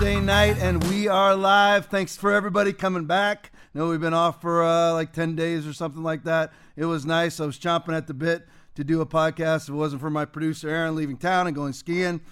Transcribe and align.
Thursday 0.00 0.18
night, 0.18 0.56
and 0.56 0.82
we 0.84 1.08
are 1.08 1.36
live. 1.36 1.84
Thanks 1.84 2.16
for 2.16 2.32
everybody 2.32 2.72
coming 2.72 3.04
back. 3.04 3.52
know 3.74 3.90
we've 3.90 4.00
been 4.00 4.14
off 4.14 4.40
for 4.40 4.64
uh, 4.64 4.94
like 4.94 5.12
10 5.12 5.36
days 5.36 5.66
or 5.66 5.74
something 5.74 6.02
like 6.02 6.24
that. 6.24 6.54
It 6.74 6.86
was 6.86 7.04
nice. 7.04 7.38
I 7.38 7.44
was 7.44 7.58
chomping 7.58 7.94
at 7.94 8.06
the 8.06 8.14
bit 8.14 8.48
to 8.76 8.82
do 8.82 9.02
a 9.02 9.06
podcast. 9.06 9.64
If 9.64 9.68
it 9.68 9.74
wasn't 9.74 10.00
for 10.00 10.08
my 10.08 10.24
producer, 10.24 10.70
Aaron, 10.70 10.96
leaving 10.96 11.18
town 11.18 11.48
and 11.48 11.54
going 11.54 11.74
skiing 11.74 12.22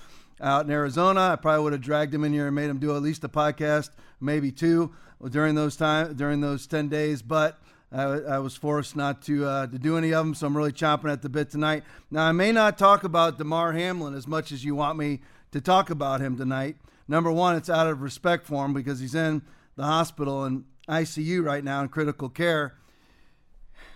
out 0.40 0.64
in 0.64 0.70
Arizona, 0.70 1.20
I 1.32 1.36
probably 1.36 1.62
would 1.64 1.74
have 1.74 1.82
dragged 1.82 2.14
him 2.14 2.24
in 2.24 2.32
here 2.32 2.46
and 2.46 2.56
made 2.56 2.70
him 2.70 2.78
do 2.78 2.96
at 2.96 3.02
least 3.02 3.22
a 3.24 3.28
podcast, 3.28 3.90
maybe 4.18 4.50
two 4.50 4.94
during 5.28 5.54
those 5.54 5.76
time 5.76 6.14
during 6.14 6.40
those 6.40 6.66
10 6.66 6.88
days. 6.88 7.20
But 7.20 7.58
I, 7.92 8.02
I 8.04 8.38
was 8.38 8.56
forced 8.56 8.96
not 8.96 9.20
to 9.24 9.44
uh, 9.44 9.66
to 9.66 9.78
do 9.78 9.98
any 9.98 10.14
of 10.14 10.24
them, 10.24 10.34
so 10.34 10.46
I'm 10.46 10.56
really 10.56 10.72
chomping 10.72 11.12
at 11.12 11.20
the 11.20 11.28
bit 11.28 11.50
tonight. 11.50 11.84
Now, 12.10 12.28
I 12.28 12.32
may 12.32 12.50
not 12.50 12.78
talk 12.78 13.04
about 13.04 13.36
Damar 13.36 13.72
Hamlin 13.74 14.14
as 14.14 14.26
much 14.26 14.52
as 14.52 14.64
you 14.64 14.74
want 14.74 14.96
me 14.96 15.20
to 15.52 15.60
talk 15.60 15.90
about 15.90 16.22
him 16.22 16.38
tonight. 16.38 16.76
Number 17.08 17.32
one, 17.32 17.56
it's 17.56 17.70
out 17.70 17.86
of 17.86 18.02
respect 18.02 18.46
for 18.46 18.64
him 18.64 18.74
because 18.74 19.00
he's 19.00 19.14
in 19.14 19.42
the 19.76 19.84
hospital 19.84 20.44
and 20.44 20.64
ICU 20.88 21.42
right 21.42 21.64
now 21.64 21.82
in 21.82 21.88
critical 21.88 22.28
care. 22.28 22.74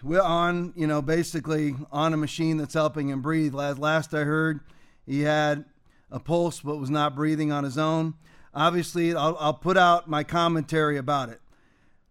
We're 0.02 0.22
on, 0.22 0.72
you 0.74 0.86
know, 0.86 1.02
basically 1.02 1.76
on 1.92 2.12
a 2.14 2.16
machine 2.16 2.56
that's 2.56 2.74
helping 2.74 3.10
him 3.10 3.20
breathe. 3.20 3.54
Last, 3.54 3.78
last 3.78 4.14
I 4.14 4.24
heard, 4.24 4.60
he 5.06 5.20
had 5.22 5.64
a 6.10 6.18
pulse 6.18 6.60
but 6.60 6.76
was 6.76 6.90
not 6.90 7.14
breathing 7.14 7.52
on 7.52 7.64
his 7.64 7.78
own. 7.78 8.14
Obviously, 8.54 9.14
I'll, 9.14 9.36
I'll 9.38 9.54
put 9.54 9.76
out 9.76 10.08
my 10.08 10.24
commentary 10.24 10.96
about 10.96 11.28
it. 11.28 11.40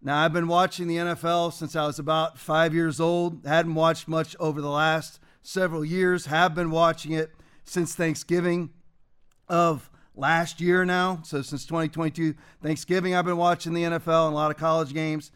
Now, 0.02 0.24
I've 0.24 0.34
been 0.34 0.48
watching 0.48 0.88
the 0.88 0.98
NFL 0.98 1.54
since 1.54 1.76
I 1.76 1.86
was 1.86 2.00
about 2.00 2.40
five 2.40 2.74
years 2.74 3.00
old. 3.00 3.46
Hadn't 3.46 3.76
watched 3.76 4.08
much 4.08 4.36
over 4.40 4.60
the 4.60 4.70
last 4.70 5.20
several 5.44 5.86
years. 5.86 6.26
Have 6.26 6.56
been 6.56 6.72
watching 6.72 7.12
it 7.12 7.32
since 7.64 7.94
Thanksgiving 7.94 8.72
of 9.48 9.91
last 10.16 10.62
year 10.62 10.86
now. 10.86 11.22
So 11.24 11.42
since 11.42 11.66
2022 11.66 12.36
Thanksgiving, 12.62 13.16
I've 13.16 13.26
been 13.26 13.38
watching 13.38 13.74
the 13.74 13.84
NFL 13.84 14.28
and 14.28 14.34
a 14.34 14.38
lot 14.38 14.52
of 14.52 14.58
college 14.58 14.94
games. 14.94 15.32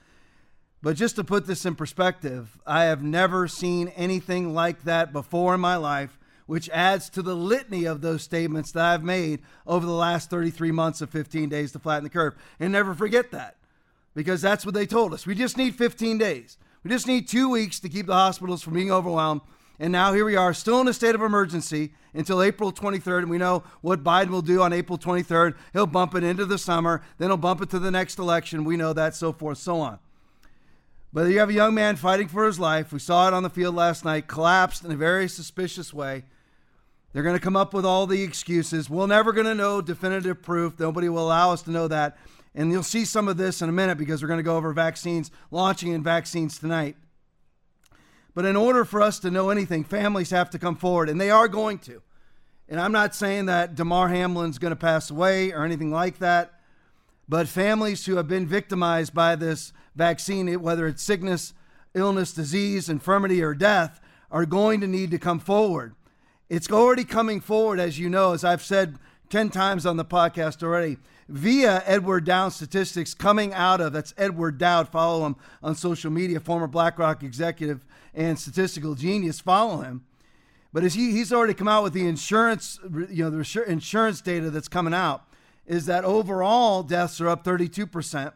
But 0.82 0.96
just 0.96 1.16
to 1.16 1.24
put 1.24 1.48
this 1.48 1.66
in 1.66 1.76
perspective, 1.76 2.60
I 2.66 2.84
have 2.84 3.02
never 3.02 3.48
seen 3.48 3.88
anything 3.90 4.54
like 4.54 4.84
that 4.84 5.12
before 5.12 5.56
in 5.56 5.60
my 5.60 5.78
life, 5.78 6.20
which 6.46 6.70
adds 6.70 7.10
to 7.12 7.24
the 7.24 7.36
litany 7.36 7.86
of 7.86 8.02
those 8.02 8.22
statements 8.22 8.72
that 8.74 8.86
I've 8.86 9.04
made 9.04 9.42
over 9.66 9.86
the 9.86 9.92
last 9.92 10.30
33 10.30 10.72
months 10.72 11.02
of 11.02 11.10
15 11.10 11.50
days 11.50 11.72
to 11.72 11.80
flatten 11.80 12.04
the 12.04 12.10
curve. 12.10 12.36
And 12.60 12.72
never 12.72 12.94
forget 12.94 13.32
that 13.32 13.56
because 14.14 14.42
that's 14.42 14.64
what 14.64 14.76
they 14.76 14.86
told 14.86 15.14
us. 15.14 15.26
We 15.26 15.34
just 15.34 15.58
need 15.58 15.76
15 15.76 16.20
days. 16.20 16.58
We 16.84 16.92
just 16.92 17.08
need 17.08 17.28
two 17.28 17.50
weeks 17.50 17.80
to 17.80 17.90
keep 17.90 18.06
the 18.06 18.14
hospitals 18.14 18.62
from 18.62 18.76
being 18.76 18.92
overwhelmed. 18.92 19.42
And 19.80 19.92
now 19.92 20.14
here 20.14 20.26
we 20.26 20.36
are, 20.36 20.54
still 20.54 20.80
in 20.82 20.88
a 20.88 20.94
state 20.94 21.16
of 21.16 21.22
emergency 21.22 21.92
until 22.14 22.42
April 22.42 22.72
23rd. 22.72 23.20
And 23.20 23.30
we 23.30 23.38
know 23.38 23.64
what 23.82 24.04
Biden 24.04 24.30
will 24.30 24.42
do 24.42 24.62
on 24.62 24.74
April 24.74 24.98
23rd. 24.98 25.56
He'll 25.74 25.86
bump 25.86 26.16
it 26.16 26.24
into 26.24 26.46
the 26.46 26.58
summer, 26.58 27.02
then 27.18 27.30
he'll 27.30 27.38
bump 27.38 27.62
it 27.62 27.70
to 27.72 27.80
the 27.80 27.92
next 27.92 28.20
election. 28.20 28.64
We 28.64 28.78
know 28.78 28.94
that, 28.94 29.16
so 29.16 29.34
forth, 29.34 29.58
so 29.58 29.80
on. 29.80 30.00
But 31.12 31.28
you 31.28 31.40
have 31.40 31.50
a 31.50 31.54
young 31.54 31.74
man 31.74 31.96
fighting 31.96 32.28
for 32.28 32.46
his 32.46 32.60
life. 32.60 32.92
We 32.92 33.00
saw 33.00 33.28
it 33.30 33.34
on 33.34 33.44
the 33.44 33.50
field 33.50 33.74
last 33.74 34.04
night, 34.04 34.28
collapsed 34.28 34.84
in 34.84 34.92
a 34.92 34.98
very 34.98 35.30
suspicious 35.30 35.94
way. 35.94 36.24
They're 37.14 37.24
going 37.24 37.38
to 37.38 37.42
come 37.42 37.56
up 37.56 37.74
with 37.74 37.86
all 37.86 38.06
the 38.06 38.22
excuses. 38.22 38.90
We're 38.90 39.08
never 39.08 39.32
going 39.32 39.46
to 39.46 39.56
know 39.56 39.80
definitive 39.80 40.42
proof. 40.42 40.78
Nobody 40.78 41.08
will 41.08 41.26
allow 41.26 41.54
us 41.54 41.62
to 41.62 41.72
know 41.72 41.88
that. 41.88 42.18
And 42.54 42.70
you'll 42.70 42.84
see 42.84 43.06
some 43.06 43.30
of 43.30 43.38
this 43.38 43.62
in 43.62 43.70
a 43.70 43.72
minute 43.72 43.98
because 43.98 44.22
we're 44.22 44.28
going 44.28 44.40
to 44.40 44.44
go 44.44 44.58
over 44.58 44.74
vaccines, 44.74 45.32
launching 45.52 45.94
in 45.94 46.04
vaccines 46.04 46.60
tonight. 46.60 46.98
But 48.36 48.46
in 48.46 48.56
order 48.56 48.86
for 48.86 49.02
us 49.02 49.18
to 49.20 49.32
know 49.32 49.50
anything, 49.50 49.84
families 49.84 50.30
have 50.30 50.52
to 50.52 50.60
come 50.60 50.76
forward, 50.76 51.10
and 51.10 51.20
they 51.20 51.32
are 51.32 51.48
going 51.48 51.80
to. 51.80 52.02
And 52.68 52.80
I'm 52.80 52.92
not 52.92 53.16
saying 53.16 53.46
that 53.46 53.76
Damar 53.76 54.10
Hamlin's 54.10 54.60
going 54.60 54.72
to 54.72 54.76
pass 54.76 55.10
away 55.10 55.52
or 55.52 55.64
anything 55.64 55.92
like 55.92 56.20
that, 56.20 56.60
but 57.30 57.48
families 57.48 58.06
who 58.06 58.18
have 58.18 58.28
been 58.28 58.46
victimized 58.46 59.14
by 59.14 59.36
this 59.36 59.72
vaccine, 59.96 60.62
whether 60.62 60.86
it's 60.86 61.02
sickness, 61.02 61.54
illness, 61.94 62.34
disease, 62.34 62.90
infirmity, 62.90 63.42
or 63.42 63.56
death, 63.56 64.02
are 64.30 64.46
going 64.46 64.82
to 64.82 64.88
need 64.88 65.12
to 65.12 65.18
come 65.18 65.40
forward. 65.40 65.96
It's 66.50 66.70
already 66.70 67.06
coming 67.06 67.40
forward, 67.40 67.80
as 67.80 67.98
you 67.98 68.10
know, 68.10 68.34
as 68.34 68.44
I've 68.44 68.64
said 68.64 68.98
10 69.30 69.50
times 69.50 69.86
on 69.86 69.98
the 69.98 70.06
podcast 70.06 70.62
already, 70.62 70.98
via 71.28 71.82
Edward 71.86 72.26
Dowd 72.26 72.50
statistics 72.50 73.14
coming 73.14 73.54
out 73.54 73.82
of 73.82 73.94
that's 73.94 74.14
Edward 74.18 74.58
Dowd. 74.58 74.90
Follow 74.90 75.26
him 75.26 75.36
on 75.64 75.76
social 75.76 76.12
media, 76.12 76.40
former 76.40 76.68
BlackRock 76.68 77.24
executive 77.24 77.86
and 78.14 78.38
statistical 78.38 78.96
genius. 78.96 79.40
Follow 79.40 79.82
him. 79.82 80.06
But 80.72 80.84
as 80.84 80.94
he, 80.94 81.12
he's 81.12 81.32
already 81.32 81.54
come 81.54 81.68
out 81.68 81.84
with 81.84 81.94
the 81.94 82.08
insurance, 82.08 82.80
you 82.84 83.24
know, 83.24 83.30
the 83.30 83.64
insurance 83.66 84.22
data 84.22 84.50
that's 84.50 84.68
coming 84.68 84.94
out 84.94 85.24
is 85.66 85.86
that 85.86 86.04
overall 86.04 86.84
deaths 86.84 87.20
are 87.22 87.30
up 87.30 87.44
32%. 87.44 88.34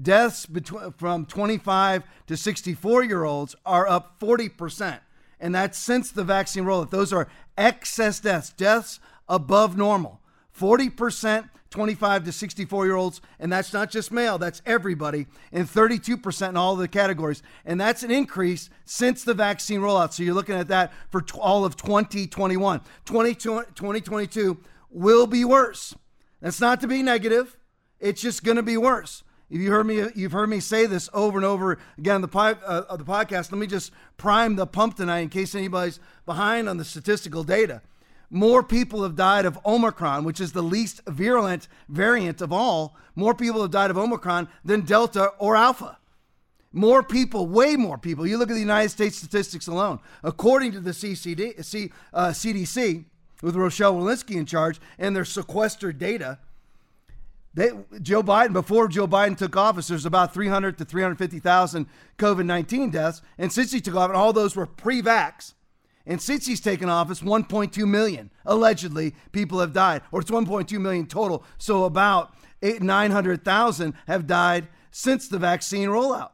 Deaths 0.00 0.46
between, 0.46 0.92
from 0.92 1.26
25 1.26 2.04
to 2.26 2.36
64 2.36 3.04
year 3.04 3.24
olds 3.24 3.54
are 3.66 3.86
up 3.86 4.18
40%. 4.18 5.00
And 5.38 5.54
that's 5.54 5.76
since 5.76 6.10
the 6.10 6.24
vaccine 6.24 6.64
rollout. 6.64 6.90
Those 6.90 7.12
are 7.12 7.28
excess 7.58 8.20
deaths, 8.20 8.50
deaths 8.50 8.98
above 9.28 9.76
normal. 9.76 10.20
40% 10.58 11.50
25 11.72 12.24
to 12.24 12.32
64 12.32 12.86
year 12.86 12.94
olds, 12.94 13.20
and 13.40 13.50
that's 13.50 13.72
not 13.72 13.90
just 13.90 14.12
male, 14.12 14.38
that's 14.38 14.62
everybody, 14.64 15.26
and 15.50 15.66
32% 15.66 16.48
in 16.50 16.56
all 16.56 16.76
the 16.76 16.86
categories. 16.86 17.42
And 17.64 17.80
that's 17.80 18.04
an 18.04 18.12
increase 18.12 18.70
since 18.84 19.24
the 19.24 19.34
vaccine 19.34 19.80
rollout. 19.80 20.12
So 20.12 20.22
you're 20.22 20.34
looking 20.34 20.54
at 20.54 20.68
that 20.68 20.92
for 21.10 21.24
all 21.40 21.64
of 21.64 21.76
2021. 21.76 22.80
2022 23.06 24.60
will 24.90 25.26
be 25.26 25.44
worse. 25.44 25.96
That's 26.40 26.60
not 26.60 26.80
to 26.82 26.86
be 26.86 27.02
negative, 27.02 27.56
it's 27.98 28.20
just 28.20 28.44
going 28.44 28.56
to 28.56 28.62
be 28.62 28.76
worse. 28.76 29.24
If 29.48 29.60
you 29.60 29.70
heard 29.70 29.86
me, 29.86 30.02
you've 30.14 30.32
heard 30.32 30.48
me 30.48 30.60
say 30.60 30.86
this 30.86 31.10
over 31.12 31.36
and 31.38 31.44
over 31.44 31.78
again 31.98 32.16
on 32.16 32.22
the, 32.22 32.38
uh, 32.38 32.96
the 32.96 33.04
podcast. 33.04 33.52
Let 33.52 33.58
me 33.58 33.66
just 33.66 33.92
prime 34.16 34.56
the 34.56 34.66
pump 34.66 34.96
tonight 34.96 35.20
in 35.20 35.28
case 35.28 35.54
anybody's 35.54 36.00
behind 36.24 36.68
on 36.68 36.78
the 36.78 36.84
statistical 36.84 37.44
data 37.44 37.82
more 38.34 38.62
people 38.62 39.02
have 39.02 39.14
died 39.14 39.44
of 39.44 39.58
Omicron, 39.66 40.24
which 40.24 40.40
is 40.40 40.52
the 40.52 40.62
least 40.62 41.02
virulent 41.06 41.68
variant 41.86 42.40
of 42.40 42.50
all. 42.50 42.96
More 43.14 43.34
people 43.34 43.60
have 43.60 43.70
died 43.70 43.90
of 43.90 43.98
Omicron 43.98 44.48
than 44.64 44.80
Delta 44.80 45.26
or 45.38 45.54
Alpha. 45.54 45.98
More 46.72 47.02
people, 47.02 47.46
way 47.46 47.76
more 47.76 47.98
people. 47.98 48.26
You 48.26 48.38
look 48.38 48.48
at 48.48 48.54
the 48.54 48.60
United 48.60 48.88
States 48.88 49.18
statistics 49.18 49.66
alone. 49.66 50.00
According 50.24 50.72
to 50.72 50.80
the 50.80 50.92
CCD, 50.92 51.62
C, 51.62 51.92
uh, 52.14 52.28
CDC, 52.28 53.04
with 53.42 53.54
Rochelle 53.54 53.96
Walensky 53.96 54.36
in 54.36 54.46
charge 54.46 54.80
and 54.98 55.14
their 55.14 55.26
sequestered 55.26 55.98
data, 55.98 56.38
they, 57.52 57.70
Joe 58.00 58.22
Biden, 58.22 58.54
before 58.54 58.88
Joe 58.88 59.06
Biden 59.06 59.36
took 59.36 59.54
office, 59.58 59.88
there's 59.88 60.06
about 60.06 60.32
300 60.32 60.78
to 60.78 60.86
350,000 60.86 61.86
COVID 62.16 62.46
19 62.46 62.88
deaths. 62.88 63.20
And 63.36 63.52
since 63.52 63.72
he 63.72 63.82
took 63.82 63.94
office, 63.94 64.16
all 64.16 64.32
those 64.32 64.56
were 64.56 64.64
pre 64.64 65.02
vax. 65.02 65.52
And 66.06 66.20
since 66.20 66.46
he's 66.46 66.60
taken 66.60 66.88
office, 66.88 67.20
1.2 67.20 67.88
million 67.88 68.30
allegedly 68.44 69.14
people 69.30 69.60
have 69.60 69.72
died, 69.72 70.02
or 70.10 70.20
it's 70.20 70.30
1.2 70.30 70.80
million 70.80 71.06
total. 71.06 71.44
So 71.58 71.84
about 71.84 72.34
900,000 72.62 73.94
have 74.06 74.26
died 74.26 74.68
since 74.90 75.28
the 75.28 75.38
vaccine 75.38 75.88
rollout. 75.88 76.30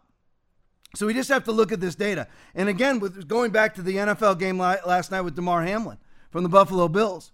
So 0.94 1.06
we 1.06 1.14
just 1.14 1.28
have 1.28 1.44
to 1.44 1.52
look 1.52 1.70
at 1.70 1.80
this 1.80 1.94
data. 1.94 2.28
And 2.54 2.68
again, 2.68 2.98
with 2.98 3.28
going 3.28 3.50
back 3.50 3.74
to 3.74 3.82
the 3.82 3.96
NFL 3.96 4.38
game 4.38 4.58
last 4.58 5.10
night 5.10 5.20
with 5.20 5.36
Damar 5.36 5.64
Hamlin 5.64 5.98
from 6.30 6.42
the 6.42 6.48
Buffalo 6.48 6.88
Bills, 6.88 7.30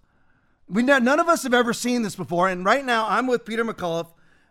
we 0.67 0.83
none 0.83 1.19
of 1.19 1.29
us 1.29 1.43
have 1.43 1.53
ever 1.53 1.73
seen 1.73 2.01
this 2.01 2.15
before. 2.15 2.49
And 2.49 2.65
right 2.65 2.83
now, 2.83 3.07
I'm 3.07 3.27
with 3.27 3.45
Peter 3.45 3.63
McCullough, 3.63 4.07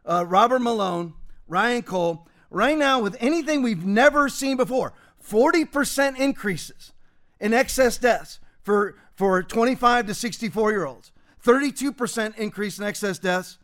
uh, 0.06 0.24
Robert 0.26 0.60
Malone, 0.60 1.14
Ryan 1.46 1.82
Cole. 1.82 2.26
Right 2.50 2.78
now, 2.78 3.00
with 3.00 3.16
anything 3.20 3.62
we've 3.62 3.84
never 3.84 4.28
seen 4.28 4.56
before, 4.56 4.94
40% 5.22 6.18
increases 6.18 6.93
in 7.44 7.52
excess 7.52 7.98
deaths 7.98 8.40
for, 8.62 8.96
for 9.14 9.42
25 9.42 10.06
to 10.06 10.14
64 10.14 10.70
year 10.72 10.86
olds, 10.86 11.12
32% 11.44 12.38
increase 12.38 12.78
in 12.78 12.84
excess 12.84 13.18
deaths 13.18 13.58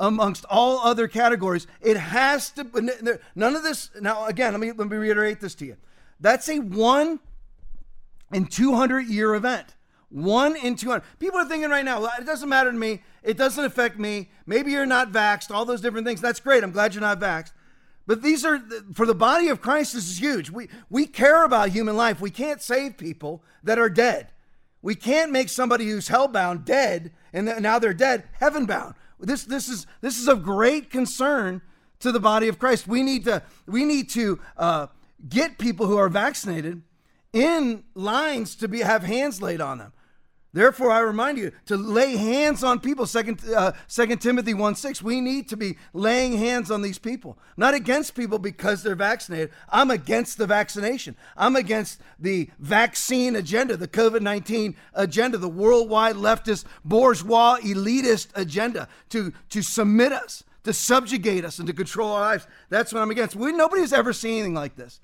amongst 0.00 0.44
all 0.50 0.80
other 0.80 1.06
categories. 1.06 1.68
It 1.80 1.96
has 1.96 2.50
to, 2.50 3.20
none 3.36 3.54
of 3.54 3.62
this, 3.62 3.90
now 4.00 4.26
again, 4.26 4.52
let 4.52 4.60
me, 4.60 4.72
let 4.72 4.88
me 4.88 4.96
reiterate 4.96 5.40
this 5.40 5.54
to 5.56 5.64
you. 5.64 5.76
That's 6.18 6.48
a 6.48 6.58
one 6.58 7.20
in 8.32 8.46
200 8.46 9.06
year 9.06 9.36
event. 9.36 9.76
One 10.08 10.56
in 10.56 10.74
200. 10.74 11.04
People 11.20 11.38
are 11.38 11.48
thinking 11.48 11.70
right 11.70 11.84
now, 11.84 12.00
well, 12.00 12.12
it 12.18 12.26
doesn't 12.26 12.48
matter 12.48 12.72
to 12.72 12.76
me. 12.76 13.04
It 13.22 13.36
doesn't 13.36 13.64
affect 13.64 13.96
me. 13.96 14.28
Maybe 14.44 14.72
you're 14.72 14.86
not 14.86 15.12
vaxxed, 15.12 15.52
all 15.52 15.64
those 15.64 15.80
different 15.80 16.04
things. 16.04 16.20
That's 16.20 16.40
great. 16.40 16.64
I'm 16.64 16.72
glad 16.72 16.94
you're 16.94 17.00
not 17.00 17.20
vaxxed. 17.20 17.52
But 18.06 18.22
these 18.22 18.44
are 18.44 18.60
for 18.92 19.06
the 19.06 19.14
body 19.14 19.48
of 19.48 19.60
Christ. 19.60 19.94
This 19.94 20.10
is 20.10 20.20
huge. 20.20 20.50
We 20.50 20.68
we 20.90 21.06
care 21.06 21.44
about 21.44 21.70
human 21.70 21.96
life. 21.96 22.20
We 22.20 22.30
can't 22.30 22.60
save 22.60 22.98
people 22.98 23.42
that 23.62 23.78
are 23.78 23.88
dead. 23.88 24.28
We 24.82 24.94
can't 24.94 25.32
make 25.32 25.48
somebody 25.48 25.88
who's 25.88 26.08
hellbound 26.08 26.64
dead 26.66 27.12
and 27.32 27.62
now 27.62 27.78
they're 27.78 27.94
dead 27.94 28.24
heaven 28.34 28.66
bound. 28.66 28.94
This 29.18 29.44
this 29.44 29.68
is 29.68 29.86
this 30.02 30.18
is 30.18 30.28
of 30.28 30.42
great 30.42 30.90
concern 30.90 31.62
to 32.00 32.12
the 32.12 32.20
body 32.20 32.48
of 32.48 32.58
Christ. 32.58 32.86
We 32.86 33.02
need 33.02 33.24
to 33.24 33.42
we 33.66 33.84
need 33.84 34.10
to 34.10 34.38
uh, 34.56 34.88
get 35.26 35.58
people 35.58 35.86
who 35.86 35.96
are 35.96 36.10
vaccinated 36.10 36.82
in 37.32 37.84
lines 37.94 38.54
to 38.56 38.68
be 38.68 38.80
have 38.80 39.02
hands 39.02 39.40
laid 39.40 39.60
on 39.60 39.78
them. 39.78 39.92
Therefore, 40.54 40.92
I 40.92 41.00
remind 41.00 41.36
you 41.36 41.50
to 41.66 41.76
lay 41.76 42.14
hands 42.14 42.62
on 42.62 42.78
people. 42.78 43.06
Second, 43.06 43.42
uh, 43.54 43.72
Second 43.88 44.20
Timothy 44.20 44.54
1 44.54 44.76
6. 44.76 45.02
We 45.02 45.20
need 45.20 45.48
to 45.48 45.56
be 45.56 45.76
laying 45.92 46.38
hands 46.38 46.70
on 46.70 46.80
these 46.80 46.96
people, 46.96 47.36
not 47.56 47.74
against 47.74 48.14
people 48.14 48.38
because 48.38 48.84
they're 48.84 48.94
vaccinated. 48.94 49.50
I'm 49.68 49.90
against 49.90 50.38
the 50.38 50.46
vaccination. 50.46 51.16
I'm 51.36 51.56
against 51.56 52.00
the 52.20 52.48
vaccine 52.60 53.34
agenda, 53.34 53.76
the 53.76 53.88
COVID 53.88 54.20
19 54.20 54.76
agenda, 54.94 55.38
the 55.38 55.48
worldwide 55.48 56.14
leftist, 56.14 56.66
bourgeois, 56.84 57.58
elitist 57.58 58.28
agenda 58.36 58.86
to, 59.08 59.32
to 59.50 59.60
submit 59.60 60.12
us, 60.12 60.44
to 60.62 60.72
subjugate 60.72 61.44
us, 61.44 61.58
and 61.58 61.66
to 61.66 61.72
control 61.72 62.12
our 62.12 62.20
lives. 62.20 62.46
That's 62.68 62.92
what 62.92 63.02
I'm 63.02 63.10
against. 63.10 63.34
We, 63.34 63.50
nobody's 63.50 63.92
ever 63.92 64.12
seen 64.12 64.34
anything 64.34 64.54
like 64.54 64.76
this 64.76 65.00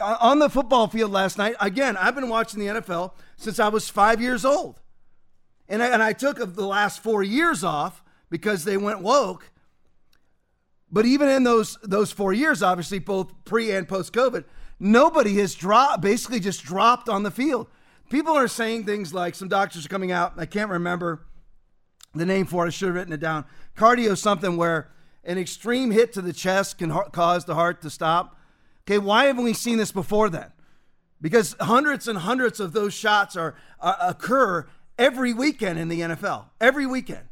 on 0.00 0.38
the 0.38 0.48
football 0.48 0.86
field 0.86 1.10
last 1.10 1.38
night. 1.38 1.56
Again, 1.60 1.96
I've 1.96 2.14
been 2.14 2.28
watching 2.28 2.60
the 2.60 2.66
NFL 2.66 3.12
since 3.36 3.58
I 3.58 3.68
was 3.68 3.88
five 3.88 4.20
years 4.20 4.44
old. 4.44 4.80
And 5.68 5.82
I, 5.82 5.88
and 5.88 6.02
I 6.02 6.12
took 6.12 6.38
the 6.38 6.66
last 6.66 7.02
four 7.02 7.22
years 7.22 7.64
off 7.64 8.02
because 8.30 8.64
they 8.64 8.76
went 8.76 9.00
woke. 9.00 9.50
But 10.90 11.06
even 11.06 11.28
in 11.28 11.42
those 11.42 11.76
those 11.82 12.12
four 12.12 12.32
years, 12.32 12.62
obviously 12.62 13.00
both 13.00 13.32
pre 13.44 13.72
and 13.72 13.88
post 13.88 14.12
COVID, 14.12 14.44
nobody 14.78 15.38
has 15.38 15.54
dropped 15.54 16.02
basically 16.02 16.38
just 16.38 16.62
dropped 16.62 17.08
on 17.08 17.22
the 17.22 17.30
field. 17.30 17.66
People 18.10 18.34
are 18.34 18.46
saying 18.46 18.84
things 18.84 19.12
like 19.12 19.34
some 19.34 19.48
doctors 19.48 19.86
are 19.86 19.88
coming 19.88 20.12
out. 20.12 20.34
I 20.36 20.46
can't 20.46 20.70
remember 20.70 21.26
the 22.14 22.26
name 22.26 22.46
for 22.46 22.64
it. 22.64 22.68
I 22.68 22.70
should 22.70 22.88
have 22.88 22.94
written 22.94 23.12
it 23.12 23.20
down. 23.20 23.44
Cardio 23.76 24.16
something 24.16 24.56
where 24.56 24.92
an 25.24 25.38
extreme 25.38 25.90
hit 25.90 26.12
to 26.12 26.22
the 26.22 26.32
chest 26.32 26.78
can 26.78 26.90
cause 27.10 27.44
the 27.44 27.54
heart 27.54 27.82
to 27.82 27.90
stop. 27.90 28.38
Okay, 28.86 28.98
why 28.98 29.24
haven't 29.26 29.44
we 29.44 29.54
seen 29.54 29.78
this 29.78 29.92
before 29.92 30.28
then? 30.28 30.52
Because 31.20 31.56
hundreds 31.58 32.06
and 32.06 32.18
hundreds 32.18 32.60
of 32.60 32.72
those 32.72 32.92
shots 32.92 33.34
are 33.34 33.54
uh, 33.80 33.96
occur 34.00 34.66
every 34.98 35.32
weekend 35.32 35.78
in 35.78 35.88
the 35.88 36.00
NFL, 36.00 36.46
every 36.60 36.86
weekend, 36.86 37.26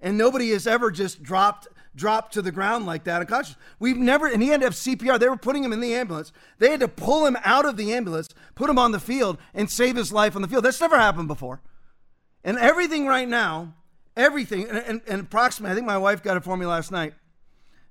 and 0.00 0.18
nobody 0.18 0.50
has 0.50 0.66
ever 0.66 0.90
just 0.90 1.22
dropped 1.22 1.68
dropped 1.94 2.34
to 2.34 2.42
the 2.42 2.52
ground 2.52 2.84
like 2.84 3.04
that 3.04 3.20
unconscious. 3.20 3.56
We've 3.78 3.96
never, 3.96 4.26
and 4.26 4.42
he 4.42 4.52
ended 4.52 4.66
up 4.66 4.74
CPR. 4.74 5.18
They 5.18 5.28
were 5.28 5.36
putting 5.36 5.64
him 5.64 5.72
in 5.72 5.80
the 5.80 5.94
ambulance. 5.94 6.30
They 6.58 6.70
had 6.70 6.80
to 6.80 6.88
pull 6.88 7.24
him 7.24 7.38
out 7.42 7.64
of 7.64 7.78
the 7.78 7.94
ambulance, 7.94 8.28
put 8.54 8.68
him 8.68 8.78
on 8.78 8.92
the 8.92 9.00
field, 9.00 9.38
and 9.54 9.70
save 9.70 9.96
his 9.96 10.12
life 10.12 10.36
on 10.36 10.42
the 10.42 10.48
field. 10.48 10.64
That's 10.64 10.80
never 10.80 10.98
happened 10.98 11.28
before. 11.28 11.62
And 12.44 12.58
everything 12.58 13.06
right 13.06 13.26
now, 13.26 13.74
everything, 14.14 14.68
and, 14.68 14.76
and, 14.76 15.00
and 15.08 15.20
approximately, 15.22 15.72
I 15.72 15.74
think 15.74 15.86
my 15.86 15.96
wife 15.96 16.22
got 16.22 16.36
it 16.36 16.44
for 16.44 16.56
me 16.56 16.66
last 16.66 16.92
night 16.92 17.14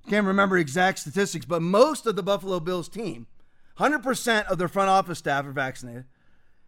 can't 0.08 0.26
remember 0.26 0.56
exact 0.56 1.00
statistics, 1.00 1.44
but 1.44 1.62
most 1.62 2.06
of 2.06 2.16
the 2.16 2.22
Buffalo 2.22 2.60
Bills 2.60 2.88
team, 2.88 3.26
100% 3.78 4.46
of 4.46 4.58
their 4.58 4.68
front 4.68 4.88
office 4.88 5.18
staff 5.18 5.44
are 5.44 5.52
vaccinated. 5.52 6.04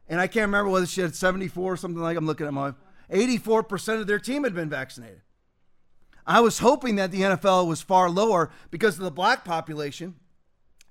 And 0.09 0.21
I 0.21 0.27
can't 0.27 0.47
remember 0.47 0.71
whether 0.71 0.87
she 0.87 1.01
had 1.01 1.15
74 1.15 1.73
or 1.73 1.77
something 1.77 2.03
like 2.03 2.17
I'm 2.17 2.27
looking 2.27 2.47
at 2.47 2.53
my 2.53 2.75
84% 3.11 4.01
of 4.01 4.07
their 4.07 4.19
team 4.19 4.45
had 4.45 4.55
been 4.55 4.69
vaccinated. 4.69 5.23
I 6.27 6.41
was 6.41 6.59
hoping 6.59 6.97
that 6.97 7.11
the 7.11 7.23
NFL 7.23 7.67
was 7.67 7.81
far 7.81 8.11
lower 8.11 8.51
because 8.71 8.99
of 8.99 9.05
the 9.05 9.11
black 9.11 9.45
population 9.45 10.17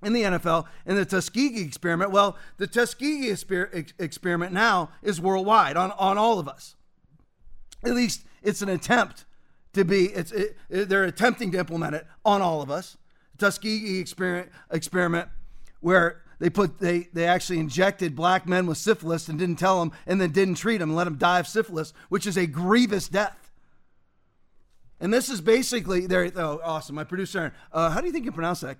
in 0.02 0.12
the 0.12 0.22
NFL 0.22 0.66
and 0.84 0.98
the 0.98 1.04
Tuskegee 1.04 1.62
experiment. 1.62 2.10
Well, 2.10 2.36
the 2.56 2.66
Tuskegee 2.66 3.30
experiment 3.30 4.52
now 4.52 4.90
is 5.02 5.20
worldwide 5.20 5.76
on, 5.76 5.92
on 5.92 6.18
all 6.18 6.40
of 6.40 6.48
us. 6.48 6.74
At 7.84 7.94
least 7.94 8.24
it's 8.42 8.62
an 8.62 8.68
attempt 8.68 9.24
to 9.72 9.84
be 9.84 10.06
it's 10.06 10.32
it, 10.32 10.56
they're 10.68 11.04
attempting 11.04 11.52
to 11.52 11.58
implement 11.58 11.94
it 11.94 12.06
on 12.24 12.42
all 12.42 12.62
of 12.62 12.70
us. 12.70 12.96
Tuskegee 13.38 13.98
experiment 14.00 14.50
experiment 14.70 15.28
where 15.80 16.22
they 16.38 16.50
put 16.50 16.78
they 16.78 17.08
they 17.12 17.26
actually 17.26 17.58
injected 17.58 18.14
black 18.16 18.46
men 18.46 18.66
with 18.66 18.78
syphilis 18.78 19.28
and 19.28 19.38
didn't 19.38 19.58
tell 19.58 19.80
them 19.80 19.92
and 20.06 20.20
then 20.20 20.30
didn't 20.30 20.54
treat 20.54 20.78
them 20.78 20.90
and 20.90 20.96
let 20.96 21.04
them 21.04 21.16
die 21.16 21.40
of 21.40 21.46
syphilis, 21.46 21.92
which 22.08 22.26
is 22.26 22.36
a 22.36 22.46
grievous 22.46 23.08
death. 23.08 23.50
And 25.00 25.12
this 25.12 25.28
is 25.28 25.40
basically 25.40 26.06
there. 26.06 26.30
Oh, 26.34 26.60
awesome! 26.64 26.96
My 26.96 27.04
producer, 27.04 27.54
uh, 27.72 27.90
how 27.90 28.00
do 28.00 28.06
you 28.06 28.12
think 28.12 28.24
you 28.24 28.32
pronounce 28.32 28.60
that? 28.60 28.78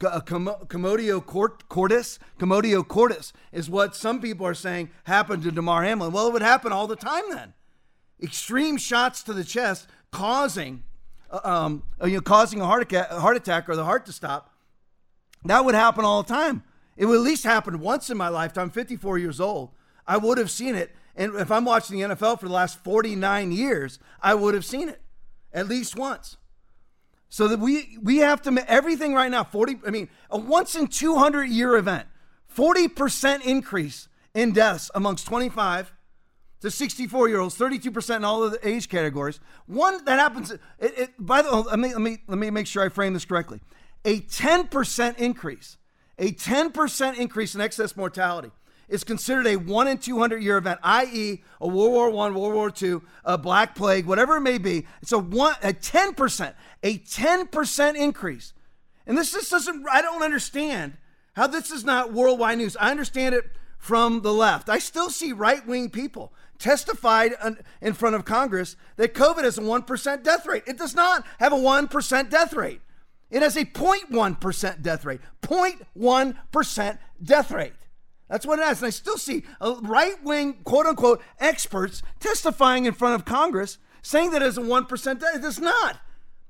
Commotio 0.00 1.24
cordis, 1.68 2.18
Commotio 2.38 2.86
cordis 2.86 3.32
is 3.50 3.68
what 3.68 3.96
some 3.96 4.20
people 4.20 4.46
are 4.46 4.54
saying 4.54 4.90
happened 5.04 5.42
to 5.42 5.50
Damar 5.50 5.82
Hamlin. 5.82 6.12
Well, 6.12 6.28
it 6.28 6.32
would 6.34 6.42
happen 6.42 6.72
all 6.72 6.86
the 6.86 6.94
time 6.94 7.24
then 7.30 7.54
extreme 8.22 8.76
shots 8.76 9.22
to 9.24 9.32
the 9.32 9.44
chest, 9.44 9.88
causing 10.10 10.84
uh, 11.30 11.40
um, 11.44 11.82
uh, 12.00 12.06
you 12.06 12.14
know, 12.14 12.20
causing 12.20 12.60
a 12.60 12.64
heart 12.64 12.82
attack, 12.82 13.10
heart 13.10 13.36
attack 13.36 13.68
or 13.68 13.76
the 13.76 13.84
heart 13.84 14.06
to 14.06 14.12
stop. 14.12 14.54
That 15.44 15.64
would 15.64 15.74
happen 15.74 16.04
all 16.04 16.22
the 16.22 16.28
time. 16.28 16.62
It 16.96 17.06
would 17.06 17.16
at 17.16 17.22
least 17.22 17.44
happen 17.44 17.80
once 17.80 18.10
in 18.10 18.16
my 18.16 18.28
lifetime. 18.28 18.70
54 18.70 19.18
years 19.18 19.40
old. 19.40 19.70
I 20.06 20.16
would 20.16 20.38
have 20.38 20.50
seen 20.50 20.74
it. 20.74 20.94
And 21.14 21.34
if 21.34 21.50
I'm 21.50 21.64
watching 21.64 21.98
the 21.98 22.14
NFL 22.14 22.40
for 22.40 22.46
the 22.46 22.54
last 22.54 22.82
49 22.82 23.52
years, 23.52 23.98
I 24.22 24.34
would 24.34 24.54
have 24.54 24.64
seen 24.64 24.88
it 24.88 25.00
at 25.52 25.68
least 25.68 25.96
once. 25.96 26.36
So 27.28 27.46
that 27.48 27.60
we 27.60 27.98
we 28.02 28.18
have 28.18 28.40
to 28.42 28.64
everything 28.66 29.12
right 29.12 29.30
now 29.30 29.44
40 29.44 29.80
I 29.86 29.90
mean 29.90 30.08
a 30.30 30.38
once 30.38 30.74
in 30.74 30.86
200 30.86 31.44
year 31.44 31.76
event 31.76 32.08
40% 32.56 33.44
increase 33.44 34.08
in 34.32 34.52
deaths 34.52 34.90
amongst 34.94 35.26
25 35.26 35.92
to 36.60 36.70
64 36.70 37.28
year 37.28 37.40
olds, 37.40 37.56
32% 37.56 38.16
in 38.16 38.24
all 38.24 38.42
of 38.42 38.52
the 38.52 38.68
age 38.68 38.88
categories. 38.88 39.40
One 39.66 40.04
that 40.04 40.18
happens, 40.18 40.50
it, 40.50 40.60
it, 40.80 41.10
by 41.18 41.42
the 41.42 41.54
way, 41.54 41.62
let 41.62 41.78
me, 41.78 41.92
let, 41.92 42.00
me, 42.00 42.18
let 42.26 42.38
me 42.38 42.50
make 42.50 42.66
sure 42.66 42.84
I 42.84 42.88
frame 42.88 43.14
this 43.14 43.24
correctly. 43.24 43.60
A 44.04 44.20
10% 44.20 45.18
increase, 45.18 45.76
a 46.18 46.32
10% 46.32 47.16
increase 47.16 47.54
in 47.54 47.60
excess 47.60 47.96
mortality 47.96 48.50
is 48.88 49.04
considered 49.04 49.46
a 49.46 49.56
1 49.56 49.88
in 49.88 49.98
200 49.98 50.42
year 50.42 50.56
event, 50.56 50.80
i.e., 50.82 51.42
a 51.60 51.68
World 51.68 51.92
War 51.92 52.26
I, 52.26 52.30
World 52.30 52.54
War 52.54 52.72
II, 52.80 53.00
a 53.24 53.36
Black 53.36 53.74
Plague, 53.74 54.06
whatever 54.06 54.36
it 54.36 54.40
may 54.40 54.58
be. 54.58 54.86
It's 55.02 55.12
a, 55.12 55.18
one, 55.18 55.54
a 55.62 55.72
10%, 55.72 56.54
a 56.82 56.98
10% 56.98 57.96
increase. 57.96 58.54
And 59.06 59.16
this 59.16 59.32
just 59.32 59.50
doesn't, 59.50 59.86
I 59.90 60.02
don't 60.02 60.22
understand 60.22 60.96
how 61.34 61.46
this 61.46 61.70
is 61.70 61.84
not 61.84 62.12
worldwide 62.12 62.58
news. 62.58 62.76
I 62.78 62.90
understand 62.90 63.34
it 63.34 63.44
from 63.78 64.22
the 64.22 64.32
left. 64.32 64.68
I 64.68 64.78
still 64.78 65.10
see 65.10 65.32
right 65.32 65.66
wing 65.66 65.90
people 65.90 66.32
testified 66.58 67.32
in 67.80 67.92
front 67.92 68.16
of 68.16 68.24
Congress 68.24 68.76
that 68.96 69.14
COVID 69.14 69.44
has 69.44 69.58
a 69.58 69.62
1% 69.62 70.22
death 70.22 70.46
rate. 70.46 70.64
It 70.66 70.78
does 70.78 70.94
not 70.94 71.24
have 71.38 71.52
a 71.52 71.56
1% 71.56 72.30
death 72.30 72.52
rate. 72.52 72.80
It 73.30 73.42
has 73.42 73.56
a 73.56 73.64
0.1% 73.64 74.82
death 74.82 75.04
rate. 75.04 75.20
0.1% 75.42 76.98
death 77.22 77.50
rate. 77.50 77.72
That's 78.28 78.46
what 78.46 78.58
it 78.58 78.64
has. 78.64 78.80
And 78.80 78.86
I 78.86 78.90
still 78.90 79.18
see 79.18 79.44
right 79.60 80.22
wing, 80.22 80.54
quote 80.64 80.86
unquote, 80.86 81.22
experts 81.38 82.02
testifying 82.20 82.86
in 82.86 82.94
front 82.94 83.14
of 83.14 83.24
Congress 83.24 83.78
saying 84.02 84.30
that 84.30 84.42
it 84.42 84.46
has 84.46 84.58
a 84.58 84.62
1% 84.62 84.88
death. 84.88 85.22
Rate 85.22 85.38
it 85.38 85.42
does 85.42 85.60
not. 85.60 86.00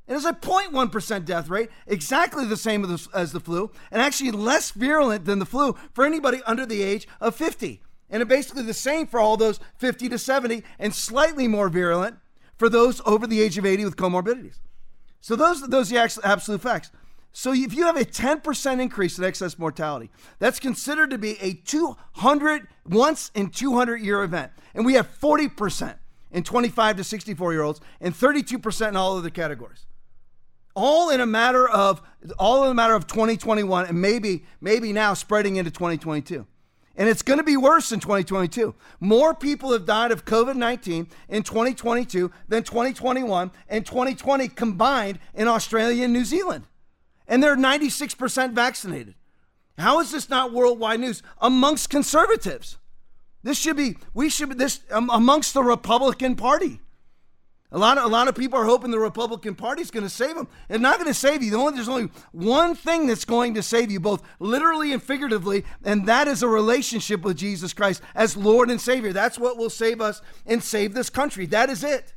It 0.06 0.14
has 0.14 0.24
a 0.24 0.32
0.1% 0.32 1.24
death 1.26 1.50
rate, 1.50 1.68
exactly 1.86 2.46
the 2.46 2.56
same 2.56 2.96
as 3.12 3.32
the 3.32 3.40
flu, 3.40 3.70
and 3.90 4.00
actually 4.00 4.30
less 4.30 4.70
virulent 4.70 5.26
than 5.26 5.38
the 5.38 5.44
flu 5.44 5.76
for 5.92 6.06
anybody 6.06 6.40
under 6.46 6.64
the 6.64 6.82
age 6.82 7.06
of 7.20 7.36
50. 7.36 7.82
And 8.10 8.26
basically 8.28 8.62
the 8.62 8.74
same 8.74 9.06
for 9.06 9.20
all 9.20 9.36
those 9.36 9.60
50 9.76 10.08
to 10.08 10.18
70 10.18 10.62
and 10.78 10.94
slightly 10.94 11.46
more 11.46 11.68
virulent 11.68 12.16
for 12.56 12.68
those 12.68 13.00
over 13.04 13.26
the 13.26 13.40
age 13.40 13.58
of 13.58 13.66
80 13.66 13.84
with 13.84 13.96
comorbidities. 13.96 14.58
So 15.20 15.36
those, 15.36 15.66
those 15.68 15.92
are 15.92 16.08
the 16.08 16.20
absolute 16.24 16.60
facts. 16.60 16.90
So 17.32 17.52
if 17.52 17.74
you 17.74 17.86
have 17.86 17.96
a 17.96 18.04
10% 18.04 18.80
increase 18.80 19.18
in 19.18 19.24
excess 19.24 19.58
mortality, 19.58 20.10
that's 20.38 20.58
considered 20.58 21.10
to 21.10 21.18
be 21.18 21.38
a 21.40 21.54
200 21.54 22.66
once 22.86 23.30
in 23.34 23.50
200 23.50 24.00
year 24.00 24.22
event. 24.22 24.52
And 24.74 24.84
we 24.84 24.94
have 24.94 25.08
40% 25.20 25.94
in 26.32 26.42
25 26.42 26.96
to 26.96 27.04
64 27.04 27.52
year 27.52 27.62
olds 27.62 27.80
and 28.00 28.14
32% 28.14 28.88
in 28.88 28.96
all 28.96 29.16
other 29.18 29.30
categories. 29.30 29.86
All 30.74 31.10
in 31.10 31.20
a 31.20 31.26
matter 31.26 31.68
of 31.68 32.02
all 32.38 32.64
in 32.64 32.70
a 32.70 32.74
matter 32.74 32.94
of 32.94 33.06
2021 33.06 33.86
and 33.86 34.00
maybe 34.00 34.44
maybe 34.60 34.92
now 34.92 35.14
spreading 35.14 35.56
into 35.56 35.70
2022. 35.70 36.46
And 36.98 37.08
it's 37.08 37.22
going 37.22 37.38
to 37.38 37.44
be 37.44 37.56
worse 37.56 37.92
in 37.92 38.00
2022. 38.00 38.74
More 38.98 39.32
people 39.32 39.70
have 39.70 39.86
died 39.86 40.10
of 40.10 40.24
COVID 40.24 40.56
19 40.56 41.06
in 41.28 41.42
2022 41.44 42.32
than 42.48 42.64
2021 42.64 43.52
and 43.68 43.86
2020 43.86 44.48
combined 44.48 45.20
in 45.32 45.46
Australia 45.46 46.04
and 46.04 46.12
New 46.12 46.24
Zealand. 46.24 46.64
And 47.28 47.40
they're 47.40 47.56
96% 47.56 48.52
vaccinated. 48.52 49.14
How 49.78 50.00
is 50.00 50.10
this 50.10 50.28
not 50.28 50.52
worldwide 50.52 50.98
news 50.98 51.22
amongst 51.40 51.88
conservatives? 51.88 52.78
This 53.44 53.56
should 53.56 53.76
be, 53.76 53.96
we 54.12 54.28
should 54.28 54.48
be, 54.48 54.54
this 54.56 54.80
um, 54.90 55.08
amongst 55.10 55.54
the 55.54 55.62
Republican 55.62 56.34
Party. 56.34 56.80
A 57.70 57.76
lot 57.76 57.98
of 57.98 58.04
a 58.04 58.08
lot 58.08 58.28
of 58.28 58.34
people 58.34 58.58
are 58.58 58.64
hoping 58.64 58.90
the 58.90 58.98
Republican 58.98 59.54
Party 59.54 59.82
is 59.82 59.90
going 59.90 60.04
to 60.04 60.08
save 60.08 60.36
them. 60.36 60.48
It's 60.70 60.80
not 60.80 60.96
going 60.96 61.08
to 61.08 61.14
save 61.14 61.42
you. 61.42 61.50
The 61.50 61.58
only, 61.58 61.74
there's 61.74 61.88
only 61.88 62.10
one 62.32 62.74
thing 62.74 63.06
that's 63.06 63.26
going 63.26 63.54
to 63.54 63.62
save 63.62 63.90
you, 63.90 64.00
both 64.00 64.22
literally 64.38 64.94
and 64.94 65.02
figuratively, 65.02 65.64
and 65.84 66.06
that 66.06 66.28
is 66.28 66.42
a 66.42 66.48
relationship 66.48 67.22
with 67.22 67.36
Jesus 67.36 67.74
Christ 67.74 68.00
as 68.14 68.38
Lord 68.38 68.70
and 68.70 68.80
Savior. 68.80 69.12
That's 69.12 69.38
what 69.38 69.58
will 69.58 69.68
save 69.68 70.00
us 70.00 70.22
and 70.46 70.62
save 70.62 70.94
this 70.94 71.10
country. 71.10 71.44
That 71.44 71.68
is 71.68 71.84
it. 71.84 72.14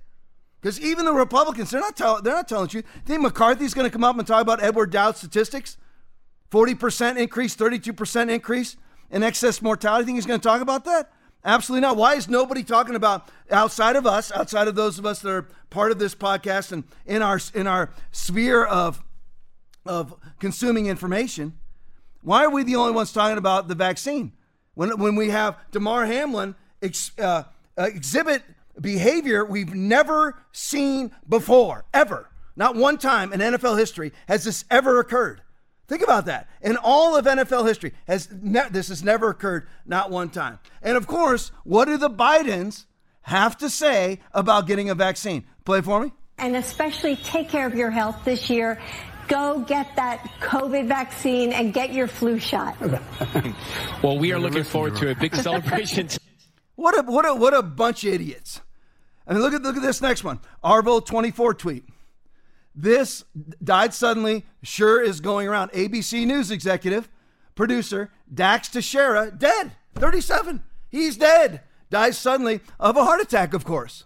Because 0.62 0.79
even 0.79 1.03
the 1.05 1.13
Republicans, 1.13 1.72
they're 1.72 1.81
not 1.81 1.98
telling 1.98 2.24
they're 2.24 2.36
not 2.36 2.48
telling 2.48 2.70
you. 2.72 2.84
Think 3.05 3.22
McCarthy's 3.22 3.74
going 3.74 3.89
to 3.89 3.91
come 3.91 4.05
up 4.05 4.17
and 4.17 4.25
talk 4.25 4.41
about 4.41 4.63
Edward 4.63 4.91
Dowd 4.91 5.17
statistics? 5.17 5.77
40% 6.51 7.17
increase, 7.17 7.55
32% 7.55 8.29
increase 8.29 8.77
in 9.10 9.24
excess 9.24 9.62
mortality. 9.62 10.05
Think 10.05 10.17
he's 10.17 10.25
going 10.25 10.39
to 10.39 10.48
talk 10.48 10.62
about 10.62 10.86
that? 10.86 11.12
Absolutely 11.43 11.81
not. 11.81 11.98
Why 11.98 12.15
is 12.15 12.29
nobody 12.29 12.63
talking 12.63 12.95
about 12.95 13.27
outside 13.50 13.95
of 13.95 14.05
us, 14.05 14.31
outside 14.31 14.67
of 14.67 14.75
those 14.75 15.00
of 15.00 15.05
us 15.05 15.19
that 15.21 15.29
are 15.29 15.48
part 15.69 15.91
of 15.91 15.98
this 15.98 16.13
podcast 16.13 16.71
and 16.71 16.83
in 17.05 17.21
our 17.21 17.39
in 17.53 17.65
our 17.65 17.89
sphere 18.12 18.63
of 18.65 19.03
of 19.86 20.13
consuming 20.39 20.86
information? 20.86 21.57
Why 22.21 22.45
are 22.45 22.50
we 22.51 22.63
the 22.63 22.75
only 22.75 22.93
ones 22.93 23.12
talking 23.12 23.39
about 23.39 23.67
the 23.67 23.75
vaccine 23.75 24.33
when 24.75 25.00
when 25.00 25.15
we 25.15 25.29
have 25.29 25.57
Damar 25.71 26.05
Hamlin 26.05 26.55
ex, 26.81 27.12
uh, 27.17 27.43
uh, 27.77 27.83
exhibit 27.83 28.43
behavior 28.79 29.43
we've 29.43 29.74
never 29.74 30.38
seen 30.51 31.12
before, 31.27 31.86
ever? 31.91 32.29
Not 32.55 32.75
one 32.75 33.00
time 33.00 33.33
in 33.33 33.39
NFL 33.39 33.79
history 33.79 34.12
has 34.27 34.43
this 34.43 34.65
ever 34.69 35.00
occurred. 35.00 35.41
Think 35.91 36.03
about 36.03 36.27
that. 36.27 36.48
In 36.62 36.77
all 36.77 37.17
of 37.17 37.25
NFL 37.25 37.67
history, 37.67 37.91
has 38.07 38.29
ne- 38.41 38.69
this 38.71 38.88
has 38.88 39.03
never 39.03 39.29
occurred, 39.29 39.67
not 39.86 40.10
one 40.10 40.29
time. 40.29 40.57
And 40.81 40.95
of 40.95 41.05
course, 41.05 41.51
what 41.65 41.83
do 41.83 41.98
the 41.98 42.10
Bidens 42.10 42.86
have 43.24 43.57
to 43.57 43.69
say 43.69 44.21
about 44.31 44.67
getting 44.67 44.89
a 44.89 44.95
vaccine? 44.95 45.43
Play 45.65 45.81
for 45.81 46.01
me. 46.01 46.13
And 46.38 46.55
especially 46.55 47.17
take 47.17 47.50
care 47.50 47.67
of 47.67 47.75
your 47.75 47.91
health 47.91 48.15
this 48.24 48.50
year. 48.50 48.79
Go 49.27 49.65
get 49.67 49.93
that 49.98 50.25
COVID 50.39 50.88
vaccine 50.88 51.51
and 51.51 51.74
get 51.74 51.91
your 51.91 52.07
flu 52.07 52.39
shot. 52.39 52.79
well, 54.01 54.17
we 54.17 54.31
are 54.31 54.39
looking 54.39 54.63
forward 54.63 54.95
to 54.95 55.12
a 55.12 55.15
big 55.15 55.36
celebration. 55.48 56.07
what 56.75 56.98
a 56.98 57.01
what 57.01 57.27
a 57.27 57.36
what 57.36 57.53
a 57.53 57.62
bunch 57.62 58.05
of 58.05 58.13
idiots. 58.13 58.62
I 59.27 59.33
mean, 59.33 59.41
look 59.41 59.53
at 59.53 59.62
look 59.62 59.75
at 59.75 59.81
this 59.81 60.00
next 60.00 60.24
one. 60.24 60.39
Arvo 60.63 61.05
twenty 61.05 61.31
four 61.31 61.53
tweet. 61.53 61.83
This 62.73 63.25
died 63.63 63.93
suddenly, 63.93 64.45
sure 64.63 65.01
is 65.01 65.19
going 65.19 65.47
around. 65.47 65.71
ABC 65.71 66.25
News 66.25 66.51
executive, 66.51 67.09
producer 67.55 68.11
Dax 68.33 68.69
Tejera, 68.69 69.37
dead, 69.37 69.73
37. 69.95 70.63
He's 70.89 71.17
dead. 71.17 71.61
Dies 71.89 72.17
suddenly 72.17 72.61
of 72.79 72.95
a 72.95 73.03
heart 73.03 73.21
attack, 73.21 73.53
of 73.53 73.65
course. 73.65 74.05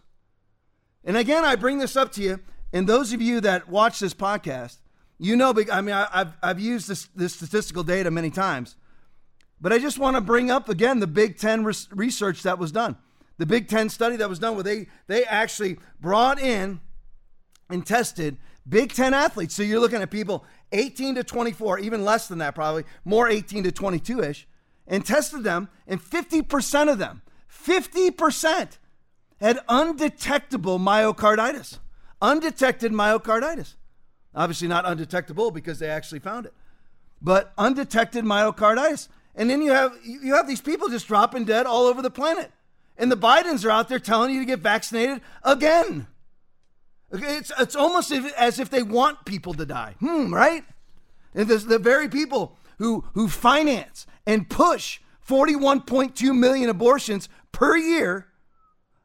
And 1.03 1.15
again, 1.15 1.45
I 1.45 1.55
bring 1.55 1.77
this 1.77 1.95
up 1.95 2.12
to 2.13 2.22
you, 2.22 2.39
and 2.74 2.88
those 2.88 3.13
of 3.13 3.22
you 3.22 3.39
that 3.41 3.69
watch 3.69 4.00
this 4.00 4.15
podcast, 4.15 4.77
you 5.19 5.36
know, 5.36 5.53
I 5.72 5.81
mean, 5.81 5.93
I, 5.93 6.07
have 6.12 6.38
I've 6.41 6.60
used 6.60 6.88
this, 6.88 7.07
this 7.15 7.36
statistical 7.36 7.84
data 7.84 8.10
many 8.10 8.31
times, 8.31 8.75
but 9.62 9.72
I 9.72 9.77
just 9.77 10.00
want 10.00 10.15
to 10.17 10.22
bring 10.22 10.50
up 10.50 10.67
again 10.67 11.00
the 11.00 11.07
Big 11.07 11.38
Ten 11.38 11.63
res- 11.63 11.88
research 11.91 12.43
that 12.43 12.57
was 12.57 12.72
done. 12.72 12.98
The 13.38 13.45
Big 13.45 13.67
Ten 13.67 13.89
study 13.89 14.15
that 14.17 14.29
was 14.29 14.39
done 14.39 14.55
where 14.55 14.63
they, 14.63 14.88
they 15.07 15.24
actually 15.25 15.77
brought 16.01 16.39
in 16.39 16.81
and 17.69 17.86
tested 17.86 18.38
Big 18.67 18.93
Ten 18.93 19.13
athletes. 19.13 19.55
So 19.55 19.63
you're 19.63 19.79
looking 19.79 20.01
at 20.01 20.10
people 20.10 20.45
18 20.72 21.15
to 21.15 21.24
24, 21.24 21.79
even 21.79 22.03
less 22.03 22.27
than 22.27 22.39
that, 22.39 22.55
probably 22.55 22.84
more 23.03 23.27
18 23.27 23.63
to 23.63 23.72
22 23.72 24.22
ish, 24.24 24.48
and 24.88 25.05
tested 25.05 25.43
them, 25.43 25.69
and 25.88 26.01
50% 26.01 26.91
of 26.91 26.98
them, 26.98 27.22
50% 27.50 28.77
had 29.39 29.60
undetectable 29.69 30.79
myocarditis. 30.79 31.79
Undetected 32.22 32.91
myocarditis. 32.91 33.75
Obviously, 34.34 34.67
not 34.67 34.86
undetectable 34.86 35.51
because 35.51 35.79
they 35.79 35.89
actually 35.89 36.19
found 36.19 36.45
it, 36.45 36.53
but 37.22 37.53
undetected 37.57 38.25
myocarditis. 38.25 39.07
And 39.36 39.50
then 39.50 39.62
you 39.62 39.72
have 39.72 39.93
you 40.03 40.36
have 40.36 40.48
these 40.48 40.62
people 40.62 40.89
just 40.89 41.07
dropping 41.07 41.45
dead 41.45 41.65
all 41.65 41.86
over 41.86 42.01
the 42.01 42.10
planet. 42.10 42.51
And 42.98 43.12
the 43.12 43.17
Bidens 43.17 43.65
are 43.65 43.72
out 43.72 43.89
there 43.89 44.00
telling 44.00 44.34
you 44.34 44.39
to 44.39 44.45
get 44.45 44.60
vaccinated 44.60 45.22
again. 45.43 46.07
It's, 47.12 47.51
it's 47.59 47.75
almost 47.75 48.12
as 48.12 48.59
if 48.59 48.69
they 48.69 48.83
want 48.83 49.25
people 49.25 49.53
to 49.53 49.65
die. 49.65 49.95
Hmm, 50.00 50.33
right? 50.33 50.63
And 51.33 51.47
the, 51.47 51.57
the 51.57 51.79
very 51.79 52.09
people 52.09 52.57
who, 52.79 53.05
who 53.13 53.27
finance 53.27 54.07
and 54.25 54.50
push 54.50 55.00
41.2 55.27 56.38
million 56.38 56.69
abortions 56.69 57.29
per 57.51 57.77
year, 57.77 58.27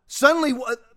suddenly, 0.07 0.54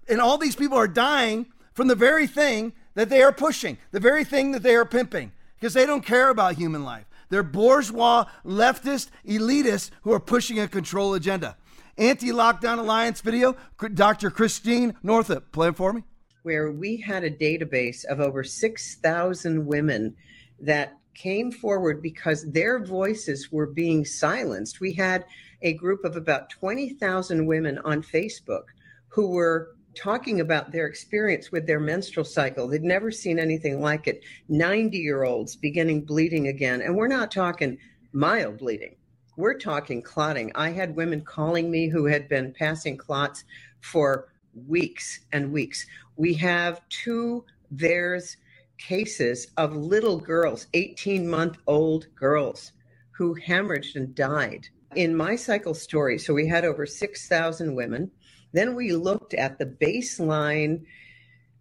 and 0.08 0.20
all 0.20 0.38
these 0.38 0.56
people 0.56 0.78
are 0.78 0.88
dying 0.88 1.48
from 1.74 1.88
the 1.88 1.96
very 1.96 2.28
thing 2.28 2.74
that 2.96 3.10
they 3.10 3.22
are 3.22 3.32
pushing, 3.32 3.78
the 3.92 4.00
very 4.00 4.24
thing 4.24 4.52
that 4.52 4.64
they 4.64 4.76
are 4.76 4.86
pimping, 4.86 5.32
because 5.56 5.74
they 5.74 5.86
don't 5.86 6.06
care 6.06 6.30
about 6.30 6.56
human 6.56 6.84
life. 6.84 7.06
They're 7.30 7.44
bourgeois, 7.44 8.26
leftist, 8.46 9.10
elitists 9.26 9.90
who 10.04 10.12
are 10.14 10.20
pushing 10.20 10.60
a 10.60 10.68
control 10.68 11.16
agenda. 11.16 11.58
Anti 11.98 12.30
Lockdown 12.30 12.80
Alliance 12.80 13.22
video, 13.22 13.56
Dr. 13.94 14.30
Christine 14.30 14.96
Northrup, 15.04 15.52
play 15.52 15.70
it 15.70 15.76
for 15.76 15.94
me 15.94 16.04
where 16.44 16.72
we 16.72 16.98
had 16.98 17.24
a 17.24 17.32
database 17.32 18.06
of 18.06 18.20
over 18.20 18.44
6,000 18.44 19.66
women 19.66 20.16
that 20.60 20.98
came 21.16 21.52
forward 21.52 22.02
because 22.02 22.52
their 22.52 22.84
voices 22.84 23.52
were 23.52 23.68
being 23.68 24.06
silenced. 24.06 24.80
We 24.80 24.94
had 24.94 25.26
a 25.62 25.74
group 25.74 26.04
of 26.04 26.16
about 26.16 26.50
20,000 26.50 27.46
women 27.46 27.80
on 27.80 28.04
Facebook 28.04 28.66
who 29.08 29.32
were 29.32 29.76
talking 29.96 30.40
about 30.40 30.72
their 30.72 30.88
experience 30.88 31.52
with 31.52 31.68
their 31.68 31.80
menstrual 31.80 32.26
cycle. 32.26 32.68
They'd 32.68 32.84
never 32.84 33.12
seen 33.12 33.40
anything 33.40 33.80
like 33.80 34.08
it. 34.08 34.24
90 34.50 34.98
year 34.98 35.24
olds 35.24 35.56
beginning 35.56 36.02
bleeding 36.02 36.48
again. 36.48 36.82
And 36.82 36.96
we're 36.96 37.08
not 37.08 37.32
talking 37.32 37.78
mild 38.12 38.58
bleeding, 38.58 38.96
we're 39.38 39.58
talking 39.58 40.02
clotting. 40.02 40.52
I 40.56 40.72
had 40.72 40.96
women 40.96 41.22
calling 41.22 41.70
me 41.70 41.90
who 41.90 42.06
had 42.06 42.28
been 42.28 42.54
passing 42.54 42.98
clots 42.98 43.44
for 43.82 44.30
weeks 44.68 45.22
and 45.32 45.52
weeks. 45.52 45.86
We 46.16 46.34
have 46.36 46.82
two 46.90 47.46
there's 47.72 48.38
cases 48.78 49.48
of 49.58 49.76
little 49.76 50.20
girls, 50.20 50.68
18 50.74 51.28
month 51.28 51.58
old 51.68 52.08
girls, 52.16 52.74
who 53.12 53.36
hemorrhaged 53.36 53.96
and 53.96 54.14
died. 54.14 54.68
In 54.96 55.16
my 55.16 55.36
cycle 55.36 55.74
story, 55.74 56.20
so 56.20 56.34
we 56.34 56.48
had 56.48 56.66
over 56.66 56.86
6,000 56.86 57.76
women. 57.76 58.12
Then 58.52 58.76
we 58.76 58.94
looked 58.94 59.34
at 59.34 59.58
the 59.58 59.66
baseline 59.66 60.84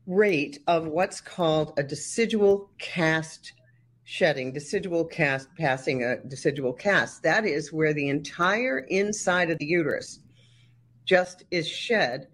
rate 0.07 0.59
of 0.67 0.87
what's 0.87 1.21
called 1.21 1.73
a 1.79 1.83
decidual 1.83 2.69
cast 2.79 3.55
shedding, 4.05 4.53
decidual 4.53 5.11
cast, 5.11 5.49
passing 5.57 6.03
a 6.03 6.17
decidual 6.29 6.79
cast. 6.79 7.23
That 7.23 7.47
is 7.47 7.73
where 7.73 7.95
the 7.95 8.09
entire 8.09 8.81
inside 8.81 9.51
of 9.51 9.59
the 9.59 9.65
uterus 9.65 10.21
just 11.07 11.45
is 11.51 11.67
shed 11.67 12.29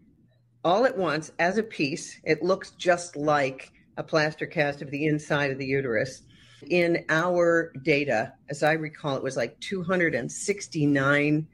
all 0.68 0.84
at 0.84 0.98
once 0.98 1.32
as 1.38 1.56
a 1.56 1.62
piece. 1.62 2.20
It 2.24 2.42
looks 2.42 2.72
just 2.72 3.16
like 3.16 3.72
a 3.96 4.02
plaster 4.02 4.44
cast 4.44 4.82
of 4.82 4.90
the 4.90 5.06
inside 5.06 5.50
of 5.50 5.56
the 5.56 5.64
uterus. 5.64 6.24
In 6.68 7.06
our 7.08 7.72
data, 7.82 8.34
as 8.50 8.62
I 8.62 8.72
recall, 8.72 9.16
it 9.16 9.22
was 9.22 9.34
like 9.34 9.58
269 9.60 11.48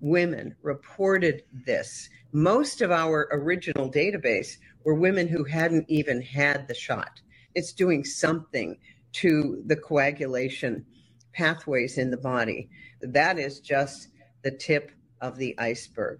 women 0.00 0.54
reported 0.60 1.44
this. 1.64 2.10
Most 2.32 2.82
of 2.82 2.90
our 2.90 3.26
original 3.32 3.90
database 3.90 4.58
were 4.84 4.94
women 4.94 5.26
who 5.26 5.44
hadn't 5.44 5.86
even 5.88 6.20
had 6.20 6.68
the 6.68 6.74
shot. 6.74 7.22
It's 7.54 7.72
doing 7.72 8.04
something 8.04 8.76
to 9.12 9.62
the 9.64 9.76
coagulation 9.76 10.84
pathways 11.32 11.96
in 11.96 12.10
the 12.10 12.18
body. 12.18 12.68
That 13.00 13.38
is 13.38 13.60
just 13.60 14.08
the 14.42 14.50
tip 14.50 14.90
of 15.22 15.38
the 15.38 15.58
iceberg. 15.58 16.18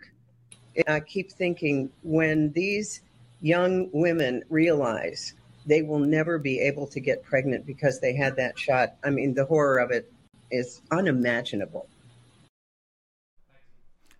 I 0.86 1.00
keep 1.00 1.32
thinking 1.32 1.90
when 2.02 2.52
these 2.52 3.00
young 3.40 3.88
women 3.92 4.42
realize 4.50 5.34
they 5.66 5.82
will 5.82 5.98
never 5.98 6.38
be 6.38 6.60
able 6.60 6.86
to 6.86 7.00
get 7.00 7.22
pregnant 7.22 7.66
because 7.66 8.00
they 8.00 8.14
had 8.14 8.36
that 8.36 8.58
shot, 8.58 8.94
I 9.04 9.10
mean, 9.10 9.34
the 9.34 9.44
horror 9.44 9.78
of 9.78 9.90
it 9.90 10.12
is 10.50 10.80
unimaginable. 10.90 11.88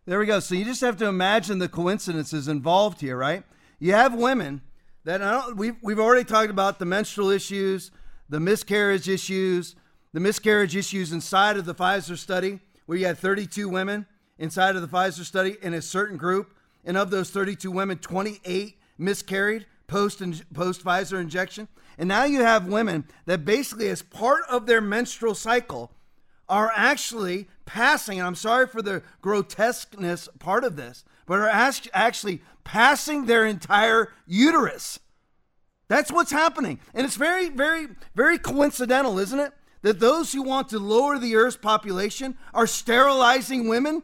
There 0.06 0.18
we 0.18 0.26
go. 0.26 0.40
So 0.40 0.54
you 0.54 0.64
just 0.64 0.80
have 0.82 0.96
to 0.98 1.06
imagine 1.06 1.58
the 1.58 1.68
coincidences 1.68 2.48
involved 2.48 3.00
here, 3.00 3.16
right? 3.16 3.42
You 3.78 3.92
have 3.92 4.14
women 4.14 4.62
that 5.04 5.22
I 5.22 5.32
don't, 5.32 5.56
we've, 5.56 5.76
we've 5.82 5.98
already 5.98 6.25
talked 6.25 6.50
about 6.50 6.78
the 6.78 6.84
menstrual 6.84 7.30
issues, 7.30 7.90
the 8.28 8.40
miscarriage 8.40 9.08
issues, 9.08 9.76
the 10.12 10.20
miscarriage 10.20 10.76
issues 10.76 11.12
inside 11.12 11.56
of 11.56 11.64
the 11.64 11.75
Pfizer 11.75 12.16
study, 12.16 12.60
where 12.86 12.96
you 12.96 13.06
had 13.06 13.18
32 13.18 13.68
women 13.68 14.06
inside 14.38 14.76
of 14.76 14.82
the 14.82 14.88
Pfizer 14.88 15.24
study 15.24 15.56
in 15.62 15.74
a 15.74 15.82
certain 15.82 16.16
group, 16.16 16.54
and 16.84 16.96
of 16.96 17.10
those 17.10 17.30
32 17.30 17.70
women, 17.70 17.98
28 17.98 18.76
miscarried 18.98 19.66
post 19.86 20.20
and 20.20 20.44
post 20.54 20.84
Pfizer 20.84 21.20
injection. 21.20 21.68
And 21.98 22.08
now 22.08 22.24
you 22.24 22.42
have 22.42 22.66
women 22.66 23.04
that 23.24 23.44
basically, 23.44 23.88
as 23.88 24.02
part 24.02 24.42
of 24.48 24.66
their 24.66 24.80
menstrual 24.80 25.34
cycle, 25.34 25.90
are 26.48 26.70
actually 26.74 27.48
passing. 27.64 28.18
And 28.18 28.26
I'm 28.26 28.34
sorry 28.34 28.66
for 28.66 28.82
the 28.82 29.02
grotesqueness 29.20 30.28
part 30.38 30.64
of 30.64 30.76
this, 30.76 31.04
but 31.26 31.40
are 31.40 31.48
actually 31.48 32.42
passing 32.64 33.26
their 33.26 33.46
entire 33.46 34.12
uterus. 34.26 35.00
That's 35.88 36.12
what's 36.12 36.32
happening. 36.32 36.80
And 36.94 37.06
it's 37.06 37.16
very, 37.16 37.48
very, 37.48 37.88
very 38.14 38.38
coincidental, 38.38 39.18
isn't 39.18 39.38
it? 39.38 39.52
That 39.82 40.00
those 40.00 40.32
who 40.32 40.42
want 40.42 40.68
to 40.70 40.78
lower 40.78 41.18
the 41.18 41.36
Earth's 41.36 41.56
population 41.56 42.36
are 42.52 42.66
sterilizing 42.66 43.68
women 43.68 44.02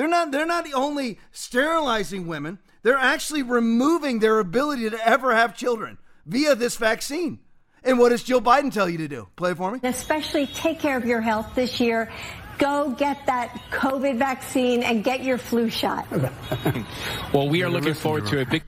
they're 0.00 0.08
not 0.08 0.30
they're 0.30 0.46
not 0.46 0.66
only 0.72 1.18
sterilizing 1.30 2.26
women, 2.26 2.58
they're 2.82 2.96
actually 2.96 3.42
removing 3.42 4.20
their 4.20 4.38
ability 4.38 4.88
to 4.88 5.06
ever 5.06 5.36
have 5.36 5.54
children 5.54 5.98
via 6.24 6.54
this 6.54 6.76
vaccine. 6.76 7.38
And 7.84 7.98
what 7.98 8.08
does 8.08 8.22
Joe 8.22 8.40
Biden 8.40 8.72
tell 8.72 8.88
you 8.88 8.96
to 8.96 9.08
do? 9.08 9.28
Play 9.36 9.52
for 9.52 9.70
me. 9.70 9.80
Especially 9.82 10.46
take 10.46 10.78
care 10.78 10.96
of 10.96 11.04
your 11.04 11.20
health 11.20 11.54
this 11.54 11.80
year. 11.80 12.10
go 12.56 12.90
get 12.98 13.26
that 13.26 13.54
COVID 13.72 14.16
vaccine 14.16 14.82
and 14.82 15.04
get 15.04 15.22
your 15.22 15.36
flu 15.36 15.68
shot. 15.68 16.06
well, 17.34 17.50
we 17.50 17.62
are 17.62 17.68
looking 17.68 17.92
forward 17.92 18.26
to 18.28 18.40
a 18.40 18.46
big. 18.46 18.62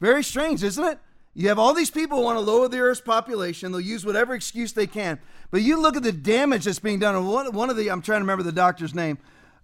Very 0.00 0.22
strange, 0.22 0.62
isn't 0.62 0.84
it? 0.84 1.00
You 1.34 1.48
have 1.48 1.58
all 1.58 1.74
these 1.74 1.90
people 1.90 2.18
who 2.18 2.24
want 2.24 2.36
to 2.36 2.40
lower 2.40 2.68
the 2.68 2.78
Earth's 2.78 3.00
population. 3.00 3.72
They'll 3.72 3.80
use 3.80 4.06
whatever 4.06 4.32
excuse 4.34 4.72
they 4.74 4.86
can. 4.86 5.18
But 5.50 5.62
you 5.62 5.80
look 5.80 5.96
at 5.96 6.04
the 6.04 6.12
damage 6.12 6.64
that's 6.66 6.78
being 6.78 7.00
done. 7.00 7.26
One, 7.26 7.52
one 7.52 7.68
of 7.68 7.76
the, 7.76 7.90
I'm 7.90 8.02
trying 8.02 8.20
to 8.20 8.22
remember 8.22 8.44
the 8.44 8.52
doctor's 8.52 8.94
name, 8.94 9.18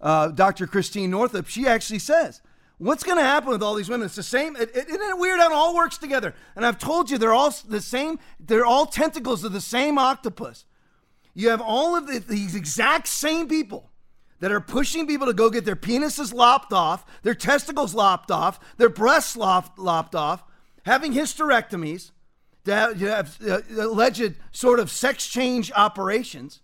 uh, 0.05 0.27
Dr. 0.27 0.67
Christine 0.67 1.09
Northrup, 1.09 1.47
she 1.47 1.67
actually 1.67 1.99
says, 1.99 2.41
What's 2.77 3.03
going 3.03 3.17
to 3.17 3.23
happen 3.23 3.49
with 3.49 3.63
all 3.63 3.73
these 3.73 3.89
women? 3.89 4.05
It's 4.05 4.15
the 4.15 4.23
same. 4.23 4.55
It, 4.55 4.69
it, 4.75 4.89
isn't 4.89 5.01
it 5.01 5.17
weird 5.17 5.39
how 5.39 5.49
it 5.49 5.53
all 5.53 5.75
works 5.75 5.97
together? 5.97 6.35
And 6.55 6.65
I've 6.65 6.77
told 6.77 7.09
you, 7.09 7.17
they're 7.17 7.33
all 7.33 7.53
the 7.67 7.81
same. 7.81 8.19
They're 8.39 8.65
all 8.65 8.85
tentacles 8.85 9.43
of 9.43 9.53
the 9.53 9.61
same 9.61 9.97
octopus. 9.97 10.65
You 11.33 11.49
have 11.49 11.61
all 11.61 11.95
of 11.95 12.07
the, 12.07 12.19
these 12.19 12.53
exact 12.53 13.07
same 13.07 13.47
people 13.47 13.89
that 14.41 14.51
are 14.51 14.59
pushing 14.59 15.07
people 15.07 15.25
to 15.27 15.33
go 15.33 15.49
get 15.49 15.65
their 15.65 15.75
penises 15.75 16.33
lopped 16.33 16.73
off, 16.73 17.05
their 17.23 17.33
testicles 17.33 17.95
lopped 17.95 18.29
off, 18.29 18.59
their 18.77 18.89
breasts 18.89 19.35
lopped, 19.35 19.79
lopped 19.79 20.13
off, 20.13 20.43
having 20.83 21.13
hysterectomies, 21.13 22.11
to 22.65 22.75
have, 22.75 22.99
have 22.99 23.37
uh, 23.47 23.61
alleged 23.79 24.35
sort 24.51 24.79
of 24.79 24.91
sex 24.91 25.27
change 25.27 25.71
operations. 25.75 26.59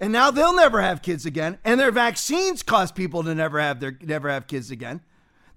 And 0.00 0.12
now 0.12 0.30
they'll 0.30 0.54
never 0.54 0.82
have 0.82 1.02
kids 1.02 1.24
again. 1.24 1.58
And 1.64 1.80
their 1.80 1.90
vaccines 1.90 2.62
cause 2.62 2.92
people 2.92 3.24
to 3.24 3.34
never 3.34 3.58
have 3.60 3.80
their 3.80 3.98
never 4.02 4.28
have 4.28 4.46
kids 4.46 4.70
again. 4.70 5.00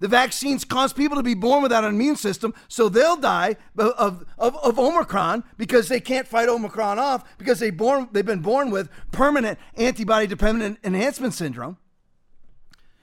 The 0.00 0.08
vaccines 0.08 0.64
cause 0.64 0.94
people 0.94 1.18
to 1.18 1.22
be 1.22 1.34
born 1.34 1.62
without 1.62 1.84
an 1.84 1.90
immune 1.94 2.16
system, 2.16 2.54
so 2.68 2.88
they'll 2.88 3.18
die 3.18 3.56
of, 3.76 4.24
of, 4.38 4.56
of 4.56 4.78
Omicron 4.78 5.44
because 5.58 5.88
they 5.88 6.00
can't 6.00 6.26
fight 6.26 6.48
Omicron 6.48 6.98
off 6.98 7.36
because 7.36 7.58
they 7.58 7.68
born, 7.68 8.08
they've 8.10 8.24
been 8.24 8.40
born 8.40 8.70
with 8.70 8.88
permanent 9.12 9.58
antibody 9.76 10.26
dependent 10.26 10.78
enhancement 10.82 11.34
syndrome. 11.34 11.76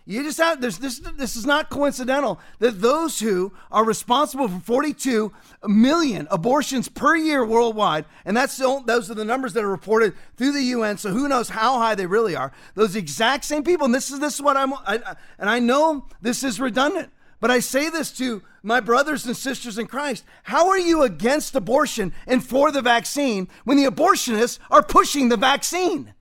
You 0.10 0.24
just 0.24 0.38
have 0.38 0.62
this. 0.62 0.78
This 0.78 1.36
is 1.36 1.46
not 1.46 1.70
coincidental 1.70 2.40
that 2.60 2.80
those 2.82 3.20
who 3.20 3.52
are 3.70 3.84
responsible 3.84 4.48
for 4.48 4.60
42 4.62 5.34
million 5.66 6.30
abortions 6.32 6.88
per 6.88 7.18
year 7.18 7.46
worldwide, 7.46 8.06
and 8.24 8.36
that's 8.36 8.56
the, 8.56 8.82
those 8.86 9.12
are 9.12 9.16
the 9.16 9.26
numbers 9.26 9.52
that 9.52 9.66
are 9.66 9.70
reported 9.70 10.14
through 10.38 10.54
the 10.54 10.62
UN. 10.62 10.98
So 10.98 11.12
who 11.12 11.28
knows 11.28 11.50
how 11.50 11.80
high 11.80 11.94
they 11.94 12.06
really 12.06 12.38
are? 12.38 12.54
Those 12.74 12.96
exact 12.96 13.44
same 13.44 13.66
people. 13.66 13.84
And 13.84 13.94
this 13.94 14.10
is 14.10 14.22
this 14.22 14.36
is 14.36 14.42
what 14.42 14.56
I'm. 14.56 14.74
I, 14.74 15.18
and 15.38 15.50
I 15.50 15.60
know 15.60 16.06
this 16.22 16.42
is 16.42 16.58
redundant, 16.58 17.12
but 17.42 17.52
I 17.52 17.60
say 17.60 17.90
this 17.90 18.10
to 18.14 18.42
my 18.64 18.80
brothers 18.80 19.26
and 19.26 19.36
sisters 19.36 19.78
in 19.78 19.88
Christ. 19.88 20.24
How 20.44 20.70
are 20.70 20.80
you 20.80 21.02
against 21.04 21.54
abortion 21.54 22.14
and 22.26 22.42
for 22.42 22.72
the 22.72 22.82
vaccine 22.82 23.50
when 23.66 23.76
the 23.76 23.92
abortionists 23.92 24.58
are 24.72 24.84
pushing 24.84 25.28
the 25.28 25.36
vaccine? 25.36 26.14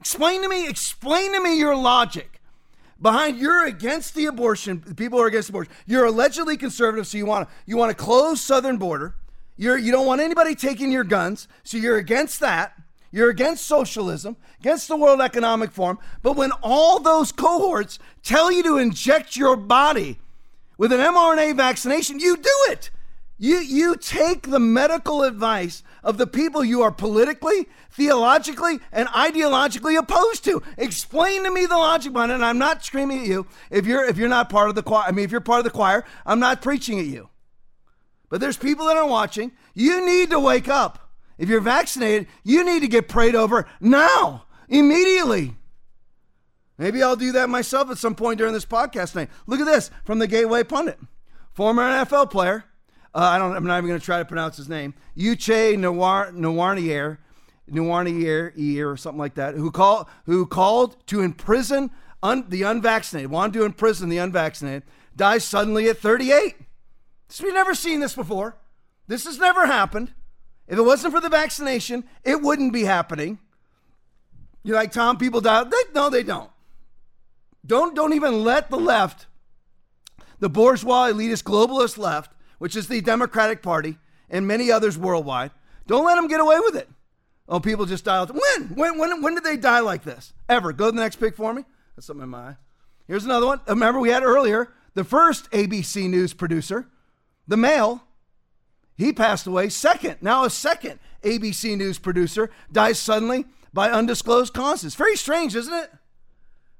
Explain 0.00 0.42
to 0.42 0.50
me. 0.50 0.68
Explain 0.68 1.32
to 1.32 1.40
me 1.40 1.58
your 1.58 1.74
logic 1.74 2.31
behind 3.02 3.36
you're 3.36 3.66
against 3.66 4.14
the 4.14 4.26
abortion 4.26 4.80
people 4.96 5.20
are 5.20 5.26
against 5.26 5.50
abortion. 5.50 5.72
You're 5.86 6.06
allegedly 6.06 6.56
conservative 6.56 7.06
so 7.06 7.18
you 7.18 7.26
want 7.26 7.48
to 7.48 7.54
you 7.66 7.76
want 7.76 7.90
to 7.90 8.02
close 8.02 8.40
southern 8.40 8.78
border. 8.78 9.16
You're 9.56 9.76
you 9.76 9.92
don't 9.92 10.06
want 10.06 10.20
anybody 10.20 10.54
taking 10.54 10.90
your 10.90 11.04
guns 11.04 11.48
so 11.64 11.76
you're 11.76 11.98
against 11.98 12.40
that. 12.40 12.74
You're 13.10 13.28
against 13.28 13.66
socialism 13.66 14.36
against 14.60 14.88
the 14.88 14.96
world 14.96 15.20
economic 15.20 15.70
forum. 15.72 15.98
But 16.22 16.36
when 16.36 16.52
all 16.62 17.00
those 17.00 17.32
cohorts 17.32 17.98
tell 18.22 18.50
you 18.50 18.62
to 18.62 18.78
inject 18.78 19.36
your 19.36 19.56
body 19.56 20.18
with 20.78 20.92
an 20.92 21.00
mrna 21.00 21.54
vaccination 21.56 22.18
you 22.18 22.36
do 22.36 22.56
it 22.70 22.90
you 23.42 23.58
you 23.58 23.96
take 23.96 24.50
the 24.50 24.60
medical 24.60 25.24
advice 25.24 25.82
of 26.04 26.16
the 26.16 26.28
people 26.28 26.64
you 26.64 26.82
are 26.82 26.92
politically, 26.92 27.66
theologically, 27.90 28.78
and 28.92 29.08
ideologically 29.08 29.98
opposed 29.98 30.44
to. 30.44 30.62
Explain 30.78 31.42
to 31.42 31.50
me 31.50 31.66
the 31.66 31.76
logic 31.76 32.12
behind 32.12 32.30
it. 32.30 32.36
And 32.36 32.44
I'm 32.44 32.58
not 32.58 32.84
screaming 32.84 33.22
at 33.22 33.26
you 33.26 33.48
if 33.68 33.84
you're 33.84 34.04
if 34.04 34.16
you're 34.16 34.28
not 34.28 34.48
part 34.48 34.68
of 34.68 34.76
the 34.76 34.82
choir. 34.84 35.02
I 35.08 35.10
mean, 35.10 35.24
if 35.24 35.32
you're 35.32 35.40
part 35.40 35.58
of 35.58 35.64
the 35.64 35.70
choir, 35.70 36.04
I'm 36.24 36.38
not 36.38 36.62
preaching 36.62 37.00
at 37.00 37.06
you. 37.06 37.30
But 38.28 38.40
there's 38.40 38.56
people 38.56 38.86
that 38.86 38.96
are 38.96 39.08
watching. 39.08 39.50
You 39.74 40.06
need 40.06 40.30
to 40.30 40.38
wake 40.38 40.68
up. 40.68 41.10
If 41.36 41.48
you're 41.48 41.60
vaccinated, 41.60 42.28
you 42.44 42.64
need 42.64 42.80
to 42.82 42.88
get 42.88 43.08
prayed 43.08 43.34
over 43.34 43.66
now, 43.80 44.44
immediately. 44.68 45.56
Maybe 46.78 47.02
I'll 47.02 47.16
do 47.16 47.32
that 47.32 47.50
myself 47.50 47.90
at 47.90 47.98
some 47.98 48.14
point 48.14 48.38
during 48.38 48.54
this 48.54 48.64
podcast 48.64 49.12
tonight. 49.12 49.30
Look 49.48 49.58
at 49.58 49.66
this 49.66 49.90
from 50.04 50.20
the 50.20 50.28
Gateway 50.28 50.62
Pundit. 50.62 51.00
Former 51.52 51.82
NFL 51.82 52.30
player 52.30 52.66
uh, 53.14 53.20
I 53.20 53.38
don't. 53.38 53.54
I'm 53.54 53.64
not 53.64 53.78
even 53.78 53.88
going 53.88 54.00
to 54.00 54.04
try 54.04 54.18
to 54.18 54.24
pronounce 54.24 54.56
his 54.56 54.68
name. 54.68 54.94
Uche 55.16 55.76
Nwaneri, 55.76 57.18
Nwaneri, 57.70 58.84
or 58.84 58.96
something 58.96 59.18
like 59.18 59.34
that, 59.34 59.54
who 59.54 59.70
called 59.70 60.06
who 60.24 60.46
called 60.46 61.06
to 61.08 61.20
imprison 61.20 61.90
un, 62.22 62.46
the 62.48 62.62
unvaccinated, 62.62 63.30
wanted 63.30 63.52
to 63.54 63.64
imprison 63.64 64.08
the 64.08 64.16
unvaccinated, 64.18 64.84
dies 65.14 65.44
suddenly 65.44 65.88
at 65.88 65.98
38. 65.98 66.56
we've 67.42 67.52
never 67.52 67.74
seen 67.74 68.00
this 68.00 68.14
before. 68.14 68.56
This 69.08 69.24
has 69.26 69.38
never 69.38 69.66
happened. 69.66 70.12
If 70.66 70.78
it 70.78 70.82
wasn't 70.82 71.12
for 71.12 71.20
the 71.20 71.28
vaccination, 71.28 72.04
it 72.24 72.40
wouldn't 72.40 72.72
be 72.72 72.84
happening. 72.84 73.40
You're 74.62 74.76
like 74.76 74.92
Tom. 74.92 75.18
People 75.18 75.42
die. 75.42 75.64
They, 75.64 75.76
no, 75.94 76.08
they 76.08 76.22
don't. 76.22 76.50
Don't 77.66 77.94
don't 77.94 78.14
even 78.14 78.42
let 78.42 78.70
the 78.70 78.78
left, 78.78 79.26
the 80.38 80.48
bourgeois, 80.48 81.10
elitist, 81.10 81.42
globalist 81.42 81.98
left 81.98 82.32
which 82.62 82.76
is 82.76 82.86
the 82.86 83.00
Democratic 83.00 83.60
Party, 83.60 83.98
and 84.30 84.46
many 84.46 84.70
others 84.70 84.96
worldwide. 84.96 85.50
Don't 85.88 86.04
let 86.04 86.14
them 86.14 86.28
get 86.28 86.38
away 86.38 86.60
with 86.60 86.76
it. 86.76 86.88
Oh, 87.48 87.58
people 87.58 87.86
just 87.86 88.04
die. 88.04 88.24
When? 88.24 88.68
When, 88.76 88.98
when, 88.98 89.20
when 89.20 89.34
did 89.34 89.42
they 89.42 89.56
die 89.56 89.80
like 89.80 90.04
this? 90.04 90.32
Ever. 90.48 90.72
Go 90.72 90.86
to 90.86 90.92
the 90.94 91.02
next 91.02 91.16
pic 91.16 91.34
for 91.34 91.52
me. 91.52 91.64
That's 91.96 92.06
something 92.06 92.22
in 92.22 92.28
my 92.28 92.38
eye. 92.38 92.56
Here's 93.08 93.24
another 93.24 93.46
one. 93.46 93.58
Uh, 93.68 93.72
remember, 93.72 93.98
we 93.98 94.10
had 94.10 94.22
earlier 94.22 94.72
the 94.94 95.02
first 95.02 95.50
ABC 95.50 96.08
News 96.08 96.34
producer, 96.34 96.86
the 97.48 97.56
male, 97.56 98.04
he 98.94 99.12
passed 99.12 99.48
away. 99.48 99.68
Second, 99.68 100.18
now 100.20 100.44
a 100.44 100.50
second 100.50 101.00
ABC 101.24 101.76
News 101.76 101.98
producer 101.98 102.48
dies 102.70 103.00
suddenly 103.00 103.44
by 103.72 103.90
undisclosed 103.90 104.54
causes. 104.54 104.94
Very 104.94 105.16
strange, 105.16 105.56
isn't 105.56 105.74
it? 105.74 105.90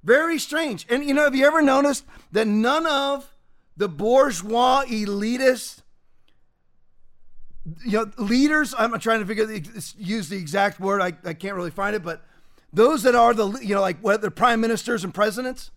Very 0.05 0.39
strange. 0.39 0.87
And 0.89 1.05
you 1.05 1.13
know, 1.13 1.25
have 1.25 1.35
you 1.35 1.45
ever 1.45 1.61
noticed 1.61 2.05
that 2.31 2.47
none 2.47 2.87
of 2.87 3.32
the 3.77 3.89
bourgeois 3.89 4.85
elitists, 4.85 5.83
you 7.85 7.93
know, 7.93 8.11
leaders. 8.19 8.75
I'm 8.77 8.99
trying 8.99 9.21
to 9.21 9.27
figure 9.27 9.51
use 9.97 10.29
the 10.29 10.37
exact 10.37 10.81
word. 10.81 11.01
I, 11.01 11.13
I 11.25 11.35
can't 11.35 11.55
really 11.55 11.71
find 11.71 11.97
it, 11.97 12.03
but 12.03 12.23
those 12.73 13.03
that 13.03 13.15
are 13.15 13.35
the 13.35 13.51
you 13.63 13.75
know 13.75 13.81
like 13.81 14.03
the 14.03 14.31
prime 14.31 14.61
ministers 14.61 15.05
and 15.05 15.15
presidents, 15.15 15.71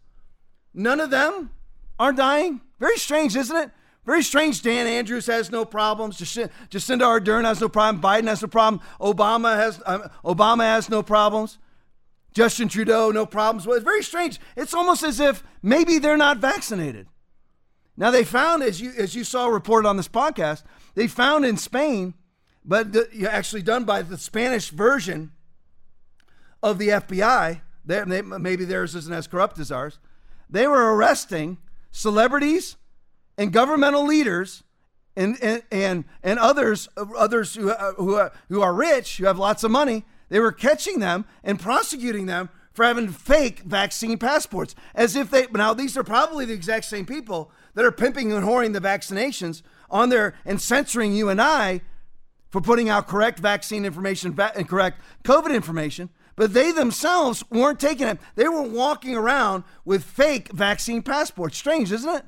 none 0.73 0.99
of 0.99 1.10
them 1.10 1.51
are 1.99 2.13
dying. 2.13 2.62
Very 2.79 2.97
strange, 2.97 3.36
isn't 3.36 3.55
it? 3.55 3.71
Very 4.05 4.21
strange. 4.21 4.62
Dan 4.62 4.86
Andrews 4.86 5.25
has 5.27 5.51
no 5.51 5.65
problems. 5.65 6.17
Jacinda 6.17 7.01
Ardern 7.01 7.43
has 7.43 7.60
no 7.60 7.69
problem. 7.69 8.01
Biden 8.01 8.27
has 8.27 8.41
no 8.41 8.47
problem. 8.47 8.81
Obama 8.99 9.55
has 9.55 9.81
um, 9.86 10.10
Obama 10.23 10.63
has 10.63 10.89
no 10.89 11.01
problems. 11.01 11.58
Justin 12.34 12.67
Trudeau, 12.67 13.12
no 13.12 13.25
problems. 13.25 13.65
Well, 13.65 13.77
it's 13.77 13.86
very 13.86 14.03
strange. 14.03 14.39
It's 14.58 14.73
almost 14.73 15.03
as 15.03 15.21
if 15.21 15.41
maybe 15.63 15.99
they're 15.99 16.17
not 16.17 16.38
vaccinated. 16.38 17.08
Now 17.97 18.12
they 18.12 18.23
found, 18.23 18.63
as 18.63 18.81
you 18.81 18.91
as 18.97 19.15
you 19.15 19.23
saw 19.23 19.47
reported 19.47 19.88
on 19.88 19.97
this 19.97 20.08
podcast, 20.08 20.63
they 20.95 21.08
found 21.08 21.45
in 21.45 21.58
Spain, 21.58 22.13
but 22.63 22.91
the, 22.93 23.27
actually 23.29 23.62
done 23.62 23.86
by 23.86 24.01
the 24.01 24.17
Spanish 24.17 24.69
version 24.69 25.31
of 26.62 26.77
the 26.77 26.89
FBI. 26.89 27.62
They, 27.86 28.01
they, 28.01 28.21
maybe 28.21 28.65
theirs 28.65 28.95
isn't 28.95 29.13
as 29.13 29.27
corrupt 29.27 29.60
as 29.60 29.71
ours. 29.71 29.99
They 30.49 30.67
were 30.67 30.95
arresting 30.95 31.58
celebrities 31.91 32.75
and 33.38 33.53
governmental 33.53 34.05
leaders 34.05 34.63
and 35.15 35.38
and 35.41 35.63
and, 35.71 36.03
and 36.23 36.39
others 36.39 36.89
others 36.97 37.55
who 37.55 37.69
uh, 37.69 37.93
who 37.93 38.15
are, 38.15 38.34
who 38.49 38.62
are 38.62 38.73
rich, 38.73 39.17
who 39.17 39.25
have 39.25 39.39
lots 39.39 39.63
of 39.63 39.71
money. 39.71 40.03
They 40.29 40.39
were 40.39 40.51
catching 40.51 40.99
them 40.99 41.25
and 41.43 41.60
prosecuting 41.60 42.25
them 42.25 42.49
for 42.73 42.84
having 42.84 43.08
fake 43.08 43.60
vaccine 43.60 44.17
passports, 44.17 44.75
as 44.93 45.15
if 45.15 45.29
they. 45.29 45.47
Now 45.47 45.73
these 45.73 45.95
are 45.95 46.03
probably 46.03 46.45
the 46.45 46.53
exact 46.53 46.86
same 46.86 47.05
people 47.05 47.51
that 47.75 47.85
are 47.85 47.91
pimping 47.91 48.31
and 48.31 48.45
whoring 48.45 48.73
the 48.73 48.81
vaccinations 48.81 49.61
on 49.89 50.09
there 50.09 50.33
and 50.45 50.59
censoring 50.59 51.13
you 51.13 51.29
and 51.29 51.41
I 51.41 51.81
for 52.49 52.61
putting 52.61 52.89
out 52.89 53.07
correct 53.07 53.39
vaccine 53.39 53.85
information 53.85 54.38
and 54.39 54.67
correct 54.67 55.01
COVID 55.23 55.53
information. 55.53 56.09
But 56.35 56.53
they 56.53 56.71
themselves 56.71 57.43
weren't 57.49 57.79
taking 57.79 58.07
it. 58.07 58.17
They 58.35 58.47
were 58.47 58.61
walking 58.61 59.15
around 59.15 59.63
with 59.85 60.03
fake 60.03 60.49
vaccine 60.51 61.01
passports. 61.01 61.57
Strange, 61.57 61.91
isn't 61.91 62.13
it? 62.13 62.25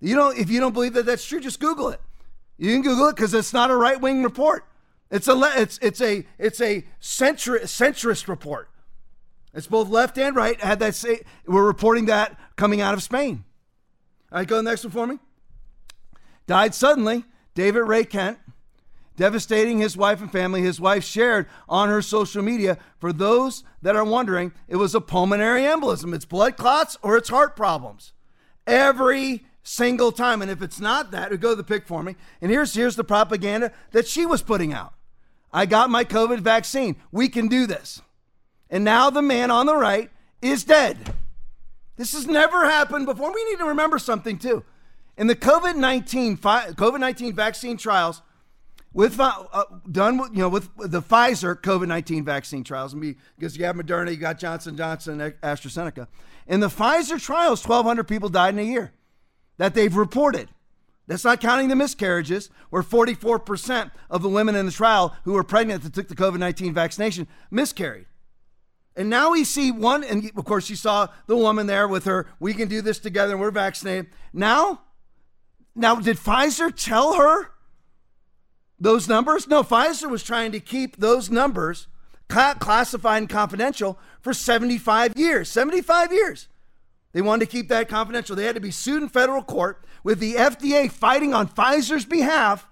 You 0.00 0.16
know, 0.16 0.30
if 0.30 0.50
you 0.50 0.58
don't 0.58 0.72
believe 0.72 0.94
that 0.94 1.06
that's 1.06 1.24
true, 1.24 1.38
just 1.38 1.60
Google 1.60 1.90
it. 1.90 2.00
You 2.58 2.72
can 2.72 2.82
Google 2.82 3.08
it 3.08 3.16
because 3.16 3.34
it's 3.34 3.52
not 3.52 3.70
a 3.70 3.76
right 3.76 4.00
wing 4.00 4.22
report. 4.22 4.64
It's 5.10 5.28
a 5.28 5.38
it's 5.56 5.78
it's 5.82 6.00
a 6.00 6.24
it's 6.38 6.60
a 6.60 6.84
centri- 7.00 7.62
centrist 7.62 8.28
report. 8.28 8.70
It's 9.54 9.66
both 9.66 9.88
left 9.88 10.18
and 10.18 10.34
right. 10.34 10.60
Had 10.60 10.78
that 10.80 10.94
say 10.94 11.20
we're 11.46 11.66
reporting 11.66 12.06
that 12.06 12.38
coming 12.56 12.80
out 12.80 12.94
of 12.94 13.02
Spain. 13.02 13.44
All 14.32 14.38
right, 14.38 14.48
go 14.48 14.56
to 14.56 14.62
the 14.62 14.70
next 14.70 14.82
one 14.84 14.90
for 14.92 15.06
me. 15.06 15.18
Died 16.46 16.74
suddenly, 16.74 17.24
David 17.54 17.82
Ray 17.82 18.04
Kent. 18.04 18.38
devastating 19.16 19.78
his 19.78 19.96
wife 19.96 20.20
and 20.20 20.32
family. 20.32 20.62
His 20.62 20.80
wife 20.80 21.04
shared 21.04 21.46
on 21.68 21.88
her 21.88 22.02
social 22.02 22.42
media. 22.42 22.78
For 22.98 23.12
those 23.12 23.62
that 23.82 23.94
are 23.94 24.04
wondering, 24.04 24.52
it 24.68 24.76
was 24.76 24.94
a 24.94 25.00
pulmonary 25.00 25.62
embolism. 25.62 26.14
It's 26.14 26.24
blood 26.24 26.56
clots 26.56 26.96
or 27.02 27.16
it's 27.16 27.28
heart 27.28 27.54
problems. 27.54 28.12
Every 28.66 29.44
single 29.62 30.12
time. 30.12 30.42
And 30.42 30.50
if 30.50 30.62
it's 30.62 30.80
not 30.80 31.10
that, 31.10 31.38
go 31.40 31.50
to 31.50 31.56
the 31.56 31.64
pic 31.64 31.86
for 31.86 32.02
me. 32.02 32.16
And 32.40 32.50
here's 32.50 32.74
here's 32.74 32.96
the 32.96 33.04
propaganda 33.04 33.70
that 33.92 34.08
she 34.08 34.26
was 34.26 34.42
putting 34.42 34.72
out. 34.72 34.94
I 35.52 35.66
got 35.66 35.90
my 35.90 36.04
COVID 36.04 36.40
vaccine. 36.40 36.96
We 37.12 37.28
can 37.28 37.48
do 37.48 37.66
this. 37.66 38.00
And 38.70 38.84
now 38.84 39.10
the 39.10 39.22
man 39.22 39.50
on 39.50 39.66
the 39.66 39.76
right 39.76 40.10
is 40.40 40.64
dead. 40.64 40.96
This 42.02 42.14
has 42.14 42.26
never 42.26 42.64
happened 42.64 43.06
before. 43.06 43.32
We 43.32 43.44
need 43.44 43.60
to 43.60 43.66
remember 43.66 43.96
something 43.96 44.36
too. 44.36 44.64
In 45.16 45.28
the 45.28 45.36
COVID 45.36 45.76
19 45.76 46.36
COVID 46.36 46.98
19 46.98 47.32
vaccine 47.32 47.76
trials, 47.76 48.22
with 48.92 49.20
uh, 49.20 49.44
done 49.88 50.18
you 50.32 50.40
know 50.40 50.48
with 50.48 50.68
the 50.78 51.00
Pfizer 51.00 51.54
COVID 51.54 51.86
nineteen 51.86 52.24
vaccine 52.24 52.64
trials, 52.64 52.92
because 52.92 53.56
you 53.56 53.64
have 53.66 53.76
Moderna, 53.76 54.10
you 54.10 54.16
got 54.16 54.40
Johnson 54.40 54.76
Johnson, 54.76 55.20
AstraZeneca. 55.44 56.08
In 56.48 56.58
the 56.58 56.66
Pfizer 56.66 57.22
trials, 57.22 57.62
twelve 57.62 57.86
hundred 57.86 58.08
people 58.08 58.28
died 58.28 58.54
in 58.54 58.58
a 58.58 58.64
year 58.64 58.92
that 59.58 59.74
they've 59.74 59.94
reported. 59.94 60.48
That's 61.06 61.22
not 61.22 61.40
counting 61.40 61.68
the 61.68 61.76
miscarriages, 61.76 62.50
where 62.70 62.82
44% 62.82 63.92
of 64.10 64.22
the 64.22 64.28
women 64.28 64.56
in 64.56 64.66
the 64.66 64.72
trial 64.72 65.14
who 65.24 65.34
were 65.34 65.44
pregnant 65.44 65.84
that 65.84 65.94
took 65.94 66.08
the 66.08 66.16
COVID 66.16 66.40
19 66.40 66.74
vaccination 66.74 67.28
miscarried. 67.52 68.06
And 68.94 69.08
now 69.08 69.32
we 69.32 69.44
see 69.44 69.70
one, 69.70 70.04
and 70.04 70.30
of 70.36 70.44
course, 70.44 70.68
you 70.68 70.76
saw 70.76 71.08
the 71.26 71.36
woman 71.36 71.66
there 71.66 71.88
with 71.88 72.04
her, 72.04 72.26
we 72.38 72.52
can 72.52 72.68
do 72.68 72.82
this 72.82 72.98
together 72.98 73.32
and 73.32 73.40
we're 73.40 73.50
vaccinated. 73.50 74.08
Now, 74.32 74.82
now, 75.74 75.94
did 75.96 76.18
Pfizer 76.18 76.72
tell 76.74 77.14
her 77.14 77.50
those 78.78 79.08
numbers? 79.08 79.48
No, 79.48 79.62
Pfizer 79.62 80.10
was 80.10 80.22
trying 80.22 80.52
to 80.52 80.60
keep 80.60 80.96
those 80.96 81.30
numbers 81.30 81.86
classified 82.28 83.22
and 83.22 83.28
confidential 83.28 83.98
for 84.20 84.34
75 84.34 85.16
years. 85.16 85.48
75 85.48 86.12
years. 86.12 86.48
They 87.12 87.22
wanted 87.22 87.46
to 87.46 87.52
keep 87.52 87.68
that 87.68 87.88
confidential. 87.88 88.36
They 88.36 88.44
had 88.44 88.54
to 88.54 88.60
be 88.60 88.70
sued 88.70 89.02
in 89.02 89.08
federal 89.08 89.42
court 89.42 89.84
with 90.02 90.18
the 90.18 90.34
FDA 90.34 90.90
fighting 90.90 91.34
on 91.34 91.48
Pfizer's 91.48 92.04
behalf 92.04 92.68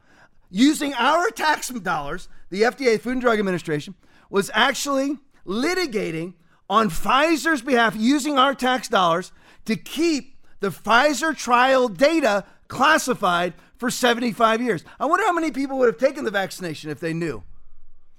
using 0.50 0.94
our 0.94 1.30
tax 1.30 1.68
dollars. 1.68 2.28
The 2.50 2.62
FDA, 2.62 2.98
Food 3.00 3.12
and 3.12 3.20
Drug 3.20 3.38
Administration, 3.38 3.94
was 4.30 4.50
actually 4.54 5.18
litigating 5.46 6.34
on 6.68 6.88
Pfizer's 6.88 7.62
behalf 7.62 7.94
using 7.96 8.38
our 8.38 8.54
tax 8.54 8.88
dollars 8.88 9.32
to 9.64 9.76
keep 9.76 10.36
the 10.60 10.68
Pfizer 10.68 11.36
trial 11.36 11.88
data 11.88 12.44
classified 12.68 13.54
for 13.76 13.90
75 13.90 14.60
years. 14.62 14.84
I 14.98 15.06
wonder 15.06 15.26
how 15.26 15.32
many 15.32 15.50
people 15.50 15.78
would 15.78 15.86
have 15.86 15.98
taken 15.98 16.24
the 16.24 16.30
vaccination 16.30 16.90
if 16.90 17.00
they 17.00 17.12
knew. 17.12 17.42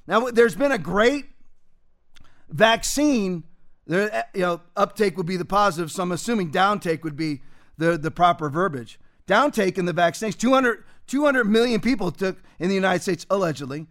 Now, 0.08 0.30
there's 0.32 0.56
been 0.56 0.72
a 0.72 0.78
great 0.78 1.26
vaccine. 2.50 3.44
There, 3.88 4.14
eh, 4.14 4.24
you 4.34 4.42
know, 4.42 4.62
uptake 4.76 5.18
would 5.18 5.26
be 5.26 5.38
the 5.38 5.46
positive, 5.46 5.92
so 5.92 6.04
I'm 6.04 6.12
assuming 6.12 6.52
downtake 6.52 7.04
would 7.04 7.16
be 7.16 7.42
the, 7.78 7.98
the 7.98 8.12
proper 8.12 8.50
verbiage. 8.50 9.00
Downtake 9.28 9.78
in 9.78 9.86
the 9.86 9.94
vaccination, 9.94 10.40
200, 10.40 10.84
200 11.08 11.46
million 11.46 11.80
people 11.80 12.12
took 12.12 12.42
in 12.60 12.68
the 12.68 12.76
United 12.76 13.02
States, 13.02 13.26
allegedly, 13.30 13.88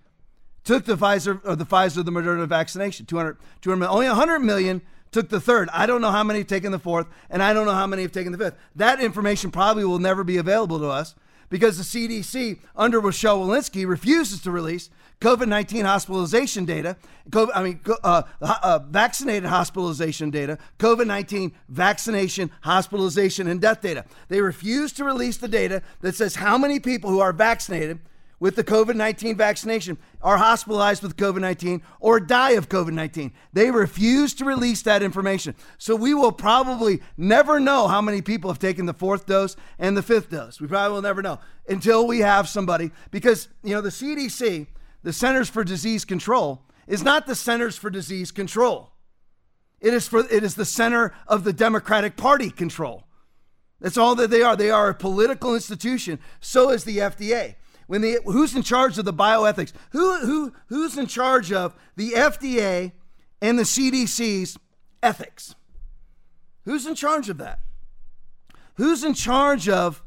took 0.65 0.85
the 0.85 0.97
Pfizer 0.97 1.41
or 1.45 1.57
the 1.57 1.67
Pfizer, 1.67 2.05
the 2.05 2.13
Moderna 2.13 2.47
vaccination. 2.47 3.07
200, 3.07 3.37
200 3.61 3.77
million. 3.77 3.95
Only 3.95 4.09
100 4.09 4.41
million 4.41 4.83
took 5.13 5.29
the 5.29 5.41
third. 5.41 5.69
I 5.73 5.87
don't 5.87 6.01
know 6.01 6.11
how 6.11 6.23
many 6.23 6.41
have 6.41 6.49
taken 6.49 6.73
the 6.73 6.79
fourth, 6.79 7.07
and 7.29 7.43
I 7.43 7.53
don't 7.53 7.67
know 7.67 7.75
how 7.75 7.87
many 7.87 8.03
have 8.03 8.13
taken 8.13 8.33
the 8.33 8.39
fifth. 8.39 8.57
That 8.77 9.01
information 9.01 9.51
probably 9.51 9.85
will 9.85 9.99
never 9.99 10.25
be 10.25 10.37
available 10.37 10.79
to 10.79 10.87
us 10.87 11.15
because 11.49 11.77
the 11.77 11.85
CDC, 11.85 12.61
under 12.77 13.01
Rochelle 13.01 13.41
Walensky, 13.41 13.87
refuses 13.87 14.41
to 14.43 14.51
release 14.51 14.89
COVID 15.21 15.49
19 15.49 15.85
hospitalization 15.85 16.65
data, 16.65 16.97
COVID, 17.29 17.51
I 17.55 17.63
mean, 17.63 17.81
uh, 18.03 18.23
uh, 18.41 18.79
vaccinated 18.89 19.51
hospitalization 19.51 20.31
data, 20.31 20.59
COVID 20.79 21.07
19 21.07 21.53
vaccination, 21.69 22.51
hospitalization, 22.63 23.47
and 23.47 23.61
death 23.61 23.83
data. 23.83 24.07
They 24.29 24.41
refuse 24.41 24.93
to 24.93 25.05
release 25.05 25.37
the 25.37 25.49
data 25.49 25.83
that 26.01 26.15
says 26.15 26.37
how 26.37 26.57
many 26.57 26.81
people 26.81 27.11
who 27.11 27.21
are 27.21 27.33
vaccinated 27.33 27.99
with 28.41 28.57
the 28.57 28.65
COVID 28.65 28.97
19 28.97 29.37
vaccination 29.37 29.99
are 30.23 30.39
hospitalized 30.39 31.03
with 31.03 31.17
COVID 31.17 31.41
19 31.41 31.83
or 32.01 32.19
die 32.19 32.53
of 32.53 32.69
COVID 32.69 32.93
19. 32.93 33.33
They 33.53 33.71
refuse 33.71 34.35
to 34.35 34.45
release 34.45 34.83
that 34.83 35.03
information. 35.03 35.55
So 35.79 35.95
we 35.95 36.15
will 36.15 36.33
probably 36.33 37.03
never 37.17 37.61
know 37.61 37.87
how 37.87 38.01
many 38.01 38.23
people 38.23 38.51
have 38.51 38.59
taken 38.59 38.87
the 38.87 38.95
fourth 38.95 39.27
dose 39.27 39.55
and 39.79 39.97
the 39.97 40.03
fifth 40.03 40.31
dose. 40.31 40.61
We 40.61 40.67
probably 40.67 40.95
will 40.95 41.03
never 41.03 41.23
know 41.23 41.39
until 41.69 42.07
we 42.07 42.21
have 42.21 42.49
somebody 42.49 42.91
because, 43.11 43.49
you 43.63 43.75
know, 43.75 43.83
the 43.83 43.91
CDC, 43.91 44.67
the 45.03 45.13
Centers 45.13 45.51
for 45.51 45.63
Disease 45.63 46.05
Control, 46.05 46.63
is 46.89 47.03
not 47.05 47.27
the 47.27 47.37
Centers 47.37 47.77
for 47.77 47.91
Disease 47.91 48.33
Control. 48.33 48.91
It 49.81 49.95
is 49.95 50.09
for 50.09 50.21
it 50.21 50.43
is 50.43 50.55
the 50.55 50.65
center 50.65 51.15
of 51.27 51.45
the 51.45 51.53
Democratic 51.53 52.17
Party 52.17 52.51
control. 52.51 53.05
That's 53.81 53.97
all 53.97 54.15
that 54.17 54.31
they 54.31 54.43
are. 54.43 54.57
They 54.57 54.71
are 54.71 54.91
a 54.91 54.95
political 54.95 55.55
institution. 55.55 56.19
So 56.41 56.71
is 56.71 56.85
the 56.85 56.99
FDA 56.99 57.55
when 57.91 58.03
the 58.03 58.21
who's 58.25 58.55
in 58.55 58.63
charge 58.63 58.99
of 58.99 59.05
the 59.05 59.13
bioethics? 59.13 59.73
Who 59.91 60.19
who 60.19 60.53
who's 60.69 60.97
in 60.97 61.09
charge 61.09 61.51
of 61.51 61.75
the 61.97 62.13
FDA 62.13 62.93
and 63.43 63.59
the 63.59 63.65
CDC's 63.65 64.57
ethics? 65.03 65.57
Who's 66.67 66.87
in 66.87 66.95
charge 66.95 67.29
of 67.29 67.39
that? 67.39 67.59
Who's 68.75 69.03
in 69.03 69.15
charge 69.15 69.69
of 69.69 70.05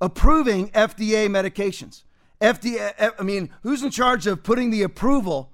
approving 0.00 0.68
FDA 0.68 1.26
medications? 1.26 2.04
FDA 2.40 2.94
eh, 2.98 3.10
I 3.18 3.22
mean, 3.24 3.50
who's 3.64 3.82
in 3.82 3.90
charge 3.90 4.28
of 4.28 4.44
putting 4.44 4.70
the 4.70 4.84
approval, 4.84 5.50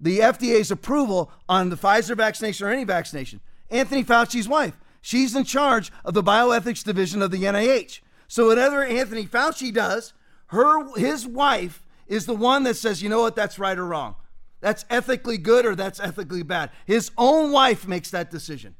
the 0.00 0.18
FDA's 0.18 0.72
approval 0.72 1.30
on 1.48 1.70
the 1.70 1.76
Pfizer 1.76 2.16
vaccination 2.16 2.66
or 2.66 2.70
any 2.70 2.82
vaccination? 2.82 3.38
Anthony 3.70 4.02
Fauci's 4.02 4.48
wife. 4.48 4.76
She's 5.00 5.36
in 5.36 5.44
charge 5.44 5.92
of 6.04 6.12
the 6.12 6.24
bioethics 6.24 6.82
division 6.82 7.22
of 7.22 7.30
the 7.30 7.44
NIH. 7.44 8.00
So 8.26 8.48
whatever 8.48 8.82
Anthony 8.82 9.26
Fauci 9.26 9.72
does, 9.72 10.12
her 10.50 10.96
his 10.96 11.26
wife 11.26 11.82
is 12.06 12.26
the 12.26 12.34
one 12.34 12.64
that 12.64 12.76
says, 12.76 13.02
you 13.02 13.08
know 13.08 13.20
what, 13.20 13.36
that's 13.36 13.58
right 13.58 13.78
or 13.78 13.86
wrong. 13.86 14.16
That's 14.60 14.84
ethically 14.90 15.38
good 15.38 15.64
or 15.64 15.74
that's 15.74 16.00
ethically 16.00 16.42
bad. 16.42 16.70
His 16.86 17.10
own 17.16 17.52
wife 17.52 17.86
makes 17.86 18.10
that 18.10 18.30
decision. 18.30 18.74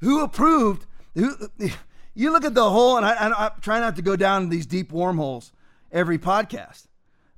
Who 0.00 0.22
approved? 0.22 0.86
Who, 1.14 1.34
you 2.14 2.32
look 2.32 2.44
at 2.44 2.54
the 2.54 2.70
whole, 2.70 2.96
and 2.96 3.04
I, 3.04 3.12
I, 3.14 3.46
I 3.46 3.50
try 3.60 3.80
not 3.80 3.96
to 3.96 4.02
go 4.02 4.16
down 4.16 4.48
these 4.48 4.66
deep 4.66 4.92
wormholes 4.92 5.52
every 5.92 6.18
podcast. 6.18 6.86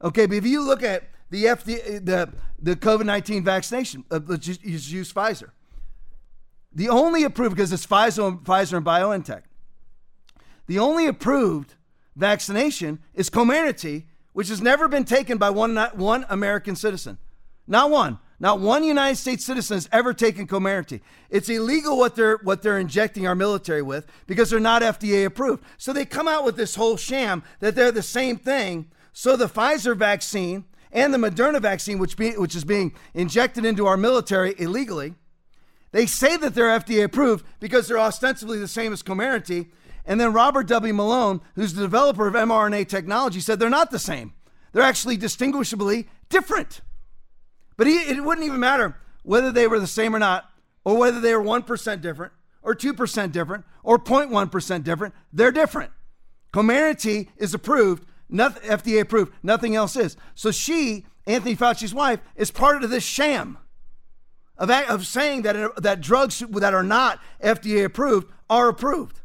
Okay, 0.03 0.27
but 0.27 0.37
if 0.37 0.47
you 0.47 0.63
look 0.63 0.83
at 0.83 1.05
the 1.31 1.45
FDA, 1.47 2.05
the 2.05 2.33
the 2.59 2.77
COVID 2.77 3.07
nineteen 3.07 3.43
vaccination, 3.43 4.05
uh, 4.11 4.21
let's 4.27 4.47
just 4.47 4.63
use 4.63 5.13
Pfizer. 5.13 5.51
The 6.73 6.91
only 6.91 7.25
approved 7.25 7.57
because 7.57 7.73
it's 7.73 7.87
Pfizer, 7.87 8.39
Pfizer 8.43 8.77
and 8.77 8.87
BioNTech. 8.87 9.43
The 10.67 10.79
only 10.79 11.07
approved 11.07 11.75
vaccination 12.17 12.99
is 13.15 13.31
Comirnaty, 13.31 14.05
which 14.33 14.49
has 14.49 14.61
never 14.61 14.89
been 14.89 15.05
taken 15.05 15.39
by 15.39 15.51
one, 15.51 15.77
one 15.95 16.27
American 16.29 16.75
citizen. 16.75 17.19
Not 17.67 17.91
one. 17.91 18.19
Not 18.39 18.61
one 18.61 18.85
United 18.85 19.17
States 19.17 19.47
citizen 19.47 19.77
has 19.77 19.89
ever 19.93 20.13
taken 20.13 20.47
Comirnaty. 20.47 21.01
It's 21.31 21.49
illegal 21.49 21.97
what 21.97 22.17
they're 22.17 22.37
what 22.43 22.63
they're 22.63 22.79
injecting 22.79 23.27
our 23.27 23.35
military 23.35 23.81
with 23.81 24.07
because 24.27 24.51
they're 24.51 24.61
not 24.61 24.83
FDA 24.83 25.25
approved. 25.25 25.65
So 25.79 25.93
they 25.93 26.05
come 26.05 26.29
out 26.29 26.45
with 26.45 26.57
this 26.57 26.75
whole 26.75 26.99
sham 26.99 27.43
that 27.61 27.75
they're 27.75 27.93
the 27.93 28.03
same 28.03 28.37
thing. 28.37 28.91
So 29.15 29.37
the 29.37 29.47
Pfizer 29.47 29.97
vaccine 29.97 30.65
and 30.93 31.15
the 31.15 31.19
Moderna 31.19 31.61
vaccine, 31.61 31.99
which 31.99 32.19
be, 32.19 32.33
which 32.33 32.55
is 32.55 32.65
being 32.65 32.95
injected 33.15 33.65
into 33.65 33.87
our 33.87 33.97
military 33.97 34.55
illegally, 34.59 35.15
they 35.93 36.05
say 36.05 36.37
that 36.37 36.55
they're 36.55 36.79
FDA 36.79 37.05
approved 37.05 37.47
because 37.59 37.89
they're 37.89 37.99
ostensibly 37.99 38.59
the 38.59 38.69
same 38.69 38.93
as 38.93 39.03
Comirnaty, 39.03 39.71
and 40.07 40.21
then 40.21 40.33
Robert 40.33 40.67
W. 40.69 40.95
Malone, 40.95 41.41
who's 41.55 41.75
the 41.75 41.83
developer 41.83 42.29
of 42.29 42.35
mRNA 42.35 42.89
technology, 42.89 43.41
said 43.41 43.59
they're 43.59 43.69
not 43.69 43.91
the 43.91 43.99
same. 43.99 44.33
They're 44.73 44.83
actually 44.83 45.17
distinguishably 45.17 46.09
different. 46.29 46.81
But 47.77 47.87
he, 47.87 47.95
it 47.95 48.23
wouldn't 48.23 48.47
even 48.47 48.61
matter 48.61 48.97
whether 49.23 49.51
they 49.51 49.67
were 49.67 49.81
the 49.81 49.87
same 49.87 50.15
or 50.15 50.19
not, 50.19 50.51
or 50.85 50.97
whether 50.97 51.21
they 51.21 51.35
were 51.35 51.43
1% 51.43 52.01
different, 52.01 52.33
or 52.63 52.75
2% 52.75 53.33
different, 53.33 53.65
or 53.83 53.99
0.1% 53.99 54.85
different. 54.85 55.15
They're 55.33 55.53
different. 55.53 55.91
Comirnaty 56.53 57.29
is 57.37 57.53
approved, 57.53 58.05
FDA 58.31 59.01
approved, 59.01 59.33
nothing 59.43 59.75
else 59.75 59.97
is. 59.97 60.17
So 60.35 60.51
she, 60.53 61.07
Anthony 61.27 61.57
Fauci's 61.57 61.93
wife, 61.93 62.21
is 62.37 62.51
part 62.51 62.85
of 62.85 62.91
this 62.91 63.05
sham 63.05 63.59
of, 64.57 64.71
of 64.71 65.07
saying 65.07 65.43
that, 65.43 65.83
that 65.83 66.01
drugs 66.01 66.39
that 66.39 66.75
are 66.75 66.83
not 66.83 67.21
FDA 67.43 67.85
approved 67.85 68.31
are 68.49 68.69
approved. 68.69 69.21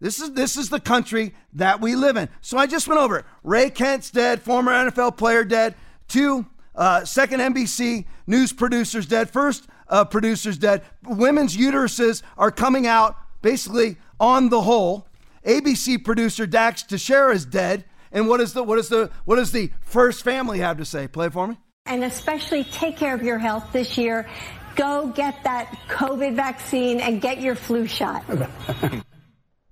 This 0.00 0.18
is 0.18 0.32
this 0.32 0.56
is 0.56 0.70
the 0.70 0.80
country 0.80 1.34
that 1.52 1.80
we 1.80 1.94
live 1.94 2.16
in. 2.16 2.28
So 2.40 2.56
I 2.56 2.66
just 2.66 2.88
went 2.88 3.00
over 3.00 3.18
it. 3.18 3.24
Ray 3.44 3.68
Kent's 3.70 4.10
dead, 4.10 4.40
former 4.40 4.72
NFL 4.72 5.18
player 5.18 5.44
dead. 5.44 5.74
Two 6.08 6.46
uh, 6.74 7.04
second 7.04 7.40
NBC 7.40 8.06
news 8.26 8.52
producers 8.52 9.06
dead. 9.06 9.28
First 9.30 9.68
uh, 9.88 10.06
producers 10.06 10.56
dead. 10.56 10.82
Women's 11.04 11.56
uteruses 11.56 12.22
are 12.38 12.50
coming 12.50 12.86
out 12.86 13.16
basically 13.42 13.98
on 14.18 14.48
the 14.48 14.62
whole. 14.62 15.06
ABC 15.44 16.02
producer 16.02 16.46
Dax 16.46 16.82
Tejera 16.82 17.34
is 17.34 17.44
dead. 17.44 17.84
And 18.12 18.26
what 18.26 18.40
is 18.40 18.54
the 18.54 18.62
what 18.62 18.78
is 18.78 18.88
the 18.88 19.10
what 19.26 19.36
does 19.36 19.52
the 19.52 19.70
first 19.82 20.24
family 20.24 20.60
have 20.60 20.78
to 20.78 20.84
say? 20.84 21.08
Play 21.08 21.26
it 21.26 21.32
for 21.34 21.46
me. 21.46 21.58
And 21.86 22.04
especially 22.04 22.64
take 22.64 22.96
care 22.96 23.14
of 23.14 23.22
your 23.22 23.38
health 23.38 23.66
this 23.72 23.98
year. 23.98 24.28
Go 24.76 25.08
get 25.08 25.42
that 25.44 25.78
COVID 25.88 26.34
vaccine 26.36 27.00
and 27.00 27.20
get 27.20 27.40
your 27.40 27.54
flu 27.54 27.86
shot. 27.86 28.24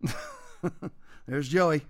There's 1.26 1.48
Joey. 1.48 1.82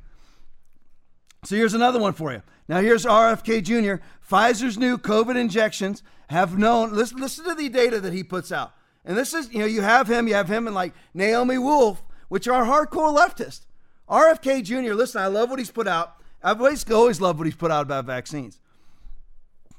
So 1.44 1.57
here's 1.57 1.75
another 1.75 2.01
one 2.01 2.12
for 2.12 2.33
you. 2.33 2.42
Now 2.68 2.81
here's 2.81 3.05
RFK 3.05 3.62
Jr. 3.62 4.03
Pfizer's 4.29 4.77
new 4.77 4.99
COVID 4.99 5.37
injections 5.37 6.03
have 6.29 6.59
known. 6.59 6.92
Listen, 6.92 7.18
listen 7.18 7.44
to 7.44 7.55
the 7.55 7.68
data 7.68 8.01
that 8.01 8.12
he 8.12 8.23
puts 8.23 8.53
out. 8.53 8.73
And 9.05 9.16
this 9.16 9.33
is, 9.33 9.53
you 9.53 9.61
know, 9.61 9.66
you 9.66 9.81
have 9.81 10.09
him, 10.09 10.29
you 10.29 10.35
have 10.35 10.49
him 10.49 10.66
and 10.66 10.75
like 10.75 10.92
Naomi 11.14 11.57
Wolf, 11.59 12.03
which 12.29 12.49
are 12.49 12.64
hardcore 12.64 13.16
leftists. 13.16 13.64
RFK 14.09 14.64
Jr., 14.64 14.94
listen, 14.94 15.23
I 15.23 15.27
love 15.27 15.51
what 15.51 15.59
he's 15.59 15.71
put 15.71 15.88
out. 15.88 16.14
I've 16.42 16.61
always, 16.61 16.88
always 16.90 17.21
loved 17.21 17.38
what 17.38 17.47
he's 17.47 17.57
put 17.57 17.71
out 17.71 17.83
about 17.83 18.05
vaccines. 18.05 18.61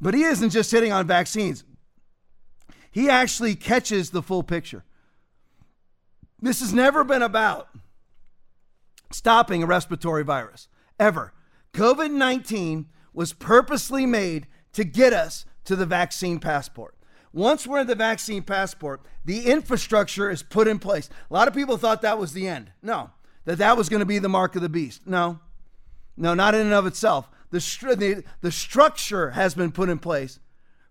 But 0.02 0.14
he 0.14 0.24
isn't 0.24 0.50
just 0.50 0.72
hitting 0.72 0.92
on 0.92 1.08
vaccines, 1.08 1.64
he 2.92 3.10
actually 3.10 3.56
catches 3.56 4.10
the 4.10 4.24
full 4.24 4.44
picture. 4.44 4.84
This 6.42 6.62
has 6.62 6.74
never 6.74 7.04
been 7.04 7.22
about 7.22 7.70
stopping 9.12 9.64
a 9.64 9.66
respiratory 9.66 10.24
virus, 10.24 10.68
ever. 11.00 11.34
COVID 11.74 12.12
19 12.12 12.88
was 13.14 13.34
purposely 13.34 14.06
made 14.06 14.48
to 14.74 14.84
get 14.84 15.14
us 15.14 15.46
to 15.66 15.76
the 15.76 15.86
vaccine 15.86 16.40
passport. 16.40 16.96
Once 17.32 17.68
we're 17.68 17.82
in 17.82 17.88
the 17.88 17.96
vaccine 17.96 18.42
passport, 18.42 19.02
the 19.24 19.46
infrastructure 19.46 20.30
is 20.30 20.42
put 20.42 20.68
in 20.68 20.80
place. 20.80 21.10
A 21.30 21.34
lot 21.34 21.48
of 21.48 21.54
people 21.54 21.78
thought 21.78 22.02
that 22.02 22.18
was 22.18 22.34
the 22.34 22.48
end. 22.48 22.72
No, 22.82 23.12
that 23.46 23.60
that 23.60 23.78
was 23.78 23.90
going 23.90 24.00
to 24.00 24.06
be 24.06 24.20
the 24.20 24.30
mark 24.30 24.56
of 24.56 24.62
the 24.62 24.70
beast. 24.70 25.06
No, 25.06 25.40
no, 26.18 26.34
not 26.34 26.56
in 26.56 26.62
and 26.62 26.74
of 26.74 26.88
itself. 26.88 27.30
The, 27.52 27.60
the, 27.96 28.24
the 28.42 28.52
structure 28.52 29.32
has 29.32 29.54
been 29.54 29.72
put 29.72 29.90
in 29.90 30.00
place 30.00 30.40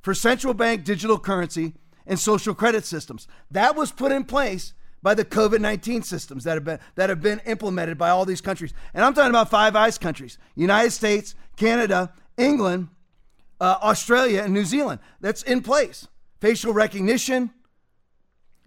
for 0.00 0.14
central 0.14 0.54
bank 0.54 0.84
digital 0.84 1.18
currency 1.18 1.74
and 2.06 2.18
social 2.18 2.54
credit 2.54 2.84
systems. 2.84 3.28
That 3.50 3.76
was 3.76 3.92
put 3.92 4.12
in 4.12 4.24
place 4.24 4.74
by 5.02 5.14
the 5.14 5.24
COVID 5.24 5.60
19 5.60 6.02
systems 6.02 6.44
that 6.44 6.54
have, 6.54 6.64
been, 6.64 6.78
that 6.96 7.08
have 7.08 7.20
been 7.20 7.40
implemented 7.46 7.98
by 7.98 8.10
all 8.10 8.24
these 8.24 8.40
countries. 8.40 8.74
And 8.94 9.04
I'm 9.04 9.14
talking 9.14 9.30
about 9.30 9.50
Five 9.50 9.76
Eyes 9.76 9.98
countries 9.98 10.38
United 10.54 10.90
States, 10.90 11.34
Canada, 11.56 12.12
England, 12.36 12.88
uh, 13.60 13.76
Australia, 13.82 14.42
and 14.42 14.52
New 14.52 14.64
Zealand. 14.64 15.00
That's 15.20 15.42
in 15.42 15.62
place 15.62 16.08
facial 16.40 16.72
recognition, 16.72 17.50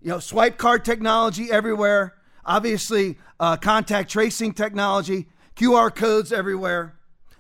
you 0.02 0.10
know, 0.10 0.20
swipe 0.20 0.58
card 0.58 0.84
technology 0.84 1.52
everywhere, 1.52 2.16
obviously 2.46 3.18
uh, 3.40 3.58
contact 3.58 4.12
tracing 4.12 4.54
technology, 4.54 5.28
QR 5.56 5.94
codes 5.94 6.34
everywhere. 6.34 6.96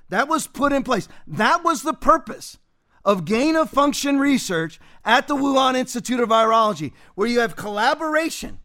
That 0.10 0.27
was 0.27 0.47
put 0.47 0.73
in 0.73 0.84
place. 0.84 1.08
That 1.27 1.63
was 1.63 1.84
the 1.84 1.93
purpose 1.93 2.58
of 3.04 3.25
gain 3.25 3.56
of 3.56 3.69
function 3.69 4.19
research 4.19 4.80
at 5.04 5.27
the 5.27 5.36
Wuhan 5.36 5.75
Institute 5.75 6.19
of 6.19 6.30
Virology, 6.30 6.91
where 7.15 7.27
you 7.27 7.39
have 7.39 7.56
collaboration 7.56 8.60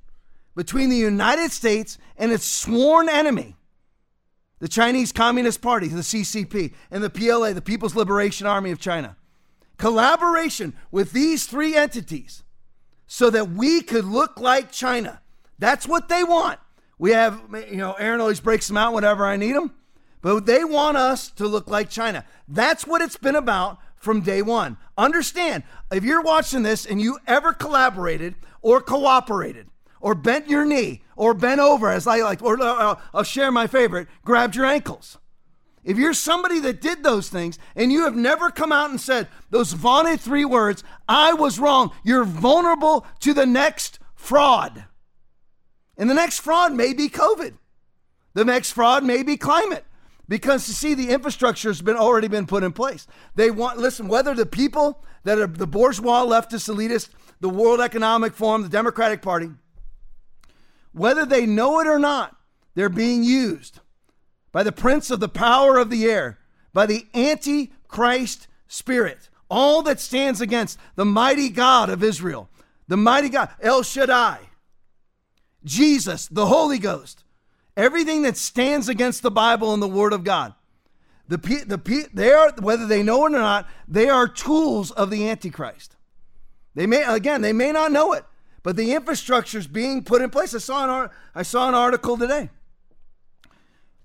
between 0.56 0.88
the 0.88 0.96
United 0.96 1.52
States 1.52 1.98
and 2.16 2.32
its 2.32 2.44
sworn 2.44 3.08
enemy, 3.08 3.54
the 4.58 4.66
Chinese 4.66 5.12
Communist 5.12 5.60
Party, 5.62 5.86
the 5.86 6.00
CCP, 6.00 6.72
and 6.90 7.04
the 7.04 7.10
PLA, 7.10 7.52
the 7.52 7.62
People's 7.62 7.94
Liberation 7.94 8.48
Army 8.48 8.72
of 8.72 8.80
China 8.80 9.16
collaboration 9.76 10.74
with 10.90 11.12
these 11.12 11.46
three 11.46 11.76
entities 11.76 12.42
so 13.06 13.30
that 13.30 13.50
we 13.50 13.82
could 13.82 14.04
look 14.04 14.40
like 14.40 14.72
China. 14.72 15.20
That's 15.58 15.86
what 15.86 16.08
they 16.08 16.24
want. 16.24 16.58
We 16.98 17.12
have, 17.12 17.42
you 17.70 17.76
know, 17.76 17.92
Aaron 17.92 18.20
always 18.20 18.40
breaks 18.40 18.68
them 18.68 18.76
out 18.76 18.94
whenever 18.94 19.26
I 19.26 19.36
need 19.36 19.54
them, 19.54 19.74
but 20.22 20.46
they 20.46 20.64
want 20.64 20.96
us 20.96 21.30
to 21.32 21.46
look 21.46 21.68
like 21.68 21.90
China. 21.90 22.24
That's 22.48 22.86
what 22.86 23.02
it's 23.02 23.16
been 23.16 23.36
about 23.36 23.78
from 23.96 24.22
day 24.22 24.42
one. 24.42 24.78
Understand, 24.96 25.62
if 25.92 26.04
you're 26.04 26.22
watching 26.22 26.62
this 26.62 26.86
and 26.86 27.00
you 27.00 27.18
ever 27.26 27.52
collaborated 27.52 28.34
or 28.62 28.80
cooperated 28.80 29.68
or 30.06 30.14
bent 30.14 30.48
your 30.48 30.64
knee 30.64 31.02
or 31.16 31.34
bent 31.34 31.60
over, 31.60 31.90
as 31.90 32.06
I 32.06 32.18
like, 32.18 32.42
or 32.42 32.60
uh, 32.62 32.94
I'll 33.12 33.22
share 33.24 33.50
my 33.50 33.66
favorite, 33.66 34.08
grabbed 34.24 34.54
your 34.56 34.66
ankles 34.66 35.18
if 35.86 35.96
you're 35.96 36.14
somebody 36.14 36.58
that 36.60 36.80
did 36.80 37.02
those 37.04 37.28
things 37.28 37.58
and 37.76 37.92
you 37.92 38.04
have 38.04 38.16
never 38.16 38.50
come 38.50 38.72
out 38.72 38.90
and 38.90 39.00
said 39.00 39.28
those 39.50 39.72
vaunted 39.72 40.20
three 40.20 40.44
words, 40.44 40.82
I 41.08 41.32
was 41.32 41.60
wrong, 41.60 41.92
you're 42.04 42.24
vulnerable 42.24 43.06
to 43.20 43.32
the 43.32 43.46
next 43.46 44.00
fraud. 44.16 44.84
And 45.96 46.10
the 46.10 46.14
next 46.14 46.40
fraud 46.40 46.74
may 46.74 46.92
be 46.92 47.08
COVID. 47.08 47.54
The 48.34 48.44
next 48.44 48.72
fraud 48.72 49.04
may 49.04 49.22
be 49.22 49.36
climate. 49.36 49.84
Because 50.28 50.66
you 50.66 50.74
see, 50.74 50.94
the 50.94 51.10
infrastructure 51.10 51.68
has 51.68 51.80
been 51.80 51.96
already 51.96 52.26
been 52.26 52.46
put 52.46 52.64
in 52.64 52.72
place. 52.72 53.06
They 53.36 53.52
want 53.52 53.78
listen, 53.78 54.08
whether 54.08 54.34
the 54.34 54.44
people 54.44 55.04
that 55.22 55.38
are 55.38 55.46
the 55.46 55.68
bourgeois 55.68 56.24
leftist 56.24 56.68
elitist, 56.68 57.10
the 57.38 57.48
World 57.48 57.80
Economic 57.80 58.34
Forum, 58.34 58.62
the 58.62 58.68
Democratic 58.68 59.22
Party, 59.22 59.50
whether 60.96 61.26
they 61.26 61.44
know 61.44 61.80
it 61.80 61.86
or 61.86 61.98
not, 61.98 62.36
they're 62.74 62.88
being 62.88 63.22
used 63.22 63.80
by 64.50 64.62
the 64.62 64.72
prince 64.72 65.10
of 65.10 65.20
the 65.20 65.28
power 65.28 65.76
of 65.76 65.90
the 65.90 66.06
air, 66.06 66.38
by 66.72 66.86
the 66.86 67.06
antichrist 67.14 68.48
spirit, 68.66 69.28
all 69.50 69.82
that 69.82 70.00
stands 70.00 70.40
against 70.40 70.78
the 70.94 71.04
mighty 71.04 71.50
God 71.50 71.90
of 71.90 72.02
Israel, 72.02 72.48
the 72.88 72.96
mighty 72.96 73.28
God, 73.28 73.50
El 73.60 73.82
Shaddai, 73.82 74.38
Jesus, 75.64 76.28
the 76.28 76.46
Holy 76.46 76.78
Ghost, 76.78 77.24
everything 77.76 78.22
that 78.22 78.38
stands 78.38 78.88
against 78.88 79.22
the 79.22 79.30
Bible 79.30 79.74
and 79.74 79.82
the 79.82 79.88
Word 79.88 80.14
of 80.14 80.24
God. 80.24 80.54
The, 81.28 81.36
the, 81.36 82.08
they 82.14 82.32
are, 82.32 82.52
whether 82.60 82.86
they 82.86 83.02
know 83.02 83.26
it 83.26 83.34
or 83.34 83.38
not, 83.38 83.68
they 83.86 84.08
are 84.08 84.28
tools 84.28 84.92
of 84.92 85.10
the 85.10 85.28
Antichrist. 85.28 85.96
They 86.74 86.86
may, 86.86 87.02
again, 87.02 87.42
they 87.42 87.52
may 87.52 87.72
not 87.72 87.92
know 87.92 88.14
it, 88.14 88.24
but 88.66 88.74
the 88.74 88.94
infrastructure 88.94 89.58
is 89.58 89.68
being 89.68 90.02
put 90.02 90.20
in 90.20 90.28
place. 90.28 90.52
I 90.52 90.58
saw 90.58 91.04
an, 91.04 91.10
I 91.36 91.44
saw 91.44 91.68
an 91.68 91.76
article 91.76 92.18
today 92.18 92.50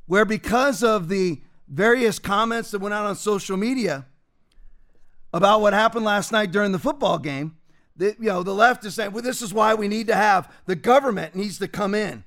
where 0.06 0.24
because 0.24 0.84
of 0.84 1.10
the 1.10 1.42
various 1.68 2.20
comments 2.20 2.70
that 2.70 2.80
went 2.80 2.94
out 2.94 3.08
on 3.08 3.16
social 3.16 3.58
media 3.58 4.06
about 5.34 5.62
what 5.62 5.74
happened 5.74 6.06
last 6.06 6.32
night 6.32 6.52
during 6.52 6.74
the 6.74 6.78
football 6.78 7.18
game, 7.18 7.58
that 7.96 8.20
you 8.20 8.28
know 8.28 8.44
the 8.44 8.54
left 8.54 8.86
is 8.86 8.94
saying, 8.94 9.14
well, 9.14 9.24
this 9.24 9.42
is 9.42 9.52
why 9.52 9.74
we 9.74 9.88
need 9.88 10.06
to 10.06 10.16
have 10.16 10.54
the 10.68 10.76
government 10.76 11.34
needs 11.34 11.58
to 11.58 11.68
come 11.68 11.96
in 11.96 12.24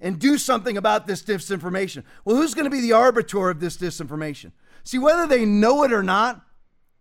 and 0.00 0.18
do 0.18 0.38
something 0.38 0.78
about 0.78 1.06
this 1.06 1.22
disinformation. 1.22 2.02
Well, 2.24 2.36
who's 2.36 2.54
going 2.54 2.64
to 2.64 2.70
be 2.70 2.80
the 2.80 2.92
arbiter 2.92 3.50
of 3.50 3.60
this 3.60 3.76
disinformation? 3.76 4.52
See, 4.84 4.98
whether 4.98 5.26
they 5.26 5.44
know 5.44 5.82
it 5.82 5.92
or 5.92 6.02
not, 6.02 6.46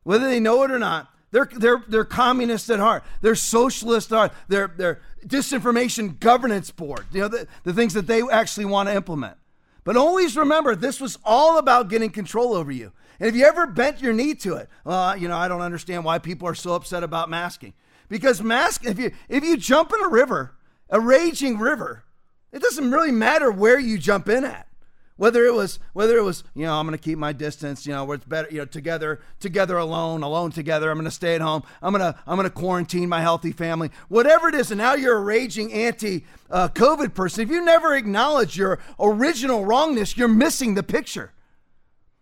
whether 0.03 0.27
they 0.27 0.41
know 0.41 0.61
it 0.63 0.71
or 0.71 0.79
not, 0.79 1.12
they're 1.33 1.49
they're 1.51 1.83
they're 1.87 2.05
communists 2.05 2.69
at 2.69 2.79
heart. 2.79 3.03
They're 3.21 3.33
socialist 3.35 4.11
at 4.11 4.15
heart. 4.15 4.31
They're 4.47 4.71
they're 4.77 5.01
disinformation 5.25 6.19
governance 6.19 6.69
board. 6.69 7.05
You 7.11 7.21
know 7.21 7.27
the, 7.27 7.47
the 7.63 7.73
things 7.73 7.95
that 7.95 8.05
they 8.05 8.21
actually 8.21 8.65
want 8.65 8.87
to 8.87 8.95
implement. 8.95 9.37
But 9.83 9.97
always 9.97 10.37
remember, 10.37 10.75
this 10.75 11.01
was 11.01 11.17
all 11.25 11.57
about 11.57 11.89
getting 11.89 12.11
control 12.11 12.53
over 12.53 12.71
you. 12.71 12.91
And 13.19 13.27
if 13.27 13.35
you 13.35 13.45
ever 13.45 13.65
bent 13.65 13.99
your 13.99 14.13
knee 14.13 14.35
to 14.35 14.55
it, 14.55 14.69
well, 14.85 15.17
you 15.17 15.27
know, 15.27 15.35
I 15.35 15.47
don't 15.47 15.61
understand 15.61 16.05
why 16.05 16.19
people 16.19 16.47
are 16.47 16.55
so 16.55 16.75
upset 16.75 17.03
about 17.03 17.31
masking. 17.31 17.73
Because 18.09 18.43
mask, 18.43 18.85
if 18.85 18.99
you 18.99 19.11
if 19.27 19.43
you 19.43 19.57
jump 19.57 19.91
in 19.91 20.05
a 20.05 20.09
river, 20.09 20.53
a 20.91 20.99
raging 20.99 21.57
river, 21.57 22.03
it 22.51 22.61
doesn't 22.61 22.91
really 22.91 23.11
matter 23.11 23.51
where 23.51 23.79
you 23.79 23.97
jump 23.97 24.29
in 24.29 24.45
at. 24.45 24.67
Whether 25.15 25.45
it 25.45 25.53
was 25.53 25.79
whether 25.93 26.17
it 26.17 26.23
was, 26.23 26.43
you 26.55 26.65
know, 26.65 26.73
I'm 26.73 26.87
going 26.87 26.97
to 26.97 27.03
keep 27.03 27.19
my 27.19 27.33
distance, 27.33 27.85
you 27.85 27.93
know, 27.93 28.03
where 28.03 28.15
it's 28.15 28.25
better, 28.25 28.47
you 28.49 28.57
know, 28.57 28.65
together, 28.65 29.21
together 29.39 29.77
alone, 29.77 30.23
alone 30.23 30.51
together. 30.51 30.89
I'm 30.89 30.97
going 30.97 31.05
to 31.05 31.11
stay 31.11 31.35
at 31.35 31.41
home. 31.41 31.63
I'm 31.83 31.93
going 31.93 32.13
to 32.13 32.19
I'm 32.25 32.35
going 32.35 32.49
to 32.49 32.55
quarantine 32.55 33.09
my 33.09 33.21
healthy 33.21 33.51
family. 33.51 33.91
Whatever 34.09 34.49
it 34.49 34.55
is, 34.55 34.71
and 34.71 34.79
now 34.79 34.95
you're 34.95 35.17
a 35.17 35.21
raging 35.21 35.71
anti 35.71 36.25
uh, 36.49 36.69
COVID 36.69 37.13
person. 37.13 37.43
If 37.43 37.49
you 37.49 37.63
never 37.63 37.93
acknowledge 37.93 38.57
your 38.57 38.79
original 38.99 39.65
wrongness, 39.65 40.17
you're 40.17 40.27
missing 40.27 40.73
the 40.73 40.83
picture. 40.83 41.31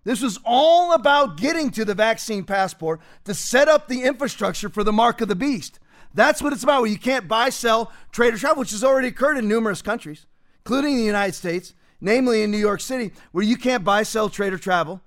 This 0.04 0.22
was 0.22 0.40
all 0.44 0.94
about 0.94 1.38
getting 1.38 1.70
to 1.72 1.86
the 1.86 1.94
vaccine 1.94 2.44
passport 2.44 3.00
to 3.24 3.34
set 3.34 3.70
up 3.70 3.88
the 3.88 4.04
infrastructure 4.04 4.68
for 4.68 4.84
the 4.84 4.92
mark 4.92 5.22
of 5.22 5.30
the 5.30 5.36
beast. 5.36 5.80
That's 6.14 6.42
what 6.42 6.52
it's 6.52 6.64
about. 6.64 6.82
Where 6.82 6.92
you 6.92 7.00
can't 7.00 7.28
buy, 7.28 7.50
sell, 7.50 7.92
trade, 8.12 8.34
or 8.34 8.38
travel, 8.38 8.60
which 8.60 8.72
has 8.72 8.84
already 8.84 9.08
occurred 9.08 9.38
in 9.38 9.48
numerous 9.48 9.82
countries, 9.82 10.26
including 10.66 10.98
the 10.98 11.04
United 11.04 11.36
States 11.36 11.74
namely 12.02 12.42
in 12.42 12.52
New 12.52 12.58
York 12.58 12.82
City, 12.82 13.12
where 13.32 13.44
you 13.44 13.56
can't 13.56 13.84
buy, 13.84 14.04
sell, 14.04 14.28
trade, 14.28 14.52
or 14.52 14.58
travel 14.58 15.02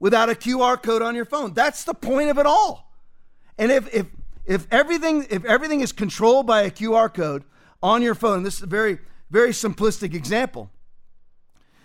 without 0.00 0.28
a 0.28 0.34
QR 0.34 0.82
code 0.82 1.00
on 1.00 1.14
your 1.14 1.24
phone. 1.24 1.54
That's 1.54 1.84
the 1.84 1.94
point 1.94 2.28
of 2.28 2.38
it 2.38 2.44
all. 2.44 2.92
And 3.56 3.70
if 3.70 3.94
if 3.94 4.06
if 4.44 4.66
everything 4.70 5.26
if 5.30 5.44
everything 5.44 5.80
is 5.80 5.92
controlled 5.92 6.46
by 6.46 6.62
a 6.62 6.70
QR 6.70 7.12
code 7.14 7.44
on 7.82 8.02
your 8.02 8.16
phone, 8.16 8.42
this 8.42 8.56
is 8.56 8.62
a 8.62 8.66
very 8.66 8.98
very 9.30 9.50
simplistic 9.50 10.12
example. 10.12 10.70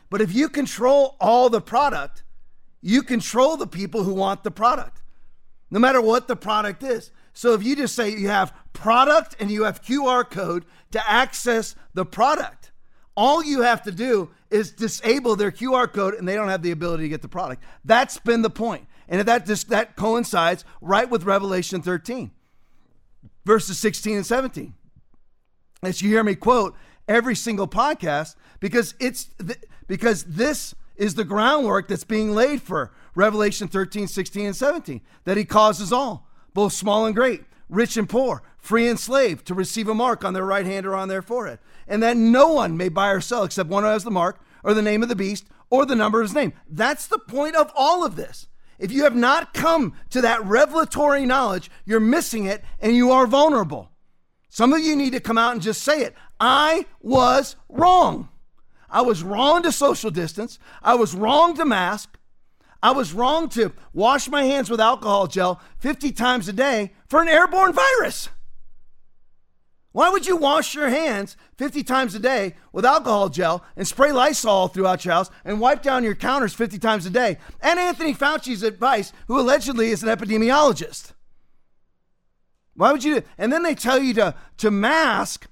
But 0.10 0.22
if 0.22 0.34
you 0.34 0.50
control 0.50 1.15
all 1.20 1.50
the 1.50 1.62
product, 1.62 2.24
you 2.82 3.04
control 3.04 3.56
the 3.58 3.67
people 3.67 4.04
who 4.04 4.13
want 4.13 4.43
the 4.43 4.52
product, 4.52 5.02
no 5.70 5.80
matter 5.80 6.02
what 6.02 6.28
the 6.28 6.36
product 6.36 6.82
is. 6.82 7.12
So 7.34 7.54
if 7.54 7.63
you 7.63 7.76
just 7.76 7.93
say 7.93 8.10
you 8.10 8.30
have 8.30 8.52
product 8.74 9.36
and 9.39 9.52
you 9.52 9.65
have 9.65 9.84
QR 9.84 10.28
code 10.28 10.65
to 10.91 11.10
access 11.10 11.76
the 11.93 12.06
product, 12.06 12.72
all 13.15 13.43
you 13.43 13.62
have 13.62 13.84
to 13.84 13.91
do 13.91 14.32
is 14.49 14.71
disable 14.71 15.36
their 15.36 15.51
QR 15.51 15.91
code 15.91 16.13
and 16.13 16.27
they 16.27 16.36
don't 16.36 16.49
have 16.49 16.62
the 16.62 16.71
ability 16.71 17.03
to 17.03 17.10
get 17.10 17.21
the 17.21 17.27
product. 17.27 17.63
That's 17.83 18.17
been 18.17 18.41
the 18.41 18.49
point. 18.49 18.88
And 19.10 19.21
that 19.27 19.45
just 19.45 19.69
that 19.69 19.95
coincides 19.95 20.65
right 20.81 21.10
with 21.10 21.23
Revelation 21.23 21.81
13, 21.81 22.31
verses 23.45 23.79
16 23.79 24.17
and 24.17 24.25
17. 24.25 24.73
As 25.83 26.01
you 26.01 26.10
hear 26.10 26.23
me 26.23 26.36
quote 26.36 26.75
every 27.07 27.36
single 27.36 27.67
podcast, 27.67 28.36
because 28.60 28.95
it's 28.99 29.29
because 29.88 30.23
this 30.25 30.75
is 30.97 31.15
the 31.15 31.23
groundwork 31.23 31.88
that's 31.88 32.03
being 32.03 32.31
laid 32.31 32.62
for 32.62 32.91
Revelation 33.15 33.67
13, 33.67 34.07
16, 34.07 34.47
and 34.47 34.55
17, 34.55 35.01
that 35.23 35.38
he 35.38 35.45
causes 35.45 35.93
all, 35.93 36.27
both 36.53 36.73
small 36.73 37.05
and 37.05 37.15
great, 37.15 37.43
rich 37.69 37.95
and 37.95 38.10
poor, 38.10 38.43
free 38.67 38.89
and 38.89 38.99
slave, 38.99 39.45
to 39.45 39.53
receive 39.53 39.88
a 39.88 39.93
mark 39.93 40.25
on 40.25 40.34
their 40.34 40.45
right 40.45 40.65
hand 40.65 40.86
or 40.86 40.93
on 40.93 41.08
their 41.08 41.21
forehead, 41.21 41.58
and 41.88 42.03
that 42.03 42.17
no 42.17 42.51
one 42.51 42.75
may 42.75 42.89
buy 42.89 43.10
or 43.10 43.21
sell 43.21 43.45
except 43.45 43.69
one 43.69 43.84
who 43.84 43.89
has 43.89 44.03
the 44.03 44.12
mark 44.12 44.41
or 44.62 44.73
the 44.73 44.82
name 44.82 45.01
of 45.01 45.08
the 45.08 45.15
beast 45.15 45.45
or 45.69 45.86
the 45.86 45.95
number 45.95 46.19
of 46.19 46.27
his 46.27 46.36
name. 46.36 46.51
That's 46.69 47.08
the 47.08 47.17
point 47.17 47.56
of 47.56 47.71
all 47.75 48.06
of 48.06 48.17
this. 48.17 48.47
If 48.77 48.91
you 48.91 49.06
have 49.06 49.15
not 49.15 49.53
come 49.53 49.93
to 50.10 50.21
that 50.21 50.43
revelatory 50.45 51.25
knowledge, 51.25 51.71
you're 51.86 52.01
missing 52.01 52.45
it 52.45 52.62
and 52.80 52.93
you 52.93 53.10
are 53.12 53.25
vulnerable. 53.25 53.89
Some 54.49 54.73
of 54.73 54.82
you 54.82 54.95
need 54.95 55.13
to 55.13 55.19
come 55.21 55.38
out 55.38 55.53
and 55.53 55.62
just 55.62 55.82
say 55.82 56.01
it. 56.01 56.13
I 56.39 56.86
was 57.01 57.56
wrong. 57.69 58.27
I 58.89 59.01
was 59.01 59.23
wrong 59.23 59.63
to 59.63 59.71
social 59.71 60.12
distance. 60.12 60.60
I 60.84 60.95
was 60.95 61.15
wrong 61.15 61.56
to 61.56 61.65
mask. 61.65 62.17
I 62.84 62.91
was 62.91 63.13
wrong 63.13 63.49
to 63.49 63.71
wash 63.93 64.27
my 64.27 64.43
hands 64.43 64.69
with 64.69 64.80
alcohol 64.80 65.27
gel 65.27 65.62
50 65.80 66.12
times 66.12 66.47
a 66.47 66.53
day 66.53 66.91
for 67.08 67.21
an 67.21 67.30
airborne 67.30 67.73
virus. 67.73 68.30
Why 69.97 70.10
would 70.10 70.27
you 70.27 70.38
wash 70.38 70.75
your 70.75 70.89
hands 70.89 71.36
50 71.57 71.81
times 71.81 72.13
a 72.13 72.19
day 72.19 72.53
with 72.71 72.86
alcohol 72.86 73.29
gel 73.29 73.65
and 73.75 73.88
spray 73.88 74.12
Lysol 74.12 74.67
throughout 74.67 75.03
your 75.03 75.15
house 75.15 75.31
and 75.43 75.60
wipe 75.60 75.81
down 75.81 76.03
your 76.03 76.13
counters 76.13 76.53
50 76.53 76.77
times 76.77 77.07
a 77.07 77.10
day? 77.10 77.39
And 77.62 77.79
Anthony 77.79 78.13
Fauci's 78.13 78.62
advice, 78.62 79.12
who 79.25 79.39
allegedly 79.39 79.89
is 79.89 80.03
an 80.03 80.10
epidemiologist. 80.10 81.13
Why 82.75 82.91
would 82.91 83.03
you 83.03 83.21
do 83.21 83.27
And 83.39 83.51
then 83.51 83.63
they 83.63 83.73
tell 83.73 83.97
you 83.97 84.13
to, 84.13 84.36
to 84.57 84.69
mask 84.69 85.47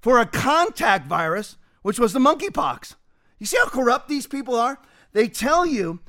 for 0.00 0.18
a 0.18 0.24
contact 0.24 1.06
virus, 1.06 1.58
which 1.82 2.00
was 2.00 2.14
the 2.14 2.20
monkeypox. 2.20 2.94
You 3.38 3.44
see 3.44 3.58
how 3.58 3.68
corrupt 3.68 4.08
these 4.08 4.26
people 4.26 4.54
are? 4.54 4.78
They 5.12 5.28
tell 5.28 5.66
you 5.66 6.00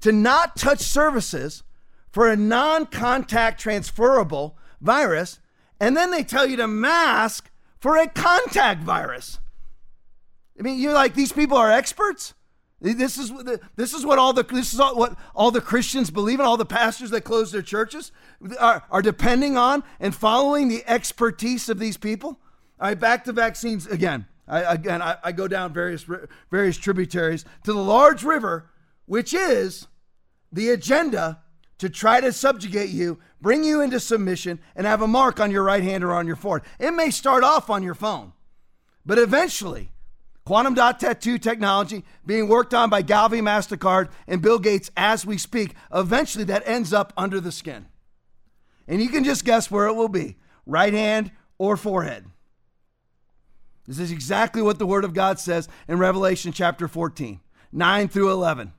to 0.00 0.12
not 0.12 0.56
touch 0.56 0.80
services 0.80 1.62
for 2.10 2.30
a 2.30 2.36
non 2.36 2.86
contact 2.86 3.60
transferable 3.60 4.56
virus 4.80 5.40
and 5.82 5.96
then 5.96 6.12
they 6.12 6.22
tell 6.22 6.46
you 6.46 6.56
to 6.58 6.68
mask 6.68 7.50
for 7.80 7.96
a 7.96 8.06
contact 8.06 8.84
virus. 8.84 9.40
I 10.56 10.62
mean, 10.62 10.78
you're 10.78 10.92
like 10.92 11.14
these 11.14 11.32
people 11.32 11.56
are 11.56 11.72
experts. 11.72 12.34
This 12.80 13.18
is 13.18 13.32
this 13.74 13.92
is 13.92 14.06
what 14.06 14.16
all 14.16 14.32
the 14.32 14.44
this 14.44 14.72
is 14.72 14.78
all, 14.78 14.96
what 14.96 15.16
all 15.34 15.50
the 15.50 15.60
Christians 15.60 16.12
believe 16.12 16.38
in. 16.38 16.46
All 16.46 16.56
the 16.56 16.64
pastors 16.64 17.10
that 17.10 17.22
close 17.22 17.50
their 17.50 17.62
churches 17.62 18.12
are, 18.60 18.84
are 18.92 19.02
depending 19.02 19.56
on 19.56 19.82
and 19.98 20.14
following 20.14 20.68
the 20.68 20.84
expertise 20.86 21.68
of 21.68 21.80
these 21.80 21.96
people. 21.96 22.38
All 22.80 22.88
right, 22.88 22.98
back 22.98 23.24
to 23.24 23.32
vaccines 23.32 23.88
again. 23.88 24.26
I, 24.46 24.74
again, 24.74 25.02
I, 25.02 25.16
I 25.24 25.32
go 25.32 25.48
down 25.48 25.72
various 25.72 26.06
various 26.48 26.76
tributaries 26.76 27.44
to 27.64 27.72
the 27.72 27.82
large 27.82 28.22
river, 28.22 28.70
which 29.06 29.34
is 29.34 29.88
the 30.52 30.70
agenda 30.70 31.40
to 31.82 31.90
try 31.90 32.20
to 32.20 32.32
subjugate 32.32 32.90
you, 32.90 33.18
bring 33.40 33.64
you 33.64 33.80
into 33.80 33.98
submission, 33.98 34.60
and 34.76 34.86
have 34.86 35.02
a 35.02 35.06
mark 35.08 35.40
on 35.40 35.50
your 35.50 35.64
right 35.64 35.82
hand 35.82 36.04
or 36.04 36.12
on 36.12 36.28
your 36.28 36.36
forehead. 36.36 36.68
It 36.78 36.92
may 36.92 37.10
start 37.10 37.42
off 37.42 37.68
on 37.68 37.82
your 37.82 37.96
phone, 37.96 38.34
but 39.04 39.18
eventually, 39.18 39.90
quantum 40.44 40.74
dot 40.74 41.00
tattoo 41.00 41.38
technology 41.38 42.04
being 42.24 42.46
worked 42.46 42.72
on 42.72 42.88
by 42.88 43.02
Gavi, 43.02 43.40
MasterCard, 43.40 44.10
and 44.28 44.40
Bill 44.40 44.60
Gates 44.60 44.92
as 44.96 45.26
we 45.26 45.36
speak, 45.36 45.74
eventually 45.92 46.44
that 46.44 46.62
ends 46.68 46.92
up 46.92 47.12
under 47.16 47.40
the 47.40 47.50
skin. 47.50 47.86
And 48.86 49.02
you 49.02 49.08
can 49.08 49.24
just 49.24 49.44
guess 49.44 49.68
where 49.68 49.88
it 49.88 49.94
will 49.94 50.06
be 50.06 50.36
right 50.64 50.94
hand 50.94 51.32
or 51.58 51.76
forehead. 51.76 52.26
This 53.88 53.98
is 53.98 54.12
exactly 54.12 54.62
what 54.62 54.78
the 54.78 54.86
Word 54.86 55.04
of 55.04 55.14
God 55.14 55.40
says 55.40 55.68
in 55.88 55.98
Revelation 55.98 56.52
chapter 56.52 56.86
14, 56.86 57.40
9 57.72 58.08
through 58.08 58.30
11 58.30 58.72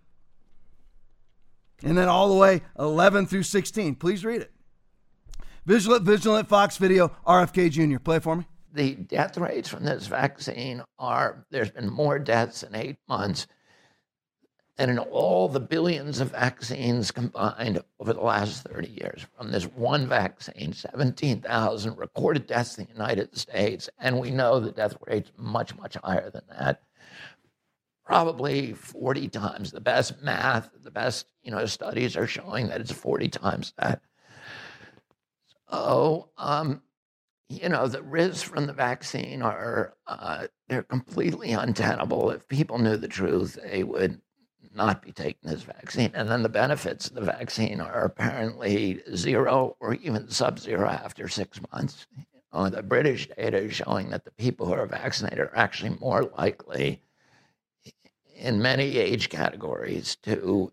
and 1.84 1.98
then 1.98 2.08
all 2.08 2.30
the 2.30 2.36
way 2.36 2.62
11 2.80 3.28
through 3.28 3.43
16. 3.43 3.96
Please 3.96 4.24
read 4.24 4.41
it. 4.41 4.52
Vigilant, 5.65 6.04
Vigilant 6.04 6.48
Fox 6.50 6.78
video, 6.78 7.12
RFK 7.26 7.72
Jr. 7.72 8.00
Play 8.00 8.19
for 8.19 8.36
me. 8.36 8.46
The 8.74 8.96
death 8.96 9.38
rates 9.38 9.69
from 9.69 9.86
this 9.86 10.08
vaccine 10.08 10.84
are 10.98 11.46
there's 11.52 11.72
been 11.72 11.89
more 11.89 12.19
deaths 12.19 12.63
in 12.63 12.76
eight 12.76 12.98
months 13.08 13.48
than 14.78 14.89
in 14.89 14.98
all 14.98 15.48
the 15.48 15.60
billions 15.60 16.19
of 16.19 16.32
vaccines 16.32 17.12
combined 17.12 17.80
over 18.00 18.13
the 18.13 18.22
last 18.22 18.63
30 18.63 18.89
years. 18.89 19.26
From 19.38 19.52
this 19.52 19.65
one 19.65 20.08
vaccine, 20.08 20.74
17,000 20.74 21.98
recorded 21.98 22.48
deaths 22.48 22.78
in 22.78 22.86
the 22.86 22.91
United 22.91 23.38
States. 23.38 23.89
And 24.00 24.19
we 24.19 24.32
know 24.32 24.60
the 24.60 24.72
death 24.72 24.98
rate's 25.06 25.32
much, 25.38 25.78
much 25.78 25.96
higher 26.04 26.32
than 26.32 26.43
that 26.50 26.82
probably 28.06 28.74
40 28.74 29.30
times. 29.30 29.72
The 29.72 29.82
best 29.82 30.22
math, 30.22 30.70
the 30.84 30.92
best, 30.92 31.28
you 31.44 31.52
know, 31.52 31.66
studies 31.66 32.18
are 32.18 32.28
showing 32.28 32.68
that 32.68 32.82
it's 32.82 32.92
40 32.92 33.30
times 33.30 33.74
that. 33.78 34.02
So, 35.72 36.30
um, 36.38 36.82
you 37.50 37.70
know, 37.70 37.88
the 37.88 38.02
risks 38.02 38.44
from 38.44 38.68
the 38.68 38.74
vaccine 38.74 39.42
are 39.42 39.96
uh, 40.08 40.48
they're 40.68 40.84
completely 40.84 41.52
untenable. 41.52 42.32
If 42.32 42.48
people 42.48 42.78
knew 42.78 42.98
the 42.98 43.08
truth, 43.08 43.58
they 43.63 43.84
would 43.84 44.20
not 44.76 45.02
be 45.02 45.12
taking 45.12 45.50
this 45.50 45.63
vaccine. 45.63 46.12
And 46.13 46.30
then 46.30 46.42
the 46.44 46.50
benefits 46.50 47.08
of 47.08 47.16
the 47.16 47.22
vaccine 47.22 47.80
are 47.80 48.06
apparently 48.06 49.02
zero 49.16 49.78
or 49.80 49.94
even 49.96 50.30
sub-zero 50.30 50.89
after 50.89 51.28
six 51.28 51.60
months. 51.72 52.08
You 52.18 52.26
know, 52.54 52.70
the 52.70 52.82
British 52.82 53.28
data 53.28 53.58
is 53.58 53.74
showing 53.74 54.10
that 54.10 54.26
the 54.26 54.32
people 54.32 54.66
who 54.66 54.74
are 54.74 54.88
vaccinated 54.88 55.39
are 55.39 55.58
actually 55.58 55.98
more 56.00 56.24
likely 56.38 57.02
in 58.44 58.62
many 58.62 58.98
age 58.98 59.30
categories 59.30 60.18
to 60.18 60.72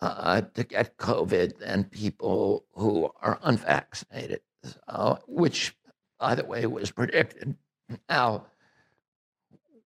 uh, 0.00 0.42
to 0.54 0.62
get 0.62 0.96
COVID 0.96 1.58
than 1.58 1.82
people 1.82 2.64
who 2.74 3.10
are 3.20 3.40
unvaccinated, 3.42 4.40
which, 5.26 5.76
by 6.20 6.36
the 6.36 6.44
way, 6.44 6.64
was 6.66 6.92
predicted. 6.92 7.56
Now, 8.08 8.46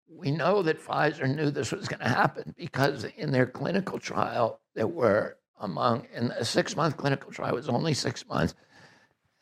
we 0.10 0.32
know 0.32 0.64
that 0.64 0.84
Pfizer 0.84 1.34
knew 1.34 1.50
this 1.50 1.72
was 1.72 1.88
going 1.88 2.02
to 2.02 2.10
happen 2.10 2.54
because 2.58 3.06
in 3.16 3.32
their 3.32 3.46
clinical 3.46 4.00
trial, 4.00 4.60
there 4.76 4.88
were 4.88 5.38
among 5.62 6.08
in 6.14 6.32
a 6.32 6.44
six 6.44 6.76
month 6.76 6.98
clinical 6.98 7.32
trial 7.32 7.56
was 7.56 7.70
only 7.70 7.94
six 7.94 8.28
months. 8.28 8.54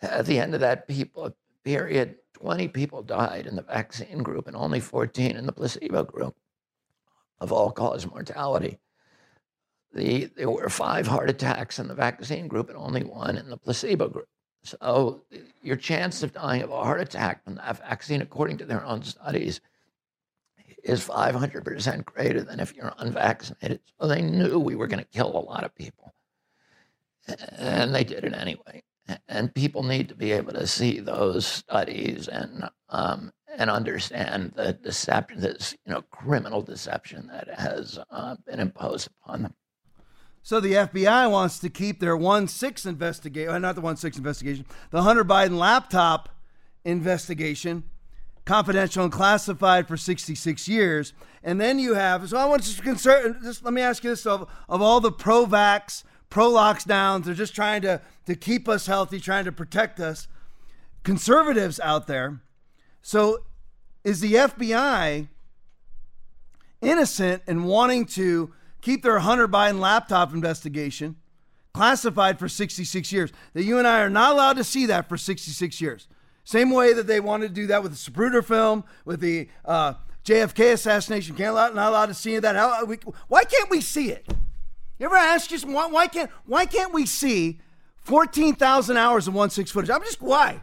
At 0.02 0.28
the 0.28 0.38
end 0.38 0.54
of 0.54 0.60
that 0.60 0.88
people 0.88 1.36
period, 1.64 2.18
20 2.34 2.68
people 2.68 3.02
died 3.02 3.48
in 3.48 3.56
the 3.56 3.64
vaccine 3.64 4.22
group 4.22 4.48
and 4.48 4.56
only 4.56 4.80
14 4.80 5.36
in 5.36 5.46
the 5.46 5.52
placebo 5.52 6.04
group 6.04 6.36
of 7.42 7.52
all 7.52 7.72
cause 7.72 8.06
mortality. 8.06 8.80
The, 9.94 10.26
there 10.36 10.50
were 10.50 10.70
five 10.70 11.08
heart 11.08 11.30
attacks 11.30 11.80
in 11.80 11.88
the 11.88 11.96
vaccine 11.96 12.48
group 12.48 12.70
and 12.70 12.78
only 12.78 13.04
one 13.04 13.38
in 13.38 13.50
the 13.50 13.58
placebo 13.58 14.08
group. 14.10 14.28
So 14.64 15.24
your 15.62 15.78
chance 15.78 16.22
of 16.22 16.34
dying 16.34 16.62
of 16.62 16.70
a 16.70 16.84
heart 16.84 17.02
attack 17.02 17.44
from 17.44 17.56
that 17.56 17.78
vaccine, 17.78 18.22
according 18.22 18.58
to 18.58 18.66
their 18.66 18.86
own 18.86 19.04
studies, 19.04 19.62
is 20.84 21.06
500% 21.06 22.06
greater 22.06 22.42
than 22.42 22.60
if 22.60 22.76
you're 22.76 22.94
unvaccinated. 22.98 23.80
So 24.00 24.08
they 24.08 24.22
knew 24.22 24.60
we 24.60 24.76
were 24.76 24.88
going 24.88 25.04
to 25.04 25.10
kill 25.10 25.36
a 25.36 25.40
lot 25.40 25.64
of 25.64 25.76
people. 25.76 26.14
And 27.58 27.94
they 27.94 28.04
did 28.04 28.24
it 28.24 28.34
anyway. 28.34 28.84
And 29.28 29.54
people 29.54 29.84
need 29.84 30.10
to 30.10 30.16
be 30.16 30.32
able 30.32 30.54
to 30.54 30.68
see 30.68 31.00
those 31.00 31.46
studies 31.46 32.28
and 32.28 32.70
um, 32.90 33.32
and 33.58 33.70
understand 33.70 34.54
the 34.56 34.74
deception, 34.74 35.42
this 35.42 35.76
you 35.86 35.94
know 35.94 36.02
criminal 36.12 36.62
deception 36.62 37.28
that 37.28 37.50
has 37.58 38.00
uh, 38.12 38.36
been 38.46 38.60
imposed 38.60 39.10
upon 39.24 39.44
them. 39.44 39.54
So 40.42 40.60
the 40.60 40.74
FBI 40.74 41.30
wants 41.30 41.60
to 41.60 41.70
keep 41.70 42.00
their 42.00 42.16
one 42.16 42.48
six 42.48 42.86
investigation, 42.86 43.54
uh, 43.54 43.60
not 43.60 43.76
the 43.76 43.82
one 43.82 43.98
six 43.98 44.18
investigation, 44.18 44.66
the 44.92 45.04
Hunter 45.04 45.26
Biden 45.26 45.58
laptop 45.58 46.30
investigation, 46.86 47.84
confidential 48.46 49.04
and 49.04 49.14
classified 49.14 49.88
for 49.88 49.96
66 49.96 50.68
years. 50.68 51.14
And 51.44 51.62
then 51.62 51.78
you 51.78 51.94
have, 51.94 52.28
so 52.30 52.38
I 52.38 52.46
want 52.46 52.64
to 52.64 52.82
concern, 52.82 53.40
just 53.44 53.64
let 53.64 53.74
me 53.74 53.82
ask 53.82 54.04
you 54.04 54.10
this 54.10 54.26
of, 54.26 54.50
of 54.68 54.82
all 54.82 55.00
the 55.00 55.12
pro 55.12 55.46
vax, 55.46 56.04
pro 56.30 56.50
lockdowns, 56.50 57.26
they're 57.26 57.36
just 57.36 57.54
trying 57.56 57.82
to, 57.84 58.02
to 58.26 58.36
keep 58.36 58.68
us 58.68 58.88
healthy, 58.88 59.20
trying 59.20 59.46
to 59.46 59.52
protect 59.52 60.00
us. 60.00 60.28
Conservatives 61.04 61.80
out 61.80 62.08
there. 62.08 62.42
So 63.10 63.40
is 64.04 64.20
the 64.20 64.36
FBI 64.36 65.30
innocent 66.80 67.42
in 67.48 67.64
wanting 67.64 68.06
to 68.06 68.54
keep 68.82 69.02
their 69.02 69.18
Hunter 69.18 69.48
Biden 69.48 69.80
laptop 69.80 70.32
investigation 70.32 71.16
classified 71.74 72.38
for 72.38 72.48
66 72.48 73.12
years? 73.12 73.32
That 73.54 73.64
you 73.64 73.80
and 73.80 73.88
I 73.88 74.02
are 74.02 74.12
not 74.12 74.34
allowed 74.34 74.58
to 74.58 74.64
see 74.64 74.86
that 74.86 75.10
for 75.10 75.18
66 75.18 75.82
years. 75.82 76.08
Same 76.44 76.70
way 76.70 76.94
that 76.94 77.08
they 77.08 77.20
wanted 77.20 77.48
to 77.48 77.54
do 77.56 77.66
that 77.66 77.82
with 77.82 77.94
the 77.94 77.98
Zapruder 77.98 78.46
film, 78.46 78.84
with 79.06 79.22
the 79.22 79.50
uh, 79.66 79.96
JFK 80.24 80.74
assassination. 80.74 81.36
Can't 81.36 81.50
allow, 81.50 81.70
not 81.70 81.90
allowed 81.90 82.10
to 82.10 82.14
see 82.14 82.38
that. 82.38 82.56
How, 82.56 82.86
we, 82.86 83.00
why 83.28 83.44
can't 83.44 83.72
we 83.72 83.82
see 83.82 84.12
it? 84.12 84.28
You 85.00 85.08
ever 85.08 85.16
ask 85.16 85.50
yourself 85.50 85.74
why, 85.74 85.88
why 85.88 86.06
can't 86.06 86.30
why 86.46 86.68
can't 86.68 86.94
we 86.94 87.08
see 87.08 87.60
14,000 88.04 88.98
hours 88.98 89.28
of 89.28 89.34
one 89.34 89.50
six 89.50 89.72
footage? 89.72 89.90
I'm 89.90 90.04
just 90.04 90.22
why? 90.22 90.62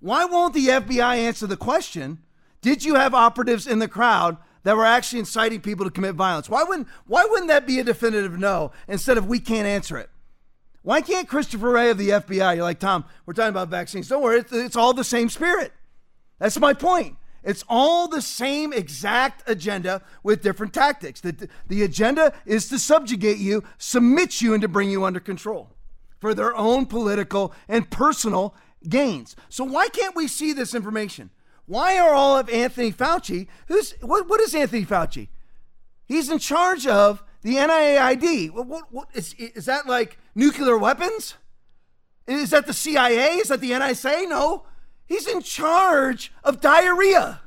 Why 0.00 0.24
won't 0.24 0.54
the 0.54 0.68
FBI 0.68 1.16
answer 1.16 1.46
the 1.46 1.56
question? 1.56 2.18
Did 2.62 2.84
you 2.84 2.94
have 2.96 3.14
operatives 3.14 3.66
in 3.66 3.78
the 3.78 3.88
crowd 3.88 4.36
that 4.62 4.76
were 4.76 4.84
actually 4.84 5.20
inciting 5.20 5.60
people 5.60 5.84
to 5.84 5.90
commit 5.90 6.14
violence? 6.14 6.48
Why 6.48 6.62
wouldn't 6.62 6.88
why 7.06 7.24
wouldn't 7.24 7.48
that 7.48 7.66
be 7.66 7.78
a 7.78 7.84
definitive 7.84 8.38
no 8.38 8.72
instead 8.88 9.18
of 9.18 9.26
we 9.26 9.40
can't 9.40 9.66
answer 9.66 9.98
it? 9.98 10.10
Why 10.82 11.02
can't 11.02 11.28
Christopher 11.28 11.70
Wray 11.70 11.90
of 11.90 11.98
the 11.98 12.10
FBI? 12.10 12.56
You're 12.56 12.64
like 12.64 12.80
Tom. 12.80 13.04
We're 13.26 13.34
talking 13.34 13.50
about 13.50 13.68
vaccines. 13.68 14.08
Don't 14.08 14.22
worry, 14.22 14.40
it's, 14.40 14.52
it's 14.52 14.76
all 14.76 14.94
the 14.94 15.04
same 15.04 15.28
spirit. 15.28 15.72
That's 16.38 16.58
my 16.58 16.72
point. 16.72 17.16
It's 17.42 17.64
all 17.68 18.08
the 18.08 18.22
same 18.22 18.72
exact 18.72 19.48
agenda 19.48 20.02
with 20.22 20.42
different 20.42 20.74
tactics. 20.74 21.20
The, 21.20 21.48
the 21.68 21.82
agenda 21.82 22.34
is 22.44 22.68
to 22.68 22.78
subjugate 22.78 23.38
you, 23.38 23.64
submit 23.78 24.42
you, 24.42 24.52
and 24.52 24.60
to 24.62 24.68
bring 24.68 24.90
you 24.90 25.04
under 25.04 25.20
control 25.20 25.70
for 26.18 26.34
their 26.34 26.54
own 26.54 26.84
political 26.86 27.52
and 27.66 27.90
personal 27.90 28.54
gains. 28.88 29.36
So, 29.48 29.64
why 29.64 29.88
can't 29.88 30.16
we 30.16 30.28
see 30.28 30.52
this 30.52 30.74
information? 30.74 31.30
Why 31.66 31.98
are 31.98 32.14
all 32.14 32.36
of 32.36 32.50
Anthony 32.50 32.92
Fauci, 32.92 33.46
who's, 33.68 33.92
what, 34.00 34.28
what 34.28 34.40
is 34.40 34.54
Anthony 34.54 34.84
Fauci? 34.84 35.28
He's 36.04 36.28
in 36.28 36.40
charge 36.40 36.86
of 36.86 37.22
the 37.42 37.54
NIAID. 37.54 38.50
What, 38.50 38.66
what, 38.66 38.92
what 38.92 39.08
is, 39.14 39.34
is 39.34 39.66
that 39.66 39.86
like 39.86 40.18
nuclear 40.34 40.76
weapons? 40.76 41.34
Is 42.26 42.50
that 42.50 42.66
the 42.66 42.72
CIA? 42.72 43.34
Is 43.34 43.48
that 43.48 43.60
the 43.60 43.70
NSA? 43.70 44.28
No. 44.28 44.64
He's 45.06 45.26
in 45.26 45.42
charge 45.42 46.32
of 46.44 46.60
diarrhea. 46.60 47.40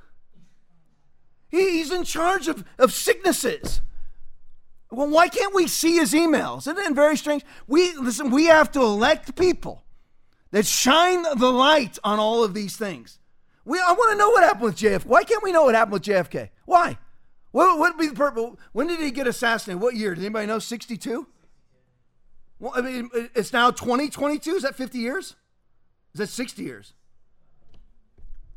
He's 1.50 1.92
in 1.92 2.04
charge 2.04 2.48
of, 2.48 2.66
of 2.80 2.94
sicknesses. 2.94 3.82
Well, 4.90 5.10
why 5.10 5.28
can't 5.28 5.54
we 5.54 5.68
see 5.68 5.98
his 5.98 6.14
emails? 6.14 6.60
Isn't 6.60 6.78
it 6.78 6.94
very 6.94 7.18
strange? 7.18 7.44
We 7.68 7.94
listen, 7.96 8.32
we 8.32 8.46
have 8.46 8.72
to 8.74 8.82
elect 8.82 9.36
people 9.36 9.84
that 10.54 10.68
shine 10.68 11.24
the 11.24 11.52
light 11.52 11.98
on 12.04 12.20
all 12.20 12.44
of 12.44 12.54
these 12.54 12.78
things. 12.78 13.18
We 13.66 13.80
I 13.80 13.92
want 13.92 14.12
to 14.12 14.18
know 14.18 14.30
what 14.30 14.44
happened 14.44 14.66
with 14.66 14.78
JFK. 14.78 15.06
Why 15.06 15.24
can't 15.24 15.42
we 15.42 15.52
know 15.52 15.64
what 15.64 15.74
happened 15.74 15.94
with 15.94 16.04
JFK? 16.04 16.50
Why? 16.66 17.00
What 17.52 17.80
would 17.80 17.98
be 17.98 18.08
the 18.08 18.14
purpose? 18.14 18.52
When 18.72 18.86
did 18.86 19.00
he 19.00 19.10
get 19.10 19.26
assassinated? 19.26 19.82
What 19.82 19.96
year? 19.96 20.14
Does 20.14 20.24
anybody 20.24 20.46
know? 20.46 20.60
62? 20.60 21.28
Well, 22.60 22.72
I 22.76 22.82
mean, 22.82 23.10
it's 23.34 23.52
now 23.52 23.72
2022. 23.72 24.52
Is 24.52 24.62
that 24.62 24.76
50 24.76 25.00
years? 25.00 25.36
Is 26.14 26.20
that 26.20 26.30
60 26.30 26.62
years? 26.62 26.94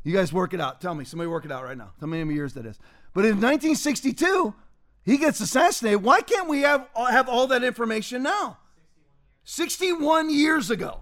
You 0.03 0.13
guys 0.13 0.31
work 0.31 0.53
it 0.53 0.61
out. 0.61 0.79
Tell 0.79 0.93
me. 0.93 1.03
Somebody 1.03 1.29
work 1.29 1.45
it 1.45 1.51
out 1.51 1.63
right 1.63 1.77
now. 1.77 1.93
Tell 1.99 2.07
me 2.07 2.19
how 2.19 2.25
many 2.25 2.35
years 2.35 2.53
that 2.53 2.67
is. 2.67 2.77
But 3.15 3.25
in 3.25 3.41
1962, 3.41 4.53
he 5.03 5.17
gets 5.17 5.39
assassinated. 5.39 6.03
Why 6.03 6.21
can't 6.21 6.47
we 6.47 6.61
have, 6.61 6.87
have 6.95 7.27
all 7.27 7.47
that 7.47 7.63
information 7.63 8.21
now? 8.21 8.59
61 9.45 10.29
years 10.29 10.69
ago. 10.69 11.01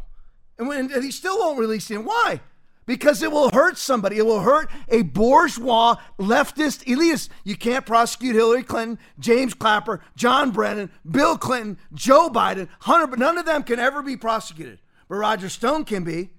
And, 0.58 0.68
when, 0.68 0.92
and 0.92 1.04
he 1.04 1.12
still 1.12 1.38
won't 1.38 1.60
release 1.60 1.90
him. 1.90 2.06
Why? 2.06 2.42
Because 2.86 3.24
it 3.24 3.32
will 3.32 3.50
hurt 3.50 3.78
somebody. 3.78 4.18
It 4.18 4.26
will 4.26 4.42
hurt 4.42 4.70
a 4.90 5.02
bourgeois 5.02 5.96
leftist 6.20 6.86
elitist. 6.86 7.30
You 7.44 7.56
can't 7.56 7.86
prosecute 7.86 8.36
Hillary 8.36 8.64
Clinton, 8.64 9.00
James 9.20 9.54
Clapper, 9.54 10.02
John 10.16 10.52
Brennan, 10.52 10.92
Bill 11.10 11.38
Clinton, 11.38 11.80
Joe 11.94 12.30
Biden, 12.30 12.70
Hunter, 12.82 13.08
but 13.08 13.20
none 13.20 13.38
of 13.38 13.46
them 13.46 13.64
can 13.64 13.80
ever 13.80 14.04
be 14.04 14.16
prosecuted. 14.16 14.80
But 15.10 15.16
Roger 15.16 15.50
Stone 15.50 15.86
can 15.86 16.04
be. 16.04 16.30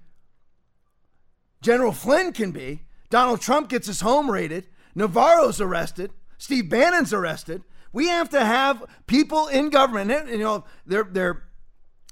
General 1.61 1.91
Flynn 1.91 2.31
can 2.31 2.51
be. 2.51 2.83
Donald 3.09 3.41
Trump 3.41 3.69
gets 3.69 3.87
his 3.87 4.01
home 4.01 4.31
raided. 4.31 4.67
Navarro's 4.95 5.59
arrested. 5.61 6.11
Steve 6.37 6.69
Bannon's 6.69 7.13
arrested. 7.13 7.63
We 7.91 8.07
have 8.07 8.29
to 8.29 8.43
have 8.43 8.83
people 9.05 9.47
in 9.47 9.69
government. 9.69 10.29
You 10.29 10.39
know, 10.39 10.65
they're 10.85 11.07
they're. 11.09 11.43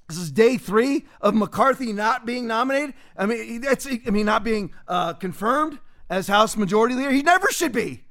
This 0.07 0.17
is 0.17 0.31
day 0.31 0.57
three 0.57 1.05
of 1.19 1.33
McCarthy 1.33 1.91
not 1.91 2.25
being 2.25 2.47
nominated. 2.47 2.93
I 3.17 3.25
mean, 3.25 3.61
that's 3.61 3.87
I 3.87 4.09
mean 4.11 4.25
not 4.25 4.43
being 4.43 4.73
uh, 4.87 5.13
confirmed 5.13 5.79
as 6.09 6.27
House 6.27 6.55
Majority 6.55 6.95
Leader. 6.95 7.11
He 7.11 7.23
never 7.23 7.49
should 7.51 7.71
be. 7.71 8.05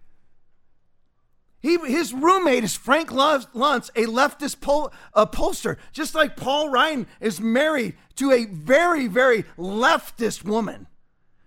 He, 1.61 1.78
his 1.78 2.12
roommate 2.12 2.62
is 2.62 2.76
Frank 2.76 3.09
Luntz, 3.09 3.90
a 3.97 4.05
leftist 4.05 4.61
poll, 4.61 4.92
a 5.14 5.26
pollster, 5.26 5.78
just 5.92 6.14
like 6.14 6.36
Paul 6.36 6.68
Ryan 6.68 7.07
is 7.20 7.40
married 7.40 7.95
to 8.16 8.32
a 8.32 8.45
very, 8.45 9.07
very 9.07 9.45
leftist 9.57 10.45
woman 10.45 10.88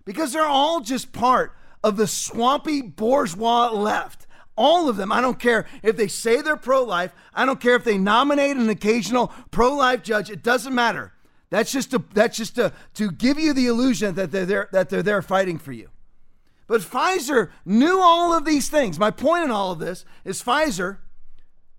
because 0.04 0.32
they're 0.32 0.44
all 0.44 0.80
just 0.80 1.12
part 1.12 1.54
of 1.84 1.96
the 1.96 2.08
swampy 2.08 2.82
bourgeois 2.82 3.70
left. 3.70 4.26
All 4.58 4.88
of 4.88 4.96
them. 4.96 5.12
I 5.12 5.20
don't 5.20 5.38
care 5.38 5.66
if 5.84 5.96
they 5.96 6.08
say 6.08 6.42
they're 6.42 6.56
pro 6.56 6.82
life. 6.82 7.14
I 7.32 7.46
don't 7.46 7.60
care 7.60 7.76
if 7.76 7.84
they 7.84 7.96
nominate 7.96 8.56
an 8.56 8.68
occasional 8.68 9.32
pro 9.52 9.72
life 9.72 10.02
judge. 10.02 10.30
It 10.30 10.42
doesn't 10.42 10.74
matter. 10.74 11.12
That's 11.48 11.70
just 11.70 11.92
to, 11.92 12.02
that's 12.12 12.36
just 12.36 12.56
to, 12.56 12.72
to 12.94 13.12
give 13.12 13.38
you 13.38 13.52
the 13.52 13.68
illusion 13.68 14.16
that 14.16 14.32
they're 14.32 14.44
there, 14.44 14.68
that 14.72 14.88
they're 14.88 15.04
there 15.04 15.22
fighting 15.22 15.58
for 15.58 15.70
you. 15.70 15.90
But 16.66 16.80
Pfizer 16.80 17.50
knew 17.64 18.00
all 18.00 18.36
of 18.36 18.44
these 18.44 18.68
things. 18.68 18.98
My 18.98 19.12
point 19.12 19.44
in 19.44 19.50
all 19.52 19.70
of 19.70 19.78
this 19.78 20.04
is 20.24 20.42
Pfizer 20.42 20.98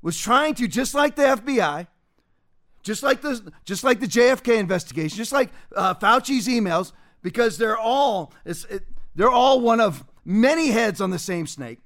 was 0.01 0.17
trying 0.17 0.55
to, 0.55 0.67
just 0.67 0.93
like 0.93 1.17
the 1.17 1.23
FBI, 1.23 1.87
just 2.81 3.03
like 3.03 3.21
the 3.21 3.51
just 3.65 3.83
like 3.83 3.99
the 3.99 4.07
JFK 4.07 4.57
investigation, 4.57 5.17
just 5.17 5.33
like 5.33 5.51
uh, 5.75 5.93
Fauci's 5.95 6.47
emails, 6.47 6.93
because 7.21 7.57
they're 7.57 7.77
all 7.77 8.33
it, 8.45 8.83
they're 9.15 9.29
all 9.29 9.59
one 9.59 9.81
of 9.81 10.05
many 10.23 10.69
heads 10.69 11.01
on 11.01 11.09
the 11.11 11.19
same 11.19 11.45
snake 11.45 11.79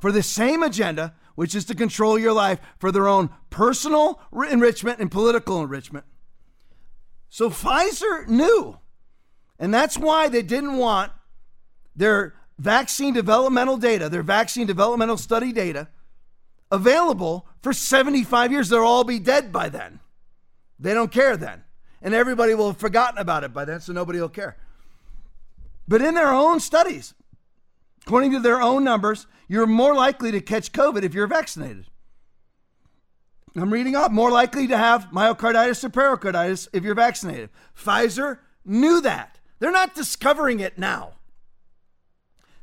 for 0.00 0.12
the 0.12 0.22
same 0.22 0.62
agenda, 0.62 1.14
which 1.34 1.54
is 1.54 1.64
to 1.66 1.74
control 1.74 2.18
your 2.18 2.32
life 2.32 2.60
for 2.78 2.90
their 2.90 3.08
own 3.08 3.30
personal 3.50 4.20
enrichment 4.50 4.98
and 4.98 5.10
political 5.10 5.62
enrichment. 5.62 6.04
So 7.28 7.50
Pfizer 7.50 8.26
knew, 8.26 8.78
and 9.58 9.72
that's 9.72 9.96
why 9.96 10.28
they 10.28 10.42
didn't 10.42 10.76
want 10.76 11.12
their 11.94 12.34
vaccine 12.58 13.14
developmental 13.14 13.76
data, 13.76 14.08
their 14.08 14.22
vaccine 14.22 14.66
developmental 14.66 15.16
study 15.16 15.52
data, 15.52 15.88
available 16.72 17.46
for 17.62 17.72
75 17.72 18.52
years. 18.52 18.68
They'll 18.68 18.80
all 18.80 19.04
be 19.04 19.18
dead 19.18 19.52
by 19.52 19.68
then. 19.68 20.00
They 20.78 20.94
don't 20.94 21.12
care 21.12 21.36
then 21.36 21.64
and 22.02 22.14
everybody 22.14 22.54
will 22.54 22.68
have 22.68 22.78
forgotten 22.78 23.18
about 23.18 23.44
it 23.44 23.52
by 23.52 23.64
then, 23.64 23.80
so 23.80 23.92
nobody 23.92 24.20
will 24.20 24.28
care. 24.28 24.56
But 25.86 26.02
in 26.02 26.14
their 26.14 26.32
own 26.32 26.60
studies, 26.60 27.14
according 28.06 28.32
to 28.32 28.40
their 28.40 28.60
own 28.60 28.84
numbers, 28.84 29.26
you're 29.50 29.66
more 29.66 29.96
likely 29.96 30.30
to 30.30 30.40
catch 30.40 30.70
COVID 30.70 31.02
if 31.02 31.12
you're 31.12 31.26
vaccinated. 31.26 31.86
I'm 33.56 33.72
reading 33.72 33.96
up, 33.96 34.12
more 34.12 34.30
likely 34.30 34.68
to 34.68 34.78
have 34.78 35.08
myocarditis 35.12 35.82
or 35.82 35.88
pericarditis 35.88 36.68
if 36.72 36.84
you're 36.84 36.94
vaccinated. 36.94 37.50
Pfizer 37.76 38.38
knew 38.64 39.00
that. 39.00 39.40
They're 39.58 39.72
not 39.72 39.96
discovering 39.96 40.60
it 40.60 40.78
now. 40.78 41.14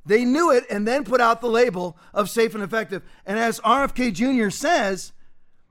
They 0.06 0.24
knew 0.24 0.50
it 0.50 0.64
and 0.70 0.88
then 0.88 1.04
put 1.04 1.20
out 1.20 1.42
the 1.42 1.50
label 1.50 1.98
of 2.14 2.30
safe 2.30 2.56
and 2.56 2.64
effective. 2.64 3.04
And 3.26 3.38
as 3.38 3.60
RFK 3.60 4.14
Jr. 4.14 4.50
says, 4.50 5.12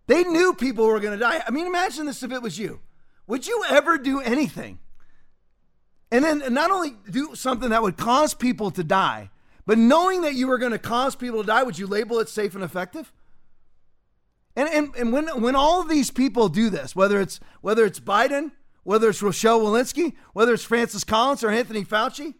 they 0.09 0.23
knew 0.23 0.53
people 0.53 0.87
were 0.87 1.01
going 1.01 1.19
to 1.19 1.25
die. 1.25 1.43
I 1.47 1.51
mean, 1.51 1.67
imagine 1.67 2.05
this 2.05 2.23
if 2.23 2.31
it 2.31 2.43
was 2.43 2.59
you. 2.59 2.81
Would 3.27 3.47
you 3.47 3.65
ever 3.71 3.97
do 3.97 4.21
anything? 4.21 4.81
And 6.13 6.23
then 6.23 6.53
not 6.53 6.71
only 6.71 6.95
do 7.11 7.35
something 7.35 7.71
that 7.71 7.83
would 7.83 7.97
cause 7.97 8.35
people 8.35 8.71
to 8.73 8.85
die, 8.85 9.31
but 9.67 9.79
knowing 9.79 10.23
that 10.23 10.35
you 10.35 10.47
were 10.47 10.59
going 10.59 10.73
to 10.73 10.79
cause 10.79 11.17
people 11.17 11.43
to 11.43 11.47
die, 11.47 11.65
would 11.65 11.79
you 11.79 11.87
label 11.87 12.21
it 12.21 12.29
safe 12.29 12.55
and 12.55 12.63
effective? 12.63 13.13
And, 14.55 14.69
and, 14.69 14.95
and 14.97 15.13
when, 15.13 15.27
when 15.43 15.57
all 15.57 15.83
these 15.83 16.11
people 16.11 16.49
do 16.49 16.71
this, 16.71 16.97
whether 16.97 17.21
it's, 17.21 17.41
whether 17.61 17.85
it's 17.85 18.01
Biden, 18.01 18.53
whether 18.85 19.09
it's 19.11 19.23
Rochelle 19.23 19.61
Walensky, 19.61 20.15
whether 20.33 20.55
it's 20.55 20.63
Francis 20.63 21.05
Collins 21.05 21.43
or 21.43 21.51
Anthony 21.51 21.85
Fauci 21.85 22.35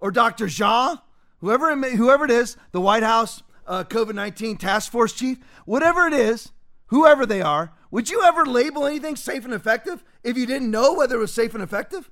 or 0.00 0.10
Dr. 0.12 0.46
Jha, 0.46 1.02
whoever 1.40 1.70
it, 1.70 1.76
may, 1.76 1.96
whoever 1.96 2.24
it 2.24 2.30
is, 2.30 2.56
the 2.70 2.80
White 2.80 3.02
House 3.02 3.42
uh, 3.66 3.84
COVID 3.84 4.14
19 4.14 4.56
task 4.56 4.90
force 4.90 5.12
chief, 5.12 5.38
whatever 5.66 6.06
it 6.06 6.14
is, 6.14 6.52
whoever 6.86 7.26
they 7.26 7.42
are, 7.42 7.72
would 7.90 8.08
you 8.08 8.22
ever 8.22 8.46
label 8.46 8.86
anything 8.86 9.16
safe 9.16 9.44
and 9.44 9.52
effective 9.52 10.04
if 10.22 10.38
you 10.38 10.46
didn't 10.46 10.70
know 10.70 10.94
whether 10.94 11.16
it 11.16 11.20
was 11.20 11.32
safe 11.32 11.52
and 11.52 11.62
effective? 11.62 12.10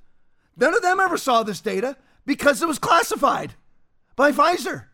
None 0.57 0.75
of 0.75 0.81
them 0.81 0.99
ever 0.99 1.17
saw 1.17 1.43
this 1.43 1.61
data 1.61 1.95
because 2.25 2.61
it 2.61 2.67
was 2.67 2.77
classified 2.77 3.55
by 4.17 4.33
Pfizer. 4.33 4.85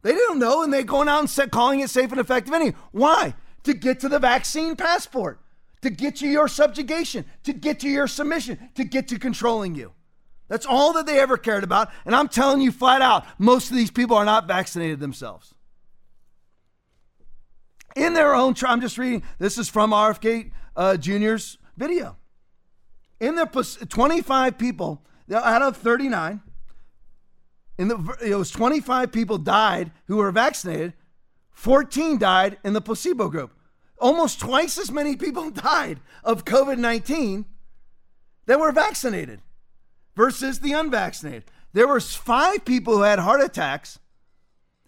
They 0.00 0.12
didn't 0.12 0.38
know, 0.38 0.62
and 0.62 0.72
they're 0.72 0.84
going 0.84 1.08
out 1.08 1.18
and 1.18 1.28
set, 1.28 1.50
calling 1.50 1.80
it 1.80 1.90
safe 1.90 2.10
and 2.12 2.20
effective 2.20 2.54
anyway. 2.54 2.76
Why? 2.92 3.34
To 3.64 3.74
get 3.74 4.00
to 4.00 4.08
the 4.08 4.20
vaccine 4.20 4.76
passport, 4.76 5.40
to 5.82 5.90
get 5.90 6.16
to 6.16 6.28
your 6.28 6.48
subjugation, 6.48 7.26
to 7.42 7.52
get 7.52 7.80
to 7.80 7.88
your 7.88 8.06
submission, 8.06 8.70
to 8.76 8.84
get 8.84 9.08
to 9.08 9.18
controlling 9.18 9.74
you. 9.74 9.92
That's 10.48 10.64
all 10.64 10.92
that 10.92 11.06
they 11.06 11.18
ever 11.18 11.36
cared 11.36 11.64
about. 11.64 11.90
And 12.04 12.14
I'm 12.14 12.28
telling 12.28 12.60
you 12.60 12.70
flat 12.70 13.02
out, 13.02 13.26
most 13.38 13.68
of 13.68 13.76
these 13.76 13.90
people 13.90 14.16
are 14.16 14.24
not 14.24 14.46
vaccinated 14.46 15.00
themselves 15.00 15.54
in 17.96 18.14
their 18.14 18.32
own. 18.32 18.54
I'm 18.64 18.80
just 18.80 18.96
reading. 18.96 19.24
This 19.38 19.58
is 19.58 19.68
from 19.68 19.90
RFK 19.90 20.52
uh, 20.76 20.96
Jr.'s 20.96 21.58
video. 21.76 22.16
In 23.18 23.34
their 23.34 23.46
25 23.46 24.56
people 24.56 25.02
out 25.32 25.62
of 25.62 25.76
39 25.78 26.42
In 27.78 27.88
the 27.88 28.16
it 28.24 28.34
was 28.34 28.50
25 28.50 29.12
people 29.12 29.38
died 29.38 29.90
who 30.06 30.16
were 30.16 30.32
vaccinated, 30.32 30.94
14 31.52 32.18
died 32.18 32.58
in 32.64 32.72
the 32.72 32.80
placebo 32.80 33.28
group. 33.28 33.52
Almost 33.98 34.40
twice 34.40 34.78
as 34.78 34.90
many 34.90 35.16
people 35.16 35.50
died 35.72 36.00
of 36.24 36.44
COVID-19 36.44 37.44
that 38.46 38.60
were 38.60 38.72
vaccinated 38.72 39.40
versus 40.14 40.60
the 40.60 40.72
unvaccinated. 40.72 41.44
There 41.72 41.88
was 41.88 42.14
5 42.14 42.64
people 42.64 42.96
who 42.96 43.02
had 43.02 43.18
heart 43.18 43.42
attacks 43.42 43.98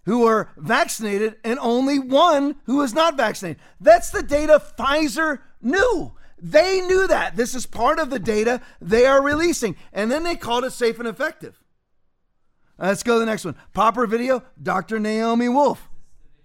who 0.05 0.21
were 0.21 0.49
vaccinated 0.57 1.37
and 1.45 1.59
only 1.59 1.99
one 1.99 2.57
who 2.65 2.77
was 2.77 2.95
not 2.95 3.19
vaccinated. 3.19 3.61
That's 3.79 4.11
the 4.11 4.23
data 4.23 4.63
Pfizer 4.79 5.41
knew. 5.61 6.13
They 6.41 6.81
knew 6.81 7.07
that. 7.07 7.37
This 7.37 7.55
is 7.55 7.67
part 7.67 7.99
of 7.99 8.09
the 8.09 8.19
data 8.19 8.63
they 8.81 9.05
are 9.05 9.23
releasing. 9.23 9.77
And 9.93 10.11
then 10.11 10.23
they 10.23 10.35
called 10.35 10.65
it 10.65 10.73
safe 10.73 10.99
and 10.99 11.07
effective. 11.07 11.61
Let's 12.79 13.03
go 13.03 13.15
to 13.15 13.21
the 13.21 13.27
next 13.27 13.45
one. 13.45 13.57
Popper 13.73 14.07
video, 14.07 14.43
Dr. 14.63 14.99
Naomi 14.99 15.49
Wolf. 15.49 15.89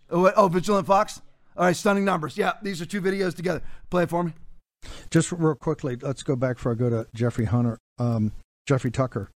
Oh, 0.09 0.31
oh, 0.35 0.47
Vigilant 0.47 0.87
Fox? 0.87 1.21
All 1.55 1.65
right, 1.65 1.75
stunning 1.75 2.05
numbers. 2.05 2.37
Yeah, 2.37 2.53
these 2.61 2.81
are 2.81 2.85
two 2.85 3.01
videos 3.01 3.35
together. 3.35 3.61
Play 3.89 4.03
it 4.03 4.09
for 4.09 4.23
me. 4.23 4.33
Just 5.09 5.31
real 5.31 5.55
quickly, 5.55 5.97
let's 6.01 6.23
go 6.23 6.35
back 6.35 6.57
before 6.57 6.73
I 6.73 6.75
go 6.75 6.89
to 6.89 7.07
Jeffrey 7.13 7.45
Hunter, 7.45 7.77
um, 7.99 8.31
Jeffrey 8.67 8.91
Tucker. 8.91 9.29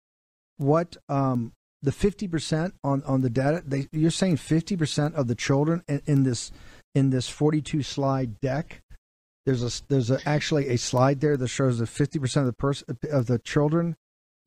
What 0.57 0.97
um, 1.07 1.53
the 1.81 1.91
fifty 1.91 2.27
percent 2.27 2.73
on 2.83 3.03
on 3.03 3.21
the 3.21 3.29
data? 3.29 3.63
They, 3.65 3.87
you're 3.91 4.11
saying 4.11 4.37
fifty 4.37 4.75
percent 4.75 5.15
of 5.15 5.27
the 5.27 5.35
children 5.35 5.83
in, 5.87 6.01
in 6.05 6.23
this 6.23 6.51
in 6.95 7.11
this 7.11 7.29
forty 7.29 7.61
two 7.61 7.83
slide 7.83 8.41
deck. 8.41 8.81
There's 9.45 9.63
a 9.63 9.83
there's 9.87 10.11
a, 10.11 10.19
actually 10.27 10.69
a 10.69 10.77
slide 10.77 11.21
there 11.21 11.37
that 11.37 11.47
shows 11.47 11.79
that 11.79 11.87
fifty 11.87 12.19
percent 12.19 12.47
of 12.47 12.47
the 12.47 12.57
person 12.57 12.97
of 13.11 13.27
the 13.27 13.39
children 13.39 13.95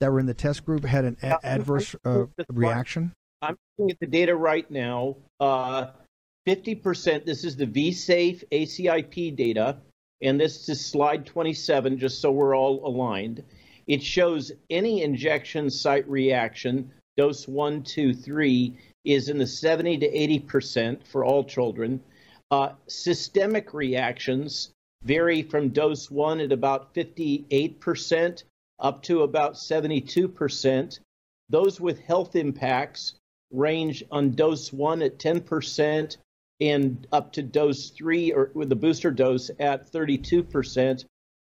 that 0.00 0.10
were 0.10 0.18
in 0.18 0.26
the 0.26 0.34
test 0.34 0.64
group 0.64 0.84
had 0.84 1.04
an 1.04 1.16
a- 1.22 1.46
adverse 1.46 1.94
uh, 2.04 2.24
reaction. 2.48 3.12
I'm 3.42 3.56
looking 3.78 3.90
at 3.90 4.00
the 4.00 4.06
data 4.06 4.34
right 4.34 4.68
now. 4.70 5.16
Uh, 5.38 5.88
50%, 6.48 7.24
this 7.24 7.44
is 7.44 7.56
the 7.56 7.66
VSafe 7.66 8.42
ACIP 8.50 9.36
data, 9.36 9.78
and 10.22 10.40
this 10.40 10.68
is 10.68 10.84
slide 10.84 11.26
27, 11.26 11.98
just 11.98 12.20
so 12.20 12.32
we're 12.32 12.56
all 12.56 12.86
aligned. 12.86 13.44
It 13.86 14.02
shows 14.02 14.52
any 14.68 15.02
injection 15.02 15.70
site 15.70 16.08
reaction, 16.08 16.92
dose 17.16 17.46
one, 17.46 17.82
two, 17.82 18.14
three, 18.14 18.76
is 19.04 19.28
in 19.28 19.38
the 19.38 19.46
70 19.46 19.98
to 19.98 20.08
80% 20.10 21.06
for 21.06 21.24
all 21.24 21.44
children. 21.44 22.02
Uh, 22.50 22.72
systemic 22.86 23.72
reactions 23.74 24.70
vary 25.02 25.42
from 25.42 25.70
dose 25.70 26.10
one 26.10 26.40
at 26.40 26.52
about 26.52 26.94
58% 26.94 28.42
up 28.80 29.02
to 29.04 29.22
about 29.22 29.54
72%. 29.54 30.98
Those 31.48 31.80
with 31.80 32.00
health 32.00 32.36
impacts 32.36 33.14
range 33.52 34.04
on 34.10 34.32
dose 34.32 34.72
one 34.72 35.02
at 35.02 35.18
10% 35.18 36.16
and 36.60 37.06
up 37.10 37.32
to 37.32 37.42
dose 37.42 37.90
three 37.90 38.32
or 38.32 38.50
with 38.54 38.68
the 38.68 38.76
booster 38.76 39.10
dose 39.10 39.50
at 39.58 39.90
32%. 39.90 41.04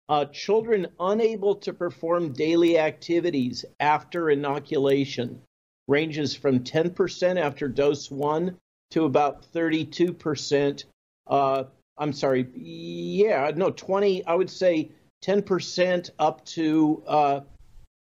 Uh, 0.07 0.25
children 0.25 0.87
unable 0.99 1.55
to 1.55 1.73
perform 1.73 2.33
daily 2.33 2.77
activities 2.77 3.65
after 3.79 4.29
inoculation 4.29 5.41
ranges 5.87 6.35
from 6.35 6.59
10% 6.59 7.37
after 7.37 7.67
dose 7.67 8.11
one 8.11 8.57
to 8.91 9.05
about 9.05 9.51
32%. 9.51 10.83
Uh, 11.27 11.63
I'm 11.97 12.13
sorry, 12.13 12.47
yeah, 12.55 13.51
no, 13.55 13.71
20, 13.71 14.25
I 14.25 14.35
would 14.35 14.49
say 14.49 14.91
10% 15.25 16.09
up 16.19 16.45
to 16.45 17.03
uh, 17.07 17.39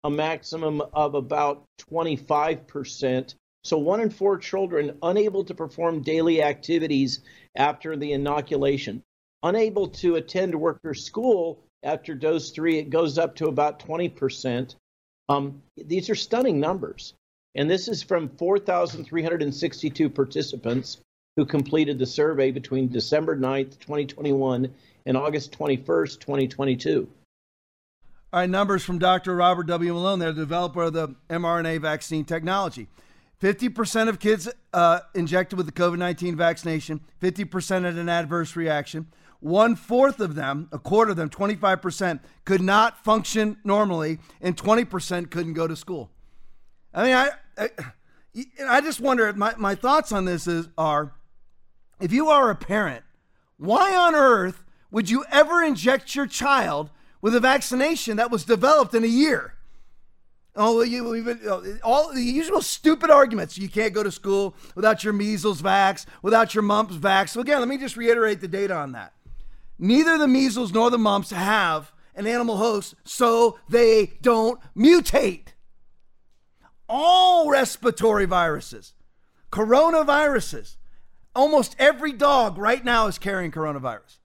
a 0.03 0.09
maximum 0.09 0.81
of 0.93 1.15
about 1.15 1.65
25%. 1.91 3.35
So, 3.63 3.77
one 3.77 4.01
in 4.01 4.09
four 4.09 4.37
children 4.37 4.97
unable 5.01 5.43
to 5.45 5.55
perform 5.55 6.03
daily 6.03 6.43
activities 6.43 7.21
after 7.55 7.97
the 7.97 8.13
inoculation, 8.13 9.03
unable 9.43 9.87
to 9.87 10.15
attend 10.15 10.55
work 10.55 10.79
or 10.83 10.93
school 10.93 11.59
after 11.83 12.13
dose 12.13 12.51
three, 12.51 12.77
it 12.77 12.89
goes 12.89 13.17
up 13.17 13.35
to 13.35 13.47
about 13.47 13.79
20%. 13.79 14.75
Um, 15.29 15.61
these 15.75 16.09
are 16.09 16.15
stunning 16.15 16.59
numbers. 16.59 17.13
And 17.55 17.69
this 17.69 17.87
is 17.87 18.03
from 18.03 18.29
4,362 18.29 20.09
participants 20.09 21.01
who 21.35 21.45
completed 21.45 21.97
the 21.97 22.05
survey 22.05 22.51
between 22.51 22.87
December 22.87 23.35
9th, 23.35 23.79
2021 23.79 24.73
and 25.07 25.15
August 25.15 25.57
21st, 25.57 26.19
2022. 26.19 27.09
All 28.33 28.41
right, 28.41 28.49
numbers 28.49 28.83
from 28.83 28.99
Dr. 28.99 29.35
Robert 29.37 29.63
W. 29.67 29.93
Malone, 29.93 30.19
the 30.19 30.33
developer 30.33 30.83
of 30.83 30.93
the 30.93 31.15
mRNA 31.29 31.81
vaccine 31.81 32.25
technology. 32.25 32.87
50% 33.41 34.09
of 34.09 34.19
kids 34.19 34.49
uh, 34.73 34.99
injected 35.15 35.55
with 35.55 35.65
the 35.65 35.71
COVID 35.71 35.97
19 35.97 36.35
vaccination, 36.35 36.99
50% 37.21 37.85
had 37.85 37.95
an 37.95 38.09
adverse 38.09 38.55
reaction. 38.55 39.07
One 39.39 39.75
fourth 39.75 40.19
of 40.19 40.35
them, 40.35 40.67
a 40.73 40.79
quarter 40.79 41.11
of 41.11 41.17
them, 41.17 41.29
25%, 41.29 42.19
could 42.43 42.61
not 42.61 43.01
function 43.03 43.57
normally, 43.63 44.19
and 44.41 44.57
20% 44.57 45.31
couldn't 45.31 45.53
go 45.53 45.67
to 45.67 45.75
school. 45.75 46.11
I 46.93 47.03
mean, 47.03 47.13
I, 47.13 47.29
I, 47.57 47.69
I 48.67 48.81
just 48.81 48.99
wonder, 48.99 49.31
my, 49.33 49.53
my 49.57 49.75
thoughts 49.75 50.11
on 50.11 50.25
this 50.25 50.47
is, 50.47 50.67
are 50.77 51.13
if 52.01 52.11
you 52.11 52.27
are 52.29 52.49
a 52.49 52.55
parent, 52.55 53.03
why 53.57 53.95
on 53.95 54.13
earth 54.13 54.63
would 54.91 55.09
you 55.09 55.25
ever 55.31 55.61
inject 55.61 56.15
your 56.15 56.27
child 56.27 56.89
with 57.21 57.35
a 57.35 57.39
vaccination 57.39 58.17
that 58.17 58.31
was 58.31 58.45
developed 58.45 58.93
in 58.93 59.03
a 59.03 59.07
year? 59.07 59.53
Oh, 60.59 60.81
you 60.81 61.13
even 61.15 61.39
oh, 61.45 61.63
all 61.83 62.11
the 62.11 62.21
usual 62.21 62.61
stupid 62.61 63.11
arguments. 63.11 63.59
You 63.59 63.69
can't 63.69 63.93
go 63.93 64.01
to 64.01 64.11
school 64.11 64.55
without 64.73 65.03
your 65.03 65.13
measles 65.13 65.61
vax, 65.61 66.07
without 66.23 66.55
your 66.55 66.63
mumps 66.63 66.95
vax. 66.95 67.29
So 67.29 67.41
again, 67.41 67.59
let 67.59 67.67
me 67.67 67.77
just 67.77 67.95
reiterate 67.95 68.41
the 68.41 68.47
data 68.47 68.73
on 68.73 68.93
that. 68.93 69.13
Neither 69.77 70.17
the 70.17 70.27
measles 70.27 70.73
nor 70.73 70.89
the 70.89 70.97
mumps 70.97 71.29
have 71.29 71.91
an 72.15 72.25
animal 72.25 72.57
host, 72.57 72.95
so 73.03 73.59
they 73.69 74.13
don't 74.23 74.59
mutate. 74.75 75.49
All 76.89 77.49
respiratory 77.51 78.25
viruses, 78.25 78.93
coronaviruses, 79.51 80.77
almost 81.35 81.75
every 81.77 82.13
dog 82.13 82.57
right 82.57 82.83
now 82.83 83.05
is 83.05 83.19
carrying 83.19 83.51
coronavirus. 83.51 84.17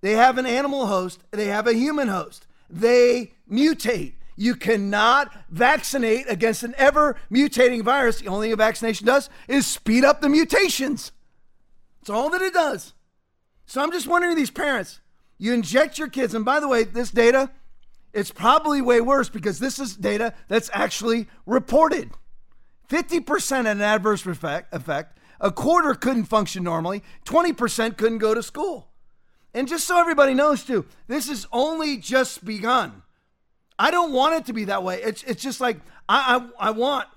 They 0.00 0.12
have 0.12 0.38
an 0.38 0.46
animal 0.46 0.86
host, 0.86 1.24
they 1.30 1.46
have 1.46 1.66
a 1.66 1.74
human 1.74 2.08
host. 2.08 2.46
They 2.70 3.32
mutate. 3.50 4.14
You 4.36 4.54
cannot 4.54 5.34
vaccinate 5.50 6.26
against 6.28 6.62
an 6.62 6.74
ever 6.78 7.16
mutating 7.30 7.82
virus. 7.82 8.20
The 8.20 8.28
only 8.28 8.46
thing 8.46 8.52
a 8.52 8.56
vaccination 8.56 9.06
does 9.06 9.28
is 9.48 9.66
speed 9.66 10.04
up 10.04 10.20
the 10.20 10.28
mutations. 10.28 11.10
That's 12.00 12.10
all 12.10 12.30
that 12.30 12.42
it 12.42 12.54
does. 12.54 12.94
So 13.66 13.82
I'm 13.82 13.90
just 13.90 14.06
wondering 14.06 14.36
these 14.36 14.50
parents, 14.50 15.00
you 15.38 15.52
inject 15.52 15.98
your 15.98 16.08
kids, 16.08 16.34
and 16.34 16.44
by 16.44 16.60
the 16.60 16.68
way, 16.68 16.84
this 16.84 17.10
data, 17.10 17.50
it's 18.12 18.30
probably 18.30 18.80
way 18.80 19.00
worse 19.00 19.28
because 19.28 19.58
this 19.58 19.78
is 19.78 19.96
data 19.96 20.32
that's 20.46 20.70
actually 20.72 21.26
reported. 21.44 22.10
50% 22.88 23.56
had 23.56 23.66
an 23.66 23.82
adverse 23.82 24.24
effect, 24.24 24.72
effect. 24.72 25.18
A 25.40 25.50
quarter 25.52 25.94
couldn't 25.94 26.24
function 26.24 26.64
normally. 26.64 27.02
20% 27.26 27.96
couldn't 27.96 28.18
go 28.18 28.34
to 28.34 28.42
school. 28.42 28.87
And 29.54 29.66
just 29.66 29.86
so 29.86 29.98
everybody 29.98 30.34
knows, 30.34 30.64
too, 30.64 30.84
this 31.06 31.28
has 31.28 31.46
only 31.52 31.96
just 31.96 32.44
begun. 32.44 33.02
I 33.78 33.90
don't 33.90 34.12
want 34.12 34.34
it 34.34 34.46
to 34.46 34.52
be 34.52 34.64
that 34.64 34.82
way. 34.82 35.00
It's 35.02 35.22
it's 35.22 35.42
just 35.42 35.60
like 35.60 35.78
I, 36.08 36.48
I, 36.58 36.68
I 36.68 36.70
want 36.72 37.08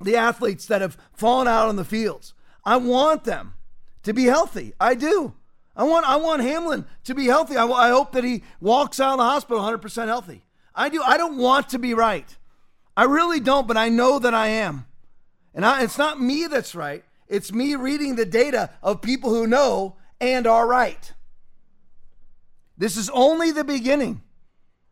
the 0.00 0.16
athletes 0.16 0.66
that 0.66 0.80
have 0.80 0.96
fallen 1.12 1.46
out 1.46 1.68
on 1.68 1.76
the 1.76 1.84
fields. 1.84 2.32
I 2.64 2.76
want 2.76 3.24
them 3.24 3.54
to 4.02 4.12
be 4.12 4.24
healthy. 4.24 4.72
I 4.80 4.94
do. 4.94 5.34
I 5.76 5.84
want 5.84 6.06
I 6.06 6.16
want 6.16 6.42
Hamlin 6.42 6.86
to 7.04 7.14
be 7.14 7.26
healthy. 7.26 7.56
I, 7.56 7.66
I 7.66 7.90
hope 7.90 8.12
that 8.12 8.24
he 8.24 8.42
walks 8.60 8.98
out 8.98 9.12
of 9.12 9.18
the 9.18 9.24
hospital 9.24 9.62
100% 9.62 10.06
healthy. 10.06 10.44
I 10.74 10.88
do. 10.88 11.02
I 11.02 11.16
don't 11.16 11.36
want 11.36 11.68
to 11.70 11.78
be 11.78 11.94
right. 11.94 12.36
I 12.96 13.04
really 13.04 13.40
don't, 13.40 13.68
but 13.68 13.76
I 13.76 13.88
know 13.88 14.18
that 14.18 14.34
I 14.34 14.48
am. 14.48 14.86
And 15.54 15.64
I, 15.64 15.82
it's 15.82 15.98
not 15.98 16.20
me 16.20 16.46
that's 16.46 16.74
right. 16.74 17.04
It's 17.28 17.52
me 17.52 17.74
reading 17.74 18.16
the 18.16 18.26
data 18.26 18.70
of 18.82 19.02
people 19.02 19.30
who 19.30 19.46
know 19.46 19.96
and 20.20 20.46
are 20.46 20.66
right. 20.66 21.12
This 22.76 22.96
is 22.96 23.10
only 23.10 23.50
the 23.50 23.64
beginning. 23.64 24.22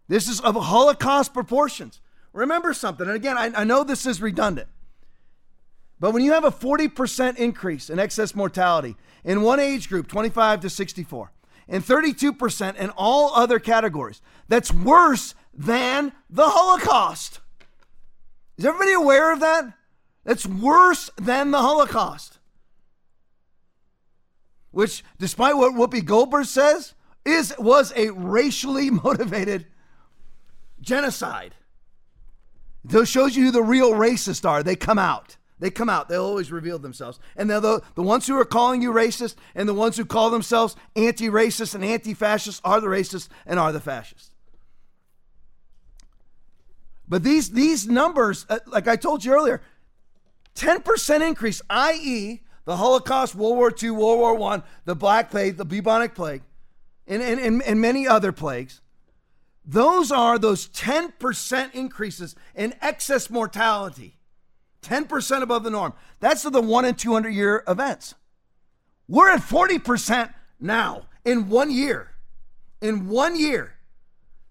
This 0.09 0.29
is 0.29 0.41
of 0.41 0.55
Holocaust 0.55 1.33
proportions. 1.33 2.01
Remember 2.33 2.73
something, 2.73 3.07
and 3.07 3.17
again, 3.17 3.37
I, 3.37 3.51
I 3.55 3.65
know 3.65 3.85
this 3.85 4.07
is 4.07 4.23
redundant, 4.23 4.69
but 6.01 6.13
when 6.13 6.25
you 6.25 6.33
have 6.33 6.45
a 6.45 6.51
40% 6.51 7.37
increase 7.37 7.91
in 7.91 7.99
excess 7.99 8.35
mortality 8.35 8.97
in 9.23 9.43
one 9.43 9.61
age 9.61 9.89
group, 9.89 10.09
25 10.09 10.61
to 10.61 10.71
64, 10.71 11.33
and 11.69 11.85
32% 11.85 12.77
in 12.77 12.91
all 12.91 13.35
other 13.35 13.59
categories, 13.59 14.21
that's 14.49 14.73
worse 14.73 15.35
than 15.55 16.13
the 16.31 16.49
Holocaust. 16.49 17.41
Is 18.57 18.65
everybody 18.65 18.93
aware 18.93 19.33
of 19.33 19.41
that? 19.41 19.73
That's 20.25 20.47
worse 20.47 21.11
than 21.17 21.51
the 21.51 21.61
Holocaust. 21.61 22.39
Which, 24.71 25.05
despite 25.19 25.57
what 25.57 25.75
Whoopi 25.75 26.05
Goldberg 26.05 26.47
says, 26.47 26.95
is 27.25 27.55
was 27.59 27.93
a 27.97 28.11
racially 28.11 28.91
motivated 29.05 29.67
genocide. 30.81 31.55
It 32.89 33.07
shows 33.07 33.37
you 33.37 33.45
who 33.47 33.51
the 33.53 33.63
real 33.63 33.93
racists 33.93 34.49
are. 34.49 34.63
They 34.63 34.77
come 34.77 34.99
out. 34.99 35.37
They 35.61 35.71
come 35.71 35.89
out. 35.89 36.09
They'll 36.09 36.25
always 36.25 36.51
reveal 36.51 36.81
themselves. 36.81 37.21
And 37.37 37.49
the, 37.49 37.83
the 37.95 38.03
ones 38.03 38.27
who 38.27 38.37
are 38.37 38.45
calling 38.45 38.83
you 38.83 38.93
racist 38.93 39.37
and 39.55 39.69
the 39.69 39.75
ones 39.75 39.97
who 39.97 40.05
call 40.05 40.29
themselves 40.29 40.75
anti 40.97 41.29
racist 41.29 41.77
and 41.77 41.85
anti 41.85 42.15
fascist 42.15 42.61
are 42.65 42.81
the 42.81 42.89
racists 42.89 43.29
and 43.47 43.61
are 43.61 43.71
the 43.71 43.81
fascists. 43.81 44.33
But 47.09 47.23
these, 47.23 47.51
these 47.51 47.87
numbers, 47.87 48.45
uh, 48.49 48.59
like 48.67 48.89
I 48.89 48.97
told 48.97 49.25
you 49.25 49.35
earlier, 49.35 49.63
10% 50.57 51.27
increase, 51.27 51.63
i.e., 51.71 52.41
the 52.65 52.77
Holocaust, 52.77 53.35
World 53.35 53.57
War 53.57 53.73
II, 53.81 53.91
World 53.91 54.39
War 54.39 54.53
I, 54.55 54.63
the 54.85 54.97
Black 54.97 55.31
Plague, 55.31 55.57
the 55.57 55.65
bubonic 55.65 56.15
plague, 56.15 56.43
and, 57.07 57.23
and, 57.23 57.41
and, 57.41 57.63
and 57.63 57.81
many 57.81 58.07
other 58.07 58.33
plagues. 58.33 58.81
Those 59.65 60.11
are 60.11 60.39
those 60.39 60.69
10% 60.69 61.75
increases 61.75 62.35
in 62.55 62.75
excess 62.81 63.31
mortality. 63.31 64.19
10% 64.83 65.43
above 65.43 65.63
the 65.63 65.71
norm. 65.71 65.95
That's 66.21 66.43
the 66.43 66.61
one 66.61 66.85
in 66.85 66.97
200 66.97 67.31
year 67.31 67.63
events. 67.69 68.15
We're 69.09 69.31
at 69.31 69.41
40% 69.41 70.33
now 70.59 71.07
in 71.25 71.49
one 71.49 71.71
year. 71.71 72.11
In 72.81 73.09
one 73.09 73.39
year, 73.39 73.75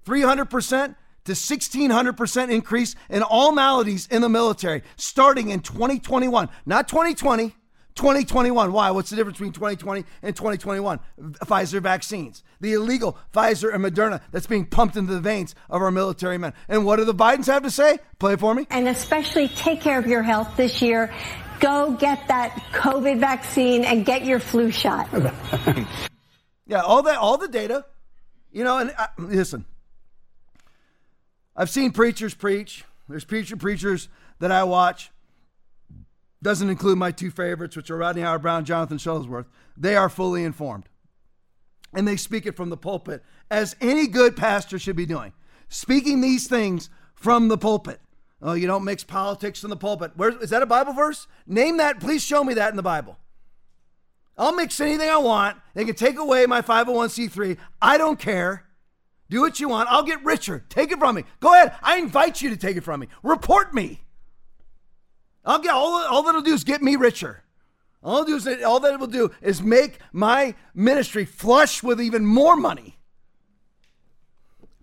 300% 0.06 0.96
to 1.26 1.32
1600% 1.34 2.52
increase 2.52 2.96
in 3.10 3.22
all 3.24 3.52
maladies 3.52 4.08
in 4.08 4.22
the 4.22 4.30
military 4.30 4.84
starting 4.96 5.50
in 5.50 5.60
2021, 5.60 6.50
not 6.66 6.88
2020. 6.88 7.56
2021. 7.96 8.72
Why? 8.72 8.92
What's 8.92 9.10
the 9.10 9.16
difference 9.16 9.38
between 9.38 9.54
2020 9.54 10.06
and 10.22 10.36
2021? 10.36 11.00
Pfizer 11.20 11.82
vaccines, 11.82 12.44
the 12.60 12.74
illegal 12.74 13.18
Pfizer 13.34 13.74
and 13.74 13.84
Moderna 13.84 14.22
that's 14.32 14.48
being 14.48 14.66
pumped 14.66 14.98
into 14.98 15.14
the 15.14 15.20
veins 15.20 15.56
of 15.70 15.82
our 15.82 15.92
military 15.92 16.38
men. 16.38 16.54
And 16.68 16.86
what 16.86 16.98
do 16.98 17.06
the 17.06 17.16
Bidens 17.16 17.48
have 17.48 17.64
to 17.64 17.72
say? 17.72 18.00
Play 18.20 18.34
it 18.34 18.40
for 18.40 18.54
me. 18.54 18.68
And 18.70 18.88
especially 18.88 19.48
take 19.50 19.82
care 19.82 20.00
of 20.00 20.08
your 20.08 20.24
health 20.24 20.56
this 20.58 20.82
year. 20.82 21.14
Go 21.60 21.92
get 21.92 22.28
that 22.28 22.52
COVID 22.74 23.20
vaccine 23.20 23.84
and 23.84 24.06
get 24.06 24.26
your 24.26 24.40
flu 24.40 24.72
shot. 24.72 25.08
yeah, 26.66 26.82
all 26.82 27.04
that, 27.04 27.18
all 27.18 27.38
the 27.38 27.48
data. 27.48 27.86
You 28.52 28.64
know, 28.64 28.80
and 28.80 28.94
uh, 28.98 29.08
listen, 29.18 29.66
I've 31.56 31.70
seen 31.70 31.92
preachers 31.92 32.34
preach. 32.34 32.84
There's 33.08 33.24
preacher 33.24 33.56
preachers 33.58 34.10
that 34.40 34.52
I 34.52 34.64
watch 34.64 35.12
doesn't 36.44 36.70
include 36.70 36.98
my 36.98 37.12
two 37.12 37.32
favorites, 37.32 37.76
which 37.76 37.90
are 37.90 37.98
Rodney 37.98 38.22
Howard-Browne, 38.22 38.66
Jonathan 38.66 38.98
Shuttlesworth. 38.98 39.46
They 39.78 39.96
are 39.96 40.10
fully 40.10 40.44
informed. 40.44 40.90
And 41.94 42.08
they 42.08 42.16
speak 42.16 42.46
it 42.46 42.56
from 42.56 42.70
the 42.70 42.78
pulpit, 42.78 43.24
as 43.50 43.76
any 43.82 44.08
good 44.08 44.36
pastor 44.36 44.80
should 44.80 44.96
be 44.96 45.06
doing. 45.06 45.34
Speaking 45.68 46.22
these 46.22 46.48
things 46.48 46.90
from 47.14 47.48
the 47.48 47.58
pulpit. 47.58 48.00
Oh, 48.42 48.54
you 48.54 48.66
don't 48.66 48.84
mix 48.84 49.04
politics 49.04 49.64
in 49.64 49.70
the 49.70 49.76
pulpit. 49.76 50.14
Where, 50.16 50.32
is 50.42 50.50
that 50.50 50.64
a 50.64 50.66
Bible 50.66 50.94
verse? 50.94 51.28
Name 51.46 51.78
that. 51.78 52.00
Please 52.00 52.24
show 52.24 52.44
me 52.44 52.56
that 52.56 52.72
in 52.72 52.76
the 52.76 52.82
Bible. 52.82 53.18
I'll 54.38 54.56
mix 54.56 54.80
anything 54.80 55.10
I 55.10 55.18
want. 55.18 55.58
They 55.76 55.86
can 55.86 55.94
take 55.94 56.18
away 56.18 56.48
my 56.48 56.62
501c3. 56.62 57.58
I 57.82 57.98
don't 57.98 58.18
care. 58.18 58.66
Do 59.30 59.42
what 59.42 59.60
you 59.60 59.70
want. 59.70 59.90
I'll 59.90 60.04
get 60.04 60.24
richer. 60.26 60.66
Take 60.70 60.92
it 60.92 60.98
from 60.98 61.16
me. 61.16 61.24
Go 61.40 61.54
ahead. 61.54 61.74
I 61.84 61.98
invite 61.98 62.42
you 62.42 62.50
to 62.50 62.58
take 62.58 62.78
it 62.78 62.84
from 62.84 63.02
me. 63.02 63.08
Report 63.22 63.74
me. 63.74 64.02
I'll 65.46 65.60
get 65.60 65.74
all, 65.74 66.06
all 66.08 66.24
that'll 66.24 66.42
do 66.42 66.54
is 66.54 66.64
get 66.64 66.82
me 66.82 66.96
richer. 66.96 67.44
All, 68.04 68.24
do 68.24 68.36
is, 68.36 68.48
all 68.64 68.80
that 68.80 68.94
it 68.94 69.00
will 69.00 69.08
do 69.08 69.32
is 69.42 69.62
make 69.62 70.00
my 70.12 70.56
ministry 70.74 71.26
flush 71.26 71.84
with 71.84 72.02
even 72.02 72.26
more 72.26 72.56
money. 72.56 72.98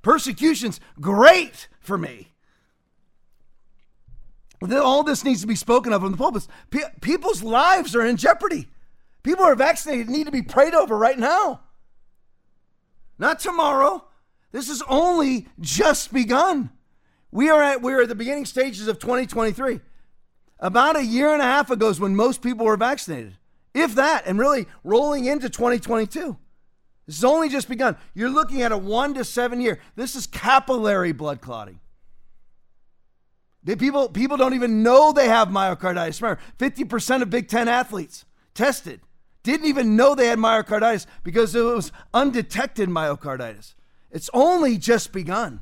Persecution's 0.02 0.80
great 1.00 1.68
for 1.80 1.98
me. 1.98 2.32
All 4.72 5.02
this 5.02 5.24
needs 5.24 5.40
to 5.40 5.46
be 5.46 5.54
spoken 5.54 5.92
of 5.92 6.02
in 6.04 6.12
the 6.12 6.18
pulpits. 6.18 6.48
people's 7.00 7.42
lives 7.42 7.94
are 7.94 8.04
in 8.04 8.16
jeopardy. 8.16 8.68
People 9.22 9.44
who 9.44 9.50
are 9.50 9.56
vaccinated 9.56 10.08
need 10.08 10.24
to 10.24 10.32
be 10.32 10.42
prayed 10.42 10.74
over 10.74 10.96
right 10.96 11.18
now. 11.18 11.60
Not 13.18 13.40
tomorrow. 13.40 14.04
This 14.52 14.68
has 14.68 14.82
only 14.88 15.48
just 15.60 16.12
begun. 16.12 16.70
We 17.30 17.50
are 17.50 17.62
at 17.62 17.82
we're 17.82 18.02
at 18.02 18.08
the 18.08 18.14
beginning 18.14 18.46
stages 18.46 18.88
of 18.88 18.98
2023. 18.98 19.80
About 20.60 20.96
a 20.96 21.04
year 21.04 21.32
and 21.32 21.40
a 21.40 21.46
half 21.46 21.70
ago 21.70 21.88
is 21.88 22.00
when 22.00 22.16
most 22.16 22.42
people 22.42 22.66
were 22.66 22.76
vaccinated, 22.76 23.36
if 23.74 23.94
that, 23.94 24.24
and 24.26 24.38
really 24.38 24.66
rolling 24.82 25.26
into 25.26 25.48
2022. 25.48 26.36
This 27.06 27.16
has 27.16 27.24
only 27.24 27.48
just 27.48 27.68
begun. 27.68 27.96
You're 28.12 28.28
looking 28.28 28.62
at 28.62 28.72
a 28.72 28.76
one 28.76 29.14
to 29.14 29.24
seven 29.24 29.60
year. 29.60 29.80
This 29.94 30.14
is 30.14 30.26
capillary 30.26 31.12
blood 31.12 31.40
clotting. 31.40 31.80
They, 33.62 33.76
people, 33.76 34.08
people 34.08 34.36
don't 34.36 34.54
even 34.54 34.82
know 34.82 35.12
they 35.12 35.28
have 35.28 35.48
myocarditis. 35.48 36.20
Remember, 36.20 36.40
50% 36.58 37.22
of 37.22 37.30
Big 37.30 37.48
Ten 37.48 37.68
athletes 37.68 38.24
tested 38.54 39.00
didn't 39.42 39.66
even 39.66 39.96
know 39.96 40.14
they 40.14 40.26
had 40.26 40.38
myocarditis 40.38 41.06
because 41.22 41.54
it 41.54 41.62
was 41.62 41.92
undetected 42.12 42.88
myocarditis. 42.88 43.74
It's 44.10 44.28
only 44.34 44.76
just 44.76 45.12
begun. 45.12 45.60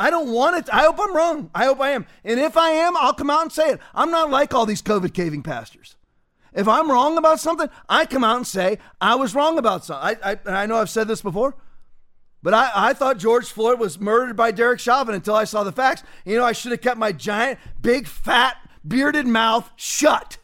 I 0.00 0.08
don't 0.08 0.32
want 0.32 0.56
it. 0.56 0.72
I 0.72 0.84
hope 0.84 0.98
I'm 0.98 1.14
wrong. 1.14 1.50
I 1.54 1.66
hope 1.66 1.78
I 1.78 1.90
am. 1.90 2.06
And 2.24 2.40
if 2.40 2.56
I 2.56 2.70
am, 2.70 2.96
I'll 2.96 3.12
come 3.12 3.28
out 3.28 3.42
and 3.42 3.52
say 3.52 3.68
it. 3.68 3.80
I'm 3.94 4.10
not 4.10 4.30
like 4.30 4.54
all 4.54 4.64
these 4.64 4.80
COVID 4.80 5.12
caving 5.12 5.42
pastors. 5.42 5.96
If 6.54 6.66
I'm 6.66 6.90
wrong 6.90 7.18
about 7.18 7.38
something, 7.38 7.68
I 7.86 8.06
come 8.06 8.24
out 8.24 8.38
and 8.38 8.46
say 8.46 8.78
I 8.98 9.16
was 9.16 9.34
wrong 9.34 9.58
about 9.58 9.84
something. 9.84 10.16
I, 10.24 10.32
I, 10.32 10.62
I 10.62 10.66
know 10.66 10.76
I've 10.78 10.88
said 10.88 11.06
this 11.06 11.20
before, 11.20 11.54
but 12.42 12.54
I, 12.54 12.70
I 12.74 12.94
thought 12.94 13.18
George 13.18 13.50
Floyd 13.50 13.78
was 13.78 14.00
murdered 14.00 14.38
by 14.38 14.52
Derek 14.52 14.80
Chauvin 14.80 15.14
until 15.14 15.34
I 15.34 15.44
saw 15.44 15.64
the 15.64 15.70
facts. 15.70 16.02
You 16.24 16.38
know, 16.38 16.46
I 16.46 16.52
should 16.52 16.72
have 16.72 16.80
kept 16.80 16.96
my 16.96 17.12
giant, 17.12 17.58
big, 17.82 18.06
fat, 18.06 18.56
bearded 18.88 19.26
mouth 19.26 19.70
shut. 19.76 20.38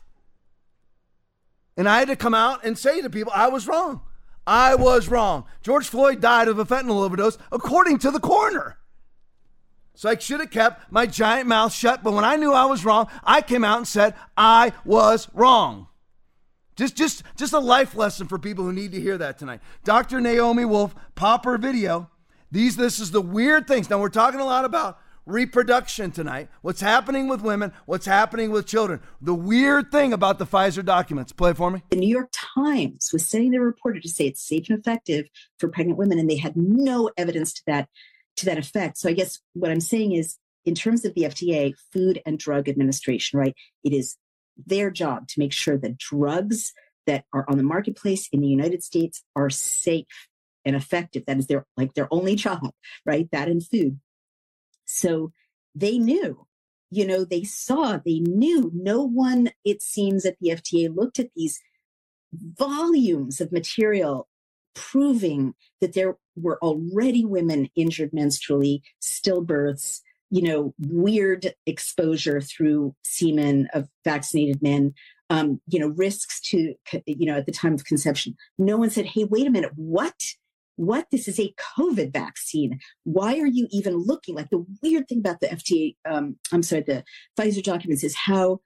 And 1.78 1.88
I 1.88 2.00
had 2.00 2.08
to 2.08 2.16
come 2.16 2.34
out 2.34 2.62
and 2.62 2.76
say 2.76 3.00
to 3.00 3.08
people, 3.08 3.32
I 3.34 3.48
was 3.48 3.66
wrong. 3.66 4.02
I 4.46 4.74
was 4.74 5.08
wrong. 5.08 5.46
George 5.62 5.88
Floyd 5.88 6.20
died 6.20 6.48
of 6.48 6.58
a 6.58 6.66
fentanyl 6.66 7.02
overdose, 7.02 7.38
according 7.50 8.00
to 8.00 8.10
the 8.10 8.20
coroner. 8.20 8.76
So 9.96 10.08
I 10.08 10.16
should 10.18 10.40
have 10.40 10.50
kept 10.50 10.92
my 10.92 11.06
giant 11.06 11.48
mouth 11.48 11.72
shut. 11.72 12.04
But 12.04 12.12
when 12.12 12.24
I 12.24 12.36
knew 12.36 12.52
I 12.52 12.66
was 12.66 12.84
wrong, 12.84 13.08
I 13.24 13.40
came 13.40 13.64
out 13.64 13.78
and 13.78 13.88
said 13.88 14.14
I 14.36 14.72
was 14.84 15.28
wrong. 15.32 15.88
Just, 16.76 16.94
just, 16.94 17.22
just 17.36 17.54
a 17.54 17.58
life 17.58 17.96
lesson 17.96 18.28
for 18.28 18.38
people 18.38 18.64
who 18.64 18.72
need 18.72 18.92
to 18.92 19.00
hear 19.00 19.16
that 19.16 19.38
tonight. 19.38 19.60
Dr. 19.82 20.20
Naomi 20.20 20.66
Wolf, 20.66 20.94
popper 21.14 21.56
video. 21.56 22.10
These, 22.52 22.76
this 22.76 23.00
is 23.00 23.10
the 23.10 23.22
weird 23.22 23.66
things. 23.66 23.88
Now 23.88 23.98
we're 23.98 24.10
talking 24.10 24.40
a 24.40 24.44
lot 24.44 24.66
about 24.66 24.98
reproduction 25.24 26.12
tonight. 26.12 26.48
What's 26.60 26.82
happening 26.82 27.28
with 27.28 27.40
women? 27.40 27.72
What's 27.86 28.06
happening 28.06 28.50
with 28.50 28.66
children? 28.66 29.00
The 29.22 29.34
weird 29.34 29.90
thing 29.90 30.12
about 30.12 30.38
the 30.38 30.46
Pfizer 30.46 30.84
documents. 30.84 31.32
Play 31.32 31.54
for 31.54 31.70
me. 31.70 31.82
The 31.90 31.96
New 31.96 32.08
York 32.08 32.28
Times 32.32 33.10
was 33.12 33.26
sending 33.26 33.50
their 33.50 33.62
reporter 33.62 33.98
to 33.98 34.08
say 34.08 34.26
it's 34.26 34.46
safe 34.46 34.68
and 34.68 34.78
effective 34.78 35.26
for 35.58 35.68
pregnant 35.68 35.98
women, 35.98 36.18
and 36.18 36.30
they 36.30 36.36
had 36.36 36.56
no 36.56 37.10
evidence 37.16 37.52
to 37.54 37.62
that 37.66 37.88
to 38.36 38.46
that 38.46 38.58
effect. 38.58 38.98
So 38.98 39.08
I 39.08 39.12
guess 39.12 39.40
what 39.54 39.70
I'm 39.70 39.80
saying 39.80 40.12
is, 40.12 40.36
in 40.64 40.74
terms 40.74 41.04
of 41.04 41.14
the 41.14 41.22
FDA, 41.22 41.74
Food 41.92 42.20
and 42.26 42.38
Drug 42.38 42.68
Administration, 42.68 43.38
right? 43.38 43.54
It 43.84 43.92
is 43.92 44.16
their 44.56 44.90
job 44.90 45.28
to 45.28 45.38
make 45.38 45.52
sure 45.52 45.78
that 45.78 45.98
drugs 45.98 46.72
that 47.06 47.24
are 47.32 47.44
on 47.48 47.56
the 47.56 47.62
marketplace 47.62 48.28
in 48.32 48.40
the 48.40 48.48
United 48.48 48.82
States 48.82 49.22
are 49.36 49.50
safe 49.50 50.06
and 50.64 50.74
effective. 50.74 51.24
That 51.26 51.38
is 51.38 51.46
their 51.46 51.66
like 51.76 51.94
their 51.94 52.08
only 52.10 52.34
job, 52.34 52.70
right? 53.04 53.28
That 53.30 53.48
and 53.48 53.64
food. 53.64 54.00
So 54.86 55.32
they 55.74 55.98
knew, 55.98 56.46
you 56.90 57.06
know, 57.06 57.24
they 57.24 57.44
saw, 57.44 57.98
they 58.04 58.20
knew. 58.20 58.70
No 58.74 59.02
one, 59.02 59.50
it 59.64 59.82
seems, 59.82 60.24
at 60.24 60.36
the 60.40 60.50
FDA 60.50 60.94
looked 60.94 61.18
at 61.18 61.30
these 61.36 61.60
volumes 62.32 63.40
of 63.40 63.52
material 63.52 64.28
proving 64.76 65.54
that 65.80 65.94
there 65.94 66.16
were 66.36 66.58
already 66.62 67.24
women 67.24 67.68
injured 67.74 68.12
menstrually, 68.12 68.82
stillbirths, 69.02 70.00
you 70.30 70.42
know, 70.42 70.74
weird 70.78 71.54
exposure 71.66 72.40
through 72.40 72.94
semen 73.04 73.68
of 73.72 73.88
vaccinated 74.04 74.62
men, 74.62 74.94
um, 75.30 75.60
you 75.66 75.80
know, 75.80 75.88
risks 75.88 76.40
to, 76.40 76.74
you 77.06 77.26
know, 77.26 77.38
at 77.38 77.46
the 77.46 77.52
time 77.52 77.74
of 77.74 77.84
conception. 77.84 78.36
No 78.58 78.76
one 78.76 78.90
said, 78.90 79.06
hey, 79.06 79.24
wait 79.24 79.46
a 79.46 79.50
minute, 79.50 79.72
what? 79.74 80.14
What? 80.76 81.06
This 81.10 81.26
is 81.26 81.40
a 81.40 81.54
COVID 81.78 82.12
vaccine. 82.12 82.78
Why 83.04 83.38
are 83.38 83.46
you 83.46 83.66
even 83.70 83.96
looking? 83.96 84.34
Like 84.34 84.50
the 84.50 84.66
weird 84.82 85.08
thing 85.08 85.18
about 85.20 85.40
the 85.40 85.46
FDA, 85.46 85.96
um, 86.04 86.36
I'm 86.52 86.62
sorry, 86.62 86.82
the 86.82 87.02
Pfizer 87.38 87.62
documents 87.62 88.04
is 88.04 88.14
how 88.14 88.60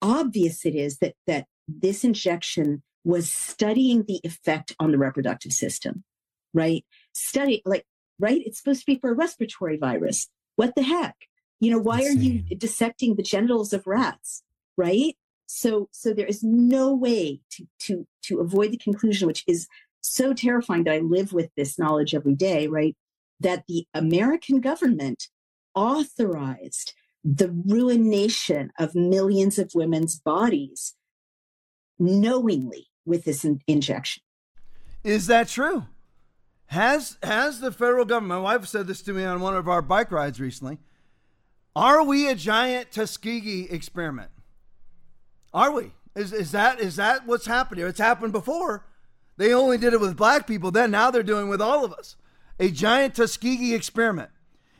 obvious 0.00 0.64
it 0.64 0.74
is 0.74 0.98
that 0.98 1.14
that 1.26 1.46
this 1.68 2.02
injection 2.02 2.82
was 3.04 3.30
studying 3.30 4.04
the 4.04 4.20
effect 4.24 4.74
on 4.78 4.92
the 4.92 4.98
reproductive 4.98 5.52
system, 5.52 6.04
right? 6.54 6.84
Study, 7.12 7.62
like, 7.64 7.84
right? 8.18 8.42
It's 8.44 8.58
supposed 8.58 8.80
to 8.80 8.86
be 8.86 8.98
for 8.98 9.10
a 9.10 9.14
respiratory 9.14 9.76
virus. 9.76 10.28
What 10.56 10.74
the 10.74 10.82
heck? 10.82 11.16
You 11.60 11.70
know, 11.70 11.78
why 11.78 12.02
are 12.02 12.10
you 12.10 12.42
dissecting 12.56 13.14
the 13.14 13.22
genitals 13.22 13.72
of 13.72 13.86
rats, 13.86 14.42
right? 14.76 15.16
So, 15.46 15.88
so 15.92 16.12
there 16.12 16.26
is 16.26 16.42
no 16.42 16.94
way 16.94 17.40
to, 17.50 17.66
to, 17.80 18.06
to 18.22 18.40
avoid 18.40 18.72
the 18.72 18.78
conclusion, 18.78 19.26
which 19.26 19.44
is 19.46 19.68
so 20.00 20.32
terrifying 20.32 20.84
that 20.84 20.94
I 20.94 20.98
live 20.98 21.32
with 21.32 21.50
this 21.56 21.78
knowledge 21.78 22.14
every 22.14 22.34
day, 22.34 22.66
right? 22.66 22.96
That 23.38 23.64
the 23.68 23.86
American 23.94 24.60
government 24.60 25.28
authorized 25.74 26.94
the 27.24 27.50
ruination 27.50 28.72
of 28.78 28.94
millions 28.94 29.58
of 29.58 29.72
women's 29.74 30.18
bodies 30.18 30.94
knowingly 31.98 32.88
with 33.04 33.24
this 33.24 33.44
in- 33.44 33.60
injection. 33.66 34.22
Is 35.04 35.26
that 35.26 35.48
true? 35.48 35.84
Has 36.66 37.18
has 37.22 37.60
the 37.60 37.72
federal 37.72 38.04
government? 38.04 38.40
My 38.40 38.54
wife 38.54 38.66
said 38.66 38.86
this 38.86 39.02
to 39.02 39.12
me 39.12 39.24
on 39.24 39.40
one 39.40 39.54
of 39.56 39.68
our 39.68 39.82
bike 39.82 40.10
rides 40.10 40.40
recently. 40.40 40.78
Are 41.74 42.02
we 42.04 42.28
a 42.28 42.34
giant 42.34 42.92
Tuskegee 42.92 43.68
experiment? 43.70 44.30
Are 45.52 45.70
we? 45.70 45.92
Is 46.14 46.32
is 46.32 46.52
that 46.52 46.80
is 46.80 46.96
that 46.96 47.26
what's 47.26 47.46
happening? 47.46 47.86
It's 47.86 47.98
happened 47.98 48.32
before. 48.32 48.86
They 49.36 49.52
only 49.52 49.78
did 49.78 49.92
it 49.92 50.00
with 50.00 50.16
black 50.16 50.46
people. 50.46 50.70
Then 50.70 50.90
now 50.90 51.10
they're 51.10 51.22
doing 51.22 51.46
it 51.46 51.50
with 51.50 51.60
all 51.60 51.84
of 51.84 51.92
us. 51.92 52.16
A 52.60 52.70
giant 52.70 53.14
Tuskegee 53.14 53.74
experiment. 53.74 54.30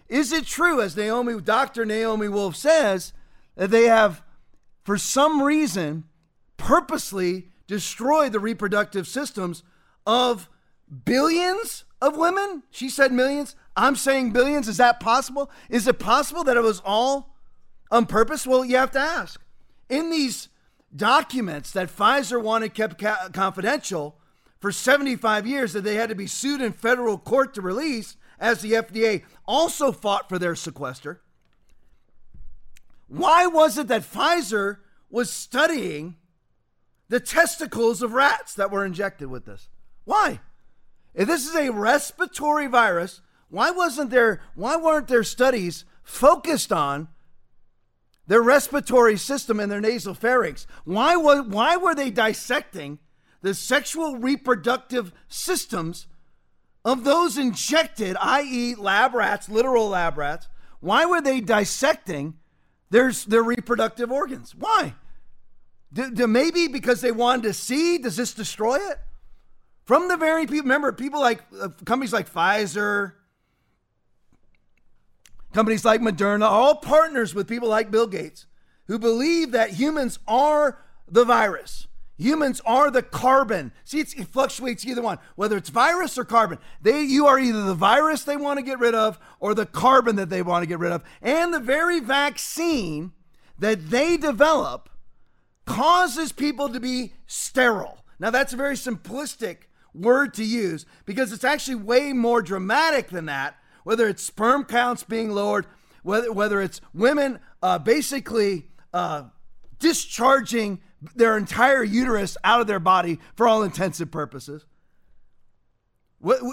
Is 0.08 0.30
it 0.30 0.44
true, 0.44 0.80
as 0.82 0.94
Naomi, 0.94 1.40
Dr. 1.40 1.86
Naomi 1.86 2.28
Wolf 2.28 2.54
says, 2.54 3.14
that 3.56 3.70
they 3.70 3.84
have, 3.84 4.22
for 4.84 4.98
some 4.98 5.42
reason, 5.42 6.04
purposely 6.58 7.48
destroyed 7.66 8.32
the 8.32 8.40
reproductive 8.40 9.06
systems 9.06 9.62
of 10.06 10.48
billions 11.04 11.84
of 12.00 12.16
women? 12.16 12.62
She 12.70 12.88
said 12.88 13.12
millions. 13.12 13.56
I'm 13.76 13.96
saying 13.96 14.32
billions. 14.32 14.68
Is 14.68 14.76
that 14.76 15.00
possible? 15.00 15.50
Is 15.70 15.86
it 15.86 15.98
possible 15.98 16.44
that 16.44 16.56
it 16.56 16.62
was 16.62 16.82
all 16.84 17.34
on 17.90 18.06
purpose? 18.06 18.46
Well, 18.46 18.64
you 18.64 18.76
have 18.76 18.90
to 18.92 19.00
ask. 19.00 19.40
In 19.88 20.10
these 20.10 20.48
documents 20.94 21.70
that 21.72 21.94
Pfizer 21.94 22.42
wanted 22.42 22.74
kept 22.74 22.98
ca- 22.98 23.28
confidential 23.32 24.16
for 24.60 24.70
75 24.70 25.46
years, 25.46 25.72
that 25.72 25.82
they 25.82 25.96
had 25.96 26.08
to 26.08 26.14
be 26.14 26.26
sued 26.26 26.60
in 26.60 26.72
federal 26.72 27.18
court 27.18 27.54
to 27.54 27.60
release, 27.60 28.16
as 28.38 28.60
the 28.60 28.72
FDA 28.72 29.22
also 29.46 29.92
fought 29.92 30.28
for 30.28 30.38
their 30.38 30.54
sequester. 30.54 31.20
Why 33.08 33.46
was 33.46 33.76
it 33.76 33.88
that 33.88 34.02
Pfizer 34.02 34.78
was 35.10 35.30
studying 35.30 36.16
the 37.09 37.20
testicles 37.20 38.03
of 38.03 38.12
rats 38.12 38.55
that 38.55 38.70
were 38.70 38.84
injected 38.84 39.28
with 39.28 39.44
this? 39.44 39.68
Why? 40.05 40.40
If 41.14 41.28
this 41.28 41.46
is 41.46 41.55
a 41.55 41.70
respiratory 41.70 42.66
virus, 42.66 43.20
why 43.48 43.70
wasn't 43.70 44.11
there 44.11 44.40
why 44.55 44.76
weren't 44.76 45.09
there 45.09 45.24
studies 45.24 45.84
focused 46.03 46.72
on 46.72 47.09
their 48.26 48.42
respiratory 48.42 49.16
system 49.18 49.61
and 49.61 49.70
their 49.70 49.80
nasal 49.80 50.14
pharynx? 50.14 50.66
Why 50.84 51.16
was 51.16 51.46
why 51.46 51.76
were 51.76 51.94
they 51.94 52.11
dissecting 52.11 52.98
the 53.42 53.55
sexual 53.55 54.16
reproductive 54.16 55.12
systems 55.28 56.07
of 56.84 57.05
those 57.05 57.36
injected, 57.36 58.16
i.e., 58.20 58.74
lab 58.74 59.14
rats, 59.14 59.48
literal 59.48 59.88
lab 59.88 60.16
rats, 60.16 60.48
why 60.80 61.05
were 61.05 61.20
they 61.20 61.40
dissecting 61.40 62.34
their, 62.90 63.12
their 63.12 63.42
reproductive 63.42 64.11
organs? 64.11 64.55
Why? 64.55 64.94
Do, 65.93 66.26
maybe 66.26 66.68
because 66.68 67.01
they 67.01 67.12
wanted 67.12 67.43
to 67.45 67.53
see, 67.53 67.99
does 67.99 68.16
this 68.16 68.32
destroy 68.32 68.76
it? 68.76 68.99
From 69.84 70.09
the 70.09 70.16
very 70.16 70.47
people, 70.47 70.62
remember, 70.62 70.93
people 70.93 71.20
like 71.20 71.43
uh, 71.61 71.68
companies 71.84 72.12
like 72.12 72.32
Pfizer, 72.32 73.12
companies 75.53 75.84
like 75.84 76.01
Moderna, 76.01 76.47
all 76.47 76.76
partners 76.76 77.34
with 77.34 77.49
people 77.49 77.68
like 77.68 77.90
Bill 77.90 78.07
Gates 78.07 78.47
who 78.86 78.99
believe 78.99 79.53
that 79.53 79.70
humans 79.70 80.18
are 80.26 80.78
the 81.09 81.24
virus. 81.24 81.88
Humans 82.18 82.61
are 82.64 82.90
the 82.90 83.03
carbon. 83.03 83.72
See, 83.84 84.01
it 84.01 84.09
fluctuates 84.28 84.86
either 84.86 85.03
one, 85.03 85.18
whether 85.34 85.57
it's 85.57 85.70
virus 85.70 86.16
or 86.16 86.24
carbon. 86.24 86.59
They, 86.80 87.03
you 87.03 87.26
are 87.26 87.38
either 87.38 87.62
the 87.62 87.74
virus 87.74 88.22
they 88.22 88.36
want 88.36 88.59
to 88.59 88.64
get 88.64 88.78
rid 88.78 88.95
of 88.95 89.18
or 89.40 89.55
the 89.55 89.66
carbon 89.66 90.16
that 90.16 90.30
they 90.30 90.43
want 90.43 90.62
to 90.62 90.66
get 90.66 90.78
rid 90.78 90.93
of. 90.93 91.03
And 91.20 91.53
the 91.53 91.61
very 91.61 92.01
vaccine 92.01 93.12
that 93.59 93.90
they 93.90 94.16
develop 94.16 94.88
causes 95.64 96.32
people 96.32 96.68
to 96.68 96.80
be 96.80 97.14
sterile. 97.26 98.04
Now, 98.18 98.30
that's 98.30 98.52
a 98.52 98.56
very 98.56 98.76
simplistic 98.76 99.68
word 99.94 100.34
to 100.34 100.44
use 100.44 100.86
because 101.04 101.32
it's 101.32 101.44
actually 101.44 101.76
way 101.76 102.12
more 102.12 102.42
dramatic 102.42 103.08
than 103.08 103.26
that. 103.26 103.56
Whether 103.84 104.08
it's 104.08 104.22
sperm 104.22 104.64
counts 104.64 105.02
being 105.02 105.30
lowered, 105.30 105.66
whether 106.02 106.32
whether 106.32 106.60
it's 106.60 106.80
women 106.94 107.40
uh, 107.62 107.78
basically 107.78 108.68
uh, 108.92 109.24
discharging 109.78 110.80
their 111.16 111.36
entire 111.36 111.82
uterus 111.82 112.36
out 112.44 112.60
of 112.60 112.68
their 112.68 112.78
body 112.78 113.18
for 113.34 113.48
all 113.48 113.62
intensive 113.62 114.10
purposes. 114.10 114.64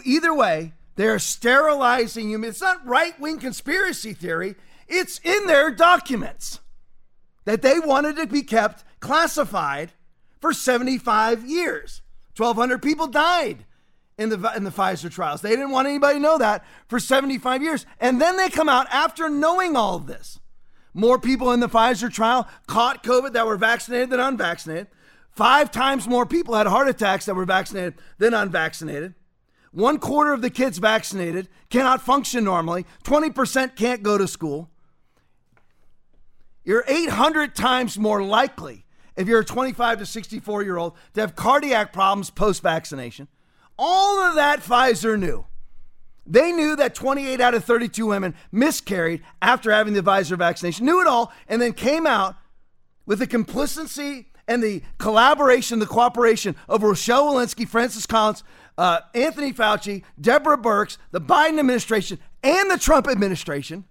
Either 0.04 0.34
way, 0.34 0.74
they're 0.96 1.20
sterilizing 1.20 2.32
you. 2.32 2.44
It's 2.44 2.62
not 2.62 2.86
right 2.86 3.18
wing 3.20 3.40
conspiracy 3.40 4.14
theory, 4.14 4.56
it's 4.88 5.20
in 5.20 5.46
their 5.46 5.70
documents 5.70 6.60
that 7.46 7.62
they 7.62 7.80
wanted 7.80 8.16
to 8.18 8.28
be 8.28 8.42
kept 8.42 8.84
classified 9.00 9.94
for 10.40 10.54
75 10.54 11.46
years. 11.48 12.02
1,200 12.36 12.82
people 12.82 13.08
died 13.08 13.66
in 14.18 14.30
the, 14.30 14.54
in 14.56 14.64
the 14.64 14.70
Pfizer 14.70 15.12
trials. 15.12 15.42
They 15.42 15.50
didn't 15.50 15.72
want 15.72 15.88
anybody 15.88 16.16
to 16.16 16.20
know 16.20 16.38
that 16.38 16.66
for 16.88 17.00
75 17.00 17.62
years. 17.62 17.86
And 18.00 18.22
then 18.22 18.38
they 18.38 18.50
come 18.50 18.70
out 18.70 18.88
after 18.92 19.30
knowing 19.30 19.76
all 19.76 19.96
of 19.96 20.08
this 20.08 20.40
more 20.94 21.20
people 21.20 21.52
in 21.52 21.60
the 21.60 21.70
Pfizer 21.70 22.12
trial 22.12 22.48
caught 22.68 23.04
COVID 23.04 23.34
that 23.34 23.46
were 23.46 23.58
vaccinated 23.58 24.10
than 24.10 24.20
unvaccinated. 24.20 24.88
Five 25.32 25.72
times 25.72 26.08
more 26.08 26.26
people 26.26 26.56
had 26.56 26.68
heart 26.68 26.90
attacks 26.90 27.26
that 27.26 27.36
were 27.36 27.46
vaccinated 27.46 27.96
than 28.18 28.34
unvaccinated. 28.34 29.14
One 29.72 30.00
quarter 30.00 30.34
of 30.34 30.42
the 30.42 30.50
kids 30.50 30.80
vaccinated 30.80 31.48
cannot 31.70 32.02
function 32.02 32.44
normally. 32.44 32.86
20% 33.04 33.76
can't 33.76 34.02
go 34.02 34.18
to 34.18 34.28
school. 34.28 34.70
You're 36.64 36.84
800 36.88 37.56
times 37.56 37.98
more 37.98 38.24
likely 38.24 38.86
if 39.20 39.28
you're 39.28 39.42
a 39.42 39.46
25 39.46 40.00
to 40.00 40.06
64 40.06 40.64
year 40.64 40.78
old 40.78 40.94
to 41.14 41.22
have 41.22 41.36
cardiac 41.36 41.92
problems 41.92 42.30
post 42.30 42.64
vaccination. 42.64 43.28
All 43.78 44.22
of 44.22 44.36
that 44.36 44.62
Pfizer 44.62 45.20
knew. 45.20 45.46
They 46.26 46.52
knew 46.52 46.76
that 46.78 46.96
28 46.96 47.42
out 47.42 47.54
of 47.54 47.66
32 47.66 48.06
women 48.06 48.34
miscarried 48.52 49.22
after 49.42 49.72
having 49.72 49.94
the 49.94 50.02
Pfizer 50.02 50.38
vaccination, 50.38 50.86
knew 50.86 51.02
it 51.02 51.08
all, 51.08 51.34
and 51.48 51.62
then 51.62 51.74
came 51.74 52.08
out 52.08 52.36
with 53.06 53.20
the 53.20 53.28
complicity 53.28 54.32
and 54.48 54.64
the 54.64 54.84
collaboration, 55.00 55.80
the 55.80 55.86
cooperation 55.86 56.56
of 56.70 56.82
Rochelle 56.82 57.34
Walensky, 57.34 57.68
Francis 57.68 58.06
Collins, 58.06 58.44
uh, 58.78 59.02
Anthony 59.14 59.52
Fauci, 59.52 60.04
Deborah 60.20 60.58
Birx, 60.58 60.98
the 61.12 61.20
Biden 61.20 61.60
administration, 61.60 62.20
and 62.42 62.72
the 62.72 62.78
Trump 62.78 63.08
administration 63.08 63.84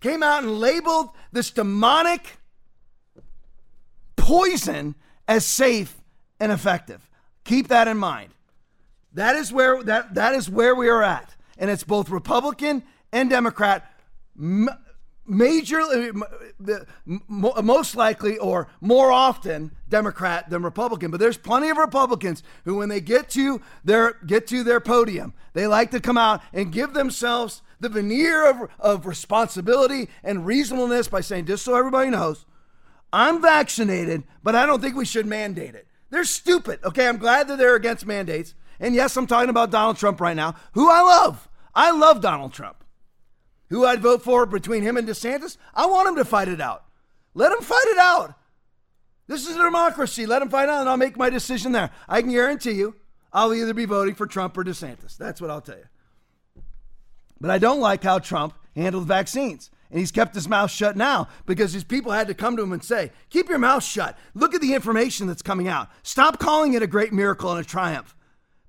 came 0.00 0.22
out 0.22 0.44
and 0.44 0.60
labeled 0.60 1.10
this 1.32 1.50
demonic 1.50 2.38
poison 4.28 4.94
as 5.26 5.46
safe 5.46 5.96
and 6.38 6.52
effective. 6.52 7.08
Keep 7.44 7.68
that 7.68 7.88
in 7.88 7.96
mind. 7.96 8.30
That 9.14 9.36
is 9.36 9.52
where 9.52 9.82
that, 9.84 10.14
that 10.14 10.34
is 10.34 10.50
where 10.50 10.74
we 10.74 10.88
are 10.88 11.02
at 11.02 11.34
and 11.58 11.70
it's 11.70 11.84
both 11.84 12.08
Republican 12.08 12.82
and 13.12 13.28
Democrat. 13.28 13.90
Major, 15.30 15.80
uh, 15.80 16.12
the 16.58 16.86
most 17.62 17.96
likely 17.96 18.38
or 18.38 18.68
more 18.80 19.12
often 19.12 19.72
Democrat 19.88 20.48
than 20.48 20.62
Republican, 20.62 21.10
but 21.10 21.20
there's 21.20 21.36
plenty 21.36 21.68
of 21.68 21.76
Republicans 21.76 22.42
who, 22.64 22.76
when 22.76 22.88
they 22.88 23.02
get 23.02 23.28
to 23.30 23.60
their 23.84 24.14
get 24.26 24.46
to 24.46 24.64
their 24.64 24.80
podium, 24.80 25.34
they 25.52 25.66
like 25.66 25.90
to 25.90 26.00
come 26.00 26.16
out 26.16 26.40
and 26.54 26.72
give 26.72 26.94
themselves 26.94 27.60
the 27.78 27.90
veneer 27.90 28.48
of, 28.48 28.70
of 28.78 29.06
responsibility 29.06 30.08
and 30.24 30.46
reasonableness 30.46 31.08
by 31.08 31.20
saying, 31.20 31.44
just 31.44 31.64
so 31.64 31.76
everybody 31.76 32.08
knows, 32.08 32.46
I'm 33.12 33.40
vaccinated, 33.40 34.24
but 34.42 34.54
I 34.54 34.66
don't 34.66 34.80
think 34.80 34.96
we 34.96 35.04
should 35.04 35.26
mandate 35.26 35.74
it. 35.74 35.86
They're 36.10 36.24
stupid. 36.24 36.80
Okay, 36.84 37.06
I'm 37.06 37.18
glad 37.18 37.48
that 37.48 37.58
they're 37.58 37.74
against 37.74 38.06
mandates. 38.06 38.54
And 38.80 38.94
yes, 38.94 39.16
I'm 39.16 39.26
talking 39.26 39.50
about 39.50 39.70
Donald 39.70 39.96
Trump 39.96 40.20
right 40.20 40.36
now, 40.36 40.54
who 40.72 40.90
I 40.90 41.00
love. 41.00 41.48
I 41.74 41.90
love 41.90 42.20
Donald 42.20 42.52
Trump. 42.52 42.84
Who 43.70 43.84
I'd 43.84 44.00
vote 44.00 44.22
for 44.22 44.46
between 44.46 44.82
him 44.82 44.96
and 44.96 45.06
DeSantis? 45.06 45.56
I 45.74 45.86
want 45.86 46.08
him 46.08 46.16
to 46.16 46.24
fight 46.24 46.48
it 46.48 46.60
out. 46.60 46.84
Let 47.34 47.52
him 47.52 47.60
fight 47.60 47.86
it 47.86 47.98
out. 47.98 48.34
This 49.26 49.46
is 49.46 49.56
a 49.56 49.62
democracy. 49.62 50.24
Let 50.24 50.40
him 50.40 50.48
fight 50.48 50.64
it 50.64 50.70
out, 50.70 50.80
and 50.80 50.88
I'll 50.88 50.96
make 50.96 51.16
my 51.16 51.28
decision 51.28 51.72
there. 51.72 51.90
I 52.08 52.22
can 52.22 52.30
guarantee 52.30 52.72
you, 52.72 52.96
I'll 53.32 53.52
either 53.52 53.74
be 53.74 53.84
voting 53.84 54.14
for 54.14 54.26
Trump 54.26 54.56
or 54.56 54.64
DeSantis. 54.64 55.16
That's 55.18 55.40
what 55.40 55.50
I'll 55.50 55.60
tell 55.60 55.76
you. 55.76 55.84
But 57.40 57.50
I 57.50 57.58
don't 57.58 57.80
like 57.80 58.02
how 58.02 58.18
Trump 58.18 58.54
handled 58.74 59.06
vaccines. 59.06 59.70
And 59.90 59.98
he's 59.98 60.12
kept 60.12 60.34
his 60.34 60.48
mouth 60.48 60.70
shut 60.70 60.96
now 60.96 61.28
because 61.46 61.72
his 61.72 61.84
people 61.84 62.12
had 62.12 62.28
to 62.28 62.34
come 62.34 62.56
to 62.56 62.62
him 62.62 62.72
and 62.72 62.84
say, 62.84 63.10
Keep 63.30 63.48
your 63.48 63.58
mouth 63.58 63.82
shut. 63.82 64.18
Look 64.34 64.54
at 64.54 64.60
the 64.60 64.74
information 64.74 65.26
that's 65.26 65.42
coming 65.42 65.66
out. 65.66 65.88
Stop 66.02 66.38
calling 66.38 66.74
it 66.74 66.82
a 66.82 66.86
great 66.86 67.12
miracle 67.12 67.50
and 67.50 67.60
a 67.60 67.68
triumph. 67.68 68.14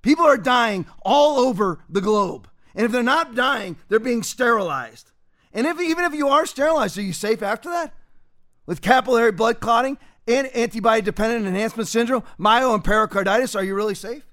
People 0.02 0.24
are 0.24 0.38
dying 0.38 0.86
all 1.02 1.38
over 1.38 1.80
the 1.88 2.00
globe. 2.00 2.48
And 2.74 2.86
if 2.86 2.92
they're 2.92 3.02
not 3.02 3.34
dying, 3.34 3.76
they're 3.88 3.98
being 3.98 4.22
sterilized. 4.22 5.10
And 5.52 5.66
if 5.66 5.80
even 5.80 6.04
if 6.04 6.14
you 6.14 6.28
are 6.28 6.46
sterilized, 6.46 6.96
are 6.96 7.02
you 7.02 7.12
safe 7.12 7.42
after 7.42 7.68
that? 7.70 7.92
With 8.66 8.80
capillary 8.80 9.32
blood 9.32 9.60
clotting 9.60 9.98
and 10.26 10.46
antibody 10.48 11.02
dependent 11.02 11.46
enhancement 11.46 11.88
syndrome, 11.88 12.22
myo 12.38 12.72
and 12.72 12.84
pericarditis, 12.84 13.54
are 13.54 13.64
you 13.64 13.74
really 13.74 13.94
safe? 13.94 14.24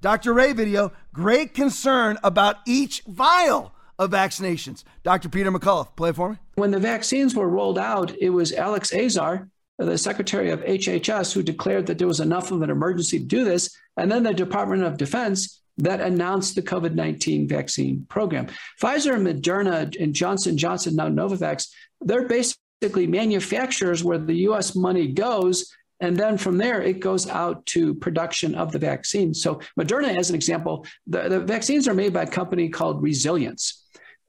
Dr. 0.00 0.32
Ray 0.32 0.52
video, 0.52 0.92
great 1.12 1.54
concern 1.54 2.18
about 2.24 2.56
each 2.66 3.02
vial 3.06 3.72
of 4.00 4.10
vaccinations. 4.10 4.82
Dr. 5.02 5.28
Peter 5.28 5.52
McCullough, 5.52 5.94
play 5.94 6.10
for 6.10 6.30
me. 6.30 6.36
When 6.56 6.70
the 6.70 6.80
vaccines 6.80 7.34
were 7.34 7.48
rolled 7.48 7.78
out, 7.78 8.16
it 8.18 8.30
was 8.30 8.52
Alex 8.52 8.94
Azar, 8.94 9.46
the 9.78 9.98
Secretary 9.98 10.50
of 10.50 10.60
HHS, 10.60 11.32
who 11.32 11.42
declared 11.42 11.86
that 11.86 11.98
there 11.98 12.08
was 12.08 12.20
enough 12.20 12.50
of 12.50 12.62
an 12.62 12.70
emergency 12.70 13.18
to 13.18 13.24
do 13.24 13.44
this. 13.44 13.76
And 13.98 14.10
then 14.10 14.22
the 14.22 14.32
Department 14.32 14.84
of 14.84 14.96
Defense 14.96 15.62
that 15.76 16.00
announced 16.00 16.54
the 16.54 16.62
COVID-19 16.62 17.48
vaccine 17.48 18.06
program. 18.08 18.48
Pfizer, 18.82 19.14
Moderna, 19.20 19.94
and 20.02 20.14
Johnson 20.14 20.56
Johnson, 20.56 20.96
now 20.96 21.08
Novavax, 21.08 21.68
they're 22.00 22.26
basically 22.26 23.06
manufacturers 23.06 24.02
where 24.02 24.18
the 24.18 24.34
U.S. 24.34 24.74
money 24.74 25.08
goes 25.08 25.72
and 26.00 26.16
then 26.16 26.38
from 26.38 26.56
there, 26.56 26.80
it 26.82 27.00
goes 27.00 27.28
out 27.28 27.64
to 27.66 27.94
production 27.94 28.54
of 28.54 28.72
the 28.72 28.78
vaccine. 28.78 29.34
So 29.34 29.60
Moderna, 29.78 30.16
as 30.16 30.30
an 30.30 30.36
example, 30.36 30.86
the, 31.06 31.28
the 31.28 31.40
vaccines 31.40 31.86
are 31.86 31.94
made 31.94 32.14
by 32.14 32.22
a 32.22 32.26
company 32.26 32.70
called 32.70 33.02
Resilience. 33.02 33.79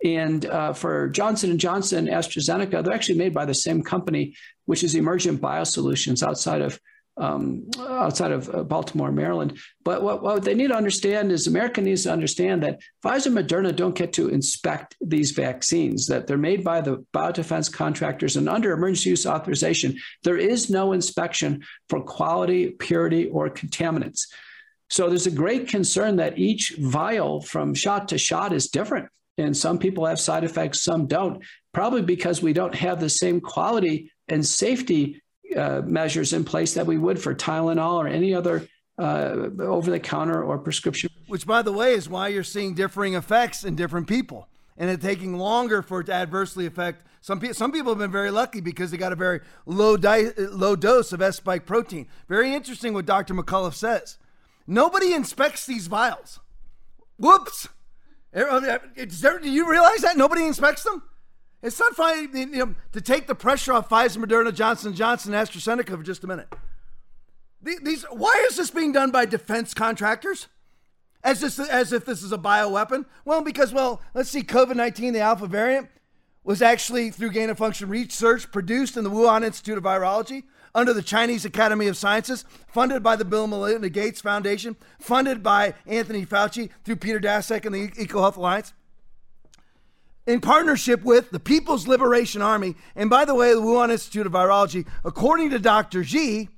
And 0.03 0.45
uh, 0.45 0.73
for 0.73 1.09
Johnson 1.09 1.57
& 1.57 1.59
Johnson, 1.59 2.07
AstraZeneca, 2.07 2.83
they're 2.83 2.93
actually 2.93 3.19
made 3.19 3.33
by 3.33 3.45
the 3.45 3.53
same 3.53 3.83
company, 3.83 4.35
which 4.65 4.83
is 4.83 4.95
Emergent 4.95 5.41
Biosolutions 5.41 6.23
outside 6.23 6.61
of 6.61 6.79
um, 7.17 7.69
outside 7.77 8.31
of 8.31 8.49
uh, 8.53 8.63
Baltimore, 8.63 9.11
Maryland. 9.11 9.59
But 9.83 10.01
what, 10.01 10.23
what, 10.23 10.43
they 10.43 10.55
need 10.55 10.69
to 10.69 10.75
understand 10.75 11.31
is 11.31 11.45
America 11.45 11.81
needs 11.81 12.03
to 12.03 12.11
understand 12.11 12.63
that 12.63 12.79
Pfizer 13.03 13.27
and 13.27 13.37
Moderna 13.37 13.75
don't 13.75 13.95
get 13.95 14.13
to 14.13 14.29
inspect 14.29 14.95
these 15.01 15.31
vaccines, 15.31 16.07
that 16.07 16.25
they're 16.25 16.37
made 16.37 16.63
by 16.63 16.81
the 16.81 17.05
biodefense 17.13 17.71
contractors 17.71 18.37
and 18.37 18.47
under 18.47 18.71
emergency 18.71 19.09
use 19.09 19.25
authorization. 19.25 19.97
There 20.23 20.37
is 20.37 20.69
no 20.69 20.93
inspection 20.93 21.63
for 21.89 22.01
quality, 22.01 22.69
purity, 22.69 23.27
or 23.27 23.49
contaminants. 23.49 24.21
So 24.89 25.07
there's 25.07 25.27
a 25.27 25.31
great 25.31 25.67
concern 25.67 26.15
that 26.15 26.39
each 26.39 26.75
vial 26.79 27.41
from 27.41 27.73
shot 27.73 28.09
to 28.09 28.17
shot 28.17 28.51
is 28.53 28.69
different. 28.69 29.09
And 29.37 29.55
some 29.55 29.79
people 29.79 30.05
have 30.05 30.19
side 30.19 30.43
effects, 30.43 30.83
some 30.83 31.07
don't, 31.07 31.43
probably 31.73 32.01
because 32.01 32.41
we 32.41 32.53
don't 32.53 32.75
have 32.75 32.99
the 32.99 33.09
same 33.09 33.39
quality 33.39 34.11
and 34.27 34.45
safety 34.45 35.21
uh, 35.55 35.81
measures 35.85 36.33
in 36.33 36.43
place 36.43 36.73
that 36.73 36.85
we 36.85 36.97
would 36.97 37.19
for 37.19 37.33
Tylenol 37.33 37.95
or 37.95 38.07
any 38.07 38.33
other 38.33 38.67
uh, 38.97 39.49
over 39.59 39.89
the 39.89 39.99
counter 39.99 40.43
or 40.43 40.57
prescription. 40.57 41.09
Which, 41.27 41.47
by 41.47 41.61
the 41.61 41.71
way, 41.71 41.93
is 41.93 42.09
why 42.09 42.27
you're 42.27 42.43
seeing 42.43 42.75
differing 42.75 43.15
effects 43.15 43.63
in 43.63 43.75
different 43.75 44.07
people 44.07 44.47
and 44.77 44.89
it 44.89 45.01
taking 45.01 45.37
longer 45.37 45.81
for 45.81 46.01
it 46.01 46.05
to 46.05 46.13
adversely 46.13 46.65
affect 46.65 47.05
some 47.21 47.39
people. 47.39 47.53
Some 47.53 47.71
people 47.71 47.91
have 47.91 47.99
been 47.99 48.11
very 48.11 48.31
lucky 48.31 48.61
because 48.61 48.91
they 48.91 48.97
got 48.97 49.13
a 49.13 49.15
very 49.15 49.41
low, 49.65 49.95
di- 49.95 50.31
low 50.37 50.75
dose 50.75 51.13
of 51.13 51.21
S 51.21 51.37
spike 51.37 51.65
protein. 51.65 52.07
Very 52.27 52.53
interesting 52.53 52.93
what 52.93 53.05
Dr. 53.05 53.35
McCullough 53.35 53.73
says. 53.73 54.17
Nobody 54.65 55.13
inspects 55.13 55.65
these 55.65 55.87
vials. 55.87 56.39
Whoops. 57.17 57.69
Er, 58.35 58.79
do 59.41 59.49
you 59.49 59.69
realize 59.69 60.01
that? 60.01 60.15
Nobody 60.15 60.45
inspects 60.45 60.83
them? 60.83 61.03
It's 61.61 61.79
not 61.79 61.95
fine 61.95 62.29
you 62.35 62.45
know, 62.47 62.75
to 62.93 63.01
take 63.01 63.27
the 63.27 63.35
pressure 63.35 63.73
off 63.73 63.89
Pfizer, 63.89 64.23
Moderna, 64.23 64.53
Johnson 64.53 64.95
Johnson, 64.95 65.33
AstraZeneca 65.33 65.97
for 65.97 66.03
just 66.03 66.23
a 66.23 66.27
minute. 66.27 66.47
These, 67.61 68.03
why 68.09 68.45
is 68.49 68.57
this 68.57 68.71
being 68.71 68.91
done 68.91 69.11
by 69.11 69.25
defense 69.25 69.73
contractors? 69.73 70.47
As, 71.23 71.41
this, 71.41 71.59
as 71.59 71.93
if 71.93 72.05
this 72.05 72.23
is 72.23 72.31
a 72.31 72.37
bioweapon? 72.37 73.05
Well, 73.25 73.43
because, 73.43 73.71
well, 73.71 74.01
let's 74.15 74.31
see, 74.31 74.41
COVID 74.41 74.75
19, 74.75 75.13
the 75.13 75.19
alpha 75.19 75.45
variant, 75.45 75.89
was 76.43 76.63
actually 76.63 77.11
through 77.11 77.31
gain 77.31 77.51
of 77.51 77.59
function 77.59 77.89
research 77.89 78.51
produced 78.51 78.97
in 78.97 79.03
the 79.03 79.11
Wuhan 79.11 79.43
Institute 79.43 79.77
of 79.77 79.83
Virology 79.83 80.43
under 80.73 80.93
the 80.93 81.01
Chinese 81.01 81.45
Academy 81.45 81.87
of 81.87 81.97
Sciences, 81.97 82.45
funded 82.67 83.03
by 83.03 83.15
the 83.15 83.25
Bill 83.25 83.43
and 83.43 83.51
Melinda 83.51 83.89
Gates 83.89 84.21
Foundation, 84.21 84.75
funded 84.99 85.43
by 85.43 85.73
Anthony 85.85 86.25
Fauci 86.25 86.69
through 86.83 86.95
Peter 86.97 87.19
Daszak 87.19 87.65
and 87.65 87.75
the 87.75 87.89
EcoHealth 87.89 88.37
Alliance 88.37 88.73
in 90.27 90.39
partnership 90.39 91.03
with 91.03 91.31
the 91.31 91.39
People's 91.39 91.87
Liberation 91.87 92.41
Army. 92.41 92.75
And 92.95 93.09
by 93.09 93.25
the 93.25 93.35
way, 93.35 93.53
the 93.53 93.61
Wuhan 93.61 93.91
Institute 93.91 94.25
of 94.25 94.33
Virology, 94.33 94.87
according 95.03 95.49
to 95.49 95.59
Dr. 95.59 96.03
G, 96.03 96.49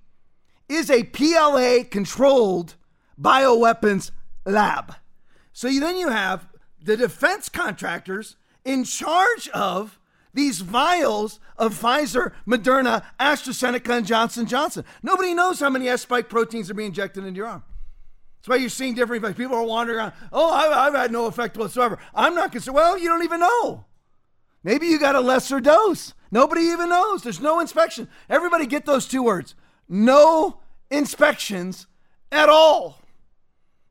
is 0.69 0.89
a 0.89 1.03
PLA 1.03 1.83
controlled 1.89 2.75
bioweapons 3.19 4.11
lab. 4.45 4.95
So 5.53 5.67
you, 5.67 5.79
then 5.79 5.97
you 5.97 6.09
have 6.09 6.47
the 6.81 6.97
defense 6.97 7.49
contractors 7.49 8.35
in 8.65 8.83
charge 8.83 9.49
of 9.49 9.99
these 10.33 10.61
vials 10.61 11.39
of 11.57 11.79
Pfizer, 11.79 12.31
Moderna, 12.47 13.03
AstraZeneca, 13.19 13.97
and 13.97 14.05
Johnson 14.05 14.45
Johnson. 14.45 14.83
Nobody 15.01 15.33
knows 15.33 15.59
how 15.59 15.69
many 15.69 15.87
S 15.87 16.01
spike 16.01 16.29
proteins 16.29 16.69
are 16.69 16.73
being 16.73 16.87
injected 16.87 17.25
into 17.25 17.37
your 17.37 17.47
arm. 17.47 17.63
That's 18.37 18.49
why 18.49 18.55
you're 18.57 18.69
seeing 18.69 18.93
different 18.93 19.23
effects. 19.23 19.37
People 19.37 19.55
are 19.55 19.63
wandering 19.63 19.99
around. 19.99 20.13
Oh, 20.31 20.51
I've, 20.51 20.71
I've 20.71 20.93
had 20.93 21.11
no 21.11 21.27
effect 21.27 21.55
whatsoever. 21.55 21.97
I'm 22.13 22.35
not 22.35 22.51
concerned. 22.51 22.75
Well, 22.75 22.97
you 22.97 23.07
don't 23.07 23.23
even 23.23 23.39
know. 23.39 23.85
Maybe 24.63 24.87
you 24.87 24.99
got 24.99 25.15
a 25.15 25.21
lesser 25.21 25.59
dose. 25.59 26.13
Nobody 26.31 26.61
even 26.63 26.89
knows. 26.89 27.21
There's 27.23 27.39
no 27.39 27.59
inspection. 27.59 28.09
Everybody 28.29 28.65
get 28.65 28.85
those 28.85 29.07
two 29.07 29.23
words. 29.23 29.55
No 29.87 30.59
inspections 30.89 31.87
at 32.31 32.49
all. 32.49 32.99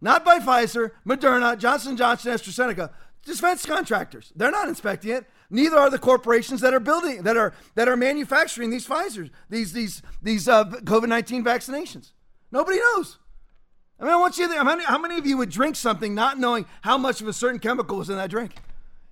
Not 0.00 0.24
by 0.24 0.40
Pfizer, 0.40 0.90
Moderna, 1.06 1.56
Johnson 1.56 1.96
Johnson, 1.96 2.32
AstraZeneca. 2.32 2.90
Defense 3.24 3.64
contractors. 3.64 4.32
They're 4.34 4.50
not 4.50 4.68
inspecting 4.68 5.12
it. 5.12 5.26
Neither 5.52 5.76
are 5.76 5.90
the 5.90 5.98
corporations 5.98 6.62
that 6.62 6.72
are 6.72 6.80
building 6.80 7.24
that 7.24 7.36
are 7.36 7.52
that 7.74 7.86
are 7.86 7.96
manufacturing 7.96 8.70
these 8.70 8.86
Pfizer's, 8.88 9.28
these 9.50 9.74
these 9.74 10.00
these 10.22 10.48
uh, 10.48 10.64
COVID 10.64 11.08
nineteen 11.08 11.44
vaccinations. 11.44 12.12
Nobody 12.50 12.78
knows. 12.78 13.18
I 14.00 14.04
mean, 14.04 14.14
I 14.14 14.16
want 14.16 14.38
you 14.38 14.48
to 14.48 14.54
how 14.54 14.64
many, 14.64 14.82
how 14.82 14.98
many 14.98 15.18
of 15.18 15.26
you 15.26 15.36
would 15.36 15.50
drink 15.50 15.76
something 15.76 16.14
not 16.14 16.38
knowing 16.38 16.64
how 16.80 16.96
much 16.96 17.20
of 17.20 17.28
a 17.28 17.34
certain 17.34 17.60
chemical 17.60 17.98
was 17.98 18.08
in 18.08 18.16
that 18.16 18.30
drink? 18.30 18.54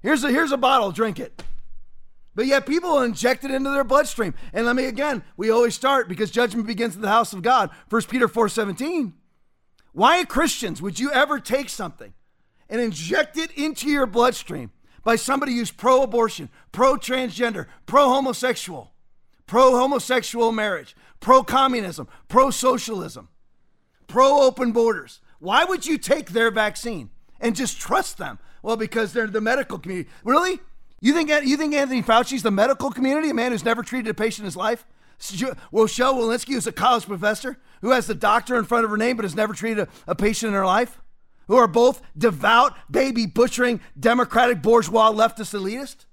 Here's 0.03 0.25
a, 0.25 0.31
here's 0.31 0.51
a 0.51 0.57
bottle, 0.57 0.91
drink 0.93 1.21
it. 1.21 1.43
But 2.35 2.47
yet 2.47 2.65
people 2.65 3.03
inject 3.03 3.45
it 3.45 3.51
into 3.51 3.69
their 3.69 3.85
bloodstream. 3.85 4.33
And 4.55 4.65
let 4.65 4.77
me 4.77 4.87
again, 4.87 5.23
we 5.37 5.51
always 5.51 5.75
start 5.75 6.09
because 6.09 6.31
judgment 6.31 6.67
begins 6.67 6.97
in 6.97 7.03
the 7.03 7.09
house 7.09 7.35
of 7.35 7.43
God. 7.43 7.69
1 7.91 8.03
Peter 8.05 8.29
4 8.29 8.49
17. 8.49 9.13
Why, 9.93 10.25
Christians, 10.25 10.81
would 10.81 10.99
you 10.99 11.13
ever 11.13 11.39
take 11.39 11.69
something 11.69 12.15
and 12.71 12.81
inject 12.81 13.37
it 13.37 13.51
into 13.53 13.91
your 13.91 14.07
bloodstream 14.07 14.71
by 15.05 15.17
somebody 15.17 15.57
who's 15.57 15.71
pro 15.71 16.03
abortion, 16.03 16.49
pro 16.73 16.97
transgender, 16.97 17.67
pro 17.87 18.09
homosexual, 18.09 18.93
pro 19.47 19.73
homosexual 19.73 20.53
marriage, 20.53 20.97
pro 21.21 21.43
communism, 21.43 22.09
pro 22.29 22.51
socialism? 22.51 23.29
pro 24.11 24.43
open 24.43 24.73
borders. 24.73 25.21
Why 25.39 25.65
would 25.65 25.87
you 25.87 25.97
take 25.97 26.31
their 26.31 26.51
vaccine 26.51 27.11
and 27.41 27.57
just 27.57 27.81
trust 27.81 28.19
them? 28.19 28.39
Well, 28.63 28.77
because 28.77 29.13
they're 29.13 29.27
the 29.27 29.41
medical 29.41 29.79
community. 29.79 30.11
Really? 30.25 30.61
You 31.01 31.15
think 31.15 31.31
you 31.31 31.57
think 31.57 31.73
Anthony 31.73 32.03
Fauci's 32.03 32.43
the 32.43 32.51
medical 32.51 32.91
community, 32.91 33.31
a 33.31 33.35
man 33.35 33.53
who's 33.53 33.65
never 33.65 33.83
treated 33.83 34.11
a 34.11 34.15
patient 34.15 34.41
in 34.41 34.45
his 34.47 34.57
life? 34.57 34.85
Rochelle 35.73 36.15
Walensky 36.15 36.57
is 36.57 36.67
a 36.67 36.73
college 36.73 37.07
professor 37.07 37.59
who 37.81 37.91
has 37.91 38.07
the 38.07 38.15
doctor 38.15 38.57
in 38.57 38.65
front 38.65 38.85
of 38.85 38.91
her 38.91 38.97
name 38.97 39.17
but 39.17 39.25
has 39.25 39.35
never 39.35 39.55
treated 39.55 39.87
a, 39.87 39.89
a 40.11 40.15
patient 40.15 40.49
in 40.49 40.55
her 40.55 40.67
life, 40.67 41.00
who 41.51 41.57
are 41.57 41.67
both 41.67 42.01
devout, 42.17 42.77
baby 42.89 43.27
butchering, 43.27 43.81
democratic 43.99 44.63
bourgeois 44.63 45.11
leftist 45.11 45.53
elitist, 45.53 46.05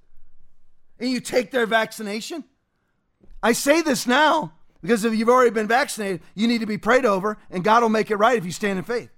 and 0.99 1.11
you 1.11 1.19
take 1.19 1.51
their 1.51 1.67
vaccination? 1.67 2.43
I 3.43 3.51
say 3.51 3.83
this 3.83 4.07
now 4.07 4.53
because 4.81 5.05
if 5.05 5.13
you've 5.13 5.29
already 5.29 5.51
been 5.51 5.67
vaccinated, 5.67 6.21
you 6.33 6.47
need 6.47 6.61
to 6.61 6.65
be 6.65 6.79
prayed 6.79 7.05
over, 7.05 7.37
and 7.51 7.63
God 7.63 7.83
will 7.83 7.89
make 7.89 8.09
it 8.09 8.15
right 8.15 8.35
if 8.35 8.45
you 8.45 8.51
stand 8.51 8.79
in 8.79 8.83
faith. 8.83 9.11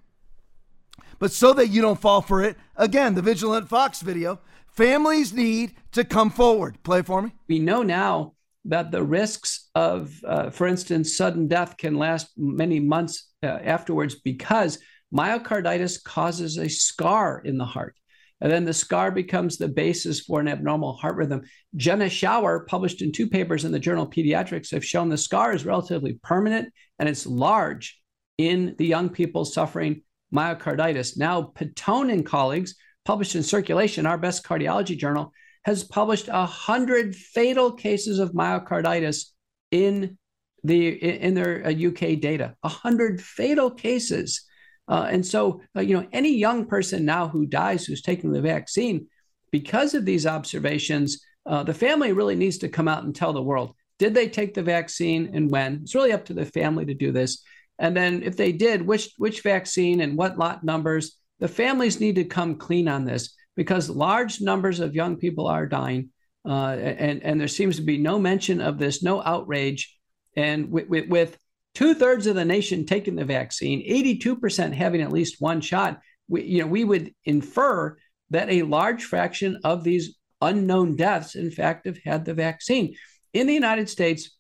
But 1.20 1.32
so 1.32 1.54
that 1.54 1.70
you 1.70 1.82
don't 1.82 2.02
fall 2.02 2.22
for 2.22 2.44
it, 2.44 2.58
again, 2.76 3.16
the 3.16 3.22
Vigilant 3.22 3.70
Fox 3.70 4.02
video, 4.02 4.42
families 4.68 5.32
need 5.32 5.74
to 5.94 6.04
come 6.04 6.32
forward. 6.32 6.84
Play 6.84 7.02
for 7.02 7.22
me. 7.22 7.32
We 7.48 7.60
know 7.60 7.82
now 7.82 8.34
that 8.66 8.92
the 8.92 9.04
risks 9.04 9.70
of, 9.74 10.14
uh, 10.28 10.50
for 10.50 10.68
instance, 10.68 11.16
sudden 11.16 11.48
death 11.48 11.78
can 11.78 11.96
last 11.96 12.28
many 12.36 12.82
months 12.82 13.30
uh, 13.42 13.46
afterwards 13.48 14.16
because 14.16 14.80
myocarditis 15.14 16.04
causes 16.04 16.58
a 16.58 16.70
scar 16.70 17.42
in 17.44 17.58
the 17.58 17.66
heart. 17.66 17.96
And 18.42 18.52
then 18.52 18.64
the 18.64 18.74
scar 18.74 19.12
becomes 19.12 19.58
the 19.58 19.68
basis 19.68 20.22
for 20.22 20.40
an 20.40 20.48
abnormal 20.48 20.94
heart 20.94 21.16
rhythm. 21.16 21.42
Jenna 21.76 22.06
Schauer, 22.06 22.66
published 22.68 23.02
in 23.02 23.12
two 23.12 23.28
papers 23.28 23.66
in 23.66 23.72
the 23.72 23.80
journal 23.80 24.10
Pediatrics, 24.10 24.72
have 24.72 24.86
shown 24.86 25.10
the 25.10 25.18
scar 25.18 25.54
is 25.54 25.66
relatively 25.66 26.20
permanent 26.24 26.72
and 27.00 27.10
it's 27.10 27.26
large 27.26 28.00
in 28.38 28.76
the 28.78 28.86
young 28.86 29.10
people 29.10 29.44
suffering 29.44 30.02
myocarditis. 30.34 31.18
Now, 31.18 31.52
Patone 31.56 32.14
and 32.14 32.26
colleagues, 32.26 32.76
published 33.04 33.36
in 33.36 33.44
Circulation, 33.44 34.06
our 34.06 34.18
best 34.18 34.46
cardiology 34.46 34.98
journal, 34.98 35.34
has 35.66 35.84
published 35.84 36.30
100 36.30 37.16
fatal 37.16 37.74
cases 37.74 38.20
of 38.20 38.32
myocarditis 38.32 39.26
in 39.72 40.18
the 40.64 40.88
in 40.90 41.34
their 41.34 41.66
UK 41.68 42.04
uh, 42.04 42.16
data. 42.20 42.56
100 42.62 43.22
fatal 43.22 43.72
cases 43.72 44.46
uh, 44.90 45.08
and 45.10 45.26
so, 45.26 45.62
uh, 45.76 45.82
you 45.82 45.96
know, 45.96 46.08
any 46.12 46.36
young 46.36 46.66
person 46.66 47.06
now 47.06 47.28
who 47.28 47.46
dies 47.46 47.86
who's 47.86 48.02
taking 48.02 48.32
the 48.32 48.42
vaccine, 48.42 49.08
because 49.52 49.94
of 49.94 50.04
these 50.04 50.26
observations, 50.26 51.22
uh, 51.46 51.64
the 51.64 51.74
family 51.74 52.12
really 52.12 52.36
needs 52.36 52.58
to 52.58 52.70
come 52.70 52.88
out 52.88 53.04
and 53.04 53.16
tell 53.16 53.32
the 53.32 53.42
world 53.42 53.74
did 54.00 54.14
they 54.14 54.30
take 54.30 54.54
the 54.54 54.64
vaccine 54.64 55.32
and 55.34 55.52
when? 55.52 55.82
It's 55.84 55.94
really 55.94 56.14
up 56.14 56.26
to 56.26 56.34
the 56.34 56.46
family 56.46 56.86
to 56.86 56.94
do 56.94 57.12
this. 57.12 57.44
And 57.78 57.96
then, 57.96 58.24
if 58.24 58.38
they 58.38 58.52
did, 58.52 58.82
which 58.82 59.12
which 59.18 59.42
vaccine 59.42 60.02
and 60.02 60.18
what 60.18 60.40
lot 60.40 60.64
numbers? 60.64 61.18
The 61.40 61.48
families 61.48 62.00
need 62.00 62.16
to 62.16 62.26
come 62.26 62.56
clean 62.56 62.88
on 62.88 63.06
this 63.06 63.34
because 63.56 63.90
large 63.90 64.42
numbers 64.42 64.80
of 64.80 64.96
young 64.96 65.18
people 65.18 65.48
are 65.48 65.66
dying. 65.66 66.10
Uh, 66.48 66.72
and, 66.72 67.22
and 67.24 67.40
there 67.40 67.48
seems 67.48 67.76
to 67.76 67.82
be 67.82 67.98
no 67.98 68.18
mention 68.18 68.62
of 68.62 68.78
this, 68.78 69.04
no 69.04 69.22
outrage. 69.22 69.98
And 70.36 70.72
with, 70.72 70.88
with, 70.88 71.08
with 71.08 71.38
two 71.76 71.94
thirds 71.94 72.28
of 72.28 72.36
the 72.36 72.46
nation 72.46 72.86
taking 72.86 73.16
the 73.16 73.26
vaccine, 73.26 73.88
82% 73.90 74.74
having 74.74 75.02
at 75.02 75.12
least 75.12 75.40
one 75.40 75.62
shot, 75.62 76.00
we, 76.28 76.44
you 76.44 76.62
know, 76.62 76.68
we 76.68 76.84
would 76.84 77.14
infer 77.26 77.98
that 78.30 78.50
a 78.50 78.64
large 78.64 79.04
fraction 79.04 79.60
of 79.64 79.84
these 79.84 80.16
unknown 80.42 80.96
deaths, 80.96 81.36
in 81.36 81.52
fact, 81.52 81.86
have 81.86 81.98
had 82.04 82.26
the 82.26 82.34
vaccine. 82.34 82.96
In 83.34 83.48
the 83.48 83.54
United 83.54 83.90
States, 83.90 84.38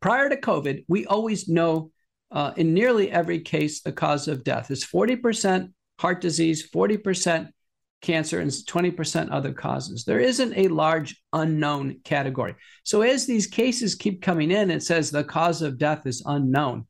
prior 0.00 0.28
to 0.28 0.36
COVID, 0.36 0.84
we 0.88 1.06
always 1.06 1.48
know 1.48 1.90
uh, 2.30 2.52
in 2.56 2.74
nearly 2.74 3.10
every 3.10 3.40
case 3.40 3.80
the 3.80 3.92
cause 3.92 4.28
of 4.28 4.44
death 4.44 4.70
is 4.70 4.84
40% 4.84 5.72
heart 5.98 6.20
disease, 6.20 6.68
40% 6.70 7.50
cancer, 8.00 8.40
and 8.40 8.50
20% 8.50 9.28
other 9.30 9.52
causes. 9.52 10.04
There 10.04 10.20
isn't 10.20 10.56
a 10.56 10.68
large 10.68 11.20
unknown 11.32 12.00
category. 12.04 12.54
So 12.82 13.02
as 13.02 13.26
these 13.26 13.46
cases 13.46 13.94
keep 13.94 14.22
coming 14.22 14.50
in, 14.50 14.70
it 14.70 14.82
says 14.82 15.10
the 15.10 15.24
cause 15.24 15.62
of 15.62 15.78
death 15.78 16.06
is 16.06 16.22
unknown. 16.26 16.86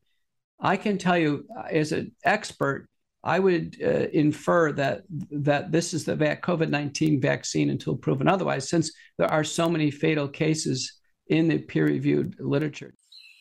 I 0.59 0.77
can 0.77 0.97
tell 0.97 1.17
you, 1.17 1.45
uh, 1.57 1.63
as 1.71 1.91
an 1.91 2.13
expert, 2.23 2.87
I 3.23 3.39
would 3.39 3.77
uh, 3.83 4.07
infer 4.13 4.71
that 4.73 5.03
that 5.31 5.71
this 5.71 5.93
is 5.93 6.05
the 6.05 6.15
COVID 6.15 6.69
nineteen 6.69 7.21
vaccine 7.21 7.69
until 7.69 7.95
proven 7.95 8.27
otherwise, 8.27 8.67
since 8.67 8.91
there 9.17 9.31
are 9.31 9.43
so 9.43 9.69
many 9.69 9.91
fatal 9.91 10.27
cases 10.27 10.99
in 11.27 11.47
the 11.47 11.59
peer 11.59 11.85
reviewed 11.85 12.35
literature. 12.39 12.93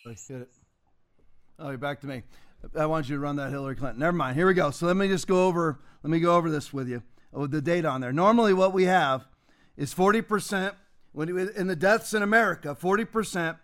Let's 0.05 0.27
get 0.27 0.43
it. 0.43 0.51
Oh, 1.59 1.69
you're 1.69 1.79
back 1.79 2.01
to 2.03 2.07
me. 2.07 2.23
I 2.79 2.87
want 2.87 3.09
you 3.09 3.17
to 3.17 3.21
run 3.21 3.37
that 3.37 3.51
Hillary 3.51 3.75
Clinton. 3.75 4.01
Never 4.01 4.17
mind. 4.17 4.37
Here 4.37 4.47
we 4.47 4.53
go. 4.53 4.71
So 4.71 4.87
let 4.87 4.97
me 4.97 5.09
just 5.09 5.27
go 5.27 5.47
over. 5.47 5.81
Let 6.03 6.11
me 6.11 6.21
go 6.21 6.37
over 6.37 6.51
this 6.51 6.75
with 6.75 6.89
you 6.89 7.03
the 7.33 7.63
data 7.63 7.89
on 7.89 8.01
there. 8.01 8.13
Normally, 8.13 8.53
what 8.53 8.73
we 8.73 8.85
have 8.85 9.27
is 9.77 9.95
40% 9.95 10.75
when 11.13 11.29
in 11.29 11.67
the 11.67 11.77
deaths 11.77 12.15
in 12.15 12.23
America. 12.23 12.77
40% 12.81 13.59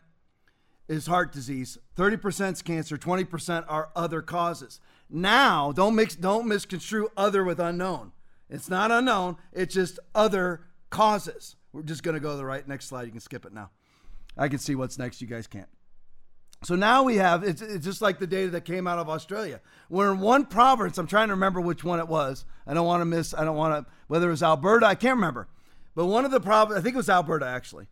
is 0.88 1.06
heart 1.06 1.32
disease, 1.32 1.78
30% 1.96 2.52
is 2.52 2.62
cancer, 2.62 2.96
20% 2.96 3.64
are 3.68 3.90
other 3.96 4.22
causes. 4.22 4.80
Now, 5.10 5.72
don't 5.72 5.94
mix, 5.94 6.14
don't 6.14 6.46
misconstrue 6.46 7.08
other 7.16 7.44
with 7.44 7.58
unknown. 7.58 8.12
It's 8.48 8.70
not 8.70 8.92
unknown. 8.92 9.36
It's 9.52 9.74
just 9.74 9.98
other 10.14 10.62
causes. 10.90 11.56
We're 11.72 11.82
just 11.82 12.02
going 12.02 12.14
to 12.14 12.20
go 12.20 12.30
to 12.32 12.36
the 12.36 12.44
right 12.44 12.66
next 12.66 12.86
slide. 12.86 13.04
You 13.04 13.10
can 13.10 13.20
skip 13.20 13.44
it 13.44 13.52
now. 13.52 13.70
I 14.36 14.48
can 14.48 14.58
see 14.58 14.74
what's 14.74 14.98
next. 14.98 15.20
You 15.20 15.26
guys 15.26 15.46
can't. 15.46 15.68
So 16.62 16.74
now 16.74 17.02
we 17.02 17.16
have 17.16 17.44
it's, 17.44 17.62
it's 17.62 17.84
just 17.84 18.02
like 18.02 18.18
the 18.18 18.26
data 18.26 18.50
that 18.50 18.64
came 18.64 18.86
out 18.86 18.98
of 18.98 19.08
Australia. 19.08 19.60
We're 19.88 20.12
in 20.12 20.20
one 20.20 20.46
province. 20.46 20.98
I'm 20.98 21.06
trying 21.06 21.28
to 21.28 21.34
remember 21.34 21.60
which 21.60 21.84
one 21.84 22.00
it 22.00 22.08
was. 22.08 22.44
I 22.66 22.74
don't 22.74 22.86
want 22.86 23.02
to 23.02 23.04
miss. 23.04 23.34
I 23.34 23.44
don't 23.44 23.56
want 23.56 23.86
to 23.86 23.92
whether 24.08 24.28
it 24.28 24.30
was 24.30 24.42
Alberta. 24.42 24.86
I 24.86 24.94
can't 24.94 25.16
remember. 25.16 25.48
But 25.94 26.06
one 26.06 26.24
of 26.24 26.30
the 26.30 26.40
provinces, 26.40 26.80
I 26.80 26.82
think 26.82 26.94
it 26.94 26.98
was 26.98 27.10
Alberta 27.10 27.46
actually. 27.46 27.86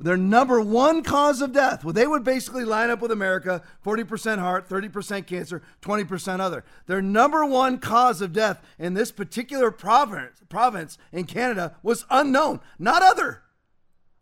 Their 0.00 0.16
number 0.16 0.60
one 0.60 1.02
cause 1.02 1.40
of 1.40 1.52
death. 1.52 1.82
Well, 1.82 1.92
they 1.92 2.06
would 2.06 2.22
basically 2.22 2.64
line 2.64 2.88
up 2.88 3.02
with 3.02 3.10
America 3.10 3.62
40% 3.84 4.38
heart, 4.38 4.68
30% 4.68 5.26
cancer, 5.26 5.60
20% 5.82 6.38
other. 6.38 6.64
Their 6.86 7.02
number 7.02 7.44
one 7.44 7.78
cause 7.78 8.20
of 8.20 8.32
death 8.32 8.62
in 8.78 8.94
this 8.94 9.10
particular 9.10 9.72
province, 9.72 10.40
province 10.48 10.98
in 11.12 11.24
Canada 11.24 11.76
was 11.82 12.04
unknown, 12.10 12.60
not 12.78 13.02
other. 13.02 13.42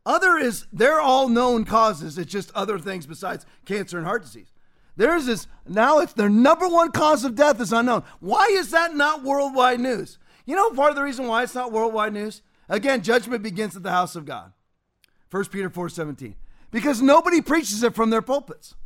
Other 0.07 0.39
is, 0.39 0.67
they're 0.73 1.01
all 1.01 1.29
known 1.29 1.65
causes. 1.65 2.17
It's 2.17 2.31
just 2.31 2.53
other 2.55 2.79
things 2.79 3.07
besides 3.07 3.45
cancer 3.65 3.99
and 3.99 4.07
heart 4.07 4.23
disease. 4.23 4.53
There's 4.97 5.27
this, 5.27 5.49
now 5.69 5.99
it's 5.99 6.13
their 6.13 6.31
number 6.31 6.69
one 6.69 6.93
cause 6.93 7.25
of 7.25 7.35
death 7.35 7.61
is 7.61 7.73
unknown. 7.73 8.05
Why 8.21 8.47
is 8.53 8.71
that 8.71 8.95
not 8.95 9.25
worldwide 9.25 9.81
news? 9.81 10.19
You 10.47 10.55
know, 10.55 10.71
part 10.71 10.91
of 10.91 10.97
the 10.97 11.03
reason 11.03 11.27
why 11.27 11.43
it's 11.43 11.57
not 11.57 11.73
worldwide 11.73 12.15
news? 12.15 12.41
Again, 12.69 13.03
judgment 13.03 13.43
begins 13.43 13.77
at 13.77 13.83
the 13.83 13.91
house 13.91 14.15
of 14.15 14.25
God. 14.25 14.53
1 15.31 15.45
Peter 15.47 15.69
4 15.69 15.89
17. 15.89 16.37
Because 16.71 17.03
nobody 17.03 17.41
preaches 17.41 17.83
it 17.83 17.95
from 17.95 18.11
their 18.11 18.23
pulpits. 18.23 18.77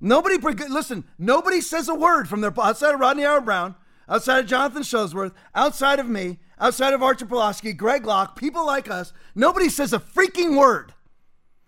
Nobody, 0.00 0.38
pre- 0.38 0.54
listen, 0.68 1.04
nobody 1.18 1.60
says 1.60 1.88
a 1.88 1.94
word 1.94 2.28
from 2.28 2.40
their, 2.40 2.52
outside 2.58 2.94
of 2.94 3.00
Rodney 3.00 3.24
Howard-Browne, 3.24 3.74
outside 4.08 4.38
of 4.40 4.46
Jonathan 4.46 4.82
Shuttlesworth, 4.82 5.32
outside 5.54 5.98
of 5.98 6.08
me, 6.08 6.38
outside 6.60 6.92
of 6.92 7.02
Artur 7.02 7.26
Pawlowski, 7.26 7.76
Greg 7.76 8.04
Locke, 8.04 8.36
people 8.36 8.66
like 8.66 8.90
us, 8.90 9.12
nobody 9.34 9.68
says 9.68 9.92
a 9.92 9.98
freaking 9.98 10.58
word. 10.58 10.92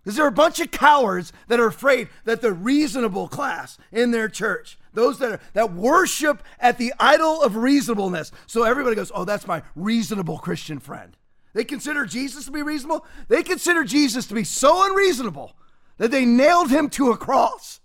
Because 0.03 0.17
there 0.17 0.25
are 0.25 0.29
a 0.29 0.33
bunch 0.33 0.59
of 0.59 0.71
cowards 0.71 1.33
that 1.47 1.61
are 1.61 1.67
afraid 1.67 2.09
that 2.25 2.41
the 2.41 2.53
reasonable 2.53 3.29
class 3.29 3.79
in 3.93 4.11
their 4.11 4.29
church, 4.29 4.77
those 4.93 5.19
that 5.21 5.33
are, 5.33 5.41
that 5.53 5.73
worship 5.73 6.43
at 6.59 6.77
the 6.77 6.93
idol 6.99 7.41
of 7.41 7.57
reasonableness. 7.57 8.33
So 8.47 8.65
everybody 8.65 8.97
goes, 8.97 9.13
"Oh, 9.15 9.25
that's 9.25 9.47
my 9.47 9.63
reasonable 9.77 10.39
Christian 10.39 10.81
friend." 10.81 11.17
They 11.55 11.65
consider 11.65 12.05
Jesus 12.05 12.47
to 12.47 12.51
be 12.51 12.63
reasonable. 12.63 13.07
They 13.29 13.45
consider 13.45 13.85
Jesus 13.85 14.27
to 14.27 14.35
be 14.35 14.43
so 14.43 14.85
unreasonable 14.87 15.55
that 15.99 16.11
they 16.11 16.25
nailed 16.25 16.71
him 16.71 16.89
to 16.91 17.13
a 17.13 17.17
cross. 17.17 17.79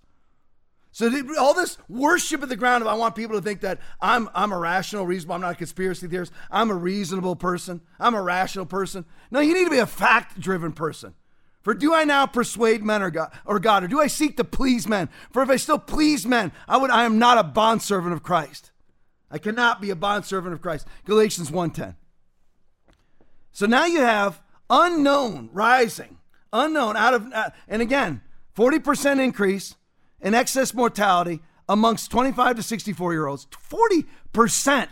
So 0.98 1.12
all 1.38 1.54
this 1.54 1.78
worship 1.88 2.42
at 2.42 2.50
the 2.50 2.56
ground 2.56 2.82
of 2.82 2.88
I 2.88 2.96
want 2.96 3.16
people 3.16 3.36
to 3.36 3.42
think 3.44 3.62
that 3.62 3.80
I'm 4.02 4.32
I'm 4.34 4.52
a 4.52 4.58
rational, 4.58 5.06
reasonable. 5.06 5.36
I'm 5.36 5.42
not 5.42 5.52
a 5.52 5.56
conspiracy 5.56 6.08
theorist. 6.08 6.32
I'm 6.50 6.72
a 6.72 6.74
reasonable 6.74 7.36
person. 7.36 7.82
I'm 8.00 8.16
a 8.16 8.22
rational 8.24 8.66
person. 8.66 9.06
No, 9.30 9.40
you 9.40 9.54
need 9.54 9.66
to 9.66 9.70
be 9.70 9.78
a 9.78 9.86
fact-driven 9.86 10.72
person. 10.72 11.14
For 11.62 11.76
do 11.76 11.94
I 11.94 12.04
now 12.04 12.26
persuade 12.26 12.82
men 12.82 13.04
or 13.04 13.12
God, 13.12 13.32
or 13.46 13.60
God, 13.60 13.84
or 13.84 13.88
do 13.88 14.02
I 14.02 14.08
seek 14.08 14.38
to 14.38 14.44
please 14.44 14.88
men? 14.88 15.08
For 15.32 15.44
if 15.44 15.52
I 15.52 15.58
still 15.58 15.78
please 15.78 16.26
men, 16.26 16.52
I 16.68 16.78
would 16.78 16.90
I 16.90 17.04
am 17.04 17.20
not 17.20 17.38
a 17.38 17.44
bondservant 17.44 18.14
of 18.14 18.24
Christ. 18.24 18.72
I 19.30 19.38
cannot 19.38 19.80
be 19.80 19.92
a 19.92 19.96
bondservant 19.96 20.56
of 20.56 20.64
Christ. 20.64 20.88
Galatians 21.06 21.52
1:10. 21.52 21.96
So 23.52 23.68
now 23.68 23.86
you 23.86 24.00
have 24.00 24.42
unknown 24.68 25.52
rising, 25.54 26.18
unknown 26.52 26.98
out 26.98 27.14
of, 27.14 27.32
uh, 27.32 27.52
and 27.68 27.84
again, 27.84 28.22
40% 28.56 29.20
increase 29.20 29.76
in 30.22 30.34
excess 30.34 30.74
mortality 30.74 31.42
amongst 31.70 32.12
25 32.12 32.58
to 32.58 32.64
64 32.64 33.14
year 33.14 33.28
olds. 33.28 33.48
40%. 33.70 34.88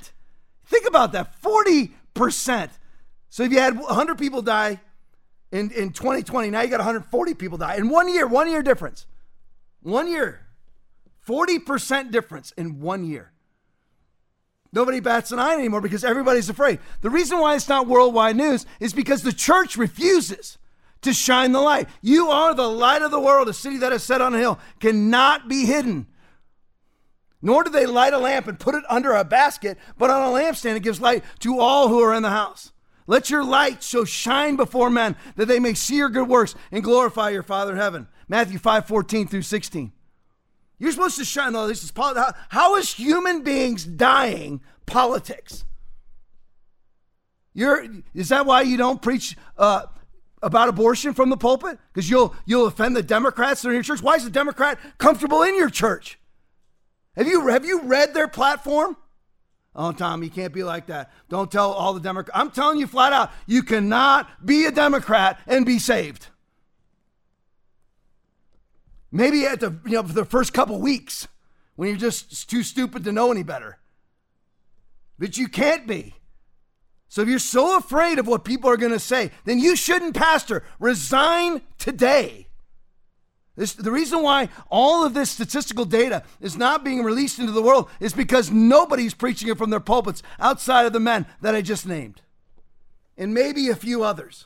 Think 0.65 0.88
about 0.88 1.11
that 1.13 1.41
40%. 1.41 2.69
So 3.30 3.43
if 3.43 3.51
you 3.51 3.59
had 3.59 3.78
100 3.78 4.17
people 4.17 4.41
die 4.41 4.80
in, 5.51 5.71
in 5.71 5.91
2020, 5.91 6.49
now 6.49 6.61
you 6.61 6.69
got 6.69 6.78
140 6.78 7.34
people 7.34 7.57
die 7.57 7.76
in 7.76 7.89
one 7.89 8.11
year, 8.13 8.28
one 8.28 8.49
year 8.49 8.63
difference. 8.63 9.05
One 9.82 10.07
year. 10.07 10.41
40% 11.28 12.11
difference 12.11 12.51
in 12.51 12.80
one 12.82 13.03
year. 13.03 13.32
Nobody 14.71 14.99
bats 14.99 15.32
an 15.32 15.39
eye 15.39 15.53
anymore 15.53 15.80
because 15.80 16.03
everybody's 16.03 16.49
afraid. 16.49 16.80
The 17.01 17.09
reason 17.09 17.39
why 17.39 17.55
it's 17.55 17.69
not 17.69 17.88
worldwide 17.88 18.36
news 18.36 18.65
is 18.80 18.93
because 18.93 19.21
the 19.21 19.32
church 19.32 19.78
refuses 19.78 20.57
to 21.05 21.13
shine 21.13 21.51
the 21.51 21.61
light. 21.61 21.87
You 22.01 22.27
are 22.29 22.53
the 22.53 22.69
light 22.69 23.01
of 23.01 23.11
the 23.11 23.19
world. 23.19 23.47
A 23.47 23.53
city 23.53 23.77
that 23.77 23.93
is 23.93 24.03
set 24.03 24.21
on 24.21 24.35
a 24.35 24.39
hill 24.39 24.59
cannot 24.79 25.47
be 25.47 25.65
hidden. 25.65 26.07
Nor 27.41 27.63
do 27.63 27.69
they 27.69 27.85
light 27.85 28.13
a 28.13 28.17
lamp 28.17 28.47
and 28.47 28.59
put 28.59 28.75
it 28.75 28.83
under 28.89 29.13
a 29.13 29.23
basket, 29.23 29.77
but 29.97 30.09
on 30.09 30.23
a 30.23 30.33
lampstand 30.33 30.75
it 30.75 30.83
gives 30.83 30.99
light 31.01 31.23
to 31.39 31.59
all 31.59 31.87
who 31.87 31.99
are 31.99 32.13
in 32.13 32.23
the 32.23 32.29
house. 32.29 32.71
Let 33.07 33.29
your 33.29 33.43
light 33.43 33.83
so 33.83 34.03
shine 34.03 34.55
before 34.55 34.89
men 34.89 35.15
that 35.35 35.45
they 35.45 35.59
may 35.59 35.75
see 35.75 35.97
your 35.97 36.09
good 36.09 36.27
works 36.27 36.55
and 36.71 36.83
glorify 36.83 37.29
your 37.29 37.43
Father 37.43 37.73
in 37.73 37.77
heaven. 37.77 38.07
Matthew 38.27 38.57
5 38.57 38.87
14 38.87 39.27
through 39.27 39.43
16. 39.43 39.91
You're 40.79 40.91
supposed 40.91 41.17
to 41.17 41.25
shine. 41.25 41.53
This 41.53 41.83
is 41.83 41.93
how, 41.95 42.33
how 42.49 42.75
is 42.75 42.93
human 42.93 43.43
beings 43.43 43.85
dying 43.85 44.61
politics? 44.85 45.65
You're, 47.53 47.85
is 48.13 48.29
that 48.29 48.45
why 48.45 48.63
you 48.63 48.75
don't 48.75 49.01
preach 49.01 49.37
uh, 49.57 49.83
about 50.45 50.69
abortion 50.69 51.13
from 51.13 51.29
the 51.29 51.37
pulpit? 51.37 51.79
Because 51.91 52.09
you'll 52.09 52.35
you'll 52.45 52.67
offend 52.67 52.95
the 52.95 53.03
Democrats 53.03 53.61
that 53.61 53.69
are 53.69 53.71
in 53.71 53.77
your 53.77 53.83
church. 53.83 54.01
Why 54.01 54.15
is 54.15 54.23
the 54.23 54.29
Democrat 54.29 54.79
comfortable 54.97 55.41
in 55.41 55.55
your 55.55 55.69
church? 55.69 56.19
Have 57.17 57.27
you 57.27 57.47
have 57.47 57.65
you 57.65 57.81
read 57.81 58.13
their 58.13 58.27
platform? 58.27 58.95
Oh, 59.75 59.91
Tom, 59.91 60.23
you 60.23 60.29
can't 60.29 60.53
be 60.53 60.63
like 60.63 60.85
that. 60.85 61.11
Don't 61.27 61.51
tell 61.51 61.73
all 61.73 61.93
the 61.93 61.99
Democrats. 61.99 62.39
I'm 62.39 62.51
telling 62.51 62.79
you 62.79 62.87
flat 62.87 63.11
out, 63.11 63.31
you 63.45 63.61
cannot 63.63 64.45
be 64.45 64.65
a 64.65 64.71
Democrat 64.71 65.39
and 65.47 65.65
be 65.65 65.79
saved. 65.79 66.27
Maybe 69.11 69.45
at 69.45 69.59
the 69.59 69.75
you 69.85 69.93
know 69.93 70.03
for 70.03 70.13
the 70.13 70.25
first 70.25 70.53
couple 70.53 70.79
weeks 70.79 71.27
when 71.75 71.89
you're 71.89 71.97
just 71.97 72.49
too 72.49 72.63
stupid 72.63 73.03
to 73.03 73.11
know 73.11 73.31
any 73.31 73.43
better. 73.43 73.79
But 75.17 75.37
you 75.37 75.47
can't 75.47 75.87
be. 75.87 76.15
So 77.07 77.21
if 77.21 77.27
you're 77.27 77.39
so 77.39 77.77
afraid 77.77 78.19
of 78.19 78.27
what 78.27 78.43
people 78.43 78.69
are 78.69 78.77
going 78.77 78.91
to 78.91 78.99
say, 78.99 79.31
then 79.45 79.59
you 79.59 79.75
shouldn't 79.75 80.15
pastor. 80.15 80.63
Resign 80.79 81.61
today. 81.77 82.45
This, 83.55 83.73
the 83.73 83.91
reason 83.91 84.21
why 84.21 84.49
all 84.69 85.05
of 85.05 85.13
this 85.13 85.31
statistical 85.31 85.85
data 85.85 86.23
is 86.41 86.57
not 86.57 86.83
being 86.83 87.03
released 87.03 87.39
into 87.39 87.53
the 87.53 87.61
world 87.61 87.89
is 88.01 88.11
because 88.11 88.51
nobody's 88.51 89.13
preaching 89.13 89.47
it 89.47 89.57
from 89.57 89.69
their 89.69 89.79
pulpits 89.79 90.21
outside 90.39 90.85
of 90.85 90.93
the 90.93 90.99
men 90.99 91.25
that 91.41 91.55
I 91.55 91.61
just 91.61 91.87
named, 91.87 92.21
and 93.17 93.33
maybe 93.33 93.69
a 93.69 93.75
few 93.75 94.03
others. 94.03 94.45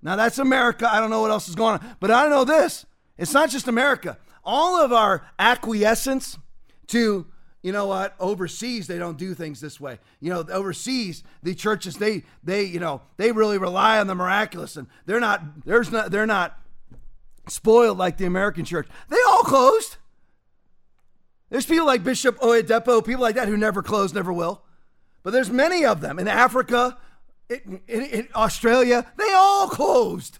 Now 0.00 0.14
that's 0.14 0.38
America. 0.38 0.88
I 0.88 1.00
don't 1.00 1.10
know 1.10 1.20
what 1.20 1.32
else 1.32 1.48
is 1.48 1.56
going 1.56 1.80
on, 1.80 1.96
but 1.98 2.12
I 2.12 2.28
know 2.28 2.44
this: 2.44 2.86
it's 3.16 3.34
not 3.34 3.50
just 3.50 3.66
America. 3.66 4.16
All 4.44 4.80
of 4.80 4.92
our 4.92 5.26
acquiescence 5.36 6.38
to 6.88 7.26
you 7.62 7.72
know 7.72 7.86
what? 7.86 8.14
Overseas, 8.20 8.86
they 8.86 8.98
don't 8.98 9.18
do 9.18 9.34
things 9.34 9.60
this 9.60 9.80
way. 9.80 9.98
You 10.20 10.30
know, 10.30 10.44
overseas, 10.50 11.24
the 11.42 11.54
churches 11.54 11.96
they 11.96 12.22
they 12.44 12.64
you 12.64 12.78
know 12.78 13.02
they 13.16 13.32
really 13.32 13.58
rely 13.58 13.98
on 13.98 14.06
the 14.06 14.14
miraculous, 14.14 14.76
and 14.76 14.86
they're 15.06 15.20
not 15.20 15.42
there's 15.64 15.90
not 15.90 16.10
they're 16.10 16.26
not 16.26 16.58
spoiled 17.48 17.98
like 17.98 18.16
the 18.16 18.26
American 18.26 18.64
church. 18.64 18.86
They 19.08 19.18
all 19.26 19.42
closed. 19.42 19.96
There's 21.50 21.66
people 21.66 21.86
like 21.86 22.04
Bishop 22.04 22.38
Oyedepo, 22.38 23.04
people 23.04 23.22
like 23.22 23.34
that 23.34 23.48
who 23.48 23.56
never 23.56 23.82
close, 23.82 24.12
never 24.12 24.32
will. 24.32 24.62
But 25.22 25.32
there's 25.32 25.50
many 25.50 25.84
of 25.84 26.00
them 26.00 26.18
in 26.18 26.28
Africa, 26.28 26.98
in, 27.48 27.80
in, 27.88 28.02
in 28.02 28.28
Australia. 28.34 29.10
They 29.16 29.32
all 29.32 29.68
closed. 29.68 30.38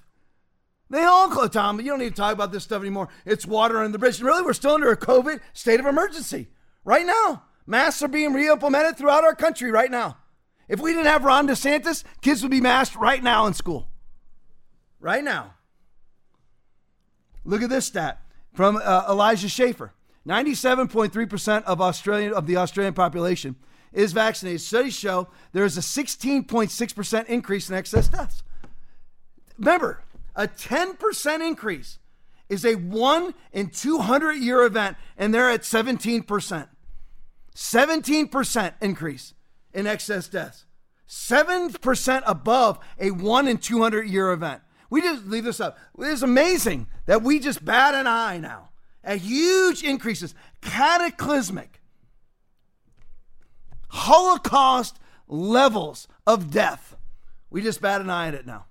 They 0.91 1.03
all 1.03 1.29
closed. 1.29 1.55
Tom, 1.55 1.81
you 1.81 1.87
don't 1.87 1.99
need 1.99 2.11
to 2.11 2.15
talk 2.15 2.33
about 2.33 2.53
this 2.53 2.65
stuff 2.65 2.83
anymore. 2.83 3.09
It's 3.25 3.47
water 3.47 3.79
under 3.79 3.91
the 3.91 3.99
bridge. 3.99 4.21
Really, 4.21 4.43
we're 4.43 4.53
still 4.53 4.75
under 4.75 4.91
a 4.91 4.97
COVID 4.97 5.41
state 5.55 5.81
of 5.81 5.87
emergency 5.87 6.49
right 6.85 7.07
now. 7.07 7.45
Masks 7.67 8.03
are 8.03 8.09
being 8.09 8.33
re-implemented 8.33 8.97
throughout 8.97 9.25
our 9.25 9.35
country 9.35 9.71
right 9.71 9.91
now. 9.91 10.17
If 10.69 10.81
we 10.81 10.93
didn't 10.93 11.07
have 11.07 11.25
Ron 11.25 11.49
DeSantis, 11.49 12.05
kids 12.23 12.43
would 12.43 12.51
be 12.51 12.61
masked 12.61 12.97
right 12.97 13.23
now 13.23 13.47
in 13.47 13.55
school. 13.55 13.89
Right 15.01 15.25
now. 15.25 15.55
Look 17.45 17.63
at 17.63 17.71
this 17.71 17.87
stat 17.87 18.21
from 18.53 18.81
uh, 18.83 19.05
Elijah 19.09 19.49
Schaffer. 19.49 19.93
97.3% 20.27 21.65
of 21.65 21.81
Australian 21.81 22.35
of 22.35 22.47
the 22.47 22.57
Australian 22.59 22.93
population 22.93 23.57
is 23.93 24.13
vaccinated. 24.13 24.61
Studies 24.61 24.95
show 24.95 25.29
there 25.53 25.65
is 25.65 25.79
a 25.79 25.81
16.6% 25.81 27.27
increase 27.27 27.71
in 27.71 27.77
excess 27.77 28.09
deaths. 28.09 28.43
Remember, 29.59 30.03
a 30.37 30.47
10% 30.47 31.47
increase 31.47 31.99
is 32.49 32.65
a 32.65 32.75
1 32.77 33.35
in 33.53 33.71
200 33.71 34.33
year 34.35 34.63
event 34.65 34.97
and 35.17 35.33
they're 35.33 35.51
at 35.51 35.63
17%. 35.63 36.69
17% 37.55 38.73
increase 38.81 39.35
in 39.73 39.87
excess 39.87 40.29
deaths. 40.29 40.65
7% 41.09 42.23
above 42.27 42.79
a 42.99 43.11
1 43.11 43.49
in 43.49 43.59
200 43.59 44.09
year 44.09 44.33
event. 44.33 44.63
We 44.91 45.03
just 45.03 45.27
leave 45.27 45.45
this 45.45 45.61
up. 45.61 45.79
It's 45.99 46.23
amazing 46.23 46.87
that 47.07 47.23
we 47.23 47.41
just 47.41 47.65
bat 47.65 47.95
an 47.95 48.07
eye 48.07 48.39
now 48.39 48.71
at 49.05 49.19
huge 49.19 49.83
increases, 49.83 50.35
cataclysmic, 50.61 51.81
Holocaust 53.89 54.99
levels 55.27 56.09
of 56.27 56.51
death. 56.51 56.97
We 57.51 57.63
just 57.63 57.81
bat 57.81 58.01
an 58.01 58.11
eye 58.11 58.29
at 58.29 58.35
it 58.35 58.47
now. 58.47 58.67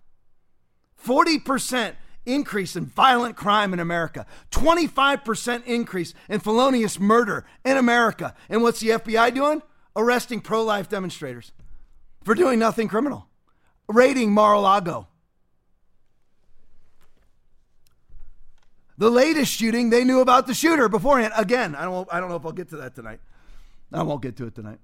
40% 1.04 1.96
increase 2.28 2.76
in 2.76 2.86
violent 2.86 3.36
crime 3.36 3.74
in 3.74 3.80
America, 3.80 4.26
25% 4.52 5.66
increase 5.66 6.14
in 6.30 6.40
felonious 6.40 7.00
murder 7.00 7.46
in 7.66 7.78
America. 7.78 8.36
And 8.50 8.62
what's 8.62 8.80
the 8.82 8.90
FBI 8.90 9.34
doing? 9.34 9.64
Arresting 9.96 10.42
pro 10.42 10.64
life 10.64 10.90
demonstrators 10.90 11.52
for 12.24 12.36
doing 12.36 12.60
nothing 12.60 12.88
criminal, 12.88 13.28
raiding 13.88 14.32
Mar 14.32 14.54
a 14.54 14.60
Lago. 14.60 15.08
The 19.00 19.10
latest 19.10 19.52
shooting, 19.52 19.92
they 19.92 20.04
knew 20.04 20.22
about 20.22 20.48
the 20.48 20.54
shooter 20.54 20.90
beforehand. 20.90 21.34
Again, 21.38 21.76
I 21.76 21.86
don't, 21.86 22.08
I 22.12 22.20
don't 22.20 22.30
know 22.30 22.36
if 22.36 22.46
I'll 22.46 22.52
get 22.52 22.70
to 22.70 22.78
that 22.78 22.96
tonight. 22.96 23.20
I 23.94 24.04
won't 24.04 24.22
get 24.22 24.36
to 24.38 24.48
it 24.48 24.56
tonight. 24.56 24.80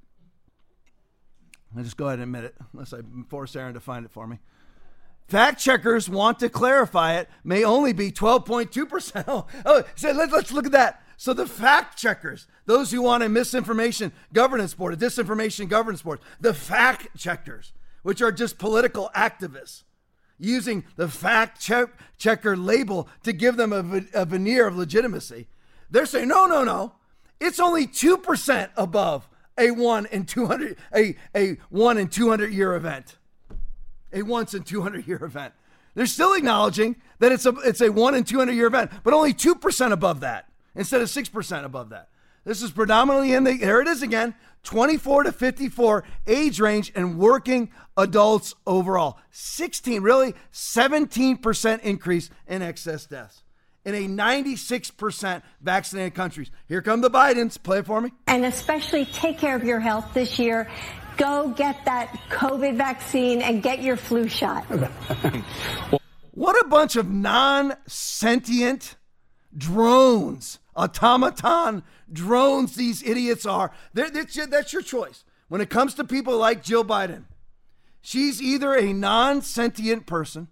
I'll 1.75 1.83
just 1.83 1.97
go 1.97 2.07
ahead 2.07 2.19
and 2.19 2.23
admit 2.23 2.45
it, 2.45 2.55
unless 2.71 2.93
I 2.93 2.99
force 3.27 3.55
Aaron 3.55 3.73
to 3.73 3.79
find 3.79 4.05
it 4.05 4.11
for 4.11 4.27
me. 4.27 4.39
Fact 5.28 5.59
checkers 5.59 6.09
want 6.09 6.39
to 6.39 6.49
clarify 6.49 7.15
it 7.15 7.30
may 7.43 7.63
only 7.63 7.93
be 7.93 8.11
12.2%. 8.11 9.47
Oh, 9.65 9.84
so 9.95 10.11
let, 10.11 10.32
let's 10.32 10.51
look 10.51 10.65
at 10.65 10.71
that. 10.74 11.01
So 11.17 11.34
the 11.34 11.47
fact 11.47 11.97
checkers, 11.97 12.47
those 12.65 12.91
who 12.91 13.01
want 13.01 13.24
a 13.24 13.30
misinformation 13.30 14.11
governance 14.34 14.74
board, 14.74 14.93
a 14.93 14.97
disinformation 14.97 15.69
governance 15.69 16.01
board, 16.01 16.19
the 16.41 16.53
fact 16.53 17.17
checkers, 17.17 17.71
which 18.01 18.21
are 18.21 18.32
just 18.32 18.57
political 18.57 19.09
activists, 19.15 19.84
using 20.38 20.84
the 20.97 21.07
fact 21.07 21.61
check, 21.61 21.89
checker 22.17 22.57
label 22.57 23.07
to 23.24 23.32
give 23.32 23.55
them 23.55 23.71
a, 23.71 24.01
a 24.13 24.26
veneer 24.26 24.67
of 24.67 24.76
legitimacy. 24.76 25.47
They're 25.89 26.05
saying, 26.05 26.28
no, 26.28 26.45
no, 26.45 26.63
no. 26.63 26.93
It's 27.39 27.59
only 27.59 27.88
2% 27.88 28.69
above 28.76 29.30
a 29.57 29.71
one 29.71 30.07
in 30.07 30.26
200, 30.26 30.78
a, 30.93 31.15
a 31.36 31.57
one 31.69 31.97
in 31.97 32.07
200 32.07 32.51
year 32.51 32.76
event 32.76 33.17
a 34.14 34.22
once 34.22 34.53
in 34.53 34.64
200 34.64 35.07
year 35.07 35.24
event. 35.24 35.53
They're 35.95 36.05
still 36.05 36.34
acknowledging 36.34 36.95
that 37.20 37.32
it's 37.32 37.45
a 37.45 37.53
it's 37.66 37.82
a 37.82 37.89
one 37.89 38.16
in 38.16 38.24
200 38.24 38.53
year 38.53 38.68
event, 38.68 38.91
but 39.03 39.14
only 39.14 39.34
2% 39.34 39.91
above 39.91 40.22
that 40.22 40.49
instead 40.76 41.01
of 41.01 41.07
6% 41.07 41.64
above 41.64 41.89
that. 41.89 42.09
This 42.45 42.61
is 42.61 42.72
predominantly 42.72 43.34
in 43.34 43.43
the 43.43 43.53
here 43.53 43.80
it 43.80 43.88
is 43.88 44.01
again, 44.01 44.34
24 44.64 45.24
to 45.24 45.32
54 45.32 46.03
age 46.28 46.59
range 46.59 46.91
and 46.95 47.18
working 47.18 47.72
adults 47.95 48.55
overall. 48.66 49.18
16 49.32 50.01
really 50.01 50.34
17% 50.51 51.80
increase 51.82 52.30
in 52.47 52.61
excess 52.61 53.05
deaths 53.05 53.43
in 53.86 53.95
a 53.95 54.07
96% 54.07 55.41
vaccinated 55.61 56.16
countries. 56.16 56.51
Here 56.68 56.82
come 56.82 57.01
the 57.01 57.09
Bidens. 57.09 57.61
Play 57.61 57.80
it 57.80 57.86
for 57.86 58.01
me. 58.01 58.11
And 58.28 58.45
especially 58.45 59.05
take 59.05 59.38
care 59.38 59.55
of 59.55 59.64
your 59.64 59.80
health 59.80 60.14
this 60.14 60.39
year. 60.39 60.70
Go 61.18 61.49
get 61.49 61.86
that 61.86 62.11
COVID 62.30 62.76
vaccine 62.78 63.41
and 63.41 63.61
get 63.61 63.82
your 63.82 63.97
flu 63.97 64.28
shot. 64.28 64.64
what 66.32 66.59
a 66.59 66.68
bunch 66.68 66.95
of 66.95 67.09
non 67.09 67.76
sentient 67.88 68.95
drones, 69.55 70.59
automaton 70.76 71.84
drones 72.11 72.76
these 72.76 73.03
idiots 73.03 73.45
are. 73.45 73.72
That's 73.93 74.36
your, 74.36 74.47
that's 74.47 74.74
your 74.74 74.82
choice. 74.82 75.24
When 75.47 75.61
it 75.61 75.70
comes 75.70 75.93
to 75.95 76.03
people 76.03 76.38
like 76.38 76.64
Jill 76.64 76.84
Biden, 76.84 77.26
she's 78.01 78.41
either 78.41 78.74
a 78.76 78.93
non 78.93 79.41
sentient 79.41 80.05
person, 80.05 80.47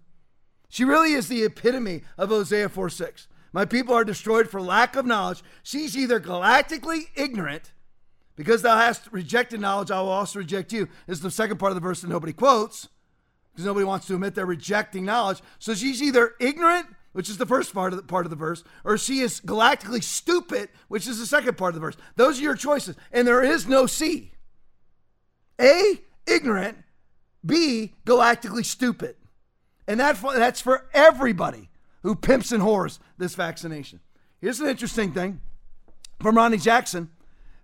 she 0.68 0.84
really 0.84 1.12
is 1.12 1.28
the 1.28 1.44
epitome 1.44 2.02
of 2.16 2.30
Hosea 2.30 2.68
4 2.68 2.88
6. 2.88 3.28
My 3.52 3.66
people 3.66 3.94
are 3.94 4.04
destroyed 4.04 4.48
for 4.48 4.62
lack 4.62 4.96
of 4.96 5.04
knowledge. 5.04 5.42
She's 5.62 5.96
either 5.96 6.18
galactically 6.18 7.08
ignorant 7.14 7.72
because 8.42 8.60
thou 8.60 8.76
hast 8.76 9.06
rejected 9.12 9.60
knowledge, 9.60 9.92
I 9.92 10.00
will 10.00 10.08
also 10.08 10.40
reject 10.40 10.72
you. 10.72 10.88
This 11.06 11.18
is 11.18 11.22
the 11.22 11.30
second 11.30 11.58
part 11.58 11.70
of 11.70 11.76
the 11.76 11.80
verse 11.80 12.00
that 12.00 12.10
nobody 12.10 12.32
quotes 12.32 12.88
because 13.52 13.64
nobody 13.64 13.84
wants 13.84 14.08
to 14.08 14.14
admit 14.14 14.34
they're 14.34 14.44
rejecting 14.44 15.04
knowledge. 15.04 15.40
So 15.60 15.76
she's 15.76 16.02
either 16.02 16.32
ignorant, 16.40 16.88
which 17.12 17.30
is 17.30 17.38
the 17.38 17.46
first 17.46 17.72
part 17.72 17.92
of 17.92 17.98
the 17.98 18.02
part 18.02 18.26
of 18.26 18.30
the 18.30 18.36
verse, 18.36 18.64
or 18.82 18.98
she 18.98 19.20
is 19.20 19.40
galactically 19.40 20.02
stupid, 20.02 20.70
which 20.88 21.06
is 21.06 21.20
the 21.20 21.26
second 21.26 21.56
part 21.56 21.68
of 21.68 21.74
the 21.76 21.86
verse. 21.86 21.96
Those 22.16 22.40
are 22.40 22.42
your 22.42 22.56
choices, 22.56 22.96
and 23.12 23.28
there 23.28 23.44
is 23.44 23.68
no 23.68 23.86
C. 23.86 24.32
A, 25.60 26.00
ignorant. 26.26 26.78
B, 27.46 27.94
galactically 28.04 28.64
stupid. 28.64 29.14
And 29.86 30.00
that, 30.00 30.20
that's 30.20 30.60
for 30.60 30.88
everybody 30.92 31.70
who 32.02 32.16
pimps 32.16 32.50
and 32.50 32.62
whores 32.64 32.98
this 33.18 33.36
vaccination. 33.36 34.00
Here's 34.40 34.58
an 34.58 34.68
interesting 34.68 35.12
thing 35.12 35.40
from 36.20 36.36
Ronny 36.36 36.56
Jackson. 36.56 37.10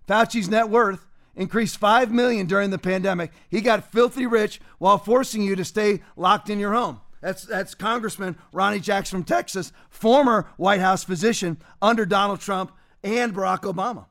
Fauci's 0.09 0.49
net 0.49 0.69
worth 0.69 1.05
increased 1.35 1.77
5 1.77 2.11
million 2.11 2.47
during 2.47 2.71
the 2.71 2.79
pandemic. 2.79 3.31
He 3.47 3.61
got 3.61 3.91
filthy 3.91 4.25
rich 4.25 4.59
while 4.79 4.97
forcing 4.97 5.43
you 5.43 5.55
to 5.55 5.63
stay 5.63 6.01
locked 6.15 6.49
in 6.49 6.59
your 6.59 6.73
home. 6.73 6.99
That's 7.21 7.43
that's 7.43 7.75
Congressman 7.75 8.37
Ronny 8.51 8.79
Jackson 8.79 9.19
from 9.19 9.23
Texas, 9.25 9.71
former 9.89 10.49
White 10.57 10.79
House 10.79 11.03
physician 11.03 11.57
under 11.81 12.05
Donald 12.05 12.39
Trump 12.39 12.71
and 13.03 13.33
Barack 13.33 13.61
Obama. 13.61 14.05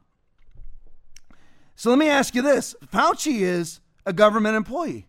So 1.75 1.91
let 1.91 1.99
me 1.99 2.09
ask 2.09 2.35
you 2.35 2.43
this. 2.43 2.77
Fauci 2.93 3.41
is 3.41 3.81
a 4.05 4.13
government 4.13 4.57
employee. 4.57 5.07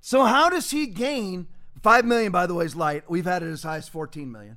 So 0.00 0.24
how 0.24 0.48
does 0.48 0.70
he 0.70 0.86
gain 0.86 1.48
5 1.82 2.04
million 2.04 2.30
by 2.30 2.46
the 2.46 2.54
way 2.54 2.64
is 2.64 2.76
light. 2.76 3.04
We've 3.08 3.24
had 3.24 3.42
it 3.42 3.50
as 3.50 3.62
high 3.62 3.78
as 3.78 3.88
14 3.88 4.30
million. 4.30 4.56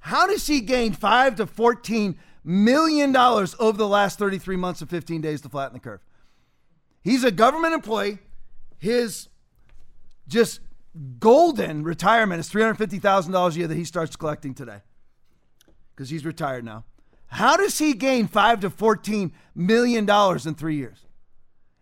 How 0.00 0.26
does 0.26 0.46
he 0.46 0.60
gain 0.60 0.92
5 0.92 1.36
to 1.36 1.46
14 1.46 2.18
million 2.48 3.12
dollars 3.12 3.54
over 3.58 3.76
the 3.76 3.86
last 3.86 4.18
33 4.18 4.56
months 4.56 4.80
and 4.80 4.88
15 4.88 5.20
days 5.20 5.42
to 5.42 5.48
flatten 5.50 5.74
the 5.74 5.80
curve. 5.80 6.00
He's 7.02 7.22
a 7.22 7.30
government 7.30 7.74
employee. 7.74 8.18
His 8.78 9.28
just 10.26 10.60
golden 11.18 11.84
retirement 11.84 12.40
is 12.40 12.50
$350,000 12.50 13.50
a 13.50 13.58
year 13.58 13.68
that 13.68 13.76
he 13.76 13.84
starts 13.84 14.16
collecting 14.16 14.54
today 14.54 14.80
because 15.94 16.08
he's 16.08 16.24
retired 16.24 16.64
now. 16.64 16.84
How 17.26 17.58
does 17.58 17.78
he 17.78 17.92
gain 17.92 18.26
5 18.26 18.60
to 18.60 18.70
14 18.70 19.32
million 19.54 20.06
dollars 20.06 20.46
in 20.46 20.54
3 20.54 20.74
years? 20.74 21.04